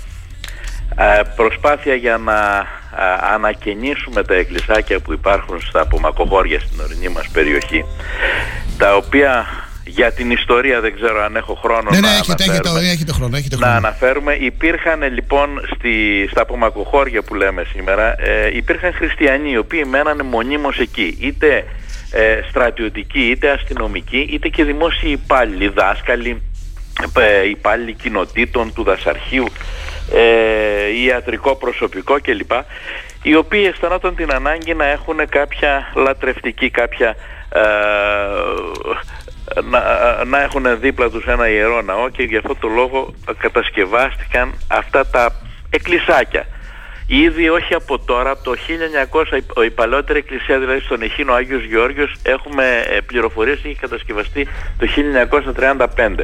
ε, 0.96 1.20
προσπάθεια 1.36 1.94
για 1.94 2.16
να 2.16 2.66
ε, 2.98 3.34
ανακαινήσουμε 3.34 4.24
τα 4.24 4.34
εκκλησάκια 4.34 5.00
που 5.00 5.12
υπάρχουν 5.12 5.60
στα 5.60 5.80
απομακοχώρια 5.80 6.60
στην 6.60 6.80
ορεινή 6.80 7.08
μας 7.08 7.28
περιοχή 7.28 7.84
τα 8.78 8.96
οποία 8.96 9.46
για 9.90 10.12
την 10.12 10.30
ιστορία 10.30 10.80
δεν 10.80 10.94
ξέρω 10.94 11.22
αν 11.22 11.36
έχω 11.36 11.54
χρόνο 11.54 11.90
ναι, 11.90 12.00
να 12.00 12.08
ναι, 12.08 12.16
έχετε, 12.16 12.44
αναφέρουμε. 12.44 12.90
έχετε, 12.90 13.12
χρόνο, 13.12 13.36
έχετε 13.36 13.56
χρόνο. 13.56 13.70
Να 13.70 13.76
αναφέρουμε. 13.76 14.32
Υπήρχαν 14.34 15.02
λοιπόν 15.12 15.48
στη, 15.74 16.26
στα 16.30 16.42
απομακοχώρια 16.42 17.22
που 17.22 17.34
λέμε 17.34 17.62
σήμερα, 17.72 18.14
ε, 18.22 18.56
υπήρχαν 18.56 18.92
χριστιανοί 18.92 19.50
οι 19.50 19.56
οποίοι 19.56 19.84
μένανε 19.88 20.22
μονίμως 20.22 20.78
εκεί. 20.78 21.16
Είτε 21.20 21.64
ε, 22.10 22.40
στρατιωτικοί, 22.48 23.30
είτε 23.30 23.50
αστυνομικοί, 23.50 24.28
είτε 24.32 24.48
και 24.48 24.64
δημόσιοι 24.64 25.18
υπάλληλοι, 25.22 25.68
δάσκαλοι, 25.68 26.42
ε, 27.18 27.48
υπάλληλοι 27.48 27.92
κοινοτήτων 27.92 28.72
του 28.74 28.82
δασαρχείου, 28.82 29.46
ε, 30.14 31.04
ιατρικό 31.04 31.56
προσωπικό 31.56 32.20
κλπ. 32.22 32.52
Οι 33.22 33.34
οποίοι 33.34 33.68
αισθανόταν 33.72 34.14
την 34.14 34.32
ανάγκη 34.32 34.74
να 34.74 34.84
έχουν 34.84 35.16
κάποια 35.28 35.92
λατρευτική, 35.94 36.70
κάποια 36.70 37.14
ε, 37.52 37.60
να, 39.70 39.80
να 40.24 40.42
έχουν 40.42 40.80
δίπλα 40.80 41.10
τους 41.10 41.24
ένα 41.24 41.48
ιερό 41.48 41.82
ναό 41.82 42.08
και 42.08 42.22
γι' 42.22 42.36
αυτό 42.36 42.54
το 42.54 42.68
λόγο 42.68 43.14
κατασκευάστηκαν 43.38 44.54
αυτά 44.68 45.06
τα 45.06 45.32
εκκλησάκια. 45.70 46.46
Ήδη 47.06 47.48
όχι 47.48 47.74
από 47.74 47.98
τώρα, 47.98 48.30
από 48.30 48.42
το 48.42 48.54
1900 49.58 49.64
η 49.64 49.70
παλαιότερη 49.70 50.18
εκκλησία 50.18 50.58
δηλαδή 50.58 50.80
στον 50.80 51.02
Εχίνο 51.02 51.32
Άγιος 51.32 51.64
Γεώργιος 51.64 52.14
έχουμε 52.22 52.84
ε, 52.90 53.00
πληροφορίες 53.00 53.58
είχε 53.64 53.74
κατασκευαστεί 53.80 54.48
το 54.78 54.86
1935. 55.96 56.14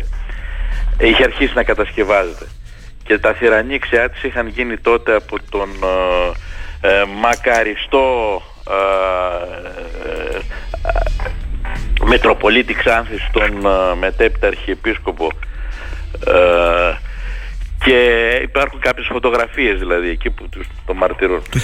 Είχε 0.99 1.23
αρχίσει 1.25 1.53
να 1.55 1.63
κατασκευάζεται. 1.63 2.47
Και 3.05 3.19
τα 3.19 3.33
θηρανίξιά 3.33 4.11
της 4.11 4.23
είχαν 4.23 4.47
γίνει 4.47 4.77
τότε 4.77 5.15
από 5.15 5.37
τον 5.51 5.69
ε, 6.81 6.89
ε 6.89 7.05
μακαριστό 7.21 8.43
ε, 8.71 10.39
Μετροπολίτη 12.05 12.75
Ξάνθης 12.75 13.29
τον 13.33 13.63
uh, 13.63 13.97
μετέπειτα 13.99 14.47
Αρχιεπίσκοπο 14.47 15.31
uh, 16.27 16.97
και 17.85 18.31
υπάρχουν 18.43 18.81
κάποιες 18.81 19.07
φωτογραφίες 19.13 19.79
δηλαδή 19.79 20.09
εκεί 20.09 20.31
που 20.31 20.49
τους 20.49 20.67
το 20.87 20.95
μαρτυρούν. 20.95 21.43
Το 21.51 21.61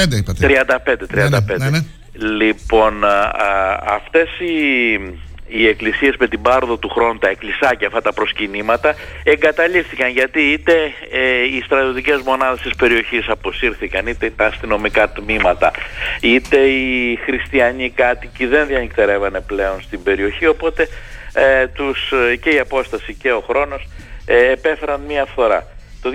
1935 0.00 0.12
είπατε. 0.12 0.64
35, 0.86 0.92
35. 0.92 1.06
Ναι, 1.10 1.28
ναι, 1.28 1.56
ναι, 1.56 1.70
ναι. 1.70 1.80
Λοιπόν, 2.36 3.04
α, 3.04 3.32
αυτές 3.86 4.28
οι 4.38 4.98
οι 5.48 5.66
εκκλησίες 5.66 6.16
με 6.18 6.28
την 6.28 6.42
πάρδο 6.42 6.76
του 6.76 6.88
χρόνου, 6.88 7.18
τα 7.18 7.28
εκκλησάκια, 7.28 7.86
αυτά 7.86 8.02
τα 8.02 8.12
προσκυνήματα, 8.12 8.94
εγκαταλείφθηκαν 9.22 10.10
γιατί 10.10 10.40
είτε 10.40 10.72
ε, 11.10 11.42
οι 11.42 11.62
στρατιωτικές 11.64 12.20
μονάδες 12.20 12.60
της 12.60 12.74
περιοχής 12.74 13.28
αποσύρθηκαν, 13.28 14.06
είτε 14.06 14.32
τα 14.36 14.46
αστυνομικά 14.46 15.08
τμήματα, 15.08 15.70
είτε 16.20 16.58
οι 16.58 17.16
χριστιανοί 17.16 17.90
κάτοικοι 17.90 18.46
δεν 18.46 18.66
διανυκτερεύανε 18.66 19.40
πλέον 19.40 19.82
στην 19.82 20.02
περιοχή, 20.02 20.46
οπότε 20.46 20.88
ε, 21.32 21.66
τους, 21.66 22.12
ε, 22.12 22.36
και 22.36 22.50
η 22.50 22.58
απόσταση 22.58 23.14
και 23.14 23.32
ο 23.32 23.40
χρόνος 23.48 23.88
ε, 24.26 24.50
επέφεραν 24.50 25.00
μία 25.00 25.24
φθορά. 25.24 25.66
Το 26.02 26.10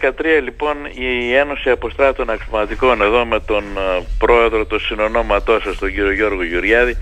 2013 0.00 0.42
λοιπόν 0.42 0.76
η 0.94 1.34
Ένωση 1.34 1.70
Αποστράτων 1.70 2.30
Αξιωματικών 2.30 3.02
εδώ 3.02 3.24
με 3.24 3.40
τον 3.40 3.64
ε, 3.76 4.02
πρόεδρο 4.18 4.64
του 4.64 4.80
συνονόματός 4.80 5.62
σας, 5.62 5.78
τον 5.78 5.88
κύριο 5.88 6.12
Γιώργο 6.12 6.42
Γιουριάδη, 6.42 6.96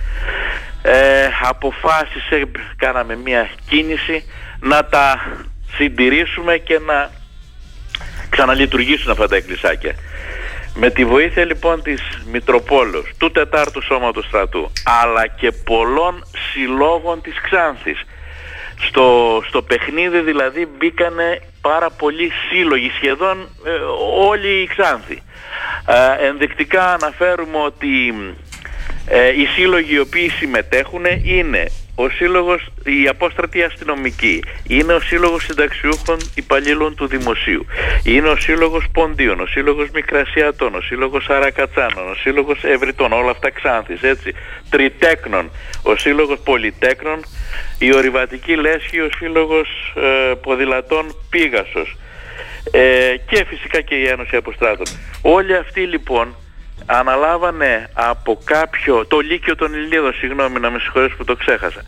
ε, 0.82 1.28
αποφάσισε, 1.48 2.42
κάναμε 2.76 3.16
μια 3.16 3.50
κίνηση 3.68 4.24
να 4.60 4.84
τα 4.84 5.20
συντηρήσουμε 5.76 6.56
και 6.56 6.78
να 6.78 7.10
ξαναλειτουργήσουν 8.28 9.10
αυτά 9.10 9.28
τα 9.28 9.36
εκκλησάκια. 9.36 9.94
Με 10.74 10.90
τη 10.90 11.04
βοήθεια 11.04 11.44
λοιπόν 11.44 11.82
της 11.82 12.00
Μητροπόλου, 12.32 13.02
του 13.18 13.30
Τετάρτου 13.30 13.82
Σώματος 13.82 14.24
Στρατού, 14.24 14.72
αλλά 15.02 15.26
και 15.26 15.52
πολλών 15.52 16.24
συλλόγων 16.52 17.20
της 17.20 17.40
Ξάνθης, 17.40 18.04
στο, 18.86 19.40
στο 19.48 19.62
παιχνίδι 19.62 20.20
δηλαδή 20.20 20.68
μπήκανε 20.78 21.42
πάρα 21.60 21.90
πολλοί 21.90 22.30
σύλλογοι, 22.48 22.90
σχεδόν 22.96 23.48
ε, 23.64 23.70
όλοι 24.28 24.48
οι 24.48 24.66
Ξάνθοι. 24.66 25.22
Ε, 25.86 26.26
ενδεικτικά 26.26 26.92
αναφέρουμε 26.92 27.58
ότι 27.58 28.14
ε, 29.12 29.28
οι 29.28 29.46
σύλλογοι 29.46 29.94
οι 29.94 29.98
οποίοι 29.98 30.28
συμμετέχουν 30.28 31.04
είναι 31.22 31.66
ο 31.94 32.08
σύλλογος, 32.08 32.66
η 32.84 33.08
απόστρατη 33.08 33.62
αστυνομική, 33.62 34.44
είναι 34.68 34.92
ο 34.92 35.00
σύλλογος 35.00 35.44
συνταξιούχων 35.44 36.18
υπαλλήλων 36.34 36.94
του 36.94 37.06
δημοσίου, 37.06 37.66
είναι 38.04 38.28
ο 38.28 38.36
σύλλογος 38.36 38.84
ποντίων, 38.92 39.40
ο 39.40 39.46
σύλλογος 39.46 39.90
μικρασιατών, 39.94 40.74
ο 40.74 40.80
σύλλογος 40.80 41.28
αρακατσάνων, 41.28 42.10
ο 42.10 42.14
σύλλογος 42.14 42.64
ευρυτών, 42.64 43.12
όλα 43.12 43.30
αυτά 43.30 43.50
ξάνθης, 43.50 44.02
έτσι, 44.02 44.34
τριτέκνων, 44.70 45.50
ο 45.82 45.96
σύλλογος 45.96 46.38
πολυτέκνων, 46.44 47.20
η 47.78 47.94
ορειβατική 47.94 48.56
λέσχη, 48.56 49.00
ο 49.00 49.08
σύλλογος 49.16 49.68
ε, 49.96 50.34
ποδηλατών 50.34 51.16
Πίγασος 51.30 51.96
ε, 52.70 53.14
και 53.26 53.44
φυσικά 53.48 53.80
και 53.80 53.94
η 53.94 54.06
Ένωση 54.06 54.36
Αποστράτων. 54.36 54.86
Όλοι 55.22 55.56
αυτοί 55.56 55.80
λοιπόν 55.80 56.34
αναλάβανε 56.86 57.90
από 57.92 58.38
κάποιο, 58.44 59.06
το 59.06 59.18
Λύκειο 59.18 59.56
των 59.56 59.74
Ηλίδων, 59.74 60.12
συγγνώμη 60.14 60.60
να 60.60 60.70
με 60.70 60.78
συγχωρέσω 60.78 61.16
που 61.16 61.24
το 61.24 61.36
ξέχασα. 61.36 61.82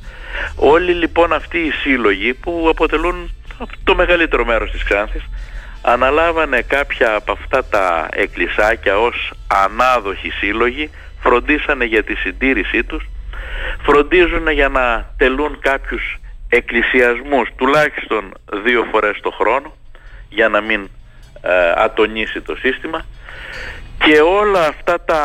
Όλοι 0.56 0.92
λοιπόν 0.92 1.32
αυτοί 1.32 1.58
οι 1.58 1.70
σύλλογοι 1.70 2.34
που 2.34 2.66
αποτελούν 2.70 3.34
το 3.84 3.94
μεγαλύτερο 3.94 4.44
μέρος 4.44 4.70
της 4.70 4.82
Ξάνθης 4.82 5.22
αναλάβανε 5.82 6.62
κάποια 6.62 7.14
από 7.14 7.32
αυτά 7.32 7.64
τα 7.64 8.08
εκκλησάκια 8.12 8.98
ως 8.98 9.32
ανάδοχοι 9.64 10.30
σύλλογοι, 10.30 10.90
φροντίσανε 11.20 11.84
για 11.84 12.04
τη 12.04 12.14
συντήρησή 12.14 12.84
τους, 12.84 13.08
φροντίζουν 13.82 14.48
για 14.48 14.68
να 14.68 15.14
τελούν 15.16 15.58
κάποιους 15.60 16.16
εκκλησιασμούς 16.48 17.48
τουλάχιστον 17.56 18.34
δύο 18.64 18.86
φορές 18.90 19.20
το 19.22 19.30
χρόνο 19.30 19.76
για 20.28 20.48
να 20.48 20.60
μην 20.60 20.88
ε, 21.42 21.72
ατονίσει 21.76 22.40
το 22.40 22.56
σύστημα 22.56 23.04
και 24.04 24.20
όλα 24.20 24.66
αυτά 24.66 25.00
τα 25.04 25.20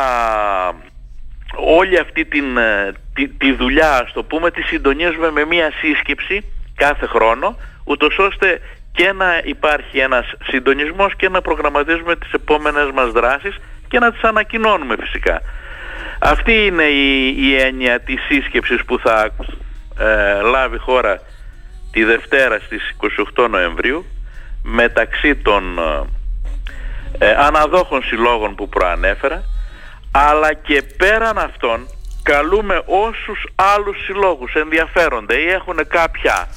όλη 1.56 2.00
αυτή 2.00 2.26
την, 2.26 2.58
ε, 2.58 2.92
τη, 3.14 3.28
τη 3.28 3.54
δουλειά 3.54 3.98
ας 3.98 4.14
το 4.14 4.24
πούμε 4.24 4.52
τη 4.52 4.62
συντονίζουμε 4.62 5.32
με 5.32 5.46
μία 5.46 5.72
σύσκεψη 5.82 6.44
κάθε 6.76 7.06
χρόνο 7.06 7.58
ούτως 7.84 8.18
ώστε 8.18 8.62
και 8.92 9.12
να 9.12 9.42
υπάρχει 9.44 10.00
ένας 10.00 10.34
συντονισμός 10.44 11.16
και 11.16 11.30
να 11.30 11.42
προγραμματίζουμε 11.42 12.16
τις 12.16 12.32
επόμενες 12.32 12.92
μας 12.94 13.12
δράσεις 13.12 13.56
και 13.88 14.00
να 14.00 14.12
τις 14.12 14.22
ανακοινώνουμε 14.22 14.96
φυσικά. 15.00 15.42
Αυτή 16.20 16.66
είναι 16.66 16.84
η, 16.84 17.36
η 17.38 17.56
έννοια 17.56 18.00
της 18.00 18.22
σύσκεψης 18.30 18.86
που 18.86 19.00
θα 19.00 19.30
ε, 20.00 20.42
λάβει 20.42 20.78
χώρα 20.78 21.20
τη 21.92 22.04
Δευτέρα 22.04 22.60
στις 22.60 22.96
28 23.36 23.50
Νοεμβρίου 23.50 24.06
μεταξύ 24.64 25.36
των 25.36 25.80
ε, 27.18 27.32
αναδόχων 27.32 28.04
συλλόγων 28.04 28.56
που 28.56 28.70
προανέφερα 28.70 29.44
αλλά 30.12 30.54
και 30.54 30.84
πέραν 30.98 31.38
αυτών 31.38 31.88
καλούμε 32.24 32.82
όσους 32.86 33.48
άλλους 33.56 34.04
συλλόγους 34.06 34.54
ενδιαφέρονται 34.54 35.36
ή 35.36 35.48
έχουν 35.48 35.80
κάποια, 35.88 36.48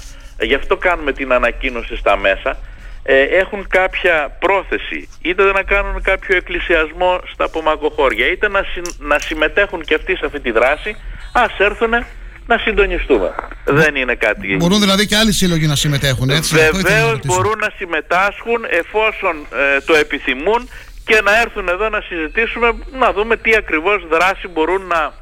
γι' 0.40 0.54
αυτό 0.54 0.76
κάνουμε 0.76 1.12
την 1.12 1.32
ανακοίνωση 1.32 1.96
στα 1.96 2.16
μέσα, 2.16 2.58
ε, 3.02 3.22
έχουν 3.22 3.66
κάποια 3.68 4.36
πρόθεση 4.38 5.08
είτε 5.22 5.52
να 5.52 5.62
κάνουν 5.62 6.02
κάποιο 6.02 6.36
εκκλησιασμό 6.36 7.20
στα 7.32 7.44
απομακοχώρια 7.44 8.26
είτε 8.26 8.48
να, 8.48 8.64
να 8.98 9.18
συμμετέχουν 9.18 9.82
και 9.82 9.94
αυτοί 9.94 10.16
σε 10.16 10.26
αυτή 10.26 10.40
τη 10.40 10.50
δράση 10.50 10.96
ας 11.32 11.58
έρθουν 11.58 12.04
να 12.50 12.58
συντονιστούμε. 12.58 13.34
Δεν 13.64 13.94
είναι 13.94 14.14
κάτι... 14.14 14.56
Μπορούν 14.56 14.80
δηλαδή 14.80 15.06
και 15.06 15.16
άλλοι 15.16 15.32
σύλλογοι 15.32 15.66
να 15.66 15.76
συμμετέχουν 15.76 16.30
έτσι. 16.30 16.54
Βεβαίως 16.54 17.18
μπορούν 17.24 17.58
να 17.58 17.70
συμμετάσχουν 17.76 18.60
εφόσον 18.80 19.34
ε, 19.52 19.80
το 19.80 19.94
επιθυμούν 19.94 20.68
και 21.04 21.20
να 21.24 21.40
έρθουν 21.40 21.68
εδώ 21.68 21.88
να 21.88 22.00
συζητήσουμε 22.00 22.68
να 22.98 23.12
δούμε 23.12 23.36
τι 23.36 23.54
ακριβώς 23.54 24.06
δράση 24.08 24.48
μπορούν 24.48 24.82
να 24.86 25.12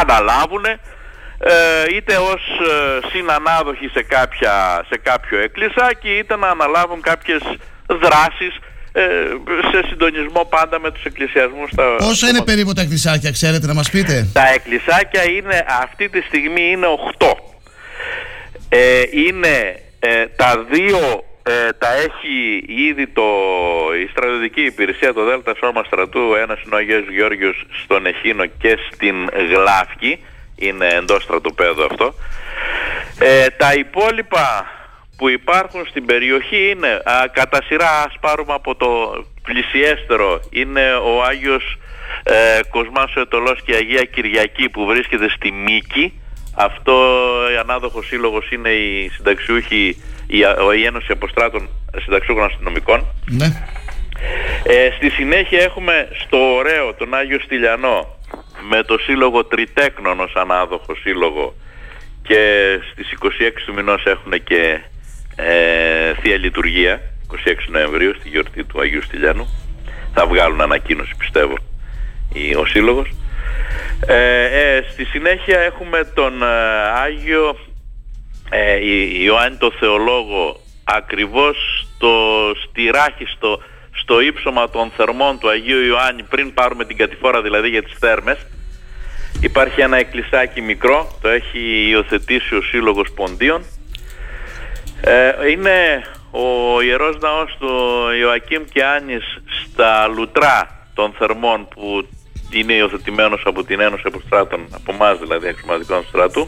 αναλάβουν 0.00 0.64
ε, 0.64 1.52
είτε 1.94 2.16
ως 2.16 2.42
ε, 2.72 3.08
συνανάδοχοι 3.12 3.88
σε, 3.88 4.02
κάποια, 4.02 4.84
σε 4.88 4.96
κάποιο 5.02 5.38
εκκλησάκι 5.38 6.10
είτε 6.18 6.36
να 6.36 6.48
αναλάβουν 6.48 7.00
κάποιες 7.00 7.42
δράσεις 7.86 8.58
ε, 8.96 9.02
σε 9.70 9.86
συντονισμό 9.88 10.44
πάντα 10.44 10.80
με 10.80 10.90
τους 10.90 11.04
εκκλησιασμούς 11.04 11.70
στα... 11.72 11.96
Πόσα 11.98 12.28
είναι 12.28 12.42
περίπου 12.42 12.72
τα 12.72 12.82
εκκλησάκια 12.82 13.30
ξέρετε 13.30 13.66
να 13.66 13.74
μας 13.74 13.90
πείτε; 13.90 14.26
Τα 14.32 14.52
εκκλησάκια 14.54 15.22
είναι 15.30 15.64
αυτή 15.82 16.08
τη 16.08 16.20
στιγμή 16.20 16.70
είναι 16.70 16.86
8 17.18 17.26
ε, 18.68 19.02
είναι 19.26 19.80
ε, 19.98 20.26
τα 20.36 20.66
δύο 20.70 21.24
ε, 21.42 21.72
τα 21.78 21.92
έχει 21.92 22.64
ήδη 22.88 23.06
το, 23.06 23.22
η 24.04 24.06
στρατιωτική 24.10 24.60
υπηρεσία, 24.60 25.12
το 25.12 25.24
ΔΕΛΤΑ 25.24 25.54
Σώμα 25.58 25.82
Στρατού, 25.84 26.34
ένας 26.42 26.58
είναι 26.62 26.74
ο 26.74 26.78
Αγίος 26.78 27.08
Γεώργιος 27.10 27.66
στον 27.84 28.06
Εχίνο 28.06 28.46
και 28.46 28.78
στην 28.92 29.16
Γλάφκη, 29.50 30.18
είναι 30.56 30.88
εντός 30.88 31.22
στρατοπέδου 31.22 31.84
αυτό. 31.84 32.14
Ε, 33.18 33.46
τα 33.46 33.72
υπόλοιπα 33.74 34.66
που 35.16 35.28
υπάρχουν 35.28 35.86
στην 35.86 36.04
περιοχή 36.04 36.70
είναι, 36.70 36.88
α, 36.88 37.28
κατά 37.32 37.62
σειρά 37.66 38.02
ας 38.06 38.14
πάρουμε 38.20 38.52
από 38.54 38.74
το 38.74 38.88
πλησιέστερο, 39.42 40.40
είναι 40.50 40.94
ο 40.94 41.22
Άγιος 41.22 41.78
ε, 42.22 42.60
Κοσμάς 42.70 43.16
ο 43.16 43.20
Ετωλός 43.20 43.62
και 43.62 43.72
η 43.72 43.74
Αγία 43.74 44.04
Κυριακή 44.04 44.68
που 44.68 44.84
βρίσκεται 44.84 45.28
στη 45.28 45.50
Μίκη. 45.50 46.20
Αυτό 46.54 46.92
η 47.54 47.56
ανάδοχος 47.56 48.06
σύλλογος 48.06 48.50
είναι 48.50 48.68
η 48.68 49.08
συνταξιούχη 49.08 49.96
η, 50.26 50.38
η 50.80 50.84
Ένωση 50.84 51.12
Αποστράτων 51.12 51.68
Συνταξιούχων 52.02 52.44
Αστυνομικών. 52.44 53.06
Ναι. 53.26 53.46
Ε, 54.62 54.90
στη 54.96 55.10
συνέχεια 55.10 55.60
έχουμε 55.60 56.08
στο 56.24 56.54
ωραίο 56.54 56.94
τον 56.94 57.14
Άγιο 57.14 57.38
Στυλιανό 57.40 58.18
με 58.68 58.82
το 58.82 58.98
σύλλογο 58.98 59.44
Τριτέκνων 59.44 60.20
ως 60.20 60.32
ανάδοχο 60.34 60.94
σύλλογο 60.94 61.54
και 62.22 62.40
στις 62.92 63.12
26 63.22 63.26
του 63.66 63.74
μηνός 63.74 64.04
έχουν 64.04 64.32
και 64.44 64.80
ε, 65.36 66.14
Θεία 66.14 66.36
Λειτουργία 66.36 67.00
26 67.46 67.54
Νοεμβρίου 67.68 68.14
στη 68.18 68.28
γιορτή 68.28 68.64
του 68.64 68.80
Αγίου 68.80 69.02
Στυλιανού. 69.02 69.48
Θα 70.14 70.26
βγάλουν 70.26 70.60
ανακοίνωση 70.60 71.14
πιστεύω 71.18 71.54
η, 72.32 72.54
ο 72.54 72.66
σύλλογος. 72.66 73.08
Ε, 74.06 74.44
ε, 74.44 74.82
στη 74.92 75.04
συνέχεια 75.04 75.60
έχουμε 75.60 76.04
τον 76.14 76.42
ε, 76.42 76.46
Άγιο 77.04 77.56
ε, 78.50 78.78
Ιωάννη 79.22 79.56
το 79.56 79.72
Θεολόγο 79.78 80.60
ακριβώς 80.84 81.86
στο 81.96 82.12
στηράχιστο 82.64 83.62
στο 83.92 84.20
ύψωμα 84.20 84.70
των 84.70 84.90
θερμών 84.96 85.38
του 85.38 85.48
Αγίου 85.48 85.80
Ιωάννη 85.80 86.22
πριν 86.22 86.54
πάρουμε 86.54 86.84
την 86.84 86.96
κατηφόρα 86.96 87.42
δηλαδή 87.42 87.68
για 87.68 87.82
τις 87.82 87.94
θέρμες. 87.98 88.38
Υπάρχει 89.40 89.80
ένα 89.80 89.96
εκκλησάκι 89.96 90.60
μικρό 90.60 91.18
το 91.20 91.28
έχει 91.28 91.88
υιοθετήσει 91.88 92.54
ο 92.54 92.62
Σύλλογος 92.62 93.12
Ποντίων 93.14 93.64
ε, 95.00 95.50
είναι 95.50 96.04
ο 96.30 96.80
Ιερός 96.82 97.18
Ναός 97.18 97.56
του 97.58 97.68
Ιωακήμ 98.20 98.62
και 98.72 98.84
Άνης 98.84 99.24
στα 99.64 100.06
λουτρά 100.06 100.86
των 100.94 101.12
θερμών 101.18 101.68
που 101.68 102.08
είναι 102.50 102.72
υιοθετημένος 102.72 103.42
από 103.44 103.64
την 103.64 103.80
Ένωση 103.80 104.02
Αποστράτων 104.06 104.68
από 104.74 104.92
εμάς 104.92 105.18
δηλαδή 105.18 105.46
εξωματικών 105.46 106.04
στράτου 106.08 106.46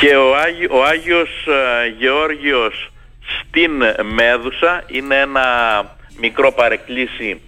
και 0.00 0.16
ο, 0.16 0.36
Άγι, 0.36 0.66
ο 0.70 0.84
Άγιος 0.84 1.46
ε, 1.46 1.88
Γεώργιος 1.98 2.92
στην 3.38 3.70
Μέδουσα 4.14 4.82
είναι 4.86 5.16
ένα 5.16 5.44
μικρό 6.20 6.52
παρεκκλήσι. 6.52 7.40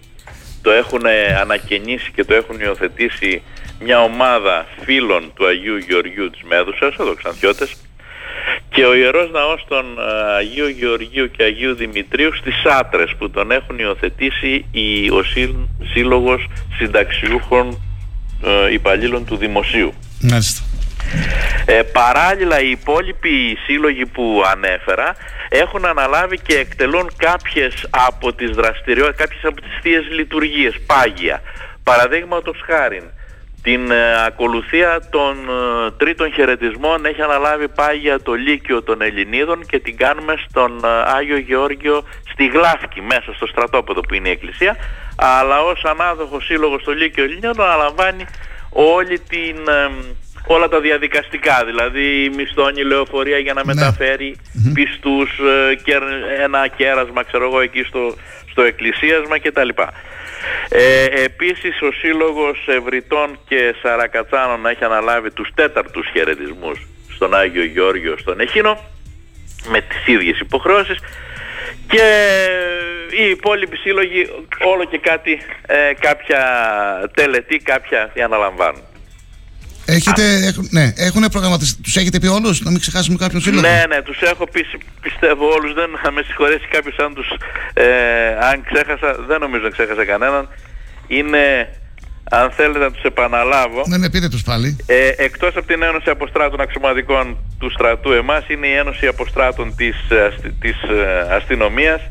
Το 0.61 0.71
έχουν 0.71 1.01
ανακαινήσει 1.39 2.11
και 2.11 2.23
το 2.23 2.33
έχουν 2.33 2.59
υιοθετήσει 2.59 3.43
μια 3.79 4.01
ομάδα 4.01 4.65
φίλων 4.83 5.31
του 5.35 5.45
Αγίου 5.47 5.77
Γεωργίου 5.77 6.29
της 6.29 6.41
Μέδουσας, 6.43 6.95
εδώ 6.99 7.13
ξανθιώτες 7.13 7.75
και 8.75 8.85
ο 8.85 8.93
Ιερός 8.95 9.31
Ναός 9.31 9.65
των 9.67 9.85
ε, 9.99 10.35
Αγίου 10.35 10.67
Γεωργίου 10.67 11.31
και 11.31 11.43
Αγίου 11.43 11.75
Δημητρίου 11.75 12.35
στις 12.35 12.65
Άτρες 12.79 13.15
που 13.17 13.29
τον 13.29 13.51
έχουν 13.51 13.79
υιοθετήσει 13.79 14.65
οι, 14.71 15.09
ο 15.09 15.23
Σύλλογος 15.93 16.47
Συνταξιούχων 16.77 17.81
ε, 18.43 18.73
Υπαλλήλων 18.73 19.25
του 19.25 19.35
Δημοσίου. 19.37 19.93
Μάλιστα. 20.21 20.61
Ε, 21.65 21.81
παράλληλα 21.81 22.61
οι 22.61 22.69
υπόλοιποι 22.69 23.57
σύλλογοι 23.65 24.05
που 24.05 24.43
ανέφερα 24.51 25.15
έχουν 25.49 25.85
αναλάβει 25.85 26.39
και 26.39 26.55
εκτελούν 26.55 27.11
κάποιες 27.17 27.87
από 27.89 28.33
τις 28.33 28.49
δραστηριότητες, 28.49 29.17
κάποιες 29.17 29.43
από 29.43 29.61
τις 29.61 29.71
θείες 29.81 30.03
λειτουργίες, 30.11 30.73
πάγια. 30.85 31.41
Παραδείγματος 31.83 32.57
χάρη, 32.65 33.01
την 33.65 33.91
ε, 33.91 34.25
ακολουθία 34.25 35.01
των 35.09 35.33
ε, 35.49 35.91
τρίτων 35.97 36.33
χαιρετισμών 36.33 37.05
έχει 37.05 37.21
αναλάβει 37.21 37.67
πάγια 37.67 38.19
το 38.21 38.33
Λύκειο 38.33 38.83
των 38.83 39.01
Ελληνίδων 39.01 39.65
και 39.65 39.79
την 39.79 39.97
κάνουμε 39.97 40.35
στον 40.47 40.71
ε, 40.83 40.87
Άγιο 41.17 41.37
Γεώργιο 41.37 42.03
στη 42.31 42.45
Γλάφκη 42.47 43.01
μέσα 43.01 43.33
στο 43.33 43.47
στρατόπεδο 43.47 44.01
που 44.01 44.13
είναι 44.13 44.27
η 44.27 44.31
Εκκλησία 44.31 44.75
αλλά 45.15 45.61
ως 45.61 45.83
ανάδοχος 45.83 46.45
σύλλογος 46.45 46.81
στο 46.81 46.91
Λύκειο 46.91 47.23
Ελληνίδων 47.23 47.61
αναλαμβάνει 47.61 48.25
όλη 48.69 49.19
την 49.19 49.57
όλα 50.47 50.67
τα 50.67 50.79
διαδικαστικά, 50.79 51.63
δηλαδή 51.65 52.23
η 52.23 52.29
μισθόνη 52.29 52.83
λεωφορεία 52.83 53.37
για 53.37 53.53
να 53.53 53.65
ναι. 53.65 53.73
μεταφέρει 53.73 54.37
πιστούς 54.73 55.29
και 55.83 55.99
ένα 56.43 56.67
κέρασμα 56.67 57.23
ξέρω 57.23 57.45
εγώ 57.45 57.59
εκεί 57.59 57.83
στο, 57.83 58.15
στο 58.51 58.61
εκκλησίασμα 58.61 59.39
κτλ. 59.39 59.69
Ε, 60.69 61.05
επίσης 61.23 61.81
ο 61.81 61.91
Σύλλογος 61.91 62.67
Ευρυτών 62.67 63.39
και 63.47 63.75
Σαρακατσάνων 63.81 64.65
έχει 64.65 64.83
αναλάβει 64.83 65.31
τους 65.31 65.49
τέταρτους 65.55 66.07
χαιρετισμούς 66.13 66.87
στον 67.15 67.35
Άγιο 67.35 67.63
Γεώργιο 67.63 68.17
στον 68.17 68.39
Εχίνο 68.39 68.77
με 69.69 69.81
τις 69.81 70.07
ίδιες 70.07 70.39
υποχρεώσεις 70.39 70.99
και 71.87 72.05
οι 73.09 73.29
υπόλοιποι 73.29 73.77
σύλλογοι 73.77 74.29
όλο 74.63 74.83
και 74.85 74.97
κάτι, 74.97 75.41
ε, 75.67 75.93
κάποια 75.99 76.41
τελετή, 77.13 77.57
κάποια 77.57 78.11
αναλαμβάνουν. 78.23 78.83
Έχετε, 79.85 80.23
έχουν, 80.45 80.67
ναι, 80.71 80.93
έχουν 80.95 81.23
προγραμματιστεί. 81.31 81.81
Τους 81.81 81.95
έχετε 81.95 82.19
πει 82.19 82.27
όλους, 82.27 82.61
να 82.61 82.71
μην 82.71 82.79
ξεχάσουμε 82.79 83.17
κάποιον 83.17 83.41
σύλλογο; 83.41 83.67
Ναι, 83.67 83.83
ναι, 83.89 84.01
τους 84.01 84.21
έχω 84.21 84.47
πει, 84.47 84.65
πιστεύω 85.01 85.45
όλους. 85.51 85.73
Δεν 85.73 85.89
θα 86.03 86.11
με 86.11 86.21
συγχωρέσει 86.21 86.67
κάποιος 86.69 86.97
αν 86.97 87.13
τους. 87.13 87.27
Ε, 87.73 87.85
αν 88.49 88.63
ξέχασα, 88.71 89.15
δεν 89.27 89.39
νομίζω 89.39 89.63
να 89.63 89.69
ξέχασα 89.69 90.05
κανέναν. 90.05 90.47
Είναι, 91.07 91.69
αν 92.29 92.51
θέλετε 92.51 92.79
να 92.79 92.91
τους 92.91 93.03
επαναλάβω. 93.03 93.81
Ναι, 93.87 93.97
ναι, 93.97 94.09
πείτε 94.09 94.27
τους 94.29 94.43
πάλι. 94.43 94.77
Ε, 94.85 95.07
Εκτός 95.17 95.55
από 95.55 95.67
την 95.67 95.83
Ένωση 95.83 96.09
Αποστράτων 96.09 96.61
Αξιωματικών 96.61 97.37
του 97.59 97.71
στρατού, 97.71 98.11
εμάς 98.11 98.43
είναι 98.47 98.67
η 98.67 98.73
Ένωση 98.73 99.07
Αποστράτων 99.07 99.75
της 99.75 99.95
της 100.59 100.81
ε, 100.81 101.35
αστυνομίας. 101.35 102.01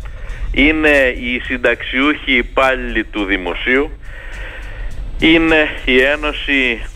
Είναι 0.53 1.15
οι 1.19 1.41
συνταξιούχοι 1.45 2.33
υπάλληλοι 2.37 3.05
του 3.05 3.25
Δημοσίου. 3.25 3.91
Είναι 5.19 5.69
η 5.85 6.01
Ένωση 6.01 6.87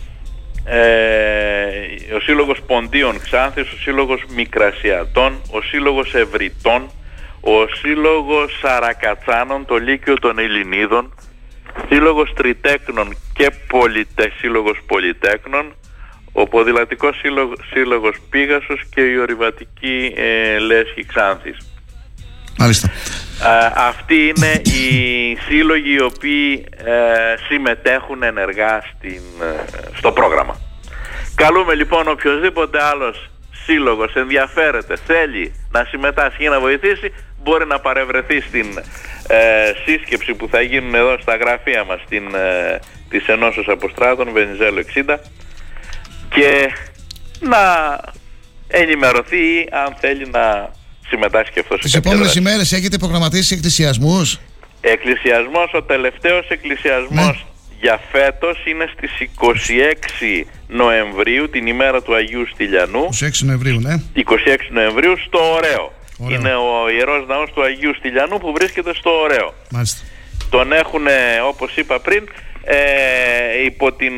ε, 0.71 2.15
ο 2.15 2.21
Σύλλογος 2.21 2.61
Ποντίων 2.67 3.21
Ξάνθης, 3.21 3.73
ο 3.73 3.77
Σύλλογος 3.77 4.25
Μικρασιατών, 4.35 5.41
ο 5.51 5.63
Σύλλογος 5.63 6.15
Ευρυτών, 6.15 6.91
ο 7.41 7.67
Σύλλογος 7.81 8.59
Σαρακατσάνων, 8.63 9.65
το 9.65 9.77
Λύκειο 9.77 10.15
των 10.19 10.39
Ελληνίδων, 10.39 11.15
Σύλλογος 11.89 12.33
Τριτέκνων 12.35 13.17
και 13.35 13.51
πολιτε, 13.69 14.33
Σύλλογος 14.39 14.79
Πολυτέκνων, 14.87 15.75
ο 16.33 16.49
Ποδηλατικός 16.49 17.17
Σύλλογος, 17.19 17.59
Σύλλογος 17.73 18.17
Πίγασος 18.31 18.81
και 18.95 19.01
η 19.01 19.17
Ορειβατική 19.19 20.13
ε, 20.17 20.59
Λέσχη 20.59 21.07
Ξάνθης. 21.07 21.57
Μάλιστα. 22.59 22.91
Αυτοί 23.75 24.15
είναι 24.15 24.53
οι 24.63 25.37
σύλλογοι 25.49 25.93
οι 25.93 26.03
οποίοι 26.03 26.67
ε, 26.77 27.35
συμμετέχουν 27.49 28.23
ενεργά 28.23 28.83
στην, 28.97 29.23
ε, 29.43 29.97
στο 29.97 30.13
πρόγραμμα. 30.13 30.61
Καλούμε 31.35 31.75
λοιπόν 31.75 32.09
οποιοδήποτε 32.09 32.83
άλλος 32.83 33.31
σύλλογος 33.65 34.15
ενδιαφέρεται, 34.15 34.97
θέλει 35.07 35.55
να 35.71 35.85
συμμετάσχει 35.85 36.45
ή 36.45 36.49
να 36.49 36.61
βοηθήσει, 36.61 37.13
μπορεί 37.43 37.67
να 37.67 37.81
παρευρεθεί 37.81 38.41
στην 38.41 38.67
ε, 39.29 39.73
σύσκεψη 39.85 40.35
που 40.35 40.49
θα 40.49 40.61
γίνουν 40.61 40.95
εδώ 40.95 41.19
στα 41.21 41.37
γραφεία 41.37 41.85
μας 41.85 42.01
στην, 42.05 42.35
ε, 42.35 42.79
της 43.09 43.27
Ενώσεως 43.27 43.69
Αποστράτων, 43.69 44.33
Βενιζέλο 44.33 44.81
60 44.95 45.19
και 46.29 46.73
να 47.41 47.99
ενημερωθεί 48.69 49.69
αν 49.71 49.95
θέλει 50.01 50.29
να 50.31 50.71
συμμετάσχει 51.09 51.59
αυτός 51.61 51.81
Τις 51.81 51.95
επόμενες 51.95 52.35
ημέρες 52.35 52.73
έχετε 52.73 52.99
προγραμματίσει 52.99 53.55
εκκλησιασμούς; 53.55 54.39
Εκκλησιασμός, 54.81 55.71
ο 55.75 55.83
τελευταίος 55.83 56.49
εκκλησιασμός 56.49 57.37
ναι. 57.37 57.79
για 57.81 58.01
φέτος 58.13 58.65
είναι 58.67 58.87
στις 58.97 59.11
26 60.41 60.47
Νοεμβρίου, 60.69 61.51
την 61.51 61.67
ημέρα 61.67 62.03
του 62.03 62.15
Αγίου 62.15 62.47
Στυλιανού. 62.53 63.05
26 63.05 63.29
Νοεμβρίου, 63.41 63.81
ναι. 63.81 63.95
26 64.15 64.23
Νοεμβρίου 64.71 65.15
στο 65.27 65.39
Ωραίο. 65.53 65.93
Είναι 66.29 66.55
ο 66.55 66.91
Ιερός 66.91 67.27
Ναός 67.27 67.51
του 67.55 67.63
Αγίου 67.63 67.95
Στυλιανού 67.95 68.39
που 68.39 68.53
βρίσκεται 68.53 68.95
στο 68.95 69.11
Ωραίο. 69.11 69.55
Μάλιστα. 69.71 70.01
Τον 70.51 70.73
έχουν, 70.73 71.03
όπως 71.49 71.77
είπα 71.77 72.01
πριν, 72.01 72.29
ε, 72.65 73.65
υπό 73.65 73.93
την, 73.93 74.15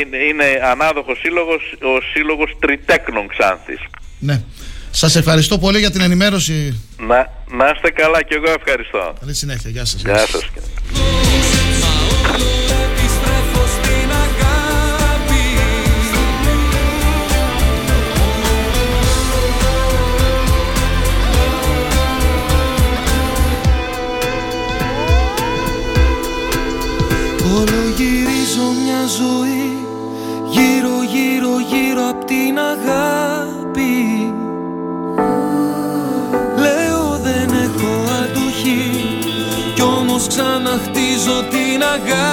είναι, 0.00 0.16
είναι 0.16 0.44
ανάδοχος 0.64 1.18
σύλλογος, 1.18 1.62
ο 1.80 2.00
σύλλογος 2.12 2.56
Τριτέκνων 2.60 3.28
Ξάνθης. 3.28 3.80
Ναι. 4.18 4.42
Σας 4.90 5.16
ευχαριστώ 5.16 5.58
πολύ 5.58 5.78
για 5.78 5.90
την 5.90 6.00
ενημέρωση. 6.00 6.80
Να, 6.98 7.16
να 7.56 7.70
είστε 7.74 7.90
καλά 7.90 8.22
και 8.22 8.34
εγώ 8.34 8.54
ευχαριστώ. 8.58 9.14
Καλή 9.20 9.34
συνέχεια. 9.34 9.70
Γεια 9.70 9.84
σας. 9.84 10.00
Γεια 10.02 10.26
σας. 10.26 10.50
Όλο 27.56 27.88
γυρίζω 27.96 28.66
μια 28.84 29.06
ζωή 29.18 29.80
Γύρω 30.50 31.02
γύρω 31.02 31.58
γύρω 31.58 32.08
απ' 32.08 32.24
την 32.24 32.58
αγάπη 32.58 34.32
Κι 40.20 40.26
όμως 40.26 40.36
ξαναχτίζω 40.36 41.42
την 41.50 41.82
αγάπη 41.82 42.30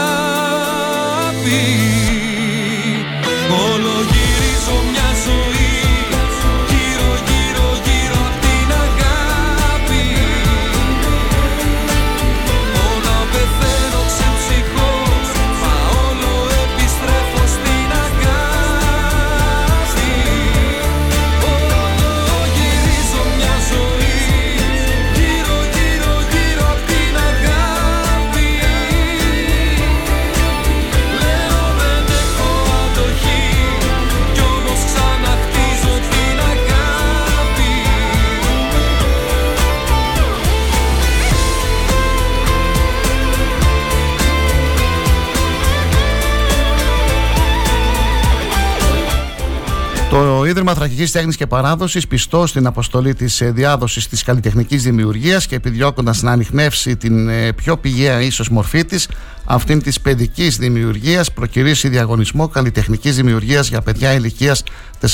Το 50.17 50.45
Ίδρυμα 50.45 50.73
Θρακικής 50.73 51.11
Τέχνης 51.11 51.35
και 51.35 51.47
Παράδοσης, 51.47 52.07
πιστό 52.07 52.47
στην 52.47 52.67
αποστολή 52.67 53.13
της 53.13 53.41
διάδοσης 53.45 54.07
της 54.07 54.23
καλλιτεχνικής 54.23 54.83
δημιουργίας 54.83 55.47
και 55.47 55.55
επιδιώκοντας 55.55 56.21
να 56.21 56.31
ανοιχνεύσει 56.31 56.95
την 56.95 57.29
ε, 57.29 57.53
πιο 57.53 57.77
πηγαία 57.77 58.21
ίσως 58.21 58.49
μορφή 58.49 58.85
της, 58.85 59.09
αυτήν 59.45 59.81
της 59.81 60.01
παιδικής 60.01 60.57
δημιουργίας, 60.57 61.31
προκυρήσει 61.31 61.89
διαγωνισμό 61.89 62.47
καλλιτεχνικής 62.47 63.15
δημιουργίας 63.15 63.67
για 63.67 63.81
παιδιά 63.81 64.13
ηλικίας 64.13 64.63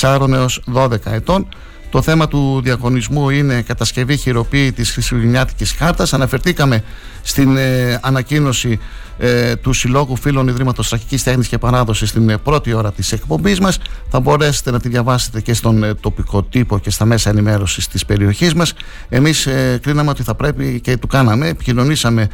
4 0.02 0.28
έως 0.34 0.64
12 0.74 1.12
ετών. 1.12 1.48
Το 1.94 2.02
θέμα 2.02 2.28
του 2.28 2.62
διαγωνισμού 2.64 3.30
είναι 3.30 3.62
κατασκευή 3.62 4.18
χειροποίητης 4.18 4.92
χριστουγεννιάτικης 4.92 5.72
χάρτας. 5.72 6.14
Αναφερθήκαμε 6.14 6.84
στην 7.22 7.58
ε, 7.58 8.00
ανακοίνωση 8.02 8.80
ε, 9.18 9.56
του 9.56 9.74
Συλλόγου 9.74 10.16
Φίλων 10.16 10.48
Ιδρύματος 10.48 10.90
Τραχικής 10.90 11.24
Τέχνης 11.24 11.48
και 11.48 11.58
Παράδοσης 11.58 12.10
στην 12.10 12.30
ε, 12.30 12.38
πρώτη 12.38 12.74
ώρα 12.74 12.92
της 12.92 13.12
εκπομπής 13.12 13.60
μας. 13.60 13.80
Θα 14.10 14.20
μπορέσετε 14.20 14.72
να 14.72 14.80
τη 14.80 14.90
διαβάσετε 14.90 15.42
και 15.42 15.54
στον 15.54 15.84
ε, 15.84 15.94
τοπικό 15.94 16.44
τύπο 16.44 16.80
και 16.80 16.90
στα 16.90 17.06
μέσα 17.06 17.30
ενημέρωσης 17.30 17.88
της 17.88 18.06
περιοχής 18.06 18.54
μας. 18.54 18.74
Εμείς 19.10 19.46
ε, 19.46 19.80
κρίναμε 19.82 20.10
ότι 20.10 20.24
θα 20.24 20.36
πρέπει 20.36 20.80
και 20.80 20.98
του 20.98 21.08
κάναμε. 21.08 21.48
Επικοινωνήσαμε 21.48 22.28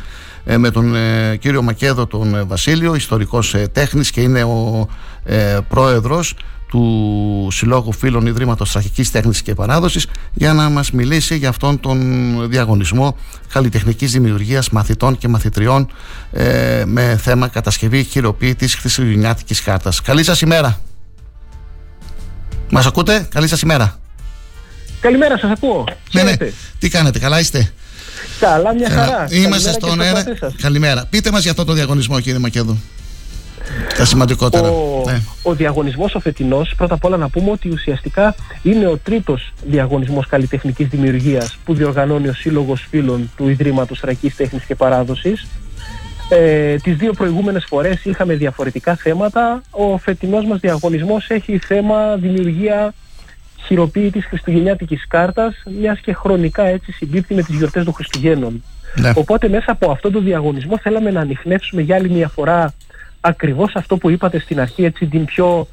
ε, 0.46 0.58
με 0.58 0.72
τον 0.72 0.96
ε, 0.96 1.36
κύριο 1.36 1.62
Μακέδο 1.62 2.08
τον 2.08 2.36
ε, 2.36 2.44
Βασίλειο, 2.44 2.96
ιστορικός 2.96 3.54
ε, 3.54 3.68
τέχνης 3.72 4.12
και 4.12 4.22
είναι 4.22 4.44
ο 4.44 4.88
ε, 5.24 5.58
πρόεδρος 5.68 6.36
του 6.70 7.48
Συλλόγου 7.52 7.92
Φίλων 7.92 8.26
Ιδρύματος 8.26 8.72
Τραχικής 8.72 9.12
Τέχνης 9.12 9.42
και 9.42 9.54
Παράδοσης 9.54 10.08
για 10.34 10.54
να 10.54 10.70
μας 10.70 10.92
μιλήσει 10.92 11.38
για 11.38 11.50
αυτόν 11.50 11.80
τον 11.80 12.50
διαγωνισμό 12.50 13.18
καλλιτεχνικής 13.54 14.12
δημιουργίας 14.12 14.70
μαθητών 14.70 15.18
και 15.18 15.28
μαθητριών 15.28 15.92
ε, 16.32 16.84
με 16.86 17.20
θέμα 17.22 17.48
κατασκευή 17.48 18.04
χειροποίητης 18.04 18.76
χριστουγεννιάτικης 18.76 19.60
χάρτας. 19.60 20.02
Καλή 20.02 20.24
σας 20.24 20.42
ημέρα. 20.42 20.80
Μας 22.70 22.86
ακούτε; 22.86 23.28
Καλή 23.32 23.48
σας 23.48 23.62
ημέρα. 23.62 24.00
Καλημέρα, 25.02 25.38
σας 25.38 25.52
ακούω. 25.52 25.84
Ναι, 26.12 26.24
ναι. 26.24 26.34
Τι 26.80 26.90
κάνετε, 26.90 27.20
καλά 27.20 27.40
είστε; 27.40 27.72
Καλά, 28.40 28.74
μια 28.74 28.90
χαρά. 28.90 29.28
Είμαστε 29.30 29.72
στον 29.72 30.02
αέρα. 30.02 30.24
Καλημέρα. 30.62 31.06
Πείτε 31.10 31.32
μας 31.32 31.42
για 31.42 31.52
αυτό 31.52 31.66
το 31.66 31.74
διαγωνισμό 31.74 32.20
κύριε 32.20 32.40
Μακέδου. 32.40 32.78
Τα 33.98 34.06
σημαντικότερα. 34.06 34.70
Ο, 34.70 35.04
ναι. 35.06 35.22
ο 35.44 35.54
διαγωνισμός 35.54 36.16
ο 36.16 36.20
φετινός, 36.20 36.74
πρώτα 36.78 36.94
απ' 36.94 37.06
όλα 37.06 37.18
να 37.18 37.30
πούμε 37.30 37.52
ότι 37.52 37.70
ουσιαστικά 37.70 38.36
είναι 38.64 38.88
ο 38.88 38.98
τρίτος 38.98 39.54
διαγωνισμός 39.66 40.28
καλλιτεχνικής 40.28 40.88
δημιουργίας 40.88 41.58
που 41.66 41.74
διοργανώνει 41.74 42.28
ο 42.28 42.34
Σύλλογος 42.34 42.88
Φίλων 42.90 43.32
του 43.38 43.50
Ιδρύματος 43.50 44.00
Ρακής 44.00 44.36
Τέχνης 44.36 44.64
και 44.64 44.76
Παράδοσης. 44.76 45.48
Ε, 46.30 46.76
τις 46.76 46.96
δύο 46.96 47.14
προηγούμενες 47.14 47.66
φορές 47.68 48.06
είχαμε 48.06 48.36
διαφορετικά 48.36 48.96
θέματα. 48.96 49.62
Ο 49.70 49.98
φετινός 49.98 50.46
μας 50.46 50.60
διαγωνισμός 50.60 51.30
έχει 51.30 51.58
θέμα 51.58 52.16
δημιουργία 52.16 52.94
χειροποίητης 53.66 54.26
χριστουγεννιάτικης 54.26 55.08
κάρτας, 55.08 55.64
μιας 55.80 56.00
και 56.00 56.14
χρονικά 56.14 56.64
έτσι 56.64 56.92
συμπίπτει 56.92 57.34
με 57.34 57.42
τις 57.44 57.56
γιορτές 57.56 57.84
των 57.84 57.94
Χριστουγέννων. 57.94 58.64
Ναι. 58.96 59.12
Οπότε 59.16 59.50
μέσα 59.50 59.72
από 59.72 59.92
αυτό 59.92 60.12
το 60.12 60.20
διαγωνισμό 60.20 60.78
θέλαμε 60.78 61.12
να 61.12 61.20
ανοιχνεύσουμε 61.20 61.82
για 61.82 61.96
άλλη 61.96 62.10
μια 62.10 62.28
φορά 62.28 62.74
ακριβώς 63.22 63.76
αυτό 63.76 63.98
που 63.98 64.10
είπατε 64.10 64.40
στην 64.40 64.60
αρχή, 64.60 64.84
έτσι 64.84 65.06
την 65.06 65.26
πιο 65.26 65.68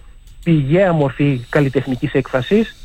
πηγαία 0.44 0.92
μορφή 0.92 1.40
καλλιτεχνικής 1.48 2.12
έκφρασης. 2.12 2.76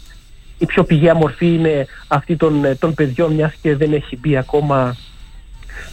Η 0.58 0.66
πιο 0.66 0.84
πηγαία 0.84 1.16
μορφή 1.16 1.54
είναι 1.54 1.88
αυτή 2.08 2.36
των, 2.36 2.66
ε, 2.66 2.76
των 2.76 2.94
παιδιών, 2.94 3.34
μιας 3.34 3.54
και 3.62 3.76
δεν 3.76 3.94
έχει 3.94 4.18
μπει 4.18 4.38
ακόμα 4.38 4.96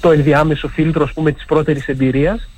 το 0.01 0.11
ενδιάμεσο 0.11 0.69
φίλτρο, 0.69 1.05
ας 1.05 1.12
πούμε, 1.12 1.32
της 1.32 1.45
πρώτερης 1.45 1.89
εμπειρίας 1.89 2.49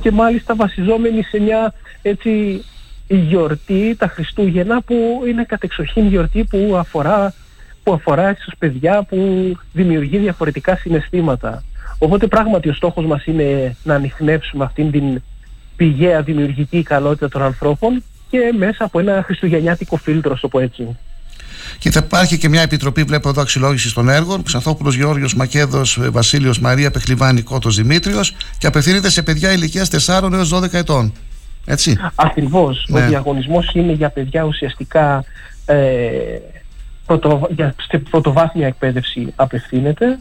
και 0.00 0.10
μάλιστα 0.10 0.54
βασιζόμενη 0.54 1.22
σε 1.22 1.40
μια 1.40 1.74
έτσι 2.02 2.64
γιορτή, 3.08 3.94
τα 3.98 4.08
Χριστούγεννα, 4.08 4.82
που 4.82 5.22
είναι 5.26 5.44
κατεξοχήν 5.44 6.06
γιορτή 6.06 6.44
που 6.44 6.76
αφορά, 6.76 7.34
που 7.82 7.92
αφορά 7.92 8.34
στους 8.34 8.54
παιδιά, 8.58 9.02
που 9.02 9.52
δημιουργεί 9.72 10.18
διαφορετικά 10.18 10.76
συναισθήματα. 10.76 11.64
Οπότε 11.98 12.26
πράγματι 12.26 12.68
ο 12.68 12.72
στόχος 12.72 13.06
μας 13.06 13.24
είναι 13.24 13.76
να 13.82 13.94
ανοιχνεύσουμε 13.94 14.64
αυτήν 14.64 14.90
την 14.90 15.22
πηγαία 15.76 16.22
δημιουργική 16.22 16.78
ικανότητα 16.78 17.28
των 17.28 17.42
ανθρώπων 17.42 18.02
και 18.30 18.38
μέσα 18.58 18.84
από 18.84 18.98
ένα 19.00 19.22
χριστουγεννιάτικο 19.24 19.96
φίλτρο, 19.96 20.38
το 20.40 20.48
πω 20.48 20.58
έτσι. 20.60 20.96
Και 21.78 21.90
θα 21.90 22.02
υπάρχει 22.04 22.38
και 22.38 22.48
μια 22.48 22.62
επιτροπή, 22.62 23.02
βλέπω 23.02 23.28
εδώ, 23.28 23.40
αξιολόγησης 23.42 23.92
των 23.92 24.08
έργων. 24.08 24.42
Ξανθόπουλος 24.42 24.94
Γεώργιος 24.96 25.34
Μακέδος, 25.34 25.98
Βασίλειος 26.10 26.58
Μαρία 26.60 26.90
Πεχλιβάνη 26.90 27.42
Κότο 27.42 27.70
Δημήτριος 27.70 28.34
και 28.58 28.66
απευθύνεται 28.66 29.10
σε 29.10 29.22
παιδιά 29.22 29.52
ηλικίας 29.52 29.88
4 29.88 30.32
έως 30.32 30.48
12 30.48 30.72
ετών. 30.78 31.12
Έτσι. 31.64 31.96
Ακριβώς. 32.14 32.86
Ο 32.90 32.98
Ναι. 32.98 33.06
διαγωνισμός 33.06 33.70
είναι 33.74 33.92
για 33.92 34.08
παιδιά 34.10 34.42
ουσιαστικά 34.42 35.24
ε, 35.66 35.76
πρωτο, 37.06 37.48
για, 37.50 37.74
σε 37.88 37.98
πρωτοβάθμια 37.98 38.66
εκπαίδευση 38.66 39.32
απευθύνεται. 39.36 40.18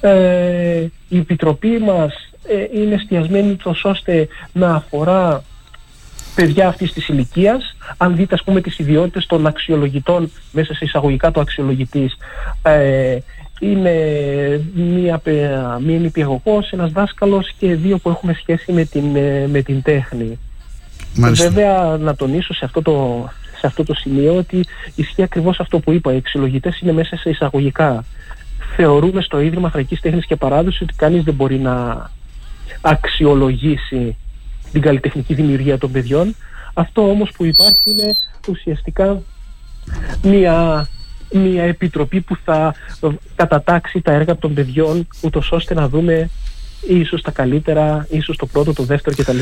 Ε, 0.00 0.86
η 1.08 1.18
επιτροπή 1.18 1.78
μας 1.78 2.12
ε, 2.48 2.80
είναι 2.80 2.94
εστιασμένη 2.94 3.56
τόσο 3.56 3.88
ώστε 3.88 4.28
να 4.52 4.74
αφορά 4.74 5.42
παιδιά 6.34 6.68
αυτής 6.68 6.92
της 6.92 7.08
ηλικίας. 7.08 7.76
Αν 7.96 8.16
δείτε 8.16 8.34
ας 8.34 8.42
πούμε 8.42 8.60
τις 8.60 8.78
ιδιότητες 8.78 9.26
των 9.26 9.46
αξιολογητών 9.46 10.30
μέσα 10.52 10.74
σε 10.74 10.84
εισαγωγικά 10.84 11.30
του 11.30 11.40
αξιολογητής 11.40 12.16
ε, 12.62 13.18
είναι 13.60 13.94
μία, 14.74 15.18
παι- 15.18 15.80
μία 15.80 15.98
νηπιαγωγός, 15.98 16.70
ένας 16.70 16.92
δάσκαλος 16.92 17.52
και 17.58 17.74
δύο 17.74 17.98
που 17.98 18.08
έχουν 18.08 18.34
σχέση 18.34 18.72
με 18.72 18.84
την, 18.84 19.16
ε, 19.16 19.46
με 19.46 19.62
την 19.62 19.82
τέχνη. 19.82 20.38
Μάλιστα. 21.14 21.48
Βέβαια 21.48 21.96
να 21.96 22.14
τονίσω 22.14 22.54
σε 22.54 22.64
αυτό 22.64 22.82
το, 22.82 23.28
σε 23.58 23.66
αυτό 23.66 23.84
το 23.84 23.94
σημείο 23.94 24.36
ότι 24.36 24.64
ισχύει 24.94 25.22
ακριβώς 25.22 25.60
αυτό 25.60 25.78
που 25.78 25.92
είπα. 25.92 26.12
Οι 26.12 26.16
εξυλογητές 26.16 26.80
είναι 26.80 26.92
μέσα 26.92 27.16
σε 27.16 27.30
εισαγωγικά. 27.30 28.04
Θεωρούμε 28.76 29.22
στο 29.22 29.40
Ίδρυμα 29.40 29.70
Θρακής 29.70 30.00
Τέχνης 30.00 30.26
και 30.26 30.36
Παράδοσης 30.36 30.80
ότι 30.80 30.94
κανείς 30.94 31.22
δεν 31.22 31.34
μπορεί 31.34 31.58
να 31.58 32.10
αξιολογήσει 32.80 34.16
την 34.72 34.80
καλλιτεχνική 34.80 35.34
δημιουργία 35.34 35.78
των 35.78 35.92
παιδιών. 35.92 36.36
Αυτό 36.74 37.10
όμως 37.10 37.30
που 37.30 37.44
υπάρχει 37.44 37.90
είναι 37.90 38.14
ουσιαστικά 38.48 39.22
μια, 40.22 40.88
μια 41.32 41.62
επιτροπή 41.62 42.20
που 42.20 42.36
θα 42.44 42.74
κατατάξει 43.34 44.00
τα 44.00 44.12
έργα 44.12 44.36
των 44.36 44.54
παιδιών 44.54 45.06
ούτως 45.20 45.52
ώστε 45.52 45.74
να 45.74 45.88
δούμε 45.88 46.30
ίσως 46.88 47.22
τα 47.22 47.30
καλύτερα, 47.30 48.06
ίσως 48.10 48.36
το 48.36 48.46
πρώτο, 48.46 48.72
το 48.72 48.82
δεύτερο 48.82 49.16
κτλ. 49.16 49.38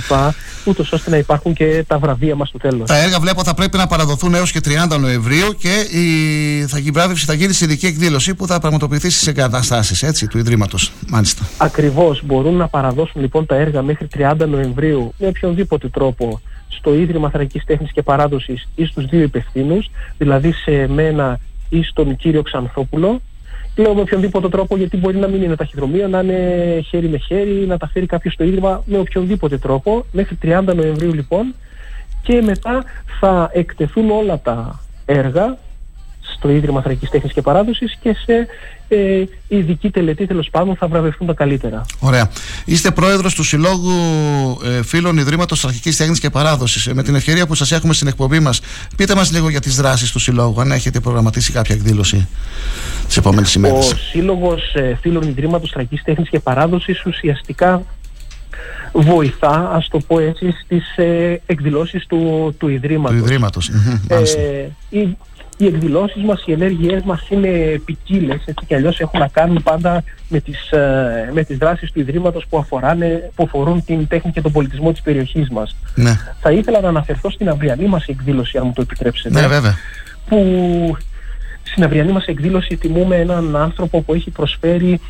ούτως 0.64 0.92
ώστε 0.92 1.10
να 1.10 1.16
υπάρχουν 1.16 1.52
και 1.52 1.84
τα 1.86 1.98
βραβεία 1.98 2.34
μας 2.34 2.48
στο 2.48 2.58
τέλος. 2.58 2.88
Τα 2.88 2.96
έργα 2.96 3.20
βλέπω 3.20 3.44
θα 3.44 3.54
πρέπει 3.54 3.76
να 3.76 3.86
παραδοθούν 3.86 4.34
έως 4.34 4.52
και 4.52 4.60
30 4.64 4.98
Νοεμβρίου 5.00 5.54
και 5.58 5.98
η 5.98 6.66
θα, 6.66 6.78
η 6.78 6.90
βράβευση 6.90 7.24
θα 7.24 7.34
γίνει 7.34 7.52
σε 7.52 7.64
ειδική 7.64 7.86
εκδήλωση 7.86 8.34
που 8.34 8.46
θα 8.46 8.60
πραγματοποιηθεί 8.60 9.10
στις 9.10 9.26
εγκαταστάσεις 9.26 10.28
του 10.28 10.38
Ιδρύματος. 10.38 10.92
Μάλιστα. 11.08 11.46
Ακριβώς 11.56 12.22
μπορούν 12.24 12.54
να 12.54 12.68
παραδώσουν 12.68 13.20
λοιπόν 13.20 13.46
τα 13.46 13.54
έργα 13.54 13.82
μέχρι 13.82 14.08
30 14.14 14.34
Νοεμβρίου 14.48 15.14
με 15.18 15.26
οποιονδήποτε 15.26 15.88
τρόπο 15.88 16.40
στο 16.68 16.94
Ίδρυμα 16.94 17.30
Θρακικής 17.30 17.64
Τέχνης 17.64 17.92
και 17.92 18.02
Παράδοσης 18.02 18.68
ή 18.74 18.84
στους 18.84 19.06
δύο 19.06 19.20
υπευθύνους, 19.20 19.90
δηλαδή 20.18 20.52
σε 20.52 20.86
μένα 20.86 21.38
ή 21.68 21.82
στον 21.82 22.16
κύριο 22.16 22.42
Ξανθόπουλο. 22.42 23.20
Λέω 23.76 23.94
με 23.94 24.00
οποιονδήποτε 24.00 24.48
τρόπο 24.48 24.76
γιατί 24.76 24.96
μπορεί 24.96 25.16
να 25.16 25.28
μην 25.28 25.42
είναι 25.42 25.56
ταχυδρομείο, 25.56 26.08
να 26.08 26.20
είναι 26.20 26.80
χέρι 26.88 27.08
με 27.08 27.18
χέρι, 27.18 27.66
να 27.66 27.78
τα 27.78 27.88
φέρει 27.88 28.06
κάποιος 28.06 28.34
στο 28.34 28.44
Ίδρυμα 28.44 28.82
με 28.86 28.98
οποιονδήποτε 28.98 29.58
τρόπο. 29.58 30.04
Μέχρι 30.12 30.38
30 30.42 30.62
Νοεμβρίου 30.74 31.12
λοιπόν 31.12 31.54
και 32.22 32.42
μετά 32.42 32.84
θα 33.20 33.50
εκτεθούν 33.52 34.10
όλα 34.10 34.40
τα 34.40 34.80
έργα 35.04 35.58
στο 36.42 36.50
Ίδρυμα 36.50 36.82
Θρακικής 36.82 37.10
Τέχνης 37.10 37.32
και 37.32 37.42
Παράδοσης 37.42 37.98
και 38.00 38.16
σε 38.24 38.46
ε, 38.88 39.24
ειδική 39.48 39.90
τελετή 39.90 40.26
τέλος 40.26 40.48
πάντων 40.50 40.76
θα 40.76 40.86
βραβευτούν 40.86 41.26
τα 41.26 41.32
καλύτερα. 41.32 41.82
Ωραία. 41.98 42.30
Είστε 42.64 42.90
πρόεδρος 42.90 43.34
του 43.34 43.42
Συλλόγου 43.42 43.92
ε, 44.64 44.82
Φίλων 44.82 45.16
Ιδρύματος 45.16 45.64
Αρχική 45.64 45.90
Τέχνης 45.90 46.20
και 46.20 46.30
Παράδοσης. 46.30 46.86
Ε, 46.86 46.94
με 46.94 47.02
την 47.02 47.14
ευκαιρία 47.14 47.46
που 47.46 47.54
σας 47.54 47.72
έχουμε 47.72 47.92
στην 47.92 48.08
εκπομπή 48.08 48.40
μας, 48.40 48.60
πείτε 48.96 49.14
μας 49.14 49.32
λίγο 49.32 49.48
για 49.48 49.60
τις 49.60 49.76
δράσεις 49.76 50.12
του 50.12 50.18
Συλλόγου, 50.18 50.60
αν 50.60 50.72
έχετε 50.72 51.00
προγραμματίσει 51.00 51.52
κάποια 51.52 51.74
εκδήλωση 51.74 52.28
τις 53.06 53.16
επόμενες 53.16 53.54
ημέρες. 53.54 53.92
Ο 53.92 53.96
Σύλλογος 53.96 54.74
ε, 54.74 54.98
Φίλων 55.00 55.22
Ιδρύματος 55.22 55.70
Θρακής 55.70 56.02
Τέχνης 56.02 56.28
και 56.28 56.40
Παράδοσης 56.40 57.04
ουσιαστικά 57.06 57.82
βοηθά, 58.92 59.70
ας 59.72 59.88
το 59.88 59.98
πω 59.98 60.18
έτσι, 60.18 60.54
στις 60.64 60.96
ε, 60.96 61.40
εκδηλώσεις 61.46 62.06
του, 62.06 62.54
του 62.58 62.68
Ιδρύματος. 62.68 63.18
Του 63.18 63.24
Ιδρύματος. 63.24 63.70
Ε, 64.08 64.70
οι, 64.88 65.16
οι 65.56 65.66
εκδηλώσεις 65.66 66.22
μας, 66.22 66.42
οι 66.46 66.52
ενέργειές 66.52 67.02
μας 67.02 67.26
είναι 67.30 67.80
ποικίλες, 67.84 68.42
έτσι 68.44 68.66
κι 68.66 68.74
αλλιώς 68.74 69.00
έχουν 69.00 69.20
να 69.20 69.28
κάνουν 69.28 69.62
πάντα 69.62 70.04
με 70.28 70.40
τις, 70.40 70.70
ε, 70.70 71.30
με 71.32 71.44
τις 71.44 71.58
δράσεις 71.58 71.92
του 71.92 72.00
Ιδρύματος 72.00 72.46
που, 72.48 72.58
αφοράνε, 72.58 73.30
που 73.34 73.42
αφορούν 73.42 73.84
την 73.84 74.06
τέχνη 74.08 74.32
και 74.32 74.40
τον 74.40 74.52
πολιτισμό 74.52 74.92
της 74.92 75.00
περιοχής 75.00 75.48
μας. 75.50 75.76
Ναι. 75.94 76.18
Θα 76.40 76.50
ήθελα 76.50 76.80
να 76.80 76.88
αναφερθώ 76.88 77.30
στην 77.30 77.48
αυριανή 77.48 77.86
μας 77.86 78.06
εκδήλωση, 78.06 78.58
αν 78.58 78.66
μου 78.66 78.72
το 78.74 78.82
επιτρέψετε 78.82 79.40
ναι, 79.40 79.46
βέβαια. 79.46 79.76
που 80.28 80.38
στην 81.62 81.84
αυριανή 81.84 82.12
μας 82.12 82.24
εκδήλωση 82.24 82.76
τιμούμε 82.76 83.16
έναν 83.16 83.56
άνθρωπο 83.56 84.02
που 84.02 84.14
έχει 84.14 84.30
προσφέρει 84.30 85.00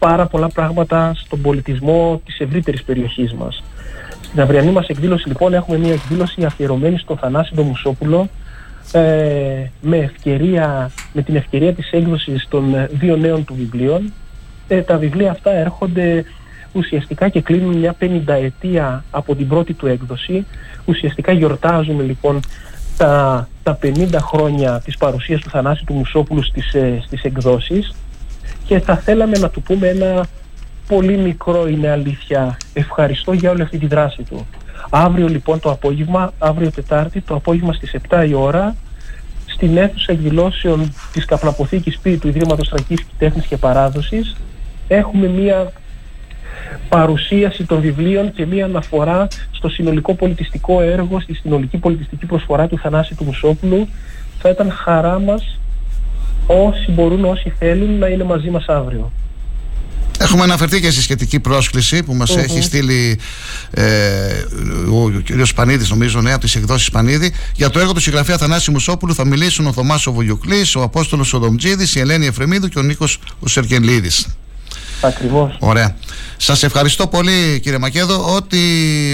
πάρα 0.00 0.26
πολλά 0.26 0.48
πράγματα 0.48 1.12
στον 1.14 1.40
πολιτισμό 1.40 2.20
της 2.24 2.38
ευρύτερης 2.38 2.82
περιοχής 2.82 3.32
μας. 3.32 3.62
Στην 4.20 4.40
αυριανή 4.40 4.70
μας 4.70 4.88
εκδήλωση 4.88 5.28
λοιπόν 5.28 5.54
έχουμε 5.54 5.78
μια 5.78 5.92
εκδήλωση 5.92 6.44
αφιερωμένη 6.44 6.98
στον 6.98 7.16
Θανάση 7.16 7.54
τον 7.54 7.66
Μουσόπουλο 7.66 8.28
ε, 8.92 9.00
με, 9.80 9.96
ευκαιρία, 9.96 10.90
με 11.12 11.22
την 11.22 11.36
ευκαιρία 11.36 11.72
της 11.72 11.90
έκδοσης 11.90 12.46
των 12.48 12.74
ε, 12.74 12.88
δύο 12.92 13.16
νέων 13.16 13.44
του 13.44 13.54
βιβλίων. 13.54 14.12
Ε, 14.68 14.80
τα 14.80 14.96
βιβλία 14.96 15.30
αυτά 15.30 15.50
έρχονται 15.50 16.24
ουσιαστικά 16.72 17.28
και 17.28 17.40
κλείνουν 17.40 17.76
μια 17.76 17.96
50 18.00 18.06
ετία 18.26 19.04
από 19.10 19.34
την 19.34 19.48
πρώτη 19.48 19.72
του 19.72 19.86
έκδοση. 19.86 20.46
Ουσιαστικά 20.84 21.32
γιορτάζουμε 21.32 22.02
λοιπόν 22.02 22.40
τα, 22.96 23.48
τα 23.62 23.78
50 23.82 24.08
χρόνια 24.20 24.80
της 24.84 24.96
παρουσίας 24.96 25.40
του 25.40 25.50
Θανάση 25.50 25.84
του 25.84 25.94
Μουσόπουλου 25.94 26.42
στις, 26.42 26.74
ε, 26.74 27.02
στις 27.06 27.22
εκδόσεις 27.22 27.94
και 28.70 28.80
θα 28.80 28.96
θέλαμε 28.96 29.38
να 29.38 29.50
του 29.50 29.62
πούμε 29.62 29.88
ένα 29.88 30.26
πολύ 30.88 31.16
μικρό 31.16 31.68
είναι 31.68 31.90
αλήθεια 31.90 32.56
ευχαριστώ 32.72 33.32
για 33.32 33.50
όλη 33.50 33.62
αυτή 33.62 33.78
τη 33.78 33.86
δράση 33.86 34.22
του. 34.22 34.46
Αύριο 34.90 35.28
λοιπόν 35.28 35.60
το 35.60 35.70
απόγευμα, 35.70 36.32
αύριο 36.38 36.70
Τετάρτη, 36.70 37.20
το 37.20 37.34
απόγευμα 37.34 37.72
στις 37.72 37.94
7 38.08 38.24
η 38.28 38.34
ώρα 38.34 38.76
στην 39.46 39.76
αίθουσα 39.76 40.12
εκδηλώσεων 40.12 40.92
της 41.12 41.24
Καπλαποθήκης 41.24 41.98
Π 41.98 42.08
του 42.20 42.28
Ιδρύματος 42.28 42.68
Τρακής 42.68 43.06
Τέχνης 43.18 43.46
και 43.46 43.56
Παράδοσης 43.56 44.36
έχουμε 44.88 45.26
μία 45.26 45.72
παρουσίαση 46.88 47.66
των 47.66 47.80
βιβλίων 47.80 48.32
και 48.32 48.46
μία 48.46 48.64
αναφορά 48.64 49.28
στο 49.50 49.68
συνολικό 49.68 50.14
πολιτιστικό 50.14 50.80
έργο, 50.80 51.20
στη 51.20 51.34
συνολική 51.34 51.76
πολιτιστική 51.76 52.26
προσφορά 52.26 52.66
του 52.66 52.78
Θανάση 52.78 53.14
του 53.14 53.24
Μουσόπουλου. 53.24 53.88
Θα 54.38 54.48
ήταν 54.48 54.70
χαρά 54.70 55.18
μας 55.18 55.59
όσοι 56.50 56.90
μπορούν, 56.90 57.24
όσοι 57.24 57.52
θέλουν 57.58 57.98
να 57.98 58.06
είναι 58.06 58.24
μαζί 58.24 58.50
μας 58.50 58.64
αύριο. 58.66 59.12
Έχουμε 60.18 60.42
αναφερθεί 60.42 60.80
και 60.80 60.90
στη 60.90 61.02
σχετική 61.02 61.40
πρόσκληση 61.40 62.02
που 62.02 62.14
μας 62.14 62.30
Μμμ. 62.30 62.42
έχει 62.42 62.62
στείλει 62.62 63.18
ε, 63.70 63.84
ο 64.90 65.10
κ. 65.24 65.46
Σπανίδης 65.46 65.90
νομίζω 65.90 66.20
ναι, 66.20 66.32
από 66.32 66.40
τις 66.40 66.54
εκδόσεις 66.54 66.86
Σπανίδη 66.86 67.32
για 67.54 67.70
το 67.70 67.78
έργο 67.78 67.92
του 67.92 68.00
συγγραφέα 68.00 68.36
Θανάση 68.36 68.70
Μουσόπουλου 68.70 69.14
θα 69.14 69.26
μιλήσουν 69.26 69.66
ο 69.66 69.72
Θωμάς 69.72 70.06
ο 70.06 70.12
Βογιουκλής, 70.12 70.74
ο 70.76 70.82
Απόστολος 70.82 71.32
ο 71.32 71.38
Δομτζίδης, 71.38 71.94
η 71.94 72.00
Ελένη 72.00 72.26
Εφρεμίδου 72.26 72.68
και 72.68 72.78
ο 72.78 72.82
Νίκος 72.82 73.18
ο 73.40 73.48
Σεργελίδης. 73.48 74.26
Ακριβώς. 75.00 75.56
Ωραία. 75.58 75.96
Σας 76.36 76.62
ευχαριστώ 76.62 77.06
πολύ 77.06 77.60
κύριε 77.62 77.78
Μακέδο. 77.78 78.34
Ό,τι, 78.34 78.58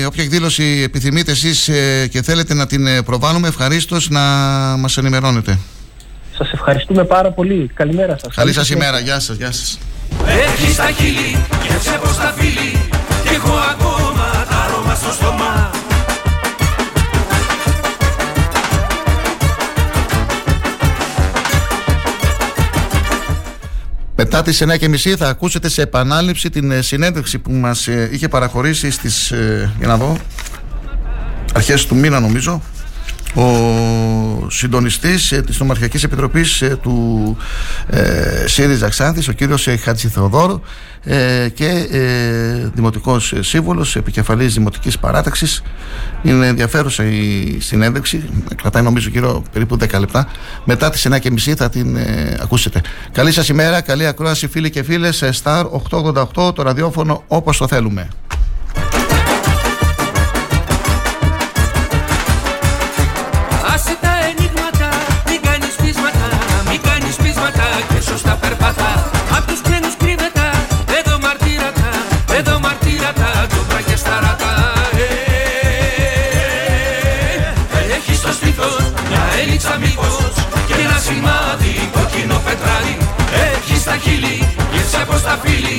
όποια 0.06 0.22
εκδήλωση 0.22 0.80
επιθυμείτε 0.84 1.32
εσείς 1.32 1.68
ε, 1.68 2.08
και 2.10 2.22
θέλετε 2.22 2.54
να 2.54 2.66
την 2.66 2.86
ε, 2.86 3.02
προβάλλουμε, 3.02 3.48
ευχαρίστως 3.48 4.08
να 4.08 4.20
μας 4.78 4.96
ενημερώνετε. 4.96 5.58
Σας 6.36 6.52
ευχαριστούμε 6.52 7.04
πάρα 7.04 7.30
πολύ. 7.30 7.70
Καλημέρα 7.74 8.18
σας. 8.18 8.34
Καλή 8.34 8.52
σας 8.52 8.70
ημέρα. 8.70 8.98
Γεια 8.98 9.20
σας. 9.20 9.36
Γεια 9.36 9.52
σας. 9.52 9.78
Έχεις 10.26 10.76
τα 10.76 10.90
χείλη 10.90 11.44
και 11.62 11.88
σε 11.88 11.98
πως 12.02 12.16
τα 12.16 12.34
φίλη 12.36 12.70
Κι 13.22 13.34
έχω 13.34 13.54
ακόμα 13.70 14.44
τα 14.48 14.56
αρώμα 14.56 14.94
στο 14.94 15.12
στόμα 15.12 15.70
Μετά 24.16 24.42
τις 24.42 24.62
9.30 24.62 25.14
θα 25.16 25.28
ακούσετε 25.28 25.68
σε 25.68 25.82
επανάληψη 25.82 26.50
την 26.50 26.70
ε, 26.70 26.82
συνέντευξη 26.82 27.38
που 27.38 27.52
μας 27.52 27.88
ε, 27.88 28.08
είχε 28.12 28.28
παραχωρήσει 28.28 28.90
στις, 28.90 29.30
ε, 29.30 29.72
για 29.78 29.86
να 29.86 29.96
δω, 29.96 30.16
αρχές 31.54 31.86
του 31.86 31.96
μήνα 31.96 32.20
νομίζω, 32.20 32.62
ο 33.36 34.50
συντονιστής 34.50 35.32
ε, 35.32 35.40
της 35.40 35.58
Νομαρχιακής 35.58 36.02
Επιτροπής 36.02 36.62
ε, 36.62 36.76
του 36.82 37.36
ε, 37.86 38.44
ΣΥΡΙΖΑ 38.46 38.88
Ξάνθης, 38.88 39.28
ο 39.28 39.32
κύριος 39.32 39.66
ε, 39.66 39.76
Χατζηθεοδόρου 39.76 40.60
ε, 41.02 41.48
και 41.54 41.86
ε, 41.90 42.70
δημοτικός 42.74 43.32
ε, 43.32 43.42
σύμβολος, 43.42 43.96
επικεφαλής 43.96 44.54
δημοτικής 44.54 44.98
παράταξης. 44.98 45.62
Είναι 46.22 46.46
ενδιαφέρουσα 46.46 47.04
η 47.04 47.56
συνέντευξη, 47.60 48.24
κρατάει 48.56 48.82
νομίζω 48.82 49.08
γύρω 49.08 49.42
περίπου 49.52 49.76
10 49.80 49.98
λεπτά. 49.98 50.28
Μετά 50.64 50.90
τις 50.90 51.06
9.30 51.10 51.54
θα 51.56 51.68
την 51.68 51.96
ε, 51.96 52.38
ακούσετε. 52.42 52.80
Καλή 53.12 53.32
σας 53.32 53.48
ημέρα, 53.48 53.80
καλή 53.80 54.06
ακρόαση 54.06 54.48
φίλοι 54.48 54.70
και 54.70 54.82
φίλες, 54.82 55.22
ε, 55.22 55.32
Star 55.42 55.64
888, 55.90 56.54
το 56.54 56.62
ραδιόφωνο 56.62 57.22
όπως 57.26 57.56
το 57.56 57.68
θέλουμε. 57.68 58.08
στα 68.26 68.34
περπατά 68.34 68.92
Απ' 69.36 69.46
τους 69.48 69.60
ξένους 69.66 69.94
κρύβεται 70.00 70.46
Εδώ 70.98 71.14
μαρτύρατα 71.24 71.90
Εδώ 72.38 72.54
μαρτύρατα 72.64 73.30
Το 73.54 73.60
βράχε 73.68 73.96
στα 73.96 74.16
Έχει 77.96 78.14
στο 78.14 78.32
στήθος 78.32 78.76
Μια 79.08 79.22
έλιξα 79.40 79.76
μήκος 79.82 80.16
Και 80.66 80.74
ένα 80.84 80.98
σημάδι 81.06 81.74
κόκκινο 81.94 82.38
πετράδι 82.46 82.96
Έχει 83.52 83.78
στα 83.84 83.96
χείλη 84.02 84.36
Γεύσε 84.72 85.00
από 85.04 85.16
στα 85.22 85.38
φίλη 85.42 85.78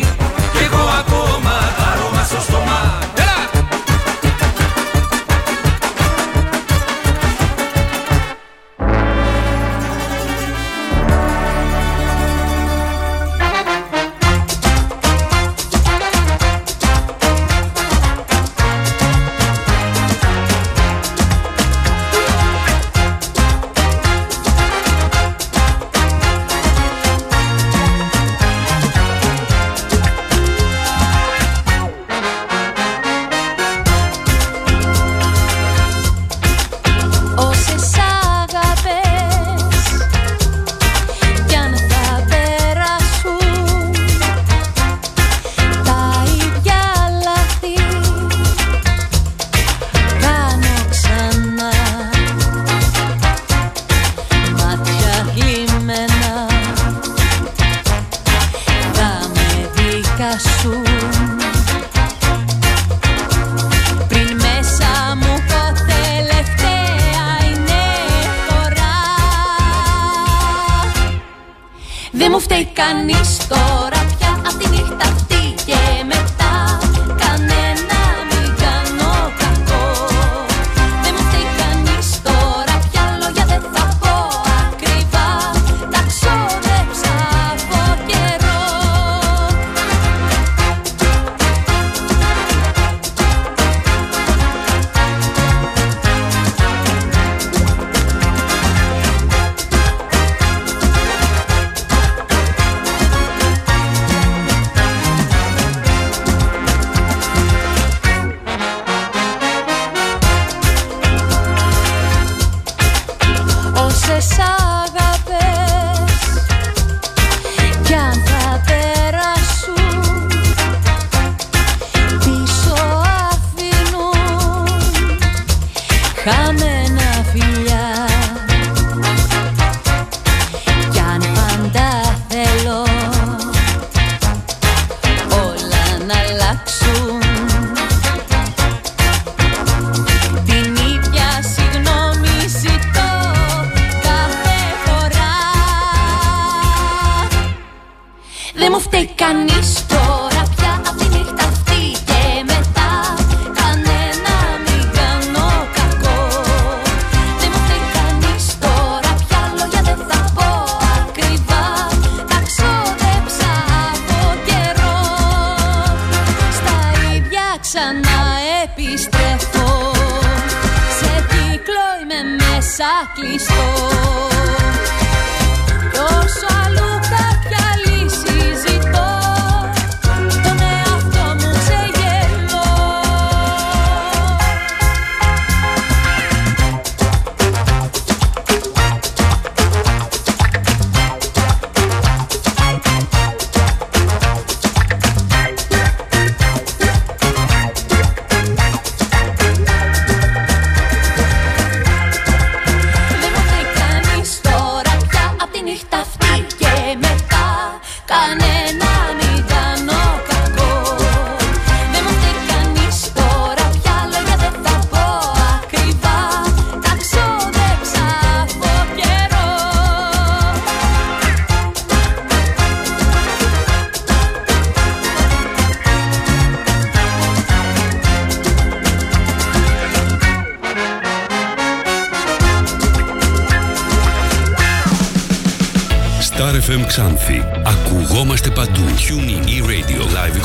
Ξάνθη. 236.97 237.43
Ακουγόμαστε 237.65 238.49
παντού. 238.49 238.81
Tuning 238.81 239.47
e-radio 239.47 240.01
live 240.01 240.35
24. 240.35 240.39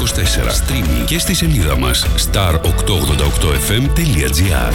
Streaming 0.50 1.04
και 1.06 1.18
στη 1.18 1.34
σελίδα 1.34 1.78
μας 1.78 2.06
star888fm.gr 2.32 4.72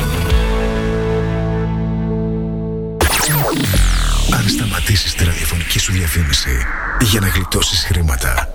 Αν 4.34 4.50
σταματήσεις 4.50 5.14
τη 5.14 5.26
ραδιοφωνική 5.26 5.80
σου 5.80 5.92
διαφήμιση 5.92 6.66
για 7.02 7.20
να 7.20 7.28
γλιτώσεις 7.28 7.84
χρήματα 7.84 8.52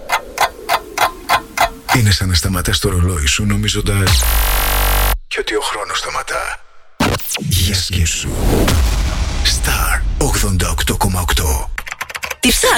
είναι 1.99 2.11
σαν 2.11 2.29
να 2.29 2.35
σταματάς 2.35 2.79
το 2.79 2.89
ρολόι 2.89 3.27
σου 3.27 3.47
νομίζοντας 3.47 4.23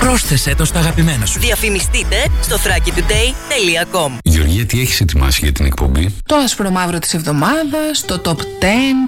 Πρόσθεσέ 0.00 0.54
το 0.54 0.64
στα 0.64 0.78
αγαπημένα 0.78 1.26
σου. 1.26 1.40
Διαφημιστείτε 1.40 2.16
στο 2.42 2.56
thrakitoday.com 2.56 4.10
Γεωργία, 4.22 4.66
τι 4.66 4.80
έχεις 4.80 5.00
ετοιμάσει 5.00 5.40
για 5.42 5.52
την 5.52 5.64
εκπομπή; 5.64 6.14
Το 6.26 6.36
άσπρο 6.36 6.70
μαύρο 6.70 6.98
της 6.98 7.14
εβδομάδας, 7.14 8.04
το 8.06 8.20
top 8.24 8.36
10, 8.36 8.42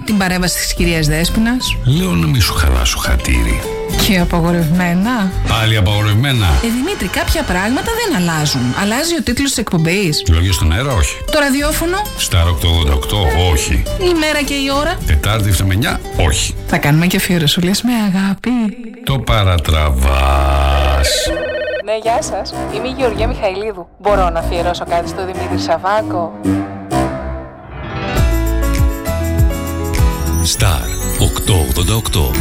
την 0.05 0.17
παρέμβαση 0.17 0.57
της 0.57 0.73
κυρίας 0.73 1.07
Δέσποινας. 1.07 1.77
Λέω 1.85 2.11
να 2.11 2.27
μην 2.27 2.41
σου 2.41 2.53
χαλάσω 2.53 2.97
χατήρι. 2.97 3.59
Και 4.07 4.19
απαγορευμένα. 4.19 5.31
Πάλι 5.47 5.77
απαγορευμένα. 5.77 6.45
Ε, 6.63 6.67
Δημήτρη, 6.77 7.07
κάποια 7.07 7.43
πράγματα 7.43 7.91
δεν 7.99 8.15
αλλάζουν. 8.21 8.61
Αλλάζει 8.81 9.15
ο 9.19 9.23
τίτλος 9.23 9.49
της 9.49 9.57
εκπομπής. 9.57 10.23
Λόγια 10.31 10.53
στον 10.53 10.71
αέρα, 10.71 10.93
όχι. 10.93 11.15
Το 11.31 11.39
ραδιόφωνο, 11.39 11.97
Star 12.29 12.45
888, 12.47 13.51
όχι. 13.51 13.83
η 13.99 14.13
μέρα 14.19 14.41
και 14.45 14.53
η 14.53 14.67
ώρα. 14.79 14.97
Τετάρτη 15.05 15.49
7 15.49 15.63
με 15.65 15.73
9, 15.73 15.99
όχι. 16.27 16.55
Θα 16.67 16.77
κάνουμε 16.77 17.07
και 17.07 17.17
αφιερωσούλες 17.17 17.81
με 17.81 17.91
αγάπη. 17.93 18.49
Το 19.03 19.19
παρατραβάς. 19.19 21.09
Ναι, 21.85 21.97
γεια 22.01 22.21
σας. 22.21 22.53
Είμαι 22.75 22.87
η 22.87 22.93
Γεωργία 22.97 23.27
Μιχαηλίδου. 23.27 23.87
Μπορώ 23.99 24.29
να 24.29 24.39
αφιερώσω 24.39 24.85
κάτι 24.89 25.09
στο 25.09 25.25
Δημήτρη 25.25 25.59
Σαββάκο; 25.59 26.39
Star 30.57 30.83
888. 31.19 32.31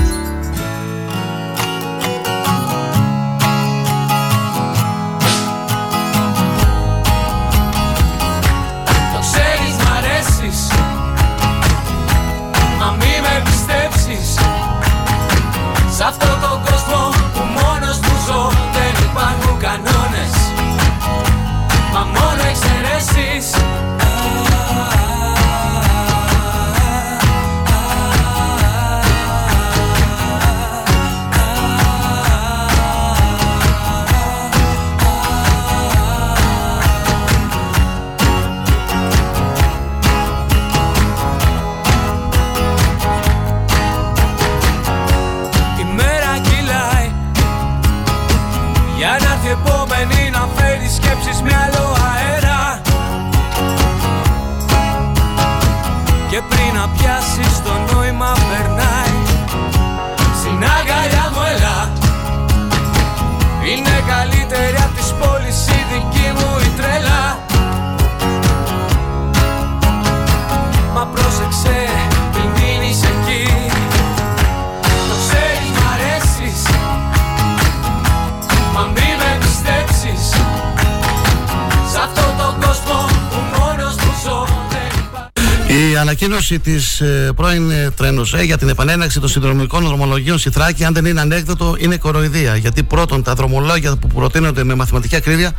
Ανακοίνωση 86.13 86.59
της 86.59 87.01
ε, 87.01 87.33
πρώην 87.37 87.71
ε, 87.71 87.91
Τρένοσέ 87.97 88.43
για 88.43 88.59
την 88.59 88.69
επανέναξη 88.69 89.21
των 89.21 89.29
συνδρομικών 89.29 89.85
δρομολογίων 89.85 90.39
στη 90.39 90.51
Θράκη, 90.51 90.85
αν 90.85 90.95
δεν 90.95 91.05
είναι 91.05 91.21
ανέκδοτο, 91.21 91.75
είναι 91.79 91.97
κοροϊδία. 91.97 92.57
Γιατί 92.57 92.83
πρώτον, 92.83 93.23
τα 93.23 93.35
δρομολόγια 93.35 93.97
που 93.97 94.07
προτείνονται 94.07 94.65
με 94.65 94.75
μαθηματική 94.75 95.17
ακρίβεια 95.17 95.53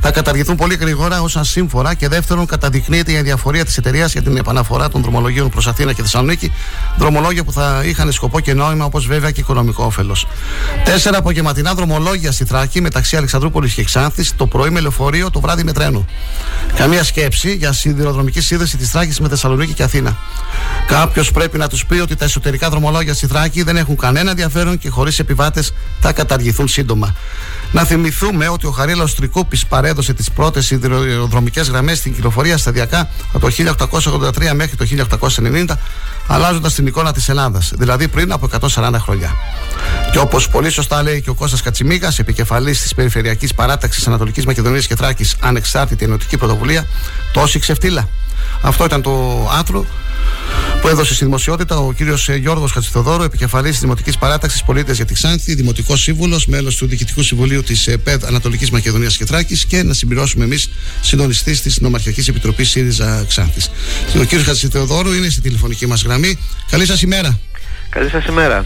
θα 0.00 0.10
καταργηθούν 0.10 0.56
πολύ 0.56 0.74
γρήγορα 0.74 1.22
ως 1.22 1.36
ασύμφορα. 1.36 1.94
Και 1.94 2.08
δεύτερον, 2.08 2.46
καταδεικνύεται 2.46 3.12
η 3.12 3.16
αδιαφορία 3.16 3.64
της 3.64 3.76
εταιρείας 3.76 4.12
για 4.12 4.22
την 4.22 4.36
επαναφορά 4.36 4.88
των 4.88 5.02
δρομολογίων 5.02 5.50
προς 5.50 5.66
Αθήνα 5.66 5.92
και 5.92 6.02
Θεσσαλονίκη. 6.02 6.52
Δρομολόγια 6.98 7.44
που 7.44 7.52
θα 7.52 7.82
είχαν 7.84 8.12
σκοπό 8.12 8.40
και 8.40 8.54
νόημα, 8.54 8.84
όπως 8.84 9.06
βέβαια 9.06 9.30
και 9.30 9.40
οικονομικό 9.40 9.84
όφελος. 9.84 10.26
Τέσσερα 10.84 11.18
απογευματινά 11.18 11.74
δρομολόγια 11.74 12.32
στη 12.32 12.44
Θράκη 12.44 12.80
μεταξύ 12.80 13.16
Αλεξανδρούπολης 13.16 13.74
και 13.74 13.84
Ξάνθης, 13.84 14.32
το 14.36 14.46
πρωί 14.46 14.70
με 14.70 14.80
λεωφορείο, 14.80 15.30
το 15.30 15.40
βράδυ 15.40 15.64
με 15.64 15.72
τρένο. 15.72 16.06
Καμία 16.76 17.04
σκέψη 17.04 17.54
για 17.54 17.72
σιδηροδρομική 17.72 18.40
σύνδεση 18.40 18.76
της 18.76 18.90
Θράκης 18.90 19.20
με 19.20 19.28
Θεσσαλονίκη 19.28 19.72
και 19.72 19.82
Αθήνα. 19.82 19.94
Κάποιος 20.86 21.30
πρέπει 21.30 21.58
να 21.58 21.68
τους 21.68 21.86
πει 21.86 21.98
ότι 21.98 22.16
τα 22.16 22.24
εσωτερικά 22.24 22.68
δρομολόγια 22.68 23.14
στη 23.14 23.26
Θράκη 23.26 23.62
δεν 23.62 23.76
έχουν 23.76 23.96
κανένα 23.96 24.30
ενδιαφέρον 24.30 24.78
και 24.78 24.88
χωρίς 24.88 25.18
επιβάτες 25.18 25.72
θα 26.00 26.12
καταργηθούν 26.12 26.68
σύντομα. 26.68 27.14
Να 27.72 27.84
θυμηθούμε 27.84 28.48
ότι 28.48 28.66
ο 28.66 28.70
Χαρίλαος 28.70 29.14
Τρικούπης 29.14 29.66
παρέδωσε 29.66 30.14
τις 30.14 30.30
πρώτες 30.30 30.66
σιδηροδρομικές 30.66 31.68
γραμμές 31.68 31.98
στην 31.98 32.14
κυκλοφορία 32.14 32.58
σταδιακά 32.58 33.08
από 33.32 33.50
το 33.50 33.54
1883 34.18 34.52
μέχρι 34.54 34.76
το 34.76 34.84
1890, 34.84 35.78
αλλάζοντας 36.26 36.74
την 36.74 36.86
εικόνα 36.86 37.12
της 37.12 37.28
Ελλάδας, 37.28 37.72
δηλαδή 37.76 38.08
πριν 38.08 38.32
από 38.32 38.46
140 38.46 38.98
χρόνια. 38.98 39.30
Και 40.12 40.18
όπως 40.18 40.48
πολύ 40.48 40.70
σωστά 40.70 41.02
λέει 41.02 41.20
και 41.22 41.30
ο 41.30 41.34
Κώστας 41.34 41.62
Κατσιμίγα, 41.62 42.12
επικεφαλής 42.16 42.80
της 42.80 42.94
Περιφερειακής 42.94 43.54
Παράταξης 43.54 44.06
Ανατολικής 44.06 44.46
Μακεδονίας 44.46 44.86
και 44.86 44.96
Θράκης, 44.96 45.36
ανεξάρτητη 45.40 46.04
ενωτική 46.04 46.36
πρωτοβουλία, 46.36 46.86
τόση 47.32 47.58
ξεφτύλα. 47.58 48.08
Αυτό 48.60 48.84
ήταν 48.84 49.02
το 49.02 49.48
άρθρο 49.52 49.86
που 50.80 50.88
έδωσε 50.88 51.14
στη 51.14 51.24
δημοσιότητα 51.24 51.76
ο 51.76 51.92
κύριος 51.92 52.28
Γιώργος 52.28 52.72
Χατζηθοδόρου, 52.72 53.22
επικεφαλής 53.22 53.70
της 53.70 53.80
Δημοτικής 53.80 54.18
Παράταξης 54.18 54.62
Πολίτες 54.62 54.96
για 54.96 55.04
τη 55.04 55.14
Ξάνθη, 55.14 55.54
δημοτικός 55.54 56.02
σύμβουλος, 56.02 56.46
μέλος 56.46 56.76
του 56.76 56.86
Διοικητικού 56.86 57.22
Συμβουλίου 57.22 57.62
της 57.62 57.86
ΕΠΕΔ 57.86 58.24
Ανατολικής 58.24 58.70
Μακεδονίας 58.70 59.16
και 59.16 59.24
Θράκης 59.24 59.64
και 59.64 59.82
να 59.82 59.92
συμπληρώσουμε 59.92 60.44
εμείς 60.44 60.68
συντονιστής 61.00 61.62
της 61.62 61.80
Νομαρχιακής 61.80 62.28
Επιτροπής 62.28 62.70
ΣΥΡΙΖΑ 62.70 63.24
Ξάνθης. 63.28 63.70
Ο 64.20 64.24
κύριος 64.24 64.46
Χατζηθοδόρου 64.46 65.12
είναι 65.12 65.28
στη 65.28 65.40
τηλεφωνική 65.40 65.86
μας 65.86 66.02
γραμμή. 66.02 66.38
Καλή 66.70 66.86
σας 66.86 67.02
ημέρα. 67.02 67.38
Καλή 67.90 68.10
σας 68.10 68.24
ημέρα. 68.24 68.64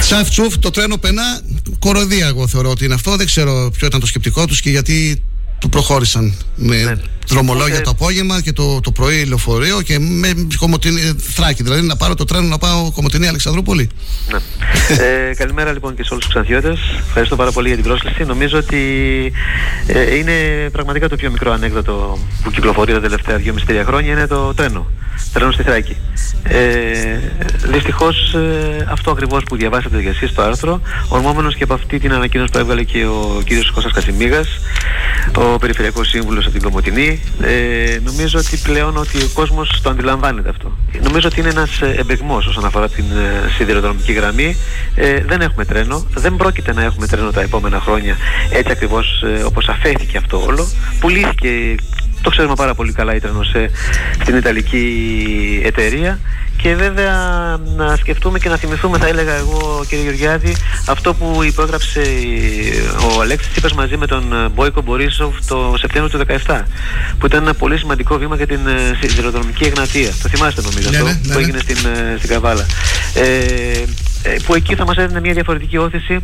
Τσαφ 0.00 0.28
τσουφ, 0.28 0.58
το 0.58 0.70
τρένο 0.70 0.96
πενά. 0.96 1.40
Κοροϊδία, 1.78 2.26
εγώ 2.26 2.46
θεωρώ 2.46 2.70
ότι 2.70 2.84
είναι 2.84 2.94
αυτό. 2.94 3.16
Δεν 3.16 3.26
ξέρω 3.26 3.70
ποιο 3.76 3.86
ήταν 3.86 4.00
το 4.00 4.06
σκεπτικό 4.06 4.46
τους 4.46 4.60
και 4.60 4.70
γιατί 4.70 5.22
του 5.58 5.68
προχώρησαν 5.68 6.34
με 6.56 7.00
δρομολόγια 7.28 7.80
το 7.80 7.90
απόγευμα 7.90 8.40
και 8.40 8.52
το, 8.52 8.80
το 8.80 8.90
πρωί 8.90 9.24
λεωφορείο 9.24 9.82
και 9.82 9.98
με 9.98 10.46
κομμωτινή, 10.56 11.00
θράκη. 11.34 11.62
Δηλαδή 11.62 11.82
να 11.82 11.96
πάρω 11.96 12.14
το 12.14 12.24
τρένο 12.24 12.48
να 12.48 12.58
πάω 12.58 12.90
κομμωτινή 12.90 13.26
Αλεξανδρούπολη. 13.26 13.88
Ναι. 14.30 14.38
ε, 15.04 15.34
καλημέρα 15.34 15.72
λοιπόν 15.72 15.94
και 15.94 16.04
σε 16.04 16.08
όλους 16.12 16.24
τους 16.24 16.34
ξανθιώτες. 16.34 16.78
Ευχαριστώ 17.06 17.36
πάρα 17.36 17.52
πολύ 17.52 17.66
για 17.68 17.76
την 17.76 17.86
πρόσκληση. 17.86 18.24
Νομίζω 18.24 18.58
ότι 18.58 18.82
ε, 19.86 20.16
είναι 20.16 20.68
πραγματικά 20.72 21.08
το 21.08 21.16
πιο 21.16 21.30
μικρό 21.30 21.52
ανέκδοτο 21.52 22.18
που 22.42 22.50
κυκλοφορεί 22.50 22.92
τα 22.92 23.00
τελευταία 23.00 23.40
2,5-3 23.68 23.82
χρόνια 23.86 24.12
είναι 24.12 24.26
το 24.26 24.54
τρένο. 24.54 24.86
Τρένο 25.32 25.52
στη 25.52 25.62
Θράκη. 25.62 25.96
Ε, 26.42 27.18
δυστυχώς 27.72 28.34
ε, 28.34 28.86
αυτό 28.90 29.10
ακριβώς 29.10 29.42
που 29.44 29.56
διαβάσατε 29.56 30.00
για 30.00 30.10
εσείς 30.10 30.32
το 30.32 30.42
άρθρο, 30.42 30.80
ορμόμενος 31.08 31.54
και 31.54 31.62
από 31.62 31.74
αυτή 31.74 31.98
την 31.98 32.12
ανακοίνωση 32.12 32.50
που 32.52 32.58
έβγαλε 32.58 32.82
και 32.82 33.06
ο 33.06 33.42
κύριος 33.44 33.70
Κώστας 33.70 33.92
Κατσιμίγας, 33.92 34.48
ο 35.36 35.58
Περιφερειακός 35.58 36.08
Σύμβουλος 36.08 36.44
από 36.44 36.52
την 36.52 36.62
Κομωτινή, 36.62 37.13
ε, 37.42 37.98
νομίζω 38.04 38.38
ότι 38.38 38.56
πλέον 38.56 38.96
ότι 38.96 39.22
ο 39.22 39.28
κόσμος 39.32 39.80
το 39.82 39.90
αντιλαμβάνεται 39.90 40.48
αυτό. 40.48 40.78
Νομίζω 41.02 41.28
ότι 41.28 41.40
είναι 41.40 41.48
ένας 41.48 41.80
ε, 41.80 41.94
εμπεγμός 41.98 42.46
όσον 42.46 42.64
αφορά 42.64 42.88
την 42.88 43.04
ε, 43.04 43.50
σιδηροδρομική 43.56 44.12
γραμμή. 44.12 44.56
Ε, 44.94 45.20
δεν 45.26 45.40
έχουμε 45.40 45.64
τρένο, 45.64 46.06
δεν 46.14 46.36
πρόκειται 46.36 46.72
να 46.72 46.82
έχουμε 46.82 47.06
τρένο 47.06 47.30
τα 47.30 47.40
επόμενα 47.40 47.80
χρόνια 47.80 48.16
έτσι 48.50 48.72
ακριβώς 48.72 49.22
ε, 49.22 49.42
όπως 49.42 49.68
αφέθηκε 49.68 50.16
αυτό 50.16 50.44
όλο. 50.44 50.68
Πουλήθηκε 51.00 51.74
το 52.22 52.30
ξέρουμε 52.30 52.54
πάρα 52.54 52.74
πολύ 52.74 52.92
καλά 52.92 53.14
η 53.14 53.20
Τρενοσέ 53.20 53.70
στην 54.22 54.36
Ιταλική 54.36 55.60
εταιρεία 55.64 56.18
και 56.64 56.74
βέβαια 56.74 57.16
να 57.76 57.96
σκεφτούμε 57.96 58.38
και 58.38 58.48
να 58.48 58.56
θυμηθούμε 58.56 58.98
θα 58.98 59.06
έλεγα 59.06 59.32
εγώ 59.34 59.84
κύριε 59.88 60.04
Γεωργιάδη 60.04 60.56
αυτό 60.86 61.14
που 61.14 61.42
υπόγραψε 61.42 62.02
ο 63.16 63.20
Αλέξης 63.20 63.50
Τσίπας 63.50 63.72
μαζί 63.72 63.96
με 63.96 64.06
τον 64.06 64.50
Μπόικο 64.54 64.80
Μπορίσοφ 64.82 65.46
το 65.46 65.74
Σεπτέμβριο 65.78 66.18
του 66.18 66.26
2017 66.46 66.62
που 67.18 67.26
ήταν 67.26 67.42
ένα 67.42 67.54
πολύ 67.54 67.78
σημαντικό 67.78 68.18
βήμα 68.18 68.36
για 68.36 68.46
την 68.46 68.66
ε, 68.66 68.98
σιδηροδρομική 69.00 69.64
εγνατία 69.64 70.10
το 70.22 70.28
θυμάστε 70.28 70.60
νομίζω 70.62 70.90
Ναι, 70.90 70.96
αυτό 70.96 71.08
ναι, 71.08 71.12
ναι, 71.12 71.20
που 71.20 71.38
ναι. 71.38 71.44
έγινε 71.44 71.58
στην, 71.58 71.76
ε, 71.76 72.16
στην 72.16 72.28
Καβάλα. 72.28 72.66
Ε, 73.14 73.22
ε, 74.22 74.36
που 74.46 74.54
εκεί 74.54 74.74
θα 74.74 74.84
μας 74.84 74.96
έδινε 74.96 75.20
μια 75.20 75.32
διαφορετική 75.32 75.76
όθηση 75.76 76.20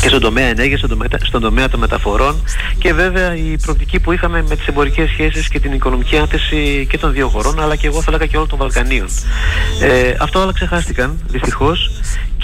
και 0.00 0.08
στον 0.08 0.20
τομέα 0.20 0.46
ενέργειας, 0.46 0.78
στον 0.78 0.90
τομέα, 0.90 1.08
στον 1.22 1.40
τομέα 1.40 1.68
των 1.68 1.80
μεταφορών 1.80 2.44
και 2.78 2.92
βέβαια 2.92 3.36
η 3.36 3.56
προοπτική 3.62 4.00
που 4.00 4.12
είχαμε 4.12 4.42
με 4.48 4.56
τις 4.56 4.66
εμπορικές 4.66 5.10
σχέσεις 5.10 5.48
και 5.48 5.60
την 5.60 5.72
οικονομική 5.72 6.16
άνθηση 6.16 6.86
και 6.90 6.98
των 6.98 7.12
δύο 7.12 7.28
χωρών 7.28 7.60
αλλά 7.60 7.76
και 7.76 7.86
εγώ 7.86 8.02
θα 8.02 8.06
έλεγα 8.08 8.26
και 8.26 8.36
όλων 8.36 8.48
των 8.48 8.58
Βαλκανίων. 8.58 9.08
Ε, 9.82 10.14
αυτό 10.20 10.40
όλα 10.40 10.52
ξεχάστηκαν 10.52 11.20
δυστυχώς 11.26 11.90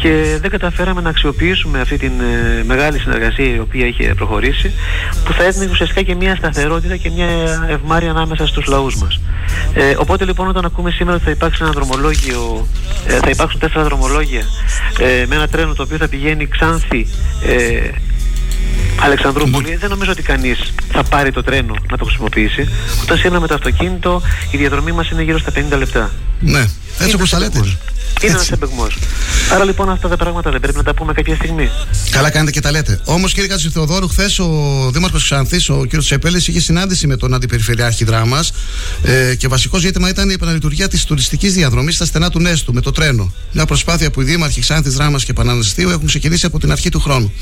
και 0.05 0.39
δεν 0.40 0.51
καταφέραμε 0.51 1.01
να 1.01 1.09
αξιοποιήσουμε 1.09 1.81
αυτή 1.81 1.97
την 1.97 2.12
ε, 2.20 2.64
μεγάλη 2.64 2.98
συνεργασία 2.98 3.55
η 3.55 3.59
οποία 3.59 3.86
είχε 3.86 4.14
προχωρήσει 4.14 4.72
που 5.24 5.32
θα 5.32 5.44
έδινε 5.44 5.68
ουσιαστικά 5.70 6.02
και 6.02 6.14
μια 6.14 6.36
σταθερότητα 6.36 6.97
και 6.97 7.10
μια 7.10 7.26
ευμάρεια 7.68 8.10
ανάμεσα 8.10 8.47
στους 8.47 8.66
λαούς 8.66 8.97
μας. 8.97 9.20
Ε, 9.74 9.94
οπότε 9.98 10.24
λοιπόν 10.24 10.48
όταν 10.48 10.64
ακούμε 10.64 10.90
σήμερα 10.90 11.16
ότι 11.16 11.24
θα 11.24 11.31
υπάρξει 11.31 11.62
ένα 11.62 11.72
δρομολόγιο, 11.72 12.66
ε, 13.06 13.18
θα 13.18 13.31
υπάρξουν 13.31 13.60
τέσσερα 13.60 13.85
δρομολόγια 13.85 14.43
ε, 14.98 15.26
με 15.26 15.35
ένα 15.35 15.48
τρένο 15.48 15.74
το 15.74 15.82
οποίο 15.82 15.97
θα 15.97 16.09
πηγαίνει 16.09 16.47
Ξάνθη, 16.47 17.06
ε, 17.47 17.90
Αλεξανδρούπολη, 19.01 19.76
δεν 19.76 19.90
νομίζω 19.90 20.10
ότι 20.10 20.22
κανείς 20.22 20.72
θα 20.93 21.02
πάρει 21.02 21.31
το 21.31 21.43
τρένο 21.43 21.74
να 21.90 21.97
το 21.97 22.05
χρησιμοποιήσει. 22.05 22.68
Όταν 23.02 23.18
σήμερα 23.18 23.40
με 23.40 23.47
το 23.47 23.55
αυτοκίνητο 23.55 24.22
η 24.51 24.56
διαδρομή 24.56 24.93
μας 24.93 25.10
είναι 25.10 25.22
γύρω 25.22 25.39
στα 25.39 25.52
50 25.74 25.78
λεπτά. 25.78 26.10
Ναι, 26.40 26.64
έτσι 26.99 27.15
όπως 27.15 27.31
τα 27.31 27.39
λέτε. 27.39 27.59
Είναι 28.23 28.33
ένα 28.33 28.45
εμπεγμό. 28.53 28.87
Άρα 29.53 29.65
λοιπόν 29.65 29.91
αυτά 29.91 30.09
τα 30.09 30.16
πράγματα 30.16 30.51
δεν 30.51 30.61
πρέπει 30.61 30.77
να 30.77 30.83
τα 30.83 30.95
πούμε 30.95 31.12
κάποια 31.12 31.35
στιγμή. 31.35 31.71
Καλά 32.11 32.31
κάνετε 32.31 32.51
και 32.51 32.61
τα 32.61 32.71
λέτε. 32.71 33.01
Όμως, 33.05 33.33
κύριε 33.33 33.49
Κάτση 33.49 33.71
Θεοδόρου, 33.71 34.09
χθες 34.09 34.39
ο 34.39 34.49
Δήμαρχος 34.93 35.23
Ξανθής, 35.23 35.69
ο 35.69 35.87
κ. 35.89 35.97
Τσεπέλη, 35.97 36.37
είχε 36.37 36.61
συνάντηση 36.61 37.07
με 37.07 37.16
τον 37.16 37.35
Αντιπεριφερειάρχη 37.35 38.05
Δράμας 38.05 38.53
ε, 39.03 39.35
και 39.35 39.49
βασικό 39.49 39.79
ζήτημα 39.79 40.09
ήταν 40.09 40.31
η 40.31 40.33
επαναλειτουργία 40.33 40.89
της 40.89 41.05
τουριστικής 41.05 41.55
διαδρομής 41.55 41.95
στα 41.95 42.05
στενά 42.05 42.31
του 42.31 42.41
Νέστου 42.41 42.73
με 42.73 42.81
το 42.81 42.91
τρένο. 42.91 43.33
Μια 43.53 43.66
προσπάθεια 43.66 44.11
που 44.11 44.21
οι 44.21 44.25
Δήμαρχοι 44.25 44.61
Ξάνθη 44.61 44.91
Δράμας 44.91 45.25
και 45.25 45.33
Παναναστίου 45.33 45.91
έχουν 45.91 46.07
ξεκινήσει 46.07 46.47
από 46.47 46.59
την 46.59 46.73
αρχή 46.73 46.89
του 46.89 47.01
χρόνου. 47.01 47.33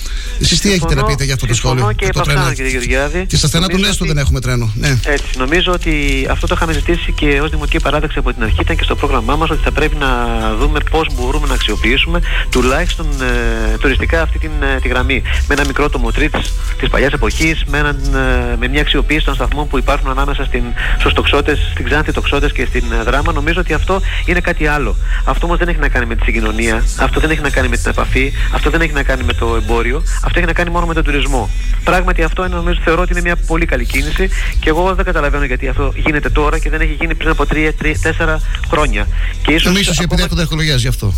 Εσείς 0.40 0.60
τι 0.60 0.72
έχετε 0.72 0.94
να 0.94 1.04
πείτε 1.04 1.24
για 1.24 1.34
αυτό 1.34 1.46
το 1.46 1.54
σχόλιο. 1.54 1.92
Και, 1.96 2.08
το 2.12 2.20
τρένο; 2.20 2.52
κύριε 2.52 2.70
Γεωργιάδη. 2.70 3.26
Και 3.26 3.36
στα 3.36 3.46
στενά 3.46 3.68
του 3.68 3.78
Νέστου 3.78 3.98
ότι... 4.00 4.12
δεν 4.12 4.18
έχουμε 4.18 4.40
τρένο. 4.40 4.72
Ναι. 4.74 4.98
Έτσι. 5.04 5.38
Νομίζω 5.38 5.72
ότι 5.72 6.26
αυτό 6.30 6.46
το 6.46 6.54
είχαμε 6.56 6.72
ζητήσει 6.72 7.12
και 7.12 7.40
ως 7.42 7.50
Δημοτική 7.50 7.80
Παράδοξη 7.80 8.18
από 8.18 8.32
την 8.32 8.42
αρχή 8.42 8.60
ήταν 8.60 8.76
και 8.76 8.84
στο 8.84 8.94
πρόγραμμά 8.94 9.36
μας 9.36 9.41
ότι 9.50 9.62
θα 9.62 9.72
πρέπει 9.72 9.96
να 9.96 10.08
δούμε 10.54 10.78
πώς 10.90 11.06
μπορούμε 11.14 11.46
να 11.46 11.54
αξιοποιήσουμε 11.54 12.20
τουλάχιστον 12.50 13.06
ε, 13.22 13.76
τουριστικά 13.78 14.22
αυτή 14.22 14.38
την, 14.38 14.50
ε, 14.60 14.80
τη 14.80 14.88
γραμμή. 14.88 15.22
Με 15.48 15.54
ένα 15.54 15.64
μικρό 15.66 15.88
τομοτρίτ 15.88 16.34
της 16.78 16.88
παλιάς 16.88 17.12
εποχής, 17.12 17.64
με, 17.64 17.78
ε, 17.78 18.56
με 18.56 18.68
μια 18.68 18.80
αξιοποίηση 18.80 19.24
των 19.24 19.34
σταθμών 19.34 19.68
που 19.68 19.78
υπάρχουν 19.78 20.10
ανάμεσα 20.10 20.44
στην, 20.44 20.62
στους 20.98 21.12
τοξότες, 21.12 21.68
στην 21.72 21.84
Ξάνθη 21.84 22.12
τοξότες 22.12 22.52
και 22.52 22.64
στην 22.64 22.84
ε, 23.00 23.02
Δράμα. 23.02 23.32
Νομίζω 23.32 23.60
ότι 23.60 23.72
αυτό 23.72 24.00
είναι 24.26 24.40
κάτι 24.40 24.66
άλλο. 24.66 24.96
Αυτό 25.24 25.46
όμως 25.46 25.58
δεν 25.58 25.68
έχει 25.68 25.78
να 25.78 25.88
κάνει 25.88 26.06
με 26.06 26.14
τη 26.14 26.24
συγκοινωνία, 26.24 26.84
αυτό 27.00 27.20
δεν 27.20 27.30
έχει 27.30 27.40
να 27.40 27.50
κάνει 27.50 27.68
με 27.68 27.76
την 27.76 27.90
επαφή, 27.90 28.32
αυτό 28.54 28.70
δεν 28.70 28.80
έχει 28.80 28.92
να 28.92 29.02
κάνει 29.02 29.22
με 29.22 29.32
το 29.32 29.56
εμπόριο, 29.56 30.02
αυτό 30.24 30.38
έχει 30.38 30.46
να 30.46 30.52
κάνει 30.52 30.70
μόνο 30.70 30.86
με 30.86 30.94
τον 30.94 31.04
τουρισμό. 31.04 31.50
Πράγματι 31.84 32.22
αυτό 32.22 32.44
είναι, 32.44 32.54
νομίζω, 32.54 32.80
θεωρώ 32.84 33.02
ότι 33.02 33.12
είναι 33.12 33.20
μια 33.20 33.36
πολύ 33.46 33.66
καλή 33.66 33.84
κίνηση 33.84 34.28
και 34.60 34.68
εγώ 34.68 34.94
δεν 34.94 35.04
καταλαβαίνω 35.04 35.44
γιατί 35.44 35.68
αυτό 35.68 35.92
γίνεται 35.96 36.28
τώρα 36.28 36.58
και 36.58 36.70
δεν 36.70 36.80
έχει 36.80 36.96
γίνει 37.00 37.14
πριν 37.14 37.30
από 37.30 37.44
3-4 37.52 38.36
χρόνια. 38.70 39.06
Και 39.42 39.52
ίσως 39.52 39.64
Νομίζω 39.64 39.90
ακόμα... 39.90 40.04
επειδή 40.04 40.22
έχετε 40.22 40.42
εκλογές 40.42 40.80
γι' 40.80 40.88
αυτό. 40.88 41.14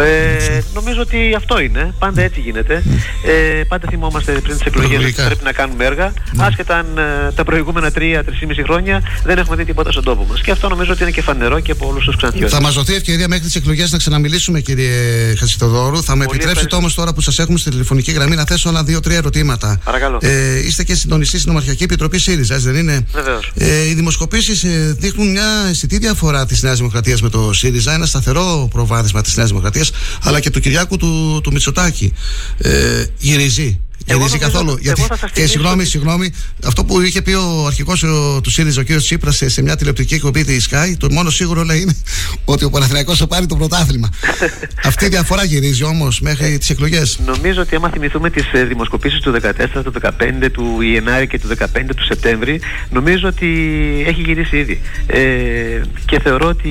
Ε, 0.00 0.60
νομίζω 0.74 1.00
ότι 1.00 1.34
αυτό 1.36 1.60
είναι. 1.60 1.94
Πάντα 1.98 2.22
έτσι 2.22 2.40
γίνεται. 2.40 2.82
Ε, 3.26 3.62
πάντα 3.68 3.86
θυμόμαστε 3.90 4.32
πριν 4.32 4.56
τις 4.56 4.66
εκλογές 4.66 4.98
ότι 4.98 5.12
πρέπει 5.12 5.44
να 5.44 5.52
κάνουμε 5.52 5.84
έργα. 5.84 6.12
Ναι. 6.32 6.44
Άσχετα 6.44 6.76
αν 6.76 6.86
ε, 6.98 7.32
τα 7.32 7.44
προηγούμενα 7.44 7.90
3-3,5 7.94 8.00
χρόνια 8.64 9.02
δεν 9.24 9.38
έχουμε 9.38 9.56
δει 9.56 9.64
τίποτα 9.64 9.90
στον 9.90 10.04
τόπο 10.04 10.26
μας. 10.30 10.40
Και 10.40 10.50
αυτό 10.50 10.68
νομίζω 10.68 10.92
ότι 10.92 11.02
είναι 11.02 11.10
και 11.10 11.22
φανερό 11.22 11.60
και 11.60 11.72
από 11.72 11.88
όλους 11.88 12.04
τους 12.04 12.16
ξανθιώτες. 12.16 12.52
Θα 12.52 12.60
μας 12.60 12.74
δοθεί 12.74 12.94
ευκαιρία 12.94 13.28
μέχρι 13.28 13.44
τις 13.44 13.54
εκλογές 13.54 13.92
να 13.92 13.98
ξαναμιλήσουμε, 13.98 14.60
κύριε 14.60 14.90
Χασιτοδόρου. 15.38 16.02
Θα 16.02 16.16
με 16.16 16.24
επιτρέψετε 16.24 16.76
όμως 16.76 16.94
τώρα 16.94 17.12
που 17.12 17.20
σας 17.20 17.38
έχουμε 17.38 17.58
στη 17.58 17.70
τηλεφωνική 17.70 18.12
γραμμή 18.12 18.36
να 18.36 18.44
θέσω 18.44 18.68
άλλα 18.68 18.84
δύο-τρία 18.84 19.16
ερωτήματα. 19.16 19.80
Παρακαλώ. 19.84 20.18
Ε, 20.22 20.58
είστε 20.58 20.84
και 20.84 20.94
συντονιστή 20.94 21.38
στην 21.38 21.50
Ομαρχιακή 21.50 21.82
Επιτροπή 21.82 22.18
ΣΥΡΙΖΑ, 22.18 22.58
δεν 22.58 22.76
είναι; 22.76 23.06
Βεβαίως. 23.12 23.52
Ε, 23.54 23.88
οι 23.88 23.94
δημοσκοπήσεις 23.94 24.64
ε, 24.64 24.96
δείχνουν 24.98 25.30
μια 25.30 25.66
αισθητή 25.70 25.98
διαφορά 25.98 26.46
της 26.46 26.62
Νέας 26.62 26.76
Δημοκρατίας 26.76 27.22
με 27.22 27.28
το 27.28 27.52
ΣΥΡΙΖΑ, 27.52 27.94
ένα 27.94 28.06
σταθερό 28.06 28.68
προβάδισμα 28.70 29.22
της 29.22 29.36
Νέας 29.36 29.48
Δημοκρατίας, 29.48 29.71
αλλά 30.22 30.40
και 30.40 30.50
του 30.50 30.60
Κυριάκου 30.60 30.96
του, 30.96 31.40
του 31.42 31.52
Μητσοτάκη. 31.52 32.12
Ε, 32.58 33.04
γυρίζει 33.18 33.80
Γυρίζει 34.06 34.38
καθόλου. 34.38 34.76
Γιατί, 34.80 35.02
και 35.32 35.46
συγγνώμη, 35.46 35.84
συγγνώμη, 35.84 36.32
αυτό 36.64 36.84
που 36.84 37.00
είχε 37.00 37.22
πει 37.22 37.32
ο 37.32 37.66
αρχικός 37.66 38.04
του 38.42 38.50
ΣΥΡΙΖΑ, 38.50 38.80
ο 38.80 38.84
κ. 38.84 38.96
Τσίπρας, 38.96 39.36
σε, 39.36 39.48
σε 39.48 39.62
μια 39.62 39.76
τηλεοπτική 39.76 40.14
εκπομπή 40.14 40.44
της 40.44 40.68
Sky, 40.70 40.94
το 40.98 41.08
μόνο 41.10 41.30
σίγουρο 41.30 41.62
λέει 41.62 41.80
είναι 41.80 41.96
ότι 42.44 42.64
ο 42.64 42.70
Παναθηναϊκός 42.70 43.18
θα 43.18 43.26
πάρει 43.26 43.46
το 43.46 43.56
πρωτάθλημα. 43.56 44.08
Αυτή 44.90 45.04
η 45.04 45.08
διαφορά 45.08 45.44
γυρίζει 45.44 45.84
όμως 45.84 46.20
μέχρι 46.20 46.58
τις 46.58 46.70
εκλογές. 46.70 47.18
Νομίζω 47.26 47.60
ότι 47.60 47.74
άμα 47.74 47.88
θυμηθούμε 47.88 48.30
τις 48.30 48.52
ε, 48.52 48.64
δημοσκοπήσεις 48.64 49.20
του 49.20 49.34
2014, 49.42 49.82
του 49.84 49.92
2015, 50.44 50.50
του 50.52 50.80
Ιενάρη 50.80 51.26
και 51.26 51.38
του 51.38 51.48
2015, 51.48 51.54
του 51.96 52.04
Σεπτέμβρη, 52.04 52.60
νομίζω 52.90 53.28
ότι 53.28 53.46
έχει 54.06 54.20
γυρίσει 54.22 54.56
ήδη. 54.56 54.80
Ε, 55.06 55.20
και 56.04 56.20
θεωρώ 56.20 56.48
ότι 56.48 56.70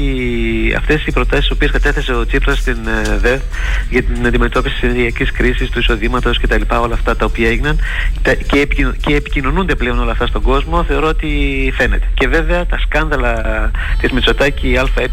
αυτές 0.78 1.06
οι 1.06 1.12
προτάσεις, 1.12 1.46
τις 1.46 1.56
οποίες 1.56 1.72
κατέθεσε 1.72 2.14
ο 2.14 2.26
Τσίπρας 2.26 2.58
στην 2.58 2.78
ε, 2.88 3.18
ΔΕΘ 3.18 3.42
για 3.90 4.04
την 4.04 4.26
αντιμετώπιση 4.26 4.74
της 4.74 4.84
ενεργειακής 4.84 5.32
κρίσης, 5.32 5.70
του 5.70 5.80
εισοδήματος 5.80 6.40
κτλ., 6.40 6.62
όλα 6.70 6.94
αυτά 6.94 7.16
τα 7.22 7.28
οποία 7.28 7.50
έγιναν 7.50 7.80
και, 8.22 8.68
και 9.06 9.16
επικοινωνούνται 9.16 9.76
πλέον 9.76 10.00
όλα 10.00 10.12
αυτά 10.12 10.28
στον 10.28 10.42
κόσμο, 10.42 10.84
θεωρώ 10.84 11.08
ότι 11.08 11.30
φαίνεται. 11.78 12.08
Και 12.14 12.28
βέβαια 12.28 12.66
τα 12.66 12.78
σκάνδαλα 12.80 13.34
της 14.02 14.12
Μητσοτάκη 14.12 14.78
ΑΕ, 14.78 15.10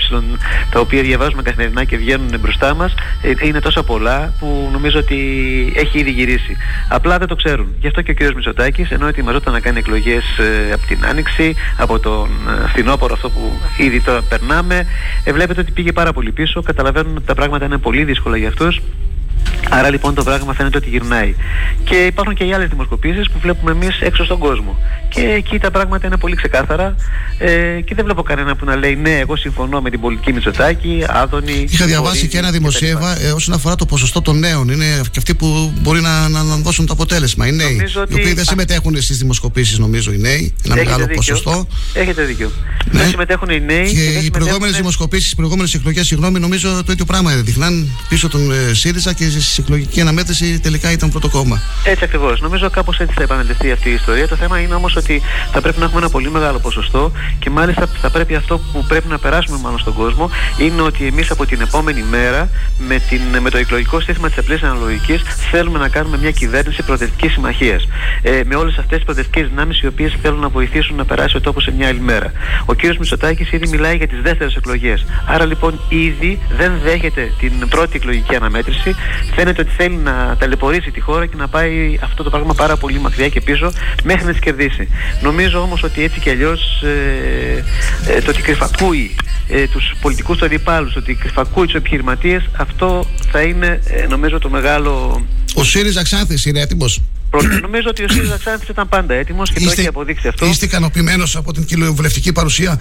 τα 0.70 0.80
οποία 0.80 1.02
διαβάζουμε 1.02 1.42
καθημερινά 1.42 1.84
και 1.84 1.96
βγαίνουν 1.96 2.30
μπροστά 2.40 2.74
μας, 2.74 2.94
ε, 3.22 3.46
είναι 3.46 3.60
τόσα 3.60 3.82
πολλά 3.82 4.32
που 4.38 4.68
νομίζω 4.72 4.98
ότι 4.98 5.16
έχει 5.76 5.98
ήδη 5.98 6.10
γυρίσει. 6.10 6.56
Απλά 6.88 7.18
δεν 7.18 7.28
το 7.28 7.34
ξέρουν. 7.34 7.74
Γι' 7.80 7.86
αυτό 7.86 8.02
και 8.02 8.10
ο 8.10 8.14
κ. 8.14 8.34
Μητσοτάκης, 8.34 8.90
ενώ 8.90 9.06
ετοιμαζόταν 9.06 9.52
να 9.52 9.60
κάνει 9.60 9.78
εκλογές 9.78 10.24
ε, 10.38 10.72
από 10.72 10.86
την 10.86 10.98
Άνοιξη, 11.06 11.54
από 11.76 11.98
τον 11.98 12.28
ε, 12.64 12.68
φθινόπωρο 12.68 13.14
αυτό 13.14 13.30
που 13.30 13.60
ήδη 13.76 14.00
τώρα 14.00 14.22
περνάμε, 14.22 14.86
βλέπετε 15.32 15.60
ότι 15.60 15.72
πήγε 15.72 15.92
πάρα 15.92 16.12
πολύ 16.12 16.32
πίσω. 16.32 16.62
Καταλαβαίνουν 16.62 17.16
ότι 17.16 17.26
τα 17.26 17.34
πράγματα 17.34 17.64
είναι 17.64 17.78
πολύ 17.78 18.04
δύσκολα 18.04 18.36
για 18.36 18.48
αυτούς 18.48 18.80
Άρα 19.70 19.90
λοιπόν 19.90 20.14
το 20.14 20.22
πράγμα 20.24 20.52
φαίνεται 20.54 20.76
ότι 20.76 20.88
γυρνάει. 20.88 21.34
Και 21.84 21.94
υπάρχουν 21.94 22.34
και 22.34 22.44
οι 22.44 22.52
άλλες 22.52 22.68
δημοσκοπήσεις 22.68 23.30
που 23.30 23.38
βλέπουμε 23.38 23.70
εμείς 23.70 24.00
έξω 24.00 24.24
στον 24.24 24.38
κόσμο. 24.38 24.78
Και 25.08 25.20
εκεί 25.20 25.58
τα 25.58 25.70
πράγματα 25.70 26.06
είναι 26.06 26.16
πολύ 26.16 26.36
ξεκάθαρα 26.36 26.94
ε, 27.38 27.80
και 27.80 27.94
δεν 27.94 28.04
βλέπω 28.04 28.22
κανένα 28.22 28.56
που 28.56 28.64
να 28.64 28.76
λέει 28.76 28.96
ναι, 28.96 29.18
εγώ 29.18 29.36
συμφωνώ 29.36 29.80
με 29.80 29.90
την 29.90 30.00
πολιτική 30.00 30.32
Μητσοτάκη, 30.32 31.04
Άδωνη. 31.08 31.64
Είχα 31.68 31.86
διαβάσει 31.86 32.28
και 32.28 32.38
ένα 32.38 32.50
δημοσίευμα 32.50 33.16
ε, 33.22 33.30
όσον 33.30 33.54
αφορά 33.54 33.74
το 33.74 33.86
ποσοστό 33.86 34.22
των 34.22 34.38
νέων. 34.38 34.68
Είναι 34.68 35.00
και 35.10 35.18
αυτοί 35.18 35.34
που 35.34 35.72
μπορεί 35.80 36.00
να, 36.00 36.28
να, 36.28 36.42
να 36.42 36.56
δώσουν 36.56 36.86
το 36.86 36.92
αποτέλεσμα. 36.92 37.46
Οι 37.46 37.52
νέοι. 37.52 37.80
Οι 38.08 38.14
οποίοι 38.14 38.32
δεν 38.32 38.44
συμμετέχουν 38.44 39.02
στις 39.02 39.18
δημοσκοπήσεις, 39.18 39.78
νομίζω 39.78 40.12
οι 40.12 40.18
νέοι. 40.18 40.54
Ένα 40.64 40.74
Έχετε 40.74 40.84
μεγάλο 40.90 40.98
δίκιο. 41.06 41.16
ποσοστό. 41.16 41.66
Έχετε 41.94 42.22
δίκιο. 42.22 42.50
Ναι. 42.90 43.00
Δεν 43.00 43.08
συμμετέχουν 43.08 43.48
οι 43.50 43.60
νέοι. 43.60 43.92
Και 43.92 44.00
δεν 44.00 44.24
οι 44.24 44.30
προηγούμενες 44.30 44.34
συμμετέχουν- 44.44 44.76
δημοσκοπήσεις, 44.76 45.30
οι 45.32 45.34
προηγούμενες 45.36 45.74
εκλογές, 45.74 46.06
συγγνώμη, 46.06 46.38
νομίζω 46.38 46.82
το 46.84 46.92
ίδιο 46.92 47.04
πράγμα 47.04 47.32
έδειχναν 47.32 47.88
πίσω 48.08 48.28
τον 48.28 48.52
ε, 48.52 48.74
ΣΥΡΙΖΑ 48.74 49.12
και 49.12 49.24
στη 49.48 49.62
εκλογική 49.62 50.00
αναμέτρηση 50.00 50.60
τελικά 50.60 50.92
ήταν 50.92 51.10
πρώτο 51.10 51.28
κόμμα. 51.28 51.60
Έτσι 51.84 52.04
ακριβώς. 52.04 52.40
Νομίζω 52.40 52.70
κάπως 52.70 52.98
έτσι 52.98 53.14
θα 53.14 53.22
επαναληφθεί 53.22 53.70
αυτή 53.70 53.88
η 53.88 53.92
ιστορία. 53.92 54.28
Το 54.28 54.36
θέμα 54.36 54.60
είναι 54.60 54.74
όμως 54.74 54.96
ότι 54.96 55.22
θα 55.52 55.60
πρέπει 55.60 55.78
να 55.78 55.84
έχουμε 55.84 56.00
ένα 56.00 56.10
πολύ 56.10 56.30
μεγάλο 56.30 56.58
ποσοστό 56.58 57.12
και 57.38 57.50
μάλιστα 57.50 57.88
θα 58.00 58.10
πρέπει 58.10 58.34
αυτό 58.34 58.58
που 58.58 58.84
πρέπει 58.88 59.08
να 59.08 59.18
περάσουμε 59.18 59.58
μάλλον 59.62 59.78
στον 59.78 59.94
κόσμο 59.94 60.30
είναι 60.58 60.82
ότι 60.82 61.06
εμείς 61.06 61.30
από 61.30 61.46
την 61.46 61.60
επόμενη 61.60 62.02
μέρα 62.10 62.48
με, 62.78 62.98
την, 63.08 63.20
με 63.40 63.50
το 63.50 63.58
εκλογικό 63.58 64.00
σύστημα 64.00 64.28
της 64.28 64.38
απλής 64.38 64.62
αναλογικής 64.62 65.22
θέλουμε 65.50 65.78
να 65.78 65.88
κάνουμε 65.88 66.18
μια 66.18 66.30
κυβέρνηση 66.30 66.82
προοδευτικής 66.82 67.32
συμμαχίας. 67.32 67.88
Ε, 68.22 68.40
με 68.44 68.54
όλες 68.54 68.78
αυτές 68.78 68.96
τις 68.96 69.04
προοδευτικές 69.04 69.48
δυνάμεις 69.48 69.80
οι 69.80 69.86
οποίες 69.86 70.16
θέλουν 70.22 70.40
να 70.40 70.48
βοηθήσουν 70.48 70.96
να 70.96 71.04
περάσει 71.04 71.36
ο 71.36 71.40
τόπος 71.40 71.62
σε 71.62 71.72
μια 71.76 71.88
άλλη 71.88 72.00
μέρα. 72.00 72.32
Ο 72.64 72.74
κ. 72.74 72.82
Μητσοτάκης 72.82 73.52
ήδη 73.52 73.68
μιλάει 73.68 73.96
για 73.96 74.08
τις 74.08 74.20
δεύτερες 74.20 74.54
εκλογές. 74.54 75.06
Άρα 75.26 75.44
λοιπόν 75.44 75.80
ήδη 75.88 76.40
δεν 76.56 76.72
δέχεται 76.84 77.32
την 77.38 77.68
πρώτη 77.68 77.96
εκλογική 77.96 78.34
αναμέτρηση. 78.34 78.94
Φαίνεται 79.40 79.60
ότι 79.60 79.70
θέλει 79.76 79.94
να 79.96 80.36
ταλαιπωρήσει 80.38 80.90
τη 80.90 81.00
χώρα 81.00 81.26
και 81.26 81.36
να 81.36 81.48
πάει 81.48 81.98
αυτό 82.02 82.22
το 82.22 82.30
πράγμα 82.30 82.54
πάρα 82.54 82.76
πολύ 82.76 82.98
μακριά 83.00 83.28
και 83.28 83.40
πίσω 83.40 83.72
μέχρι 84.04 84.24
να 84.24 84.30
τις 84.30 84.40
κερδίσει. 84.40 84.88
Νομίζω 85.22 85.60
όμως 85.60 85.82
ότι 85.82 86.02
έτσι 86.02 86.20
κι 86.20 86.30
αλλιώς 86.30 86.82
ε, 86.82 87.64
ε, 88.06 88.20
το 88.20 88.30
ότι 88.30 88.42
κρυφακούει 88.42 89.16
ε, 89.48 89.66
τους 89.66 89.94
πολιτικούς 90.00 90.38
του 90.38 90.44
αντιπάλους, 90.44 90.96
ότι 90.96 91.14
κρυφακούει 91.14 91.64
τους 91.66 91.74
επιχειρηματίες, 91.74 92.48
αυτό 92.56 93.06
θα 93.30 93.40
είναι 93.40 93.80
ε, 93.84 94.06
νομίζω 94.06 94.38
το 94.38 94.48
μεγάλο. 94.50 95.22
Ο 95.54 95.64
ΣΥΡΙΖΑ 95.64 96.02
Ξάνθης 96.02 96.44
είναι 96.46 96.60
έτοιμος; 96.60 97.02
πρόβλημα. 97.30 97.58
νομίζω 97.60 97.88
ότι 97.88 98.04
ο 98.04 98.08
ΣΥΡΙΖΑ 98.08 98.36
Ξάνθης 98.36 98.68
ήταν 98.68 98.88
πάντα 98.88 99.14
έτοιμος 99.14 99.50
και 99.52 99.58
το 99.58 99.64
Είστε- 99.64 99.78
έχει 99.78 99.88
αποδείξει 99.88 100.28
αυτό. 100.28 100.46
Είστε 100.46 100.64
ικανοποιημένος 100.64 101.36
από 101.36 101.52
την 101.52 101.64
κοινοβουλευτική 101.64 102.32
παρουσία; 102.32 102.80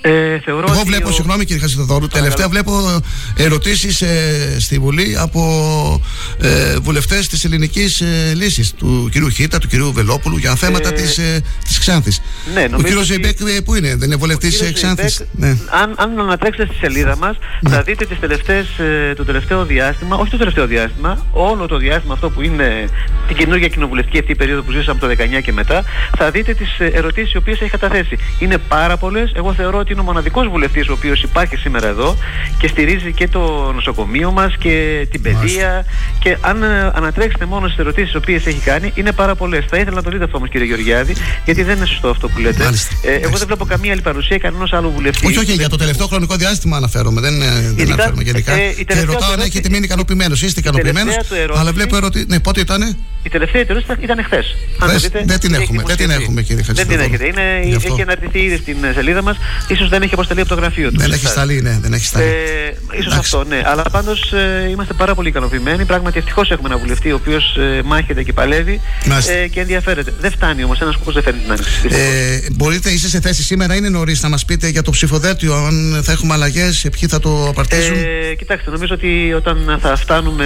Ε, 0.00 0.38
θεωρώ 0.38 0.66
Εγώ 0.68 0.78
ότι 0.80 0.88
βλέπω, 0.88 1.08
ο- 1.08 1.12
συγγνώμη 1.12 1.44
κύριε 1.44 1.62
Χασιδοδόρου, 1.62 2.06
τελευταία 2.08 2.48
βλέπω 2.48 3.00
ερωτήσεις 3.36 4.00
ε, 4.02 4.56
στη 4.60 4.78
Βουλή 4.78 5.16
από 5.18 5.42
ε, 6.40 6.76
βουλευτές 6.78 7.28
της 7.28 7.44
ελληνικής 7.44 8.00
ε, 8.00 8.32
λύσης, 8.34 8.72
του 8.74 9.08
κυρίου 9.12 9.28
Χίτα, 9.28 9.58
του 9.58 9.68
κυρίου 9.68 9.92
Βελόπουλου, 9.92 10.36
για 10.36 10.54
θέματα 10.56 10.88
Ε, 10.88 10.92
της 10.92 11.02
της, 11.02 11.18
ε, 11.18 11.40
της 11.64 11.78
Ξάνθης. 11.78 12.20
ναι, 12.54 12.60
Ο 12.60 12.68
νομίζω 12.68 12.82
κύριος 12.86 13.02
ότι- 13.10 13.12
Ζεϊμπέκ 13.12 13.56
ε, 13.56 13.60
πού 13.60 13.74
είναι, 13.74 13.88
δεν 13.96 14.06
είναι 14.08 14.16
βουλευτής 14.16 14.54
κύριος 14.54 14.72
Ξάνθης; 14.72 15.14
Ζεϊμπέκ, 15.14 15.38
Ναι. 15.40 15.58
Αν, 15.70 15.94
αν 15.96 16.18
ανατρέξετε 16.20 16.66
στη 16.66 16.76
σελίδα 16.76 17.16
μας 17.16 17.36
θα 17.68 17.82
δείτε 17.82 18.04
τις 18.06 18.18
τελευταίες, 18.20 18.66
ε, 18.78 19.14
το 19.16 19.24
τελευταίο 19.24 19.64
διάστημα, 19.64 20.16
όχι 20.16 20.30
το 20.30 20.36
τελευταίο 20.36 20.66
διάστημα, 20.66 21.26
όλο 21.32 21.66
το 21.66 21.76
διάστημα 21.76 22.14
αυτό 22.14 22.30
που 22.30 22.42
είναι 22.42 22.88
την 23.26 23.36
καινούργια 23.36 23.68
κοινοβουλευτική 23.68 24.18
αυτή 24.18 24.34
περίοδο 24.34 24.62
που 24.62 24.70
ζήσαμε 24.72 24.90
από 24.90 25.00
το 25.00 25.06
19 25.06 25.40
και 25.40 25.52
μετά, 25.52 25.84
θα 26.18 26.30
δείτε 26.30 26.54
τις 26.54 26.78
ε, 26.78 26.84
ερωτήσεις 26.86 27.32
οι 27.32 27.36
οποίες 27.36 27.60
έχει 27.60 27.70
καταθέσει. 27.70 28.16
Είναι 28.38 28.58
πάρα 28.58 28.96
πολλές. 28.96 29.32
Εγώ 29.34 29.54
θεωρώ 29.54 29.71
ότι 29.78 29.92
είναι 29.92 30.00
ο 30.00 30.04
μοναδικός 30.04 30.48
βουλευτής 30.48 30.88
ο 30.88 30.92
οποίος 30.92 31.22
υπάρχει 31.22 31.56
σήμερα 31.56 31.88
εδώ 31.88 32.16
και 32.58 32.68
στηρίζει 32.68 33.12
και 33.12 33.28
το 33.28 33.72
νοσοκομείο 33.74 34.30
μας 34.32 34.56
και 34.58 35.06
την 35.10 35.22
παιδεία 35.22 35.84
και 36.18 36.36
αν 36.40 36.62
ε, 36.62 36.90
ανατρέξετε 36.94 37.44
μόνο 37.46 37.66
στις 37.66 37.78
ερωτήσεις 37.78 38.12
οι 38.12 38.16
οποίες 38.16 38.46
έχει 38.46 38.58
κάνει 38.60 38.92
είναι 38.94 39.12
πάρα 39.12 39.34
πολλές. 39.34 39.64
Θα 39.70 39.76
ήθελα 39.76 39.96
να 39.96 40.02
το 40.02 40.10
δείτε 40.10 40.24
αυτό 40.24 40.36
όμως 40.36 40.48
κύριε 40.48 40.66
Γεωργιάδη 40.66 41.14
γιατί 41.44 41.62
δεν 41.62 41.76
είναι 41.76 41.86
σωστό 41.86 42.08
αυτό 42.08 42.28
που 42.28 42.38
λέτε. 42.40 42.64
Ε, 43.02 43.12
εγώ 43.14 43.36
δεν 43.36 43.46
βλέπω 43.46 43.64
καμία 43.64 43.92
άλλη 43.92 44.00
παρουσία 44.00 44.38
κανένας 44.38 44.72
άλλου 44.72 44.90
βουλευτής. 44.90 45.28
Όχι, 45.28 45.38
όχι, 45.38 45.52
για 45.52 45.68
το 45.68 45.76
τελευταίο 45.76 46.06
χρονικό 46.06 46.36
διάστημα 46.36 46.76
αναφέρομαι. 46.76 47.20
Δεν, 47.20 47.42
ε, 47.42 47.46
δεν 47.46 47.74
Γενικά, 47.76 47.92
αναφέρομαι 47.92 48.22
γενικά. 48.22 48.52
ε, 48.52 48.68
η 48.68 48.74
και 48.74 48.84
τελευταία 48.84 49.04
ρωτάω 49.04 49.18
του 49.18 49.24
αν 49.24 49.32
ερώτηση- 49.32 49.48
έχετε 49.58 49.68
μείνει 49.68 49.84
ικανοποιημένος. 49.84 50.42
Είστε 50.42 50.60
ικανοποιημένος. 50.60 51.14
τελευταία 51.14 51.36
του 51.38 51.42
ερώτηση- 51.42 51.60
Αλλά 51.60 51.72
βλέπω 51.72 51.96
ερωτήσει. 51.96 52.24
Ναι, 52.28 52.40
πότε 52.40 52.60
ήταν. 52.60 52.96
Η 53.22 53.28
τελευταία 53.28 53.60
ερώτηση 53.62 53.84
ήταν- 53.84 54.02
ήταν 54.02 54.24
χθε. 54.24 54.42
Χθες 54.80 55.08
δεν 55.24 55.40
την 55.40 55.54
έχουμε, 55.54 55.82
δεν 55.86 55.96
την 55.96 56.10
έχουμε, 56.10 56.42
κύριε 56.42 56.62
Δεν 56.62 56.74
την 56.74 56.84
Χατζηδόρου. 56.84 57.02
έχετε. 57.08 57.26
Είναι, 57.26 57.60
Γι' 57.68 57.74
αυτό. 57.74 57.92
έχει 57.92 58.02
αναρτηθεί 58.02 58.38
ήδη 58.38 58.56
στην 58.56 58.76
ε, 58.84 58.92
σελίδα 58.92 59.22
μας. 59.22 59.36
Σω 59.76 59.88
δεν 59.88 60.02
έχει 60.02 60.14
αποσταλεί 60.14 60.40
από 60.40 60.48
το 60.48 60.54
γραφείο 60.54 60.90
του. 60.90 60.98
Δεν 60.98 61.10
έχει 61.10 61.20
Σωστά. 61.20 61.28
σταλεί, 61.40 61.60
ναι, 61.62 61.78
δεν 61.82 61.92
έχει 61.92 62.04
σταλεί. 62.04 62.24
Ε, 62.24 62.98
ίσως 62.98 63.12
αυτό, 63.14 63.44
ναι. 63.44 63.62
Αλλά 63.64 63.82
πάντως 63.82 64.32
ε, 64.32 64.68
είμαστε 64.70 64.92
πάρα 64.92 65.14
πολύ 65.14 65.28
ικανοποιημένοι. 65.28 65.84
Πράγματι, 65.84 66.18
ευτυχώς 66.18 66.50
έχουμε 66.50 66.68
ένα 66.68 66.78
βουλευτή 66.78 67.12
ο 67.12 67.14
οποίος 67.14 67.56
ε, 67.56 67.82
μάχεται 67.84 68.22
και 68.22 68.32
παλεύει 68.32 68.80
Μάλιστα. 69.06 69.32
ε, 69.32 69.46
και 69.48 69.60
ενδιαφέρεται. 69.60 70.14
Δεν 70.20 70.30
φτάνει 70.30 70.64
όμως. 70.64 70.80
Ένας 70.80 70.94
σκοπός 70.94 71.14
δεν 71.14 71.22
φαίνεται 71.22 71.46
να 71.48 71.54
είναι. 71.54 71.96
Ε, 71.96 72.46
μπορείτε, 72.52 72.90
είστε 72.90 73.08
σε 73.08 73.20
θέση 73.20 73.42
σήμερα, 73.42 73.74
είναι 73.74 73.88
νωρίς 73.88 74.22
να 74.22 74.28
μας 74.28 74.44
πείτε 74.44 74.68
για 74.68 74.82
το 74.82 74.90
ψηφοδέλτιο, 74.90 75.54
αν 75.54 76.00
θα 76.02 76.12
έχουμε 76.12 76.34
αλλαγές, 76.34 76.86
ποιοι 76.98 77.08
θα 77.08 77.18
το 77.18 77.46
απαρτίζουν; 77.48 77.94
Ε, 78.30 78.34
κοιτάξτε, 78.34 78.70
νομίζω 78.70 78.94
ότι 78.94 79.32
όταν 79.32 79.78
θα 79.80 79.96
φτάνουμε 79.96 80.44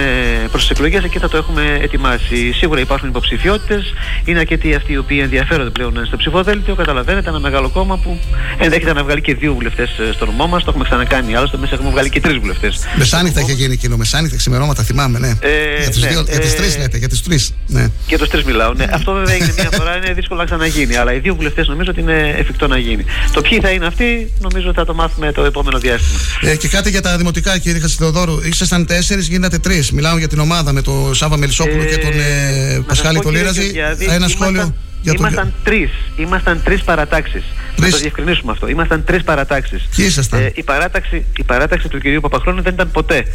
προς 0.49 0.61
τις 0.61 0.69
εκλογές, 0.69 1.03
εκεί 1.03 1.19
θα 1.19 1.29
το 1.29 1.37
έχουμε 1.37 1.77
ετοιμάσει. 1.81 2.51
Σίγουρα 2.53 2.79
υπάρχουν 2.79 3.09
υποψηφιότητες. 3.09 3.93
Είναι 4.25 4.39
αρκετοί 4.39 4.73
αυτοί 4.75 4.91
οι 4.91 4.97
οποίοι 4.97 5.19
ενδιαφέρονται 5.23 5.69
πλέον 5.69 5.93
να 5.93 5.97
είναι 5.99 6.07
στο 6.07 6.17
ψηφοδέλτιο. 6.17 6.75
Καταλαβαίνετε, 6.75 7.29
ένα 7.29 7.39
μεγάλο 7.39 7.69
κόμμα 7.69 7.97
που 7.97 8.19
ενδέχεται 8.59 8.93
να 8.93 9.03
βγάλει 9.07 9.21
και 9.21 9.33
δύο 9.35 9.53
βουλευτές 9.53 9.89
στο 10.13 10.25
νομό 10.25 10.47
μας. 10.47 10.63
Το 10.63 10.69
έχουμε 10.69 10.83
ξανακάνει. 10.89 11.35
Άλλωστε, 11.35 11.57
μέσα 11.57 11.73
έχουμε 11.75 11.89
βγάλει 11.89 12.09
και 12.09 12.19
τρεις 12.21 12.37
βουλευτές. 12.37 12.73
Μεσάνυχτα 12.97 13.39
είχε 13.41 13.51
γίνει 13.53 13.73
εκείνο, 13.73 13.97
μεσάνυχτα, 13.97 14.37
ξημερώματα, 14.37 14.83
θυμάμαι, 14.83 15.19
ναι. 15.19 15.27
Ε, 15.39 15.81
για, 15.81 15.89
τους 15.91 16.01
ναι, 16.01 16.07
δύο, 16.09 16.21
για 16.29 16.39
τις 16.39 16.53
ε, 16.53 16.55
τρεις 16.55 16.77
λέτε, 16.77 16.97
για 16.97 17.07
τις 17.09 17.21
τρεις. 17.23 17.53
Ναι. 17.67 17.87
Για 18.07 18.17
τους 18.17 18.29
τρεις 18.29 18.43
μιλάω. 18.43 18.73
Ναι. 18.73 18.85
Αυτό 18.91 19.11
βέβαια 19.13 19.33
έγινε 19.33 19.53
μία 19.57 19.69
φορά, 19.79 19.97
είναι 19.97 20.13
δύσκολο 20.13 20.39
να 20.39 20.45
ξαναγίνει. 20.45 20.95
Αλλά 20.95 21.13
οι 21.13 21.19
δύο 21.19 21.35
βουλευτές 21.35 21.67
νομίζω 21.67 21.91
ότι 21.91 21.99
είναι 22.01 22.35
εφικτό 22.37 22.67
να 22.67 22.77
γίνει. 22.77 23.05
Το 23.33 23.41
ποιοι 23.41 23.59
θα 23.59 23.69
είναι 23.69 23.85
αυτοί, 23.85 24.31
νομίζω 24.39 24.73
θα 24.73 24.85
το 24.85 24.93
μάθουμε 24.93 25.31
το 25.31 25.43
επόμενο 25.43 25.77
διάστημα. 25.79 26.19
Ε, 26.41 26.55
και 26.55 26.67
κάτι 26.67 26.89
για 26.89 27.01
τα 27.01 27.17
δημοτικά, 27.17 27.57
κύριε 27.57 27.81
Χασιδοδόρου. 27.81 28.39
Ήσασταν 28.43 28.85
τέσσερις, 28.85 29.27
γίνατε 29.27 29.57
τρεις. 29.57 29.91
Μιλάω 29.91 30.17
για 30.17 30.27
την 30.27 30.39
ομάδα 30.39 30.71
με 30.71 30.81
τον 30.81 31.15
Σάβα 31.15 31.37
Μελισσόπουλο 31.37 31.83
και 31.83 31.97
τον 31.97 32.11
ε, 32.11 32.17
Να 32.17 32.73
σας 32.75 32.83
Πασχάλη 32.87 33.17
πω, 33.17 33.23
κύριε 33.23 33.37
Τολίραζη. 33.43 33.61
Γεωργιάδη, 33.61 34.03
Ένα 34.05 34.15
ήμασταν- 34.15 34.29
σχόλιο 34.41 34.75
για 35.11 35.19
τον. 35.19 35.25
Ήμασταν 35.25 35.53
τρεις. 35.63 35.89
Ήμασταν 36.15 36.61
τρεις 36.63 36.83
παρατάξεις. 36.83 37.43
Να 37.75 37.89
το 37.89 37.97
διευκρινίσουμε 37.97 38.51
αυτό. 38.51 38.67
Ήμασταν 38.67 39.03
τρεις 39.03 39.23
παρατάξεις. 39.23 39.87
Ποιοι 39.95 40.05
ήσασταν; 40.07 40.39
Ε, 40.39 40.51
η, 40.55 40.63
παράταξη, 40.63 41.25
η 41.37 41.43
παράταξη 41.43 41.87
του 41.87 41.99
κυρίου 41.99 42.21
Παπαχρόνου 42.21 42.61
δεν 42.61 42.73
ήταν 42.73 42.91
ποτέ. 42.91 43.25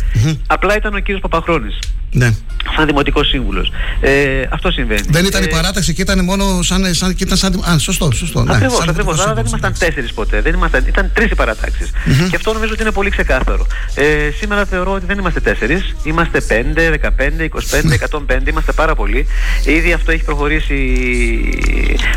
Απλά 0.46 0.76
ήταν 0.76 0.94
ο 0.94 0.98
κύριος 0.98 1.20
Παπαχρόνης. 1.20 1.78
Ναι. 2.14 2.30
Σαν 2.76 2.86
δημοτικός 2.86 3.28
σύμβουλος. 3.28 3.72
Ε, 4.00 4.42
αυτό 4.50 4.70
συμβαίνει. 4.70 5.00
Δεν 5.08 5.24
ήταν 5.24 5.42
Ε, 5.42 5.44
η 5.44 5.48
παράταξη 5.48 5.94
και 5.94 6.02
ήταν 6.02 6.24
μόνο 6.24 6.62
σαν. 6.62 6.94
σαν, 6.94 7.14
και 7.14 7.24
ήταν 7.24 7.36
σαν 7.36 7.62
α, 7.70 7.78
σωστό, 7.78 8.10
σωστό. 8.12 8.42
Ναι, 8.42 8.54
Ακριβώς, 8.54 8.76
σαν 8.78 8.88
ακριβώς. 8.88 8.96
δημοτικός 8.96 9.20
Άρα 9.20 9.34
δεν 9.34 9.44
σύμβουλος, 9.46 9.48
ήμασταν 9.62 9.88
τέσσερις 9.88 10.12
ποτέ. 10.12 10.40
Δεν 10.40 10.54
ήμασταν, 10.54 10.84
ήταν 10.88 11.10
τρεις 11.14 11.30
οι 11.30 11.34
παρατάξεις. 11.34 11.90
Και 12.30 12.36
αυτό 12.36 12.52
νομίζω 12.52 12.72
ότι 12.72 12.82
είναι 12.82 12.90
πολύ 12.90 13.10
ξεκάθαρο. 13.10 13.66
Ε, 13.94 14.04
σήμερα 14.38 14.64
θεωρώ 14.64 14.92
ότι 14.92 15.06
δεν 15.06 15.18
είμαστε 15.18 15.40
τέσσερις. 15.40 15.94
Είμαστε 16.04 16.40
5, 16.48 16.90
15, 16.90 17.44
25, 17.44 17.94
105. 17.94 18.48
Είμαστε 18.50 18.72
πάρα 18.72 18.94
πολλοί. 18.94 19.26
Ήδη 19.64 19.92
αυτό 19.92 20.12
έχει 20.12 20.24
προχωρήσει 20.24 20.78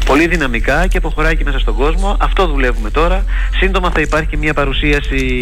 πολύ 0.06 0.28
δυναμικά 0.28 0.88
και 0.88 1.00
προχωράει 1.00 1.36
και 1.38 1.44
μέσα 1.44 1.60
στον 1.60 1.76
κόσμο. 1.76 2.18
Αυτό 2.20 2.48
δουλεύουμε 2.48 2.90
τώρα. 2.90 3.24
Σύντομα 3.60 3.92
θα 3.92 4.02
υπάρχει 4.02 4.28
και 4.30 4.38
μια 4.38 4.54
παρουσίαση 4.54 5.42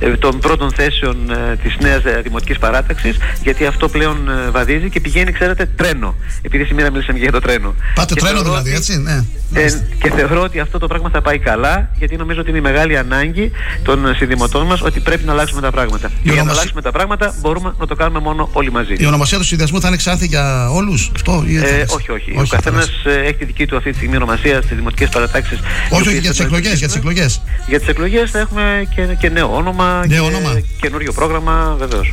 ε, 0.00 0.10
των 0.10 0.38
πρώτων 0.38 0.70
θέσεων 0.72 1.30
ε, 1.30 1.56
της 1.62 1.76
νέας 1.80 2.02
δημοτικής 2.22 2.58
παράταξης. 2.58 3.16
Γιατί 3.42 3.66
αυτό 3.68 3.88
πλέον 3.88 4.28
ε, 4.28 4.50
βαδίζει 4.50 4.88
και 4.90 5.00
πηγαίνει, 5.00 5.32
ξέρετε, 5.32 5.68
τρένο. 5.76 6.14
Επειδή 6.42 6.64
σήμερα 6.64 6.90
μιλήσαμε 6.90 7.18
και 7.18 7.24
για 7.24 7.32
το 7.32 7.40
τρένο. 7.40 7.74
Πάτε 7.94 8.14
Και 8.14 8.20
τρένο 8.20 8.34
θεωρώ 8.36 8.50
δηλαδή, 8.50 8.68
ότι- 8.68 8.78
έτσι, 8.78 8.98
ναι. 8.98 9.24
ε, 9.60 9.70
και 10.02 10.10
θεωρώ 10.10 10.42
ότι 10.42 10.60
αυτό 10.60 10.78
το 10.78 10.86
πράγμα 10.86 11.10
θα 11.10 11.22
πάει 11.22 11.38
καλά, 11.38 11.90
γιατί 11.98 12.16
νομίζω 12.16 12.40
ότι 12.40 12.48
είναι 12.48 12.58
η 12.58 12.62
μεγάλη 12.62 12.96
ανάγκη 12.98 13.50
των 13.82 14.14
συνδημοτών 14.16 14.66
μας 14.66 14.82
ότι 14.82 15.00
πρέπει 15.00 15.24
να 15.24 15.32
αλλάξουμε 15.32 15.60
τα 15.60 15.70
πράγματα. 15.70 16.10
Για 16.22 16.32
να 16.32 16.32
ονομασ- 16.32 16.58
αλλάξουμε 16.58 16.82
τα 16.82 16.90
πράγματα 16.92 17.34
μπορούμε 17.40 17.74
να 17.78 17.86
το 17.86 17.94
κάνουμε 17.94 18.18
μόνο 18.20 18.48
όλοι 18.52 18.72
μαζί. 18.72 18.94
Η 18.98 19.06
ονομασία 19.06 19.38
του 19.38 19.44
συνδυασμού 19.44 19.80
θα 19.80 19.88
είναι 19.88 19.96
ξάνθη 19.96 20.26
για 20.26 20.70
όλους, 20.70 21.10
αυτό 21.14 21.44
ή 21.46 21.52
δεν 21.58 21.62
θα 21.62 21.68
Ε, 21.68 21.74
είναι; 21.74 21.84
όχι, 21.88 22.10
όχι. 22.10 22.30
Όχι, 22.30 22.38
Ο 22.40 22.46
θα 22.46 22.56
καθένα 22.56 22.84
είναι. 23.06 23.14
έχει 23.26 23.34
τη 23.34 23.44
δική 23.44 23.66
του 23.66 23.76
αυτή 23.76 23.90
τη 23.90 23.96
στιγμή 23.96 24.16
ονομασία 24.16 24.62
στις 24.62 24.76
δημοτικές 24.76 25.08
παρατάξεις. 25.08 25.58
Όχι, 25.90 26.08
όχι, 26.08 26.18
για 26.18 26.30
τις 26.30 26.40
εκλογές. 26.40 26.78
Για 26.78 26.86
τις 26.86 26.96
εκλογές. 26.96 27.40
Για 27.68 27.78
τις 27.78 27.88
εκλογές 27.88 28.30
θα 28.30 28.38
έχουμε 28.38 28.88
και, 28.94 29.02
και 29.18 29.28
νέο 29.28 29.54
όνομα 29.54 30.04
Νέο 30.06 30.28
και 30.28 30.36
όνομα. 30.36 30.60
καινούριο 30.80 31.12
πρόγραμμα, 31.12 31.74
βεβαίως. 31.78 32.12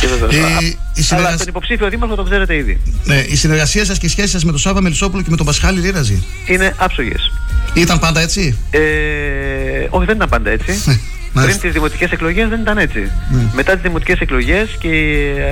Και 0.00 0.06
βεβαίως. 0.06 0.34
Ε, 0.34 0.71
Α- 0.72 0.92
η 0.94 0.96
Αλλά 0.96 1.04
συνεργασ- 1.04 1.38
τον 1.38 1.48
υποψήφιο 1.48 1.88
δήμαρχο 1.88 2.14
το 2.14 2.22
ξέρετε 2.22 2.56
ήδη. 2.56 2.80
Ναι, 3.04 3.14
η 3.28 3.36
συνεργασία 3.36 3.84
σας 3.84 3.98
και 3.98 4.06
η 4.06 4.08
σχέση 4.08 4.28
σας 4.28 4.44
με 4.44 4.50
τον 4.50 4.60
Σάβα 4.60 4.80
Μελισσόπουλο 4.80 5.22
και 5.22 5.30
με 5.30 5.36
τον 5.36 5.46
Πασχάλη 5.46 5.80
Λίραζη. 5.80 6.22
Είναι 6.46 6.74
άψογες. 6.78 7.32
Ήταν 7.74 7.98
πάντα 7.98 8.20
έτσι; 8.20 8.56
Ε, 8.70 8.80
όχι, 9.90 10.04
δεν 10.06 10.16
ήταν 10.16 10.28
πάντα 10.28 10.50
έτσι. 10.50 10.72
Πριν 11.32 11.60
τις 11.60 11.72
δημοτικές 11.72 12.10
εκλογές 12.10 12.48
δεν 12.48 12.60
ήταν 12.60 12.78
έτσι. 12.78 13.10
Μετά 13.54 13.72
τις 13.72 13.82
δημοτικές 13.82 14.18
εκλογές 14.18 14.76
και 14.78 14.90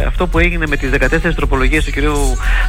αυτό 0.06 0.26
που 0.26 0.38
έγινε 0.38 0.66
με 0.66 0.76
τις 0.76 0.90
14 0.90 1.34
τροπολογίες 1.36 1.84
του 1.84 1.90
κ. 1.90 1.94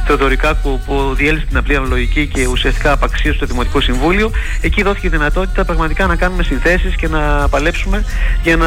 Θεοδωρικάκου 0.06 0.80
που 0.86 1.14
διέλυσε 1.16 1.44
την 1.46 1.56
απλή 1.56 1.76
αναλογική 1.76 2.26
και 2.26 2.46
ουσιαστικά 2.46 2.92
απαξίωσε 2.92 3.38
το 3.38 3.46
Δημοτικό 3.46 3.80
Συμβούλιο, 3.80 4.30
εκεί 4.60 4.82
δόθηκε 4.82 5.06
η 5.06 5.10
δυνατότητα 5.10 5.64
πραγματικά 5.64 6.06
να 6.06 6.16
κάνουμε 6.16 6.42
συνθέσεις 6.42 6.96
και 6.96 7.08
να 7.08 7.48
παλέψουμε 7.48 8.04
για 8.42 8.56
να 8.56 8.66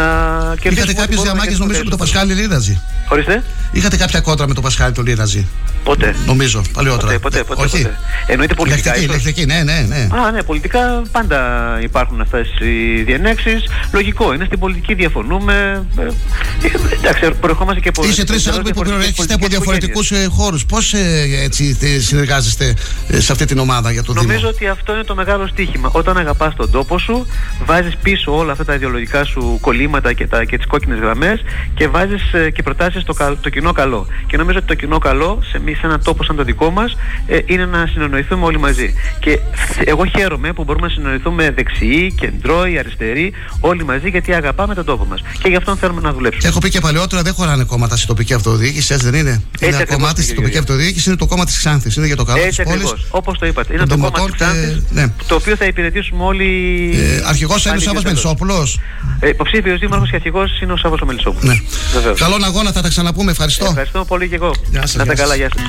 κερδίσουμε. 0.59 0.71
Είχατε 0.71 0.81
ό,τι 0.81 0.93
κάποιες 0.93 1.17
μπορούμε 1.17 1.35
να 1.35 1.41
διαμάχες 1.41 1.59
νομίζω 1.59 1.83
με 1.83 1.89
τον 1.89 1.99
Πασχάλη 1.99 2.33
Λίραζη. 2.33 2.81
Ορίστε. 3.09 3.43
Είχατε 3.71 3.97
κάποια 3.97 4.19
κόντρα 4.19 4.47
με 4.47 4.53
τον 4.53 4.63
Πασχάλη 4.63 4.93
τον 4.93 5.05
Λίραζη. 5.05 5.47
Ποτέ. 5.83 6.15
Νομίζω, 6.25 6.61
παλιότερα. 6.73 7.19
Ποτέ, 7.19 7.19
ποτέ, 7.19 7.43
ποτέ, 7.43 7.61
Όχι. 7.61 7.81
ποτέ. 7.81 7.97
Εννοείται 8.27 8.53
πολιτικά. 8.53 8.89
Λεκτική, 8.89 9.11
ίσως. 9.11 9.25
λεκτική, 9.25 9.45
ναι, 9.45 9.63
ναι, 9.63 9.85
ναι. 9.87 10.07
Α, 10.27 10.31
ναι, 10.31 10.43
πολιτικά 10.43 11.01
πάντα 11.11 11.39
υπάρχουν 11.81 12.21
αυτές 12.21 12.47
οι 12.59 13.01
διενέξεις. 13.01 13.63
Λογικό 13.91 14.33
είναι, 14.35 14.45
στην 14.45 14.59
πολιτική 14.59 14.93
διαφωνούμε. 14.93 15.85
Ε, 15.97 16.01
ε, 16.01 16.09
εντάξει, 16.99 17.31
προερχόμαστε 17.39 17.79
και 17.81 17.89
από. 17.89 18.05
Είστε 18.05 18.23
τρεις 18.23 18.47
από 18.47 18.57
άνθρωποι 18.57 18.73
που 18.77 18.83
διαφορετικές 18.83 19.15
προέρχεστε 19.15 19.33
από 19.33 19.47
πολιτικές 19.47 19.49
διαφορετικούς 19.49 20.37
χώρους. 20.37 20.65
Πώς 20.65 20.93
έτσι 21.43 21.75
τε- 21.79 22.01
συνεργάζεστε 22.01 22.73
ε, 23.07 23.19
σε 23.19 23.31
αυτή 23.31 23.45
την 23.45 23.57
ομάδα 23.59 23.91
για 23.91 24.03
το 24.03 24.13
Δήμο; 24.13 24.25
Νομίζω 24.25 24.47
ότι 24.47 24.67
αυτό 24.67 24.93
είναι 24.93 25.03
το 25.03 25.15
μεγάλο 25.15 25.47
στίχημα. 25.47 25.89
Όταν 25.93 26.17
αγαπάς 26.17 26.55
τον 26.55 26.71
τόπο 26.71 26.97
σου, 26.99 27.27
βάζεις 27.65 27.95
πίσω 28.01 28.37
όλα 28.37 28.51
αυτά 28.51 28.65
τα 28.65 28.73
ιδεολογικά 28.73 29.23
σου 29.23 29.57
κολλήματα 29.61 30.13
και, 30.13 30.27
τα, 30.27 30.43
και 30.43 30.57
τις 30.57 30.65
κόκκινες 30.65 30.99
γραμμές 30.99 31.41
και 31.75 31.87
βάζεις 31.87 32.23
και 32.53 32.63
προτάσεις 32.63 33.03
το, 33.03 33.13
κα- 33.13 33.37
το 33.41 33.49
κοινό 33.49 33.71
καλό. 33.71 34.07
Και 34.27 34.37
νομίζω 34.37 34.57
ότι 34.57 34.67
το 34.67 34.73
κοινό 34.73 34.97
καλό 34.97 35.39
σε, 35.51 35.59
μη- 35.59 35.75
σε 35.75 35.85
έναν 35.85 36.03
τόπο 36.03 36.23
σαν 36.23 36.35
το 36.35 36.43
δικό 36.43 36.69
μας 36.69 36.95
ε, 37.27 37.39
είναι 37.45 37.65
να 37.65 37.85
συνεννοηθούμε 37.93 38.45
όλοι 38.45 38.59
μαζί. 38.59 38.93
Και 39.19 39.39
εγώ 39.85 40.05
χαίρομαι 40.05 40.53
που 40.53 40.63
μπορούμε 40.63 40.87
να 40.87 40.93
συνεννοηθούμε 40.93 41.51
δεξιοί, 41.51 42.13
κεντρώοι, 42.19 42.77
αριστεροί, 42.79 43.33
όλοι 43.59 43.83
μαζί 43.85 44.09
γιατί 44.09 44.24
αγαπάμε 44.33 44.73
τον 44.75 44.85
τόπο 44.85 45.05
μας. 45.05 45.21
Και 45.41 45.49
γι' 45.49 45.55
αυτό 45.55 45.75
θέλουμε 45.75 46.01
να 46.01 46.13
δουλέψουμε. 46.13 46.47
Έχω 46.49 46.59
πει 46.59 46.69
και 46.69 46.79
παλαιότερα, 46.79 47.21
δεν 47.21 47.33
χωράνε 47.33 47.63
κόμματα 47.63 47.95
στην 47.95 48.07
τοπική 48.07 48.33
αυτοδιοίκηση, 48.33 48.93
έτσι 48.93 49.09
δεν 49.09 49.19
είναι; 49.19 49.29
Είναι 49.29 49.41
ένα 49.59 49.77
ακριβώς, 49.77 49.95
κομμάτι 49.95 50.13
κύριε 50.13 50.23
στην 50.23 50.35
τοπική 50.35 50.51
Γεωργιάδη. 50.51 50.57
αυτοδιοίκηση, 50.71 51.09
είναι 51.09 51.17
το 51.17 51.25
κόμμα 51.25 51.45
της 51.45 51.57
Ξάνθης. 51.57 51.95
Είναι 51.95 52.05
για 52.05 52.15
το 52.15 52.23
καλό 52.23 52.37
Έτσι 52.43 52.49
της 52.49 52.65
πόλης. 52.71 52.83
ακριβώς. 52.83 53.07
Όπως 53.09 53.37
το 53.39 53.45
είπατε. 53.45 53.73
Είναι 53.73 53.85
των 53.85 53.89
το 53.89 53.95
κόμμα 54.11 54.11
της 54.11 54.19
δημοτών 54.37 54.37
και- 54.37 54.61
Ξάνθης, 54.67 54.91
ναι. 54.91 55.07
το 55.27 55.35
οποίο 55.35 55.55
θα 55.55 55.65
υπηρετήσουμε 55.65 56.23
όλοι. 56.23 56.49
Ε, 56.95 57.23
Αρχηγός 57.27 57.65
είναι 57.65 57.75
ο 57.75 57.79
Σάβα 57.79 58.01
Μελισσόπουλος. 58.03 58.79
Ε, 59.19 59.29
Υποψήφιος 59.29 59.79
δήμαρχος 59.79 60.09
και 60.09 60.15
αρχηγός 60.15 60.61
είναι 60.61 60.71
ο 60.73 60.77
Σάββας 60.77 60.99
Μελισσόπουλος. 61.05 61.43
Ναι. 61.45 61.61
Βεβαίως. 61.93 62.19
Καλό 62.19 62.37
αγώνα, 62.43 62.71
θα 62.71 62.81
τα 62.81 62.89
ξαναπούμε. 62.89 63.31
Ευχαριστώ. 63.31 63.65
Ευχαριστώ 63.65 64.05
πολύ 64.05 64.29
και 64.29 64.35
εγώ. 64.35 64.51
Γεια 64.71 64.81
σας, 64.81 64.95
να 64.95 65.01
είστε 65.03 65.13
γεια 65.13 65.23
καλά, 65.23 65.27
σας. 65.27 65.37
γεια 65.37 65.49
σας. 65.55 65.63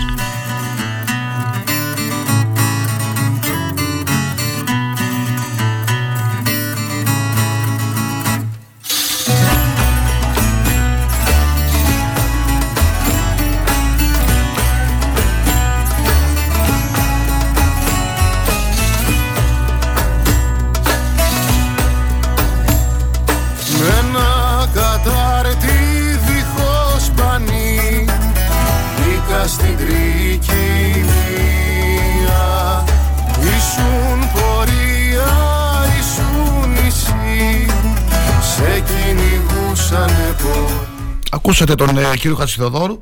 Ακούσατε 41.37 41.75
τον 41.75 41.99
ε, 41.99 42.17
κύριο 42.17 42.37
Χατσιδοδόρου 42.37 42.99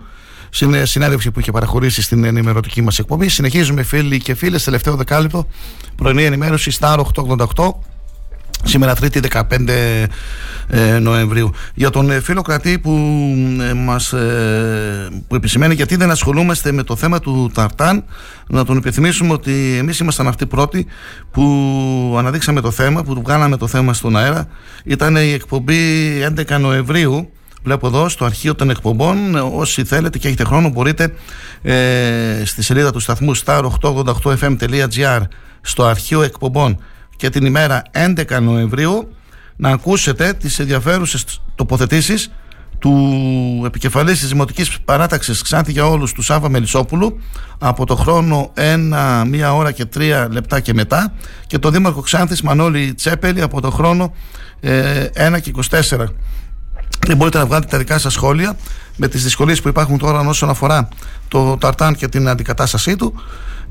στην 0.51 0.75
ε, 0.75 0.85
συνέντευξη 0.85 1.31
που 1.31 1.41
είχε 1.41 1.51
παραχωρήσει 1.51 2.03
στην 2.03 2.25
ενημερωτική 2.25 2.83
μας 2.83 2.99
εκπομπή. 2.99 3.29
Συνεχίζουμε, 3.29 3.83
φίλοι 3.83 4.19
και 4.19 4.35
φίλες, 4.35 4.65
τελευταίο 4.65 4.97
δεκάλεπτο 4.97 5.47
πρωινή 5.97 6.25
ενημέρωση 6.25 6.77
Star 6.81 7.01
888. 7.55 7.71
Σήμερα 8.65 8.95
Τρίτη 8.95 9.21
15 9.33 9.43
ε, 10.69 10.99
Νοεμβρίου 10.99 11.51
Για 11.75 11.91
τον 11.91 12.11
ε, 12.11 12.21
φίλο 12.21 12.43
κρατή 12.43 12.79
που 12.79 12.91
ε, 13.71 13.73
μας 13.73 14.13
ε, 14.13 15.09
που 15.29 15.35
επισημαίνει 15.35 15.75
γιατί 15.75 15.97
δεν 15.97 16.11
ασχολούμαστε 16.11 16.73
με 16.73 16.83
το 16.83 16.97
θέμα 16.97 17.21
του 17.21 17.51
Ταρτάν 17.55 18.05
Να 18.47 18.65
τον 18.65 18.77
επιθυμίσουμε 18.77 19.33
ότι 19.33 19.77
εμείς 19.79 19.99
ήμασταν 19.99 20.29
αυτοί 20.29 20.47
πρώτοι 20.47 20.87
που 21.31 22.15
αναδείξαμε 22.19 22.61
το 22.61 22.71
θέμα 22.71 23.03
Που 23.03 23.23
βγάλαμε 23.23 23.57
το 23.57 23.67
θέμα 23.67 23.93
στον 23.93 24.17
αέρα 24.17 24.49
Ήταν 24.85 25.17
η 25.17 25.33
εκπομπή 25.33 25.79
11 26.49 26.61
Νοεμβρίου 26.61 27.31
Βλέπω 27.65 27.87
εδώ 27.87 28.09
στο 28.09 28.25
αρχείο 28.25 28.55
των 28.55 28.71
εκπομπών. 28.71 29.35
Όσοι 29.35 29.85
θέλετε 29.85 30.19
και 30.19 30.29
έχετε 30.29 30.45
χρόνο, 30.45 30.69
μπορείτε 30.69 31.15
ε, 31.63 32.43
στη 32.45 32.63
σελίδα 32.63 32.93
του 32.93 33.01
σταθμού 33.01 33.37
star888fm.gr 33.37 35.21
στο 35.61 35.85
αρχείο 35.85 36.23
εκπομπών 36.23 36.79
και 37.17 37.29
την 37.29 37.45
ημέρα 37.45 37.83
11 37.93 38.41
Νοεμβρίου 38.43 39.15
να 39.57 39.71
ακούσετε 39.71 40.33
τις 40.33 40.59
ενδιαφέρουσες 40.59 41.43
τοποθετήσεις 41.55 42.31
του 42.79 43.63
επικεφαλής 43.67 44.19
της 44.19 44.29
Δημοτικής 44.29 44.81
Παράταξης 44.81 45.43
Ξάνθη 45.43 45.73
για 45.73 45.87
όλους 45.87 46.13
του 46.13 46.23
Σάβα 46.23 46.49
Μελισσόπουλου 46.49 47.21
από 47.59 47.87
το 47.87 47.97
χρόνο 47.97 48.53
1, 48.57 48.63
1 49.51 49.55
ώρα 49.55 49.73
και 49.73 49.85
3 49.97 50.27
λεπτά 50.31 50.61
και 50.61 50.75
μετά 50.75 51.13
και 51.47 51.59
το 51.59 51.71
Δήμαρχο 51.71 52.01
Ξάνθης 52.01 52.43
Μανώλη 52.43 52.95
Τσέπελη 52.95 53.43
από 53.43 53.61
το 53.61 53.71
χρόνο 53.71 54.05
1 54.05 54.15
ε, 54.61 55.41
και 55.41 55.53
24 55.71 55.81
και 55.81 56.44
μπορείτε 57.13 57.39
να 57.39 57.47
βγάλετε 57.47 57.71
τα 57.71 57.79
δικά 57.79 57.99
σας 57.99 58.13
σχόλια 58.13 58.57
με 58.97 59.09
τις 59.09 59.23
δυσκολίες 59.23 59.63
που 59.63 59.69
υπάρχουν 59.69 59.99
τώρα 59.99 60.21
όσον 60.21 60.51
αφορά 60.51 60.89
το 61.29 61.57
ταρτάν 61.57 61.95
και 61.95 62.09
την 62.09 62.29
αντικατάστασή 62.29 62.97
του 62.97 63.15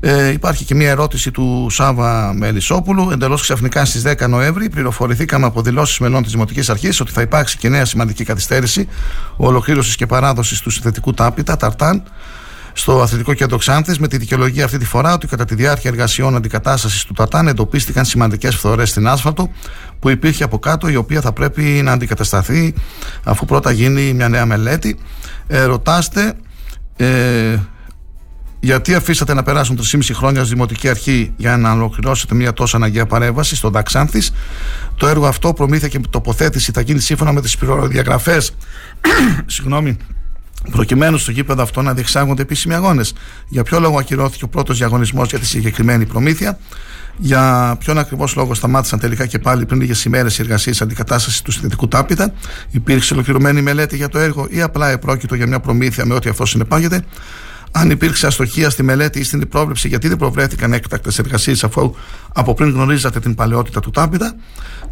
ε, 0.00 0.28
υπάρχει 0.28 0.64
και 0.64 0.74
μια 0.74 0.90
ερώτηση 0.90 1.30
του 1.30 1.66
Σάβα 1.70 2.32
Μελισσόπουλου. 2.34 3.10
Εντελώς 3.10 3.42
ξαφνικά 3.42 3.84
στις 3.84 4.02
10 4.06 4.28
Νοέμβρη 4.28 4.68
πληροφορηθήκαμε 4.68 5.46
από 5.46 5.62
δηλώσεις 5.62 5.98
μελών 5.98 6.22
της 6.22 6.32
Δημοτικής 6.32 6.70
Αρχής 6.70 7.00
ότι 7.00 7.12
θα 7.12 7.20
υπάρξει 7.20 7.56
και 7.56 7.68
νέα 7.68 7.84
σημαντική 7.84 8.24
καθυστέρηση 8.24 8.88
ολοκλήρωσης 9.36 9.96
και 9.96 10.06
παράδοσης 10.06 10.60
του 10.60 10.70
συνθετικού 10.70 11.14
τάπητα, 11.14 11.56
Ταρτάν, 11.56 12.02
στο 12.76 13.02
Αθλητικό 13.02 13.34
Κέντρο 13.34 13.56
Ξάνθης, 13.56 13.98
με 13.98 14.08
τη 14.08 14.16
δικαιολογία 14.16 14.64
αυτή 14.64 14.78
τη 14.78 14.84
φορά 14.84 15.12
ότι 15.12 15.26
κατά 15.26 15.44
τη 15.44 15.54
διάρκεια 15.54 15.90
εργασιών 15.90 16.36
αντικατάστασης 16.36 17.04
του 17.04 17.12
Ταρτάν 17.12 17.48
εντοπίστηκαν 17.48 18.04
σημαντικές 18.04 18.54
φθορές 18.56 18.88
στην 18.90 19.08
άσφαλτο 19.08 19.50
που 19.98 20.10
υπήρχε 20.10 20.44
από 20.44 20.58
κάτω, 20.58 20.88
η 20.88 20.96
οποία 20.96 21.20
θα 21.20 21.32
πρέπει 21.32 21.62
να 21.62 21.92
αντικατασταθεί 21.92 22.74
αφού 23.24 23.44
πρώτα 23.44 23.70
γίνει 23.70 24.12
μια 24.12 24.28
νέα 24.28 24.46
μελέτη. 24.46 24.98
Ε, 25.46 25.62
ρωτάστε. 25.62 26.34
Ε, 26.96 27.58
γιατί 28.60 28.94
αφήσατε 28.94 29.34
να 29.34 29.42
περάσουν 29.42 29.78
3,5 29.92 30.00
χρόνια 30.12 30.40
ως 30.40 30.48
Δημοτική 30.48 30.88
Αρχή 30.88 31.32
για 31.36 31.56
να 31.56 31.72
ολοκληρώσετε 31.72 32.34
μια 32.34 32.52
τόσο 32.52 32.76
αναγκαία 32.76 33.06
παρέμβαση 33.06 33.56
στο 33.56 33.70
Δαξάνθη. 33.70 34.22
Το 34.96 35.06
έργο 35.06 35.26
αυτό, 35.26 35.52
προμήθεια 35.52 35.88
και 35.88 36.00
τοποθέτηση, 36.10 36.72
θα 36.72 36.80
γίνει 36.80 37.00
σύμφωνα 37.00 37.32
με 37.32 37.40
τις 37.40 37.56
διαγραφέ. 37.88 38.40
Συγγνώμη, 40.64 40.86
προκειμένου 40.86 41.18
στο 41.18 41.30
γήπεδο 41.30 41.62
αυτό 41.62 41.82
να 41.82 41.94
διεξάγονται 41.94 42.42
επίσημοι 42.42 42.74
αγώνες. 42.74 43.12
Για 43.48 43.62
ποιο 43.62 43.80
λόγο 43.80 43.98
ακυρώθηκε 43.98 44.44
ο 44.44 44.48
πρώτος 44.48 44.78
διαγωνισμός 44.78 45.28
για 45.28 45.38
τη 45.38 45.46
συγκεκριμένη 45.46 46.06
προμήθεια; 46.06 46.58
Για 47.16 47.76
ποιον 47.78 47.98
ακριβώς 47.98 48.36
λόγο 48.36 48.54
σταμάτησαν 48.54 48.98
τελικά 48.98 49.26
και 49.26 49.38
πάλι 49.38 49.66
πριν 49.66 49.80
λίγες 49.80 50.04
ημέρες 50.04 50.38
οι 50.38 50.42
εργασίες 50.42 50.82
αντικατάστασης 50.82 51.42
του 51.42 51.52
συνδετικού 51.52 51.88
τάπητα; 51.88 52.32
Υπήρξε 52.70 53.14
ολοκληρωμένη 53.14 53.62
μελέτη 53.62 53.96
για 53.96 54.08
το 54.08 54.18
έργο 54.18 54.46
ή 54.50 54.60
απλά 54.60 54.88
επρόκειτο 54.90 55.34
για 55.34 55.46
μια 55.46 55.60
προμήθεια 55.60 56.04
με 56.04 56.14
ό,τι 56.14 56.28
αυτό 56.28 56.46
συνεπάγεται; 56.46 57.04
Αν 57.76 57.90
υπήρξε 57.90 58.26
αστοχία 58.26 58.70
στη 58.70 58.82
μελέτη 58.82 59.18
ή 59.18 59.24
στην 59.24 59.48
πρόβλεψη, 59.48 59.88
γιατί 59.88 60.08
δεν 60.08 60.16
προβλέφθηκαν 60.16 60.72
έκτακτες 60.72 61.18
εργασίες 61.18 61.64
αφού 61.64 61.94
από 62.34 62.54
πριν 62.54 62.70
γνωρίζατε 62.70 63.20
την 63.20 63.34
παλαιότητα 63.34 63.80
του 63.80 63.90
Τάμπιτα, 63.90 64.34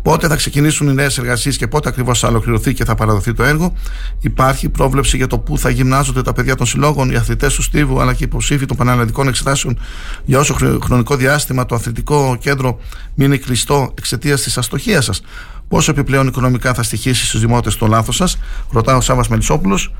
πότε 0.02 0.28
θα 0.28 0.36
ξεκινήσουν 0.36 0.88
οι 0.88 0.94
νέες 0.94 1.18
εργασίες 1.18 1.56
και 1.56 1.66
πότε 1.66 1.88
ακριβώς 1.88 2.18
θα 2.18 2.28
ολοκληρωθεί 2.28 2.74
και 2.74 2.84
θα 2.84 2.94
παραδοθεί 2.94 3.32
το 3.32 3.42
έργο. 3.42 3.74
Υπάρχει 4.20 4.68
πρόβλεψη 4.68 5.16
για 5.16 5.26
το 5.26 5.38
πού 5.38 5.58
θα 5.58 5.70
γυμνάζονται 5.70 6.22
τα 6.22 6.32
παιδιά 6.32 6.54
των 6.54 6.66
συλλόγων, 6.66 7.10
οι 7.10 7.16
αθλητές 7.16 7.54
του 7.54 7.62
Στίβου 7.62 8.00
αλλά 8.00 8.12
και 8.12 8.22
οι 8.22 8.26
υποψήφοι 8.26 8.66
των 8.66 8.76
πανελλαδικών 8.76 9.28
εξετάσεων 9.28 9.78
για 10.24 10.38
όσο 10.38 10.56
χρονικό 10.82 11.16
διάστημα 11.16 11.66
το 11.66 11.74
αθλητικό 11.74 12.36
κέντρο 12.40 12.80
μείνει 13.14 13.38
κλειστό 13.38 13.94
εξαιτίας 13.98 14.42
της 14.42 14.58
αστοχίας 14.58 15.04
σας. 15.04 15.22
Πόσο 15.68 15.90
επιπλέον 15.90 16.26
οικονομικά 16.26 16.74
θα 16.74 16.82
στοιχήσει 16.82 17.26
στους 17.26 17.40
δημότες 17.40 17.76
το 17.76 17.86
λάθος 17.86 18.16
σας, 18.16 18.38
ρωτά 18.70 18.96
ο 18.96 19.00
Σάβα 19.00 19.24
Μελισσόπουλος 19.28 19.92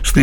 στη, 0.00 0.22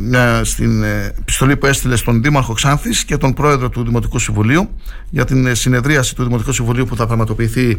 μια, 0.00 0.44
στην 0.44 0.82
ε, 0.82 1.14
επιστολή 1.18 1.56
που 1.56 1.66
έστειλε 1.66 1.96
στον 1.96 2.22
Δήμαρχο 2.22 2.52
Ξάνθης 2.52 3.04
και 3.04 3.16
τον 3.16 3.34
Πρόεδρο 3.34 3.68
του 3.68 3.84
Δημοτικού 3.84 4.18
Συμβουλίου 4.18 4.70
για 5.10 5.24
την 5.24 5.46
ε, 5.46 5.54
συνεδρίαση 5.54 6.14
του 6.14 6.24
Δημοτικού 6.24 6.52
Συμβουλίου 6.52 6.84
που 6.84 6.96
θα 6.96 7.06
πραγματοποιηθεί 7.06 7.78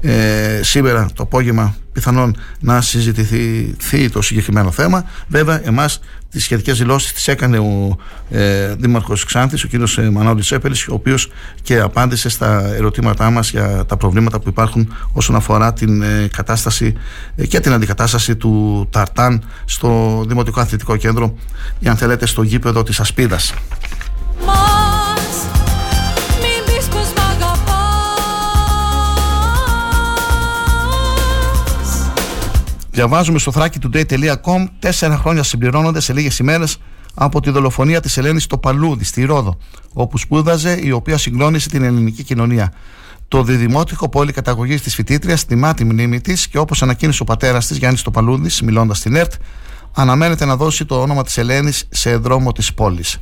ε, 0.00 0.60
σήμερα 0.62 1.08
το 1.14 1.22
απόγευμα 1.22 1.76
πιθανόν 1.92 2.36
να 2.60 2.80
συζητηθεί 2.80 4.10
το 4.12 4.22
συγκεκριμένο 4.22 4.70
θέμα. 4.70 5.04
Βέβαια, 5.28 5.66
εμάς 5.66 6.00
τις 6.30 6.44
σχετικές 6.44 6.78
δηλώσεις 6.78 7.12
τις 7.12 7.28
έκανε 7.28 7.58
ο 7.58 7.96
ε, 8.30 8.74
Δήμαρχος 8.74 9.24
Ξάνθης, 9.24 9.64
ο 9.64 9.68
κ. 9.68 9.98
Ε, 9.98 10.10
Μανώλης 10.10 10.44
Τσέπελη, 10.44 10.74
ο 10.90 10.94
οποίος 10.94 11.30
και 11.62 11.78
απάντησε 11.78 12.28
στα 12.28 12.74
ερωτήματά 12.74 13.30
μας 13.30 13.50
για 13.50 13.84
τα 13.86 13.96
προβλήματα 13.96 14.40
που 14.40 14.48
υπάρχουν 14.48 14.94
όσον 15.12 15.36
αφορά 15.36 15.72
την 15.72 16.02
ε, 16.02 16.28
κατάσταση 16.36 16.94
ε, 17.36 17.46
και 17.46 17.60
την 17.60 17.72
αντικατάσταση 17.72 18.36
του 18.36 18.86
Ταρτάν 18.90 19.42
στο 19.64 20.22
Δημοτικό 20.28 20.39
Αθλητικό 20.54 20.96
Κέντρο, 20.96 21.34
ή 21.78 21.88
αν 21.88 21.96
θέλετε, 21.96 22.26
στο 22.26 22.42
γήπεδο 22.42 22.82
της 22.82 23.00
Ασπίδας. 23.00 23.54
Διαβάζουμε 32.90 33.38
στο 33.38 33.52
thrakitoday.com 33.54 34.66
Τέσσερα 34.78 35.16
χρόνια 35.16 35.42
συμπληρώνονται 35.42 36.00
σε 36.00 36.12
λίγες 36.12 36.38
ημέρες 36.38 36.78
από 37.14 37.40
τη 37.40 37.50
δολοφονία 37.50 38.00
της 38.00 38.16
Ελένης 38.16 38.42
στο 38.42 38.58
Παλούδι, 38.58 39.04
στη 39.04 39.24
Ρόδο, 39.24 39.58
όπου 39.92 40.18
σπούδαζε, 40.18 40.78
η 40.82 40.90
οποία 40.90 41.18
συγκλώνησε 41.18 41.68
την 41.68 41.82
ελληνική 41.82 42.22
κοινωνία. 42.22 42.72
Το 43.28 43.42
διδημότυχο 43.42 44.08
πόλη 44.08 44.32
καταγωγής 44.32 44.82
της 44.82 44.94
φοιτήτριας 44.94 45.44
τιμά 45.44 45.74
τη 45.74 45.84
μνήμη 45.84 46.20
της 46.20 46.48
και 46.48 46.58
όπως 46.58 46.82
ανακοίνησε 46.82 47.22
ο 47.22 47.24
πατέρας 47.24 47.66
της 47.66 47.76
Γιάννης 47.76 48.02
Τοπαλούδη, 48.02 48.50
μιλώντας 48.64 48.98
στην 48.98 49.14
ΕΡΤ, 49.16 49.32
αναμένεται 49.92 50.44
να 50.44 50.56
δώσει 50.56 50.84
το 50.84 51.00
όνομα 51.00 51.22
της 51.22 51.38
Ελένης 51.38 51.84
σε 51.90 52.16
δρόμο 52.16 52.52
της 52.52 52.74
πόλης. 52.74 53.18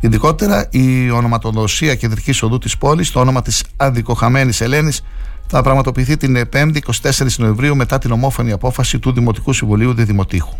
Ειδικότερα, 0.00 0.66
η 0.70 1.10
ονοματοδοσία 1.10 1.94
κεντρικής 1.94 2.42
οδού 2.42 2.58
της 2.58 2.78
πόλης, 2.78 3.10
το 3.10 3.20
όνομα 3.20 3.42
της 3.42 3.64
αδικοχαμένης 3.76 4.60
Ελένης, 4.60 5.02
θα 5.46 5.62
πραγματοποιηθεί 5.62 6.16
την 6.16 6.48
5η 6.52 6.76
24 6.76 7.38
Νοεμβρίου 7.38 7.76
μετά 7.76 7.98
την 7.98 8.12
ομόφωνη 8.12 8.52
απόφαση 8.52 8.98
του 8.98 9.12
Δημοτικού 9.12 9.52
Συμβουλίου 9.52 9.94
Διδημοτήχου. 9.94 10.54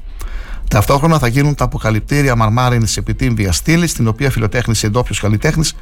Ταυτόχρονα 0.71 1.19
θα 1.19 1.27
γίνουν 1.27 1.55
τα 1.55 1.65
αποκαλυπτήρια 1.65 2.37
μαρμάρινης 2.37 2.97
επιτύμβιας 2.97 3.57
στήλης, 3.57 3.91
στην 3.91 4.09
οποία 4.09 4.31
φιλοτέχνησε 4.31 4.87
εντόπιος 4.87 5.21
καλλιτέχνης 5.21 5.75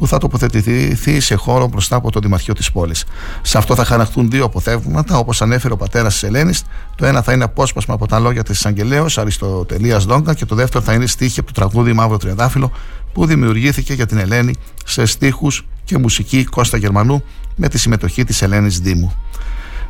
που 0.00 0.06
θα 0.06 0.18
τοποθετηθεί 0.18 1.20
σε 1.20 1.34
χώρο 1.34 1.66
μπροστά 1.66 1.96
από 1.96 2.10
το 2.10 2.20
Δημαρχείο 2.20 2.54
της 2.54 2.72
πόλης. 2.72 3.04
Σε 3.42 3.58
αυτό 3.58 3.74
θα 3.74 3.84
χαρακτούν 3.84 4.30
δύο 4.30 4.44
αποθέματα, 4.44 5.18
όπως 5.18 5.42
ανέφερε 5.42 5.74
ο 5.74 5.76
πατέρας 5.76 6.12
της 6.12 6.22
Ελένης. 6.22 6.64
Το 6.96 7.06
ένα 7.06 7.22
θα 7.22 7.32
είναι 7.32 7.44
απόσπασμα 7.44 7.94
από 7.94 8.06
τα 8.06 8.18
λόγια 8.18 8.42
της 8.42 8.66
Αγγελέως 8.66 9.18
Αριστοτελεία 9.18 9.98
Δόγκα 9.98 10.34
και 10.34 10.44
το 10.44 10.54
δεύτερο 10.54 10.84
θα 10.84 10.92
είναι 10.92 11.06
στίχη 11.06 11.40
από 11.40 11.52
το 11.52 11.60
τραγούδι 11.60 11.92
Μαύρο 11.92 12.16
Τριαντάφυλλο 12.16 12.72
που 13.12 13.26
δημιουργήθηκε 13.26 13.92
για 13.94 14.06
την 14.06 14.18
Ελένη 14.18 14.54
σε 14.84 15.04
στίχους 15.06 15.66
και 15.84 15.98
μουσική 15.98 16.44
Κώστα 16.44 16.76
Γερμανού 16.76 17.22
με 17.56 17.68
τη 17.68 17.78
συμμετοχή 17.78 18.24
της 18.24 18.42
Ελένης 18.42 18.80
Δήμου. 18.80 19.14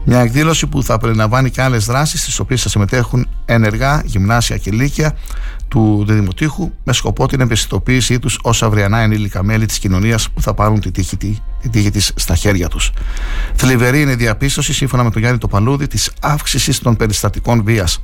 Μια 0.04 0.20
εκδήλωση 0.20 0.66
που 0.66 0.82
θα 0.82 0.98
περιλαμβάνει 0.98 1.50
και 1.50 1.62
άλλες 1.62 1.84
δράσεις 1.84 2.20
στις 2.20 2.38
οποίες 2.38 2.62
θα 2.62 2.68
συμμετέχουν 2.68 3.28
ενεργά 3.44 4.02
γυμνάσια 4.04 4.56
και 4.56 4.70
λύκεια 4.70 5.16
του 5.70 6.04
Δημοτήχου 6.08 6.70
με 6.84 6.92
σκοπό 6.92 7.26
την 7.26 7.40
ευαισθητοποίησή 7.40 8.18
τους 8.18 8.38
ως 8.42 8.62
αυριανά 8.62 8.98
ενήλικα 8.98 9.42
μέλη 9.42 9.66
της 9.66 9.78
κοινωνίας 9.78 10.30
που 10.30 10.42
θα 10.42 10.54
πάρουν 10.54 10.80
τη 10.80 10.90
τύχη, 10.90 11.16
τη 11.16 11.68
τύχη 11.70 11.90
της 11.90 12.12
στα 12.16 12.34
χέρια 12.34 12.68
τους. 12.68 12.92
Θλιβερή 13.54 14.00
είναι 14.00 14.12
η 14.12 14.14
διαπίστωση 14.14 14.72
σύμφωνα 14.72 15.04
με 15.04 15.10
τον 15.10 15.20
Γιάννη 15.20 15.38
Τοπαλούδη 15.38 15.86
της 15.86 16.10
αύξησης 16.20 16.78
των 16.78 16.96
περιστατικών 16.96 17.64
βίας. 17.64 18.02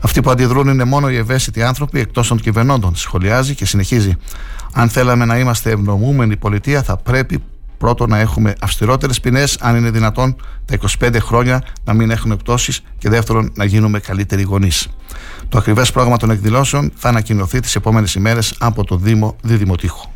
Αυτοί 0.00 0.20
που 0.20 0.30
αντιδρούν 0.30 0.68
είναι 0.68 0.84
μόνο 0.84 1.10
οι 1.10 1.16
ευαίσθητοι 1.16 1.62
άνθρωποι 1.62 2.00
εκτός 2.00 2.28
των 2.28 2.40
κυβερνώντων. 2.40 2.96
Σχολιάζει 2.96 3.54
και 3.54 3.66
συνεχίζει. 3.66 4.16
Αν 4.72 4.88
θέλαμε 4.88 5.24
να 5.24 5.38
είμαστε 5.38 5.70
ευνομούμενη 5.70 6.36
πολιτεία, 6.36 6.82
θα 6.82 6.96
πρέπει 6.96 7.42
πρώτον 7.82 8.08
να 8.08 8.18
έχουμε 8.18 8.54
αυστηρότερες 8.60 9.20
ποινές, 9.20 9.58
αν 9.60 9.76
είναι 9.76 9.90
δυνατόν 9.90 10.36
τα 10.64 10.78
25 11.00 11.16
χρόνια 11.20 11.62
να 11.84 11.92
μην 11.92 12.10
έχουν 12.10 12.36
πτώσεις, 12.36 12.82
και 12.98 13.08
δεύτερον 13.08 13.52
να 13.54 13.64
γίνουμε 13.64 13.98
καλύτεροι 13.98 14.42
γονείς. 14.42 14.88
Το 15.48 15.58
ακριβές 15.58 15.90
πρόγραμμα 15.92 16.16
των 16.16 16.30
εκδηλώσεων 16.30 16.92
θα 16.96 17.08
ανακοινωθεί 17.08 17.60
τις 17.60 17.74
επόμενες 17.74 18.14
ημέρες 18.14 18.54
από 18.58 18.84
το 18.84 18.96
Δήμο 18.96 19.36
Διδημοτήχου. 19.42 20.11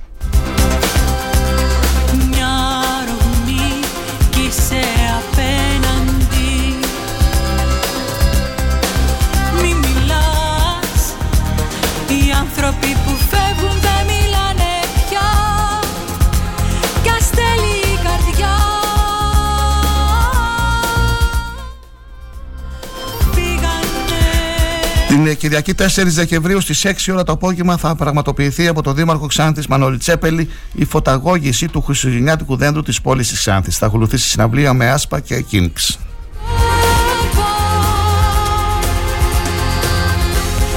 Την 25.26 25.34
ε, 25.34 25.38
Κυριακή 25.38 25.74
4 25.78 25.82
Δεκεμβρίου 26.06 26.60
στις 26.60 26.86
6 26.86 26.92
ώρα 27.12 27.22
το 27.22 27.32
απόγευμα 27.32 27.76
θα 27.76 27.94
πραγματοποιηθεί 27.94 28.68
από 28.68 28.82
τον 28.82 28.94
Δήμαρχο 28.94 29.26
Ξάνθης 29.26 29.66
Μανώλη 29.66 29.98
Τσέπελη 29.98 30.48
η 30.72 30.84
φωταγώγηση 30.84 31.68
του 31.68 31.82
χριστουγεννιάτικου 31.82 32.56
δέντρου 32.56 32.82
της 32.82 33.00
πόλης 33.00 33.28
της 33.28 33.38
Ξάνθης. 33.38 33.78
Θα 33.78 33.86
ακολουθήσει 33.86 34.28
συναυλία 34.28 34.72
με 34.72 34.90
άσπα 34.90 35.20
και 35.20 35.40
κίνξ. 35.40 35.98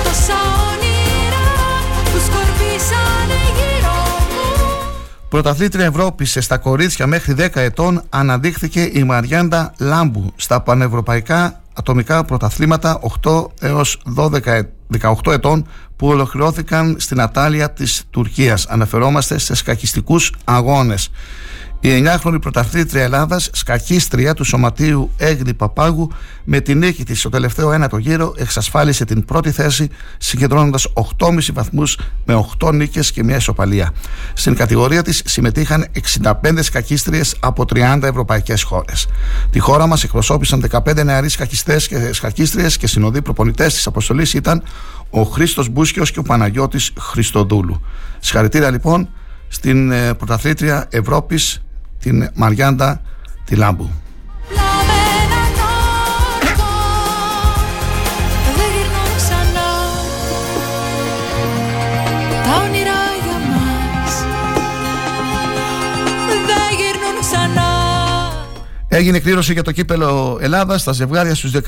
Τόσα 0.04 0.40
όνειρα 0.72 1.46
που 2.04 2.20
σκορπίσανε 2.26 3.40
γύρω 3.56 3.94
μου 4.30 4.88
Πρωταθλήτρια 5.30 5.86
Ευρώπη 5.86 6.26
στα 6.26 6.58
κορίτσια 6.58 7.08
μέχρι 7.08 7.36
10 7.38 7.48
ετών 7.54 8.04
αναδείχθηκε 8.10 8.90
η 8.94 9.04
Μαριάντα 9.04 9.74
Λάμπου 9.78 10.34
στα 10.36 10.62
πανευρωπαϊκά 10.62 11.62
ατομικά 11.80 12.24
πρωταθλήματα 12.24 13.00
8 13.24 13.52
έως 13.60 14.02
12, 14.06 14.52
ε- 14.52 14.70
18 15.02 15.32
ετών 15.32 15.68
που 15.96 16.08
ολοκληρώθηκαν 16.08 16.96
στην 17.00 17.22
Ατάλια 17.22 17.72
της 17.72 18.04
Τουρκίας. 18.10 18.66
Αναφερόμαστε 18.68 19.38
σε 19.38 19.56
σκακιστικούς 19.56 20.34
αγώνες. 20.44 21.12
Η 21.82 21.90
9χρονη 22.06 22.42
πρωταθλήτρια 22.42 23.04
Ελλάδας, 23.04 23.50
σκακίστρια 23.54 24.34
του 24.34 24.44
Σωματείου 24.44 25.12
Έγνη 25.18 25.54
Παπάγου, 25.54 26.12
με 26.44 26.60
την 26.60 26.78
νίκη 26.78 27.04
της 27.04 27.20
στο 27.20 27.30
τελευταίο 27.30 27.72
ένατο 27.72 27.98
γύρο, 27.98 28.34
εξασφάλισε 28.38 29.06
την 29.06 29.26
πρώτη 29.26 29.52
θέση, 29.52 29.90
συγκεντρώνοντας 30.18 30.88
8,5 30.94 31.54
βαθμούς 31.54 31.98
με 32.26 32.46
8 32.60 32.74
νίκες 32.74 33.12
και 33.12 33.24
μια 33.24 33.36
ισοπαλία. 33.36 33.94
Στην 34.34 34.56
κατηγορία 34.56 35.04
της 35.04 35.22
συμμετείχαν 35.26 35.86
65 36.22 36.34
σκακίστριες 36.62 37.36
από 37.40 37.66
30 37.66 38.00
ευρωπαϊκές 38.04 38.64
χώρες. 38.64 39.08
Τη 39.50 39.60
χώρα 39.60 39.88
μας 39.88 40.04
εκπροσώπησαν 40.04 40.60
15 40.72 41.04
νεαροί 41.04 41.30
σκακιστές 41.30 41.88
και 41.88 42.14
σκακίστριες 42.14 42.78
και 42.78 42.88
συνοδοί 42.88 43.22
προπονητές 43.22 43.74
της 43.74 43.88
αποστολής 43.88 44.34
ήταν 44.34 44.64
ο 45.10 45.22
Χρήστος 45.22 45.70
Μπούσκιος 45.70 46.12
και 46.12 46.20
ο 46.20 46.24
Παναγιώτης 46.24 46.92
Χριστοδούλου. 47.00 47.82
Συγχαρητήρια 48.20 48.72
λοιπόν 48.72 49.10
στην 49.48 49.92
ε, 49.92 50.14
πρωταθλήτρια 50.14 50.88
Ευρώπης 50.90 51.62
την 52.00 52.30
Μαριάντα 52.34 53.02
τη 53.46 53.56
Λάμπου. 53.56 53.90
Δεν 58.56 58.70
γυρνούν 58.76 59.16
ξανά 59.18 59.70
Τα 62.44 62.56
όνειρα 62.66 63.00
για 63.24 63.40
μας 63.50 64.24
Δεν 66.46 66.78
γυρνούν 66.78 67.20
ξανά 67.20 67.68
Έγινε 68.88 69.20
κλήρωση 69.20 69.54
για 69.54 69.64
το 69.64 69.72
κύπελο 69.72 70.38
Ελλάδας 70.42 70.82
στα 70.82 70.92
ζευγάρια 70.92 71.36
στους 71.36 71.52
16 71.52 71.60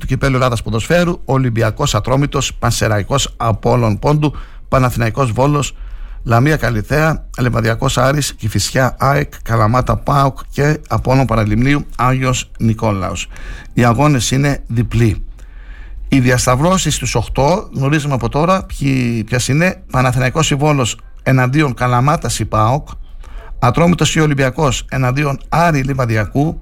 του 0.00 0.06
κυπέλου 0.06 0.36
Ελλάδας 0.36 0.62
Ποδοσφαίρου. 0.62 1.20
Ολυμπιακός 1.24 1.94
Ατρόμητος, 1.94 2.54
Πανσεραϊκός 2.54 3.34
Απόλων 3.36 3.98
Πόντου, 3.98 4.34
Παναθηναϊκός 4.68 5.32
Βόλος, 5.32 5.74
Λαμία 6.22 6.56
Καλιθέα, 6.56 7.26
Λεβαδιακός 7.38 7.98
Άρης, 7.98 8.34
Κηφισιά 8.34 8.96
ΑΕΚ, 8.98 9.32
Καλαμάτα 9.42 9.96
Πάοκ 9.96 10.38
και 10.50 10.80
Απόλων 10.88 11.26
Παραλιμνίου 11.26 11.86
Άγιος 11.96 12.50
Νικόλαος. 12.58 13.28
Οι 13.72 13.84
αγώνες 13.84 14.30
είναι 14.30 14.62
διπλοί. 14.66 15.24
Οι 16.08 16.20
διασταυρώσεις 16.20 16.94
στους 16.94 17.14
8 17.14 17.68
γνωρίζουμε 17.74 18.14
από 18.14 18.28
τώρα 18.28 18.66
ποιες 19.24 19.48
είναι 19.48 19.82
Παναθηναϊκός 19.90 20.50
Ιβόλος 20.50 20.98
εναντίον 21.22 21.74
Καλαμάτας 21.74 22.38
η 22.38 22.44
ΠΑΟΚ 22.44 22.88
Ατρόμητος 23.58 24.14
ή 24.14 24.20
Ολυμπιακός 24.20 24.84
εναντίον 24.90 25.40
Άρη 25.48 25.82
Λιβαδιακού 25.82 26.60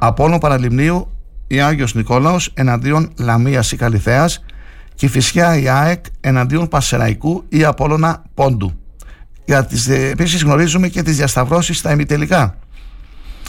Απόλλων 0.00 0.38
Παραλιμνίου 0.38 1.10
η 1.46 1.60
Άγιος 1.60 1.94
Νικόλαος 1.94 2.50
εναντίον 2.54 3.12
Λαμίας 3.18 3.72
ή 3.72 3.76
Καλιθέας 3.76 4.44
και 4.94 5.08
Φυσιά 5.08 5.58
η 5.58 5.68
ΑΕΚ 5.68 6.04
εναντίον 6.20 6.68
Πασεραϊκού 6.68 7.44
ή 7.48 7.64
Απόλλωνα 7.64 8.22
Πόντου. 8.34 8.79
Για 9.50 9.64
τις, 9.64 9.88
ε, 9.88 10.08
επίσης 10.08 10.42
γνωρίζουμε 10.42 10.88
και 10.88 11.02
τις 11.02 11.16
διασταυρώσεις 11.16 11.78
στα 11.78 11.92
ημιτελικά. 11.92 12.56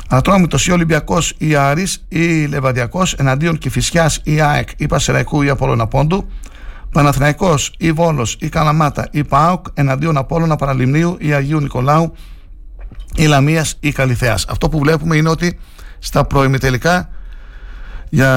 Ατρόμητος 0.10 0.68
ή 0.68 0.72
Ολυμπιακός 0.72 1.34
ή 1.38 1.56
Άρης 1.56 2.06
ή 2.07 2.45
Λεβαδιακός 2.45 3.14
εναντίον 3.14 3.57
Κηφισιάς 3.57 4.19
ή 4.23 4.41
ΑΕΚ 4.41 4.69
ή 4.78 4.86
Πασεραϊκού 4.86 5.41
ή 5.41 5.49
Απόλλωνα 5.49 5.88
Πόντου. 5.88 6.30
Παναθηναϊκός 6.91 7.73
ή 7.78 7.91
Βόλος 7.91 8.38
ή 8.40 8.49
Καλαμάτα 8.49 9.07
ή 9.11 9.23
ΠΑΟΚ 9.23 9.65
εναντίον 9.73 10.18
Απόλλωνα 10.18 10.56
Παραλιμνίου 10.56 11.18
ή 11.19 11.34
Αγίου 11.34 11.60
Νικολάου 11.60 12.14
ή 13.15 13.26
Λαμίας 13.26 13.78
ή 13.80 13.91
Καλιθέας. 13.91 14.45
Αυτό 14.49 14.69
που 14.69 14.80
βλέπουμε 14.80 15.15
είναι 15.15 15.30
ότι 15.30 15.60
στα 15.99 16.26
προημιτελικά 16.26 17.10
για... 18.10 18.28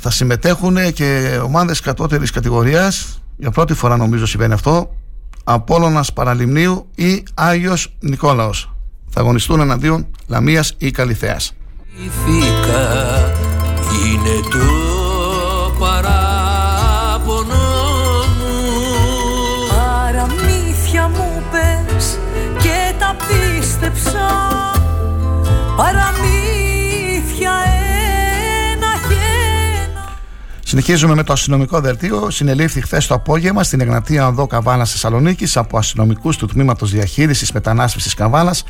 θα 0.00 0.10
συμμετέχουν 0.10 0.92
και 0.92 1.38
ομάδες 1.42 1.80
κατώτερης 1.80 2.30
κατηγορίας 2.30 3.22
για 3.36 3.50
πρώτη 3.50 3.74
φορά 3.74 3.96
νομίζω 3.96 4.26
συμβαίνει 4.26 4.52
αυτό 4.52 4.94
Απόλλωνας 5.52 6.12
Παραλιμνίου 6.12 6.86
ή 6.94 7.22
Άγιος 7.34 7.96
Νικόλαος. 8.00 8.72
Θα 9.08 9.20
αγωνιστούν 9.20 9.60
εναντίον 9.60 10.06
Λαμίας 10.26 10.74
ή 10.78 10.90
Καλιθέας 10.90 11.52
Ηθήκα 12.04 13.32
είναι 14.06 14.40
το 14.50 14.79
Συνεχίζουμε 30.70 31.14
με 31.14 31.22
το 31.22 31.32
αστυνομικό 31.32 31.80
δελτίο. 31.80 32.30
Συνελήφθη 32.30 32.80
χθες 32.80 33.06
το 33.06 33.14
απόγευμα 33.14 33.62
στην 33.62 33.80
Εγνατία 33.80 34.26
Οδό 34.26 34.46
Καβάλας 34.46 34.90
Θεσσαλονίκη 34.90 35.58
από 35.58 35.78
αστυνομικούς 35.78 36.36
του 36.36 36.46
τμήματος 36.46 36.90
διαχείρισης 36.90 37.52
μετανάσπιση 37.52 38.16
Καβάλας 38.16 38.64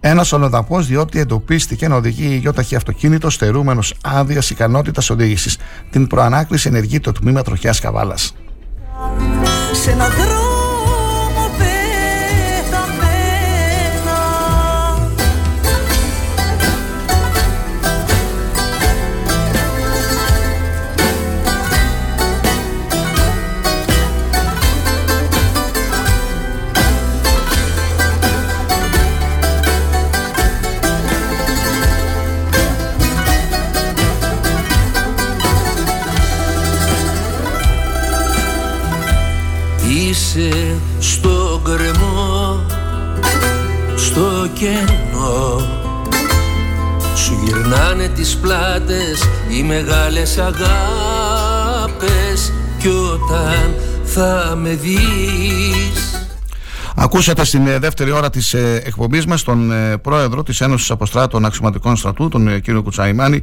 ένας 0.00 0.32
ολοδαπός 0.32 0.86
διότι 0.86 1.18
εντοπίστηκε 1.18 1.88
να 1.88 1.96
οδηγεί 1.96 2.36
γιοταχή 2.36 2.76
αυτοκίνητο 2.76 3.30
στερούμενος 3.30 3.94
άδειας 4.02 4.50
ικανότητας 4.50 5.10
οδήγησης. 5.10 5.56
Την 5.90 6.06
προανάκριση 6.06 6.68
ενεργεί 6.68 7.00
το 7.00 7.12
τμήμα 7.12 7.42
τροχιάς 7.42 7.80
Καβάλας. 7.80 8.34
σε 9.82 9.90
ένα 9.90 10.08
Είσαι 40.14 40.76
στο 40.98 41.60
γκρεμό, 41.62 42.60
στο 43.96 44.48
κενό. 44.54 45.60
Σου 47.16 47.38
γυρνάνε 47.44 48.08
τις 48.08 48.36
πλάτες 48.36 49.28
οι 49.50 49.62
μεγάλες 49.62 50.38
αγάπες 50.38 50.62
Κι 52.78 52.88
όταν 52.88 53.74
θα 54.04 54.54
με 54.60 54.74
δεις. 54.74 56.28
Ακούσατε 56.96 57.44
στην 57.44 57.66
ε, 57.66 57.78
δεύτερη 57.78 58.10
ώρα 58.10 58.30
της 58.30 58.54
ε, 58.54 58.82
εκπομπής 58.84 59.26
μας 59.26 59.42
τον 59.42 59.72
ε, 59.72 59.96
πρόεδρο 59.96 60.42
της 60.42 60.60
Ένωσης 60.60 60.90
Αποστράτων 60.90 61.44
Αξιωματικών 61.44 61.96
Στρατού, 61.96 62.28
τον 62.28 62.48
ε, 62.48 62.58
κύριο 62.58 62.82
Κουτσαϊμάνη, 62.82 63.42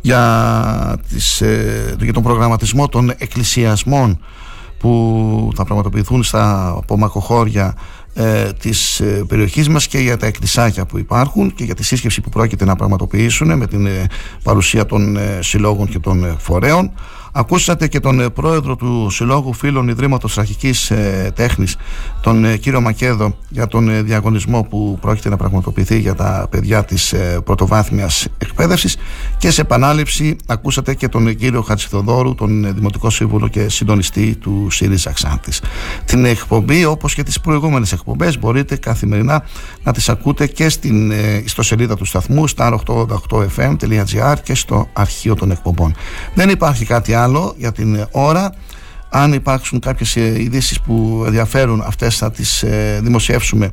για, 0.00 0.98
τις, 1.08 1.40
ε, 1.40 1.96
για 2.00 2.12
τον 2.12 2.22
προγραμματισμό 2.22 2.88
των 2.88 3.12
εκκλησιασμών 3.18 4.18
που 4.86 5.50
θα 5.54 5.64
πραγματοποιηθούν 5.64 6.22
στα 6.22 6.68
απομακοχώρια 6.68 7.74
ε, 8.14 8.52
της 8.52 9.00
ε, 9.00 9.24
περιοχής 9.28 9.68
μας 9.68 9.86
και 9.86 9.98
για 9.98 10.16
τα 10.16 10.26
εκκλησάκια 10.26 10.86
που 10.86 10.98
υπάρχουν 10.98 11.54
και 11.54 11.64
για 11.64 11.74
τη 11.74 11.84
σύσκεψη 11.84 12.20
που 12.20 12.28
πρόκειται 12.28 12.64
να 12.64 12.76
πραγματοποιήσουν 12.76 13.56
με 13.56 13.66
την 13.66 13.86
ε, 13.86 14.06
παρουσία 14.42 14.86
των 14.86 15.16
ε, 15.16 15.38
συλλόγων 15.42 15.88
και 15.88 15.98
των 15.98 16.24
ε, 16.24 16.34
φορέων 16.38 16.90
Ακούσατε 17.38 17.88
και 17.88 18.00
τον 18.00 18.20
ε, 18.20 18.28
πρόεδρο 18.28 18.76
του 18.76 19.10
Συλλόγου 19.10 19.52
Φίλων 19.52 19.88
Ιδρύματος 19.88 20.38
Αρχικής 20.38 20.90
ε, 20.90 21.32
Τέχνης, 21.34 21.76
τον 22.20 22.44
ε, 22.44 22.56
κύριο 22.56 22.80
Μακέδο, 22.80 23.36
για 23.48 23.66
τον 23.66 23.88
ε, 23.88 24.02
διαγωνισμό 24.02 24.62
που 24.62 24.98
πρόκειται 25.00 25.28
να 25.28 25.36
πραγματοποιηθεί 25.36 25.98
για 25.98 26.14
τα 26.14 26.46
παιδιά 26.50 26.84
της 26.84 27.12
ε, 27.12 27.40
πρωτοβάθμιας 27.44 28.26
εκπαίδευσης 28.38 28.96
και 29.38 29.50
σε 29.50 29.60
επανάληψη 29.60 30.36
ακούσατε 30.46 30.94
και 30.94 31.08
τον 31.08 31.26
ε, 31.26 31.32
κύριο 31.32 31.62
Χατζηθοδόρου, 31.62 32.34
τον 32.34 32.64
ε, 32.64 32.72
Δημοτικό 32.72 33.10
Σύμβουλο 33.10 33.48
και 33.48 33.68
συντονιστή 33.68 34.34
του 34.34 34.66
ΣΥΡΙΖΑ 34.70 35.10
Ξάνθης. 35.12 35.62
Την 36.04 36.24
εκπομπή 36.24 36.84
όπως 36.84 37.14
και 37.14 37.22
τις 37.22 37.40
προηγούμενες 37.40 37.92
εκπομπές 37.92 38.38
μπορείτε 38.38 38.76
καθημερινά 38.76 39.44
να 39.82 39.92
τις 39.92 40.08
ακούτε 40.08 40.46
και 40.46 40.68
στην 40.68 41.10
ε, 41.10 41.42
ιστοσελίδα 41.44 41.96
του 41.96 42.04
σταθμού 42.04 42.44
star888fm.gr 42.56 44.34
και 44.42 44.54
στο 44.54 44.88
αρχείο 44.92 45.34
των 45.34 45.50
εκπομπών. 45.50 45.94
Δεν 46.34 46.50
υπάρχει 46.50 46.84
κάτι 46.84 47.14
άλλο 47.14 47.25
για 47.56 47.72
την 47.72 47.94
ε, 47.94 48.06
ώρα. 48.10 48.54
Αν 49.10 49.32
υπάρξουν 49.32 49.80
κάποιες 49.80 50.16
ε, 50.16 50.42
ειδήσεις 50.42 50.80
που 50.80 51.22
ενδιαφέρουν 51.26 51.82
αυτές 51.86 52.16
θα 52.16 52.30
τις 52.30 52.62
ε, 52.62 53.00
δημοσιεύσουμε 53.02 53.70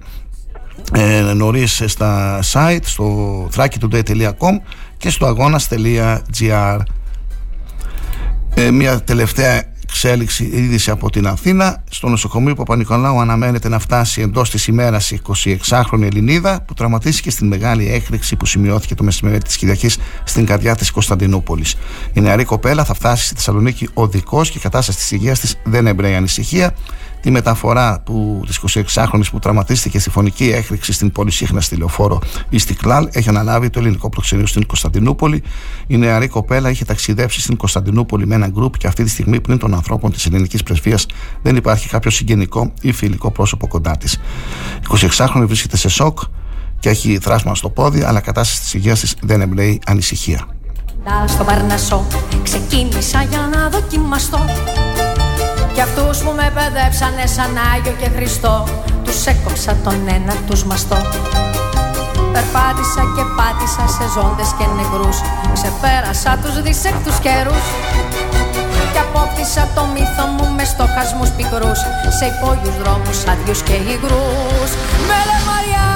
ε, 0.94 1.22
νωρίς 1.22 1.84
στα 1.86 2.40
site 2.52 2.80
στο 2.84 3.48
thrakitoday.com 3.56 4.60
και 4.98 5.10
στο 5.10 5.26
αγώνας.gr 5.26 6.80
ε, 8.56 8.72
μια 8.72 9.02
τελευταία 9.02 9.73
εξέλιξη 9.94 10.49
είδηση 10.53 10.91
από 10.91 11.10
την 11.10 11.28
Αθήνα. 11.28 11.84
Στο 11.90 12.10
νοσοκομείο 12.10 12.56
Παπα-Νικολάου 12.56 13.20
αναμένεται 13.20 13.70
να 13.70 13.80
φτάσει 13.80 14.22
εντός 14.22 14.49
της 14.49 14.68
ημέρας 14.68 15.11
η 15.11 15.22
26χρονη 15.70 16.02
Ελληνίδα 16.02 16.61
που 16.61 16.74
τραυματίστηκε 16.74 17.30
στην 17.30 17.48
μεγάλη 17.48 17.91
έκρηξη 17.91 18.36
που 18.36 18.45
σημειώθηκε 18.45 18.95
το 18.95 19.03
μεσημέρι 19.03 19.38
της 19.38 19.57
Κυριακής 19.57 19.98
στην 20.24 20.45
καρδιά 20.45 20.76
της 20.76 20.91
Κωνσταντινούπολης. 20.91 21.76
Η 22.14 22.22
νεαρή 22.22 22.44
κοπέλα 22.44 22.84
θα 22.84 22.94
φτάσει 22.94 23.26
στη 23.26 23.36
Θεσσαλονίκη 23.36 23.90
οδικός 23.94 24.49
και 24.49 24.57
η 24.57 24.61
κατάσταση 24.61 24.98
της 24.98 25.11
υγείας 25.11 25.40
της 25.40 25.56
δεν 25.64 25.88
εμπρέει 25.88 26.15
ανησυχία. 26.15 26.76
Τη 27.24 27.32
μεταφορά 27.32 28.00
του, 28.00 28.44
της 28.45 28.60
26χρονης 28.94 29.30
που 29.32 29.40
τραυματίστηκε 29.40 30.00
στη 30.00 30.10
φωνική 30.10 30.52
έκρηξη 30.52 30.94
στην 30.94 31.12
πολυσύχνα 31.12 31.62
στη 31.62 31.76
λεωφόρο 31.76 32.20
Ιστικλάλ 32.50 33.10
έχει 33.12 33.30
αναλάβει 33.30 33.70
το 33.70 33.80
ελληνικό 33.80 34.10
προξενείο 34.10 34.45
στην 34.45 34.66
Κωνσταντινούπολη. 34.66 35.44
Η 35.88 35.98
νεαρή 35.98 36.28
κοπέλα 36.28 36.70
είχε 36.70 36.86
ταξιδέψει 36.86 37.41
στην 37.41 37.58
Κωνσταντινούπολη 37.58 38.28
με 38.28 38.36
ένα 38.36 38.48
γκρουπ 38.48 38.78
και 38.78 38.88
αυτή 38.88 39.04
τη 39.04 39.10
στιγμή 39.10 39.41
πριν 39.41 39.58
των 39.58 39.74
ανθρώπων 39.74 40.12
της 40.12 40.26
ελληνικής 40.26 40.64
πρεσβείας 40.64 41.06
δεν 41.41 41.56
υπάρχει 41.56 41.90
κάποιο 41.90 42.12
συγγενικό 42.12 42.74
ή 42.82 42.91
φιλικό 42.91 43.32
πρόσωπο 43.32 43.68
κοντά 43.68 43.98
της. 43.98 44.14
Η 44.14 45.10
26χρονη 45.18 45.44
βρίσκεται 45.45 45.78
σε 45.78 45.90
σοκ 45.90 46.20
και 46.80 46.90
έχει 46.90 47.18
θράσμα 47.22 47.56
στο 47.56 47.70
πόδι, 47.70 48.04
αλλά 48.04 48.20
η 48.20 48.22
κατάσταση 48.22 48.62
της 48.62 48.74
υγείας 48.74 49.00
της 49.00 49.16
δεν 49.22 49.41
εμπνέει 49.41 49.82
ανησυχία. 49.86 50.48
Κοντά 51.04 51.28
στο 51.28 51.44
Παρνασσό 51.44 52.06
ξεκίνησα 52.44 53.24
για 53.24 53.50
να 53.52 53.70
δοκιμαστώ 53.70 54.45
Κι 55.74 55.82
αυτούς 55.82 56.18
που 56.24 56.32
με 56.40 56.52
παιδέψανε 56.56 57.26
σαν 57.36 57.58
Άγιο 57.74 57.94
και 58.02 58.10
Χριστό 58.16 58.68
Τους 59.04 59.26
έκοψα 59.26 59.78
τον 59.84 60.08
ένα 60.08 60.34
τους 60.48 60.64
μαστό. 60.64 61.00
Περπάτησα 62.34 63.04
και 63.16 63.24
πάτησα 63.38 63.86
σε 63.95 64.06
ζώντες 64.16 64.50
και 64.58 64.66
νεκρούς 64.78 65.18
Ξεπέρασα 65.58 66.32
τους 66.44 66.62
δυσέκτους 66.62 67.18
καιρούς. 67.26 67.66
Και 68.94 69.02
απόκτησα 69.06 69.64
το 69.76 69.84
μύθο 69.94 70.26
μου 70.36 70.45
με 70.56 70.64
στοχασμούς 70.64 71.30
πικρούς 71.38 71.80
Σε 72.18 72.26
υπόγειους 72.32 72.76
δρόμους 72.82 73.18
άδειους 73.32 73.62
και 73.68 73.76
υγρούς. 73.94 74.72
Με 75.10 75.20
λε 75.28 75.38
Μαριά, 75.48 75.88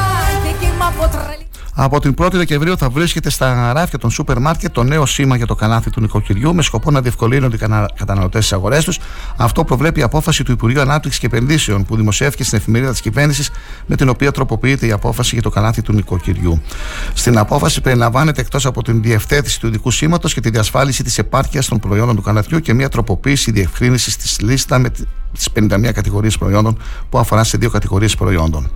δική 0.44 0.70
μου 0.78 0.86
από 0.92 1.04
τρελή 1.14 1.48
Από 1.80 2.00
την 2.00 2.14
1η 2.18 2.34
Δεκεμβρίου 2.34 2.78
θα 2.78 2.90
βρίσκεται 2.90 3.30
στα 3.30 3.74
ράφια 3.74 3.98
των 3.98 4.10
σούπερ 4.10 4.40
μάρκετ 4.40 4.72
το 4.72 4.84
νέο 4.84 5.06
σήμα 5.06 5.36
για 5.36 5.46
το 5.46 5.56
καλάθι 5.56 5.90
του 5.90 6.02
νοικοκυριού 6.02 6.56
με 6.56 6.62
σκοπό 6.62 6.92
να 6.92 7.02
διευκολύνουν 7.02 7.52
οι 7.52 7.58
καταναλωτές 7.96 8.46
στις 8.46 8.58
αγορές 8.58 8.84
τους. 8.84 9.00
Αυτό 9.38 9.64
προβλέπει 9.64 10.00
η 10.00 10.04
απόφαση 10.04 10.44
του 10.44 10.52
Υπουργείου 10.52 10.82
Ανάπτυξης 10.82 11.20
και 11.20 11.26
Επενδύσεων 11.26 11.86
που 11.86 11.96
δημοσιεύθηκε 11.96 12.44
στην 12.44 12.58
εφημερίδα 12.58 12.92
της 12.92 13.02
κυβέρνησης 13.02 13.50
με 13.86 13.96
την 13.96 14.10
οποία 14.10 14.32
τροποποιείται 14.32 14.86
η 14.86 14.92
απόφαση 14.92 15.30
για 15.34 15.42
το 15.42 15.50
καλάθι 15.50 15.82
του 15.82 15.94
νοικοκυριού. 15.94 16.62
Στην 17.14 17.38
απόφαση 17.38 17.82
περιλαμβάνεται 17.82 18.42
εκτός 18.42 18.66
από 18.66 18.84
την 18.84 19.02
διευθέτηση 19.02 19.60
του 19.60 19.68
ειδικού 19.68 19.92
σήματος 19.92 20.34
και 20.34 20.42
τη 20.42 20.50
διασφάλιση 20.50 21.04
της 21.04 21.18
επάρκειας 21.18 21.68
των 21.68 21.80
προϊόντων 21.80 22.16
του 22.16 22.22
καλαθιού 22.22 22.60
και 22.60 22.74
μια 22.74 22.90
τροποποίηση 22.90 23.52
διευκρίνησης 23.52 24.18
της 24.18 24.40
λίστα 24.40 24.80
με 24.80 24.90
τι 24.90 25.04
51 25.54 25.92
κατηγορίες 25.94 26.38
προϊόντων 26.38 26.78
που 27.10 27.20
αφορά 27.20 27.44
σε 27.44 27.58
δύο 27.58 27.70
κατηγορίες 27.70 28.16
προϊόντων. 28.16 28.72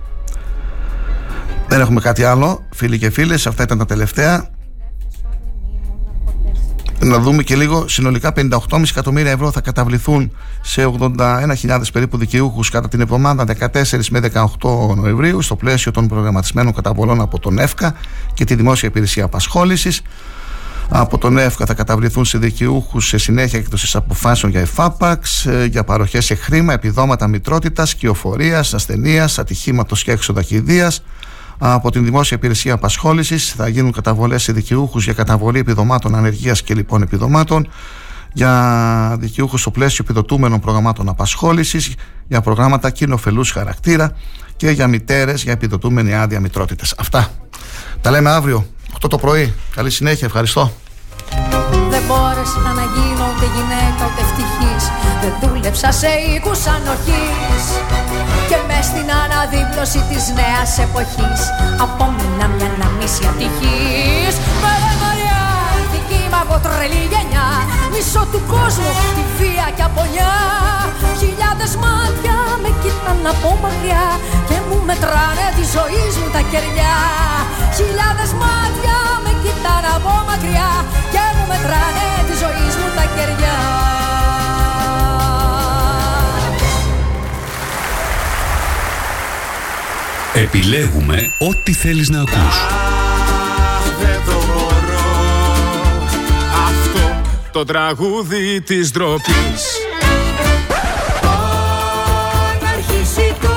Δεν 1.68 1.80
έχουμε 1.80 2.00
κάτι 2.00 2.24
άλλο, 2.24 2.66
φίλοι 2.70 2.98
και 2.98 3.10
φίλες, 3.10 3.46
αυτά 3.46 3.62
ήταν 3.62 3.78
τα 3.78 3.84
τελευταία. 3.84 4.50
Να 7.04 7.18
δούμε 7.18 7.42
και 7.42 7.56
λίγο, 7.56 7.88
συνολικά 7.88 8.32
58,5 8.36 8.82
εκατομμύρια 8.90 9.30
ευρώ 9.30 9.50
θα 9.50 9.60
καταβληθούν 9.60 10.32
σε 10.60 10.92
81.000 10.98 11.80
περίπου 11.92 12.16
δικαιούχους 12.16 12.70
κατά 12.70 12.88
την 12.88 13.00
εβδομάδα 13.00 13.44
14 13.44 14.08
με 14.10 14.20
18 14.60 14.96
Νοεμβρίου 14.96 15.42
στο 15.42 15.56
πλαίσιο 15.56 15.90
των 15.90 16.08
προγραμματισμένων 16.08 16.74
καταβολών 16.74 17.20
από 17.20 17.38
τον 17.38 17.58
ΕΦΚΑ 17.58 17.94
και 18.34 18.44
τη 18.44 18.54
Δημόσια 18.54 18.88
Υπηρεσία 18.88 19.24
Απασχόλησης. 19.24 20.02
Από 20.88 21.18
τον 21.18 21.38
ΕΦΚΑ 21.38 21.66
θα 21.66 21.74
καταβληθούν 21.74 22.24
σε 22.24 22.38
δικαιούχους 22.38 23.06
σε 23.06 23.18
συνέχεια 23.18 23.58
έκδοσης 23.58 23.94
αποφάσεων 23.94 24.52
για 24.52 24.60
εφάπαξ, 24.60 25.46
ε, 25.46 25.68
για 25.70 25.84
παροχές 25.84 26.24
σε 26.24 26.34
χρήμα, 26.34 26.72
επιδόματα 26.72 27.26
μητρότητας, 27.26 27.94
κυοφορίας, 27.94 28.74
ασθενείας, 28.74 29.38
ατυχήματος 29.38 30.02
και 30.02 30.10
έξοδα 30.10 30.42
κηδείας. 30.42 31.02
Από 31.64 31.90
την 31.90 32.04
Δημόσια 32.04 32.36
Υπηρεσία 32.36 32.74
Απασχόλησης 32.74 33.52
θα 33.52 33.68
γίνουν 33.68 33.92
καταβολές 33.92 34.42
σε 34.42 34.52
δικαιούχους 34.52 35.04
για 35.04 35.12
καταβολή 35.12 35.58
επιδομάτων 35.58 36.14
ανεργίας 36.14 36.62
και 36.62 36.74
λοιπόν 36.74 37.02
επιδομάτων, 37.02 37.68
για 38.32 39.16
δικαιούχους 39.20 39.60
στο 39.60 39.70
πλαίσιο 39.70 40.04
επιδοτούμενων 40.04 40.60
προγραμμάτων 40.60 41.08
απασχόλησης, 41.08 41.94
για 42.28 42.40
προγράμματα 42.40 42.90
κοινοφελούς 42.90 43.50
χαρακτήρα 43.50 44.16
και 44.56 44.70
για 44.70 44.86
μητέρες 44.86 45.42
για 45.42 45.52
επιδοτούμενη 45.52 46.14
άδεια 46.14 46.40
μητρότητες. 46.40 46.94
Αυτά. 46.98 47.28
Τα 48.00 48.10
λέμε 48.10 48.30
αύριο, 48.30 48.66
8 48.92 49.08
το 49.08 49.18
πρωί. 49.18 49.54
Καλή 49.74 49.90
συνέχεια, 49.90 50.26
ευχαριστώ. 50.26 50.72
Δεν 51.90 52.02
μπόρεσα 52.08 52.58
να 52.58 52.84
γίνω 52.94 53.24
ούτε 53.36 53.46
γυναίκα 53.54 54.02
ούτε 54.10 54.20
ευτυχής 54.20 54.51
Δεν 55.22 55.32
δούλεψα 55.40 55.90
σε 56.00 56.10
οίκους 56.26 56.60
ανοχής. 56.74 57.64
Και 58.48 58.58
μες 58.66 58.84
στην 58.90 59.08
αναδίπλωση 59.22 60.00
της 60.10 60.24
νέας 60.38 60.70
εποχής. 60.86 61.40
Απόμεινα 61.84 62.46
μια 62.54 62.68
αναμνήσια 62.74 63.30
ατυχής 63.32 64.34
Μαρέ 64.62 64.92
Μαριά, 65.02 65.42
δική 65.92 66.22
μ' 66.32 66.38
από 66.42 66.54
τρελή 66.64 67.04
γενιά. 67.12 67.48
Μισό 67.92 68.22
του 68.32 68.40
κόσμου, 68.52 68.92
τη 69.16 69.22
βία 69.36 69.66
και 69.76 69.84
απονιά. 69.90 70.34
Χιλιάδες 71.20 71.72
μάτια 71.82 72.36
με 72.62 72.70
κοίταν 72.82 73.20
από 73.32 73.48
μακριά 73.62 74.06
Και 74.48 74.58
μου 74.66 74.78
μετράνε 74.88 75.46
τη 75.56 75.64
ζωή 75.74 76.04
μου 76.16 76.26
τα 76.34 76.42
κεριά. 76.52 76.96
Χιλιάδες 77.76 78.32
μάτια 78.42 78.96
με 79.24 79.32
κοίταν 79.42 79.84
από 79.96 80.12
μακριά 80.28 80.70
Και 81.12 81.22
μου 81.34 81.44
μετράνε 81.50 82.06
τη 82.28 82.34
ζωή 82.42 82.66
μου 82.78 82.88
τα 82.96 83.04
κεριά 83.14 83.61
Επιλέγουμε 90.42 91.32
ό,τι 91.38 91.72
θέλεις 91.72 92.08
να 92.08 92.20
ακούς. 92.20 92.66
Δεν 94.00 94.20
το 94.26 94.32
μπορώ 94.46 95.00
Αυτό 96.68 97.20
το 97.52 97.64
τραγούδι 97.64 98.60
της 98.60 98.90
ντροπής. 98.90 99.62
Να 102.62 102.68
αρχίσει 102.68 103.34
το 103.40 103.48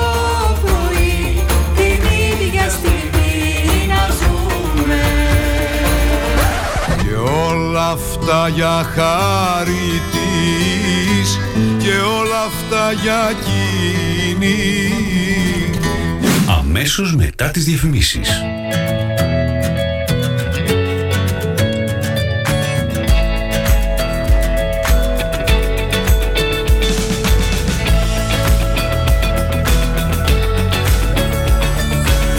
πρωί 0.62 1.44
την 1.76 2.03
ίδια 2.32 2.70
στιγμή 2.70 3.88
να 3.88 4.07
ζούμε. 4.16 5.02
Και 6.98 7.16
όλα 7.49 7.90
αυτά 7.90 8.48
για 8.48 8.90
χάρη 8.95 10.02
της 10.12 11.40
Και 11.78 11.98
όλα 12.20 12.41
αυτά 12.45 12.91
για 13.02 13.30
εκείνη 13.30 14.86
Αμέσως 16.48 17.16
μετά 17.16 17.52
τις 17.52 17.66
διαφημίσεις. 17.66 18.30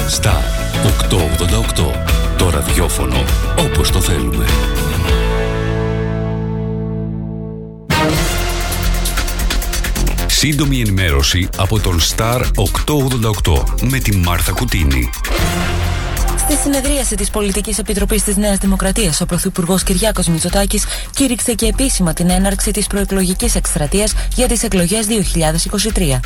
Στα 0.08 0.42
888. 0.82 1.92
Το 2.38 2.50
ραδιόφωνο 2.50 3.24
όπως 3.58 3.90
το 3.90 4.00
θέλουμε. 4.00 4.44
Σύντομη 10.48 10.80
ενημέρωση 10.80 11.48
από 11.56 11.80
τον 11.80 12.00
Star 12.00 12.40
888 13.44 13.64
με 13.82 13.98
τη 13.98 14.16
Μάρθα 14.16 14.52
Κουτίνη. 14.52 15.10
Στη 16.38 16.56
συνεδρίαση 16.56 17.14
της 17.14 17.30
Πολιτικής 17.30 17.78
Επιτροπής 17.78 18.22
της 18.22 18.36
Νέας 18.36 18.58
Δημοκρατίας, 18.58 19.20
ο 19.20 19.26
Πρωθυπουργός 19.26 19.82
Κυριάκος 19.82 20.26
Μητσοτάκης 20.26 20.84
κήρυξε 21.14 21.54
και 21.54 21.66
επίσημα 21.66 22.12
την 22.12 22.30
έναρξη 22.30 22.70
της 22.70 22.86
προεκλογικής 22.86 23.54
εκστρατείας 23.54 24.14
για 24.34 24.48
τις 24.48 24.62
εκλογές 24.62 25.06
2023. 25.06 26.20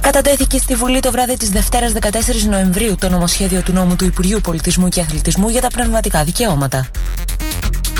Κατατέθηκε 0.00 0.58
στη 0.58 0.74
Βουλή 0.74 1.00
το 1.00 1.10
βράδυ 1.10 1.36
της 1.36 1.48
Δευτέρας 1.48 1.92
14 1.92 2.48
Νοεμβρίου 2.48 2.94
το 2.98 3.08
νομοσχέδιο 3.08 3.62
του 3.62 3.72
νόμου 3.72 3.96
του 3.96 4.04
Υπουργείου 4.04 4.40
Πολιτισμού 4.40 4.88
και 4.88 5.00
Αθλητισμού 5.00 5.48
για 5.48 5.60
τα 5.60 5.68
πνευματικά 5.68 6.24
δικαιώματα. 6.24 6.88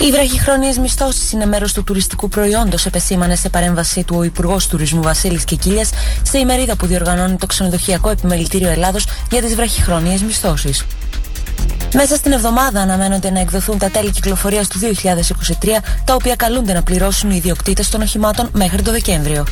Οι 0.00 0.10
βραχυχρόνιε 0.10 0.72
μισθώσεις 0.80 1.32
είναι 1.32 1.46
μέρος 1.46 1.72
του 1.72 1.84
τουριστικού 1.84 2.28
προϊόντος, 2.28 2.86
επεσήμανε 2.86 3.36
σε 3.36 3.48
παρέμβασή 3.48 4.04
του 4.04 4.16
ο 4.18 4.22
Υπουργός 4.22 4.66
Τουρισμού 4.66 5.02
Βασίλης 5.02 5.44
Κικίλιας 5.44 5.90
σε 6.22 6.38
ημερίδα 6.38 6.76
που 6.76 6.86
διοργανώνει 6.86 7.36
το 7.36 7.46
Ξενοδοχειακό 7.46 8.10
Επιμελητήριο 8.10 8.68
Ελλάδος 8.68 9.04
για 9.30 9.42
τις 9.42 9.54
βραχυχρόνιε 9.54 10.18
μισθώσεις. 10.26 10.84
Μέσα 11.94 12.16
στην 12.16 12.32
εβδομάδα 12.32 12.80
αναμένονται 12.80 13.30
να 13.30 13.40
εκδοθούν 13.40 13.78
τα 13.78 13.90
τέλη 13.90 14.10
κυκλοφορίας 14.10 14.68
του 14.68 14.78
2023, 14.78 15.82
τα 16.04 16.14
οποία 16.14 16.36
καλούνται 16.36 16.72
να 16.72 16.82
πληρώσουν 16.82 17.30
οι 17.30 17.34
ιδιοκτήτες 17.36 17.88
των 17.88 18.00
οχημάτων 18.00 18.48
μέχρι 18.52 18.82
το 18.82 18.90
Δεκέμβριο. 18.90 19.44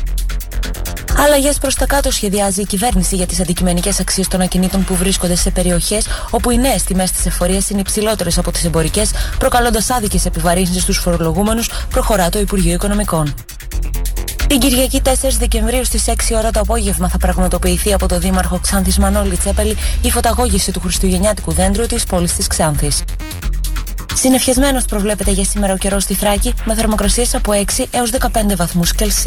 Αλλαγές 1.17 1.57
προς 1.57 1.75
τα 1.75 1.85
κάτω 1.85 2.11
σχεδιάζει 2.11 2.61
η 2.61 2.65
κυβέρνηση 2.65 3.15
για 3.15 3.25
τις 3.25 3.39
αντικειμενικές 3.39 3.99
αξίες 3.99 4.27
των 4.27 4.41
ακινήτων 4.41 4.83
που 4.83 4.95
βρίσκονται 4.95 5.35
σε 5.35 5.51
περιοχές 5.51 6.05
όπου 6.29 6.51
οι 6.51 6.57
νέες 6.57 6.83
τιμές 6.83 7.11
της 7.11 7.25
εφορίας 7.25 7.69
είναι 7.69 7.79
υψηλότερες 7.79 8.37
από 8.37 8.51
τις 8.51 8.63
εμπορικές, 8.63 9.11
προκαλώντας 9.39 9.89
άδικες 9.89 10.25
επιβαρύνσεις 10.25 10.81
στους 10.81 10.97
φορολογούμενους, 10.97 11.69
προχωρά 11.89 12.29
το 12.29 12.39
Υπουργείο 12.39 12.73
Οικονομικών. 12.73 13.33
Την 14.47 14.59
Κυριακή 14.59 15.01
4 15.01 15.37
Δεκεμβρίου 15.37 15.85
στις 15.85 16.07
6 16.07 16.35
ώρα 16.35 16.51
το 16.51 16.59
απόγευμα 16.59 17.09
θα 17.09 17.17
πραγματοποιηθεί 17.17 17.93
από 17.93 18.07
το 18.07 18.19
Δήμαρχο 18.19 18.59
Ξάνθης 18.59 18.97
Μανώλη 18.97 19.37
Τσέπελη 19.37 19.77
η 20.01 20.11
φωταγώγηση 20.11 20.71
του 20.71 20.79
Χριστουγεννιάτικου 20.79 21.51
δέντρου 21.51 21.85
της 21.85 22.03
πόλης 22.03 22.35
της 22.35 22.47
Ξάνθης. 22.47 23.03
Συνεφιασμένος 24.13 24.85
προβλέπεται 24.85 25.31
για 25.31 25.43
σήμερα 25.43 25.73
ο 25.73 25.77
καιρός 25.77 26.03
στη 26.03 26.13
Θράκη 26.13 26.53
με 26.65 26.75
θερμοκρασίες 26.75 27.35
από 27.35 27.51
6 27.77 27.85
έως 27.91 28.11
15 28.11 28.55
βαθμούς 28.55 28.93
Κελσίου. 28.93 29.23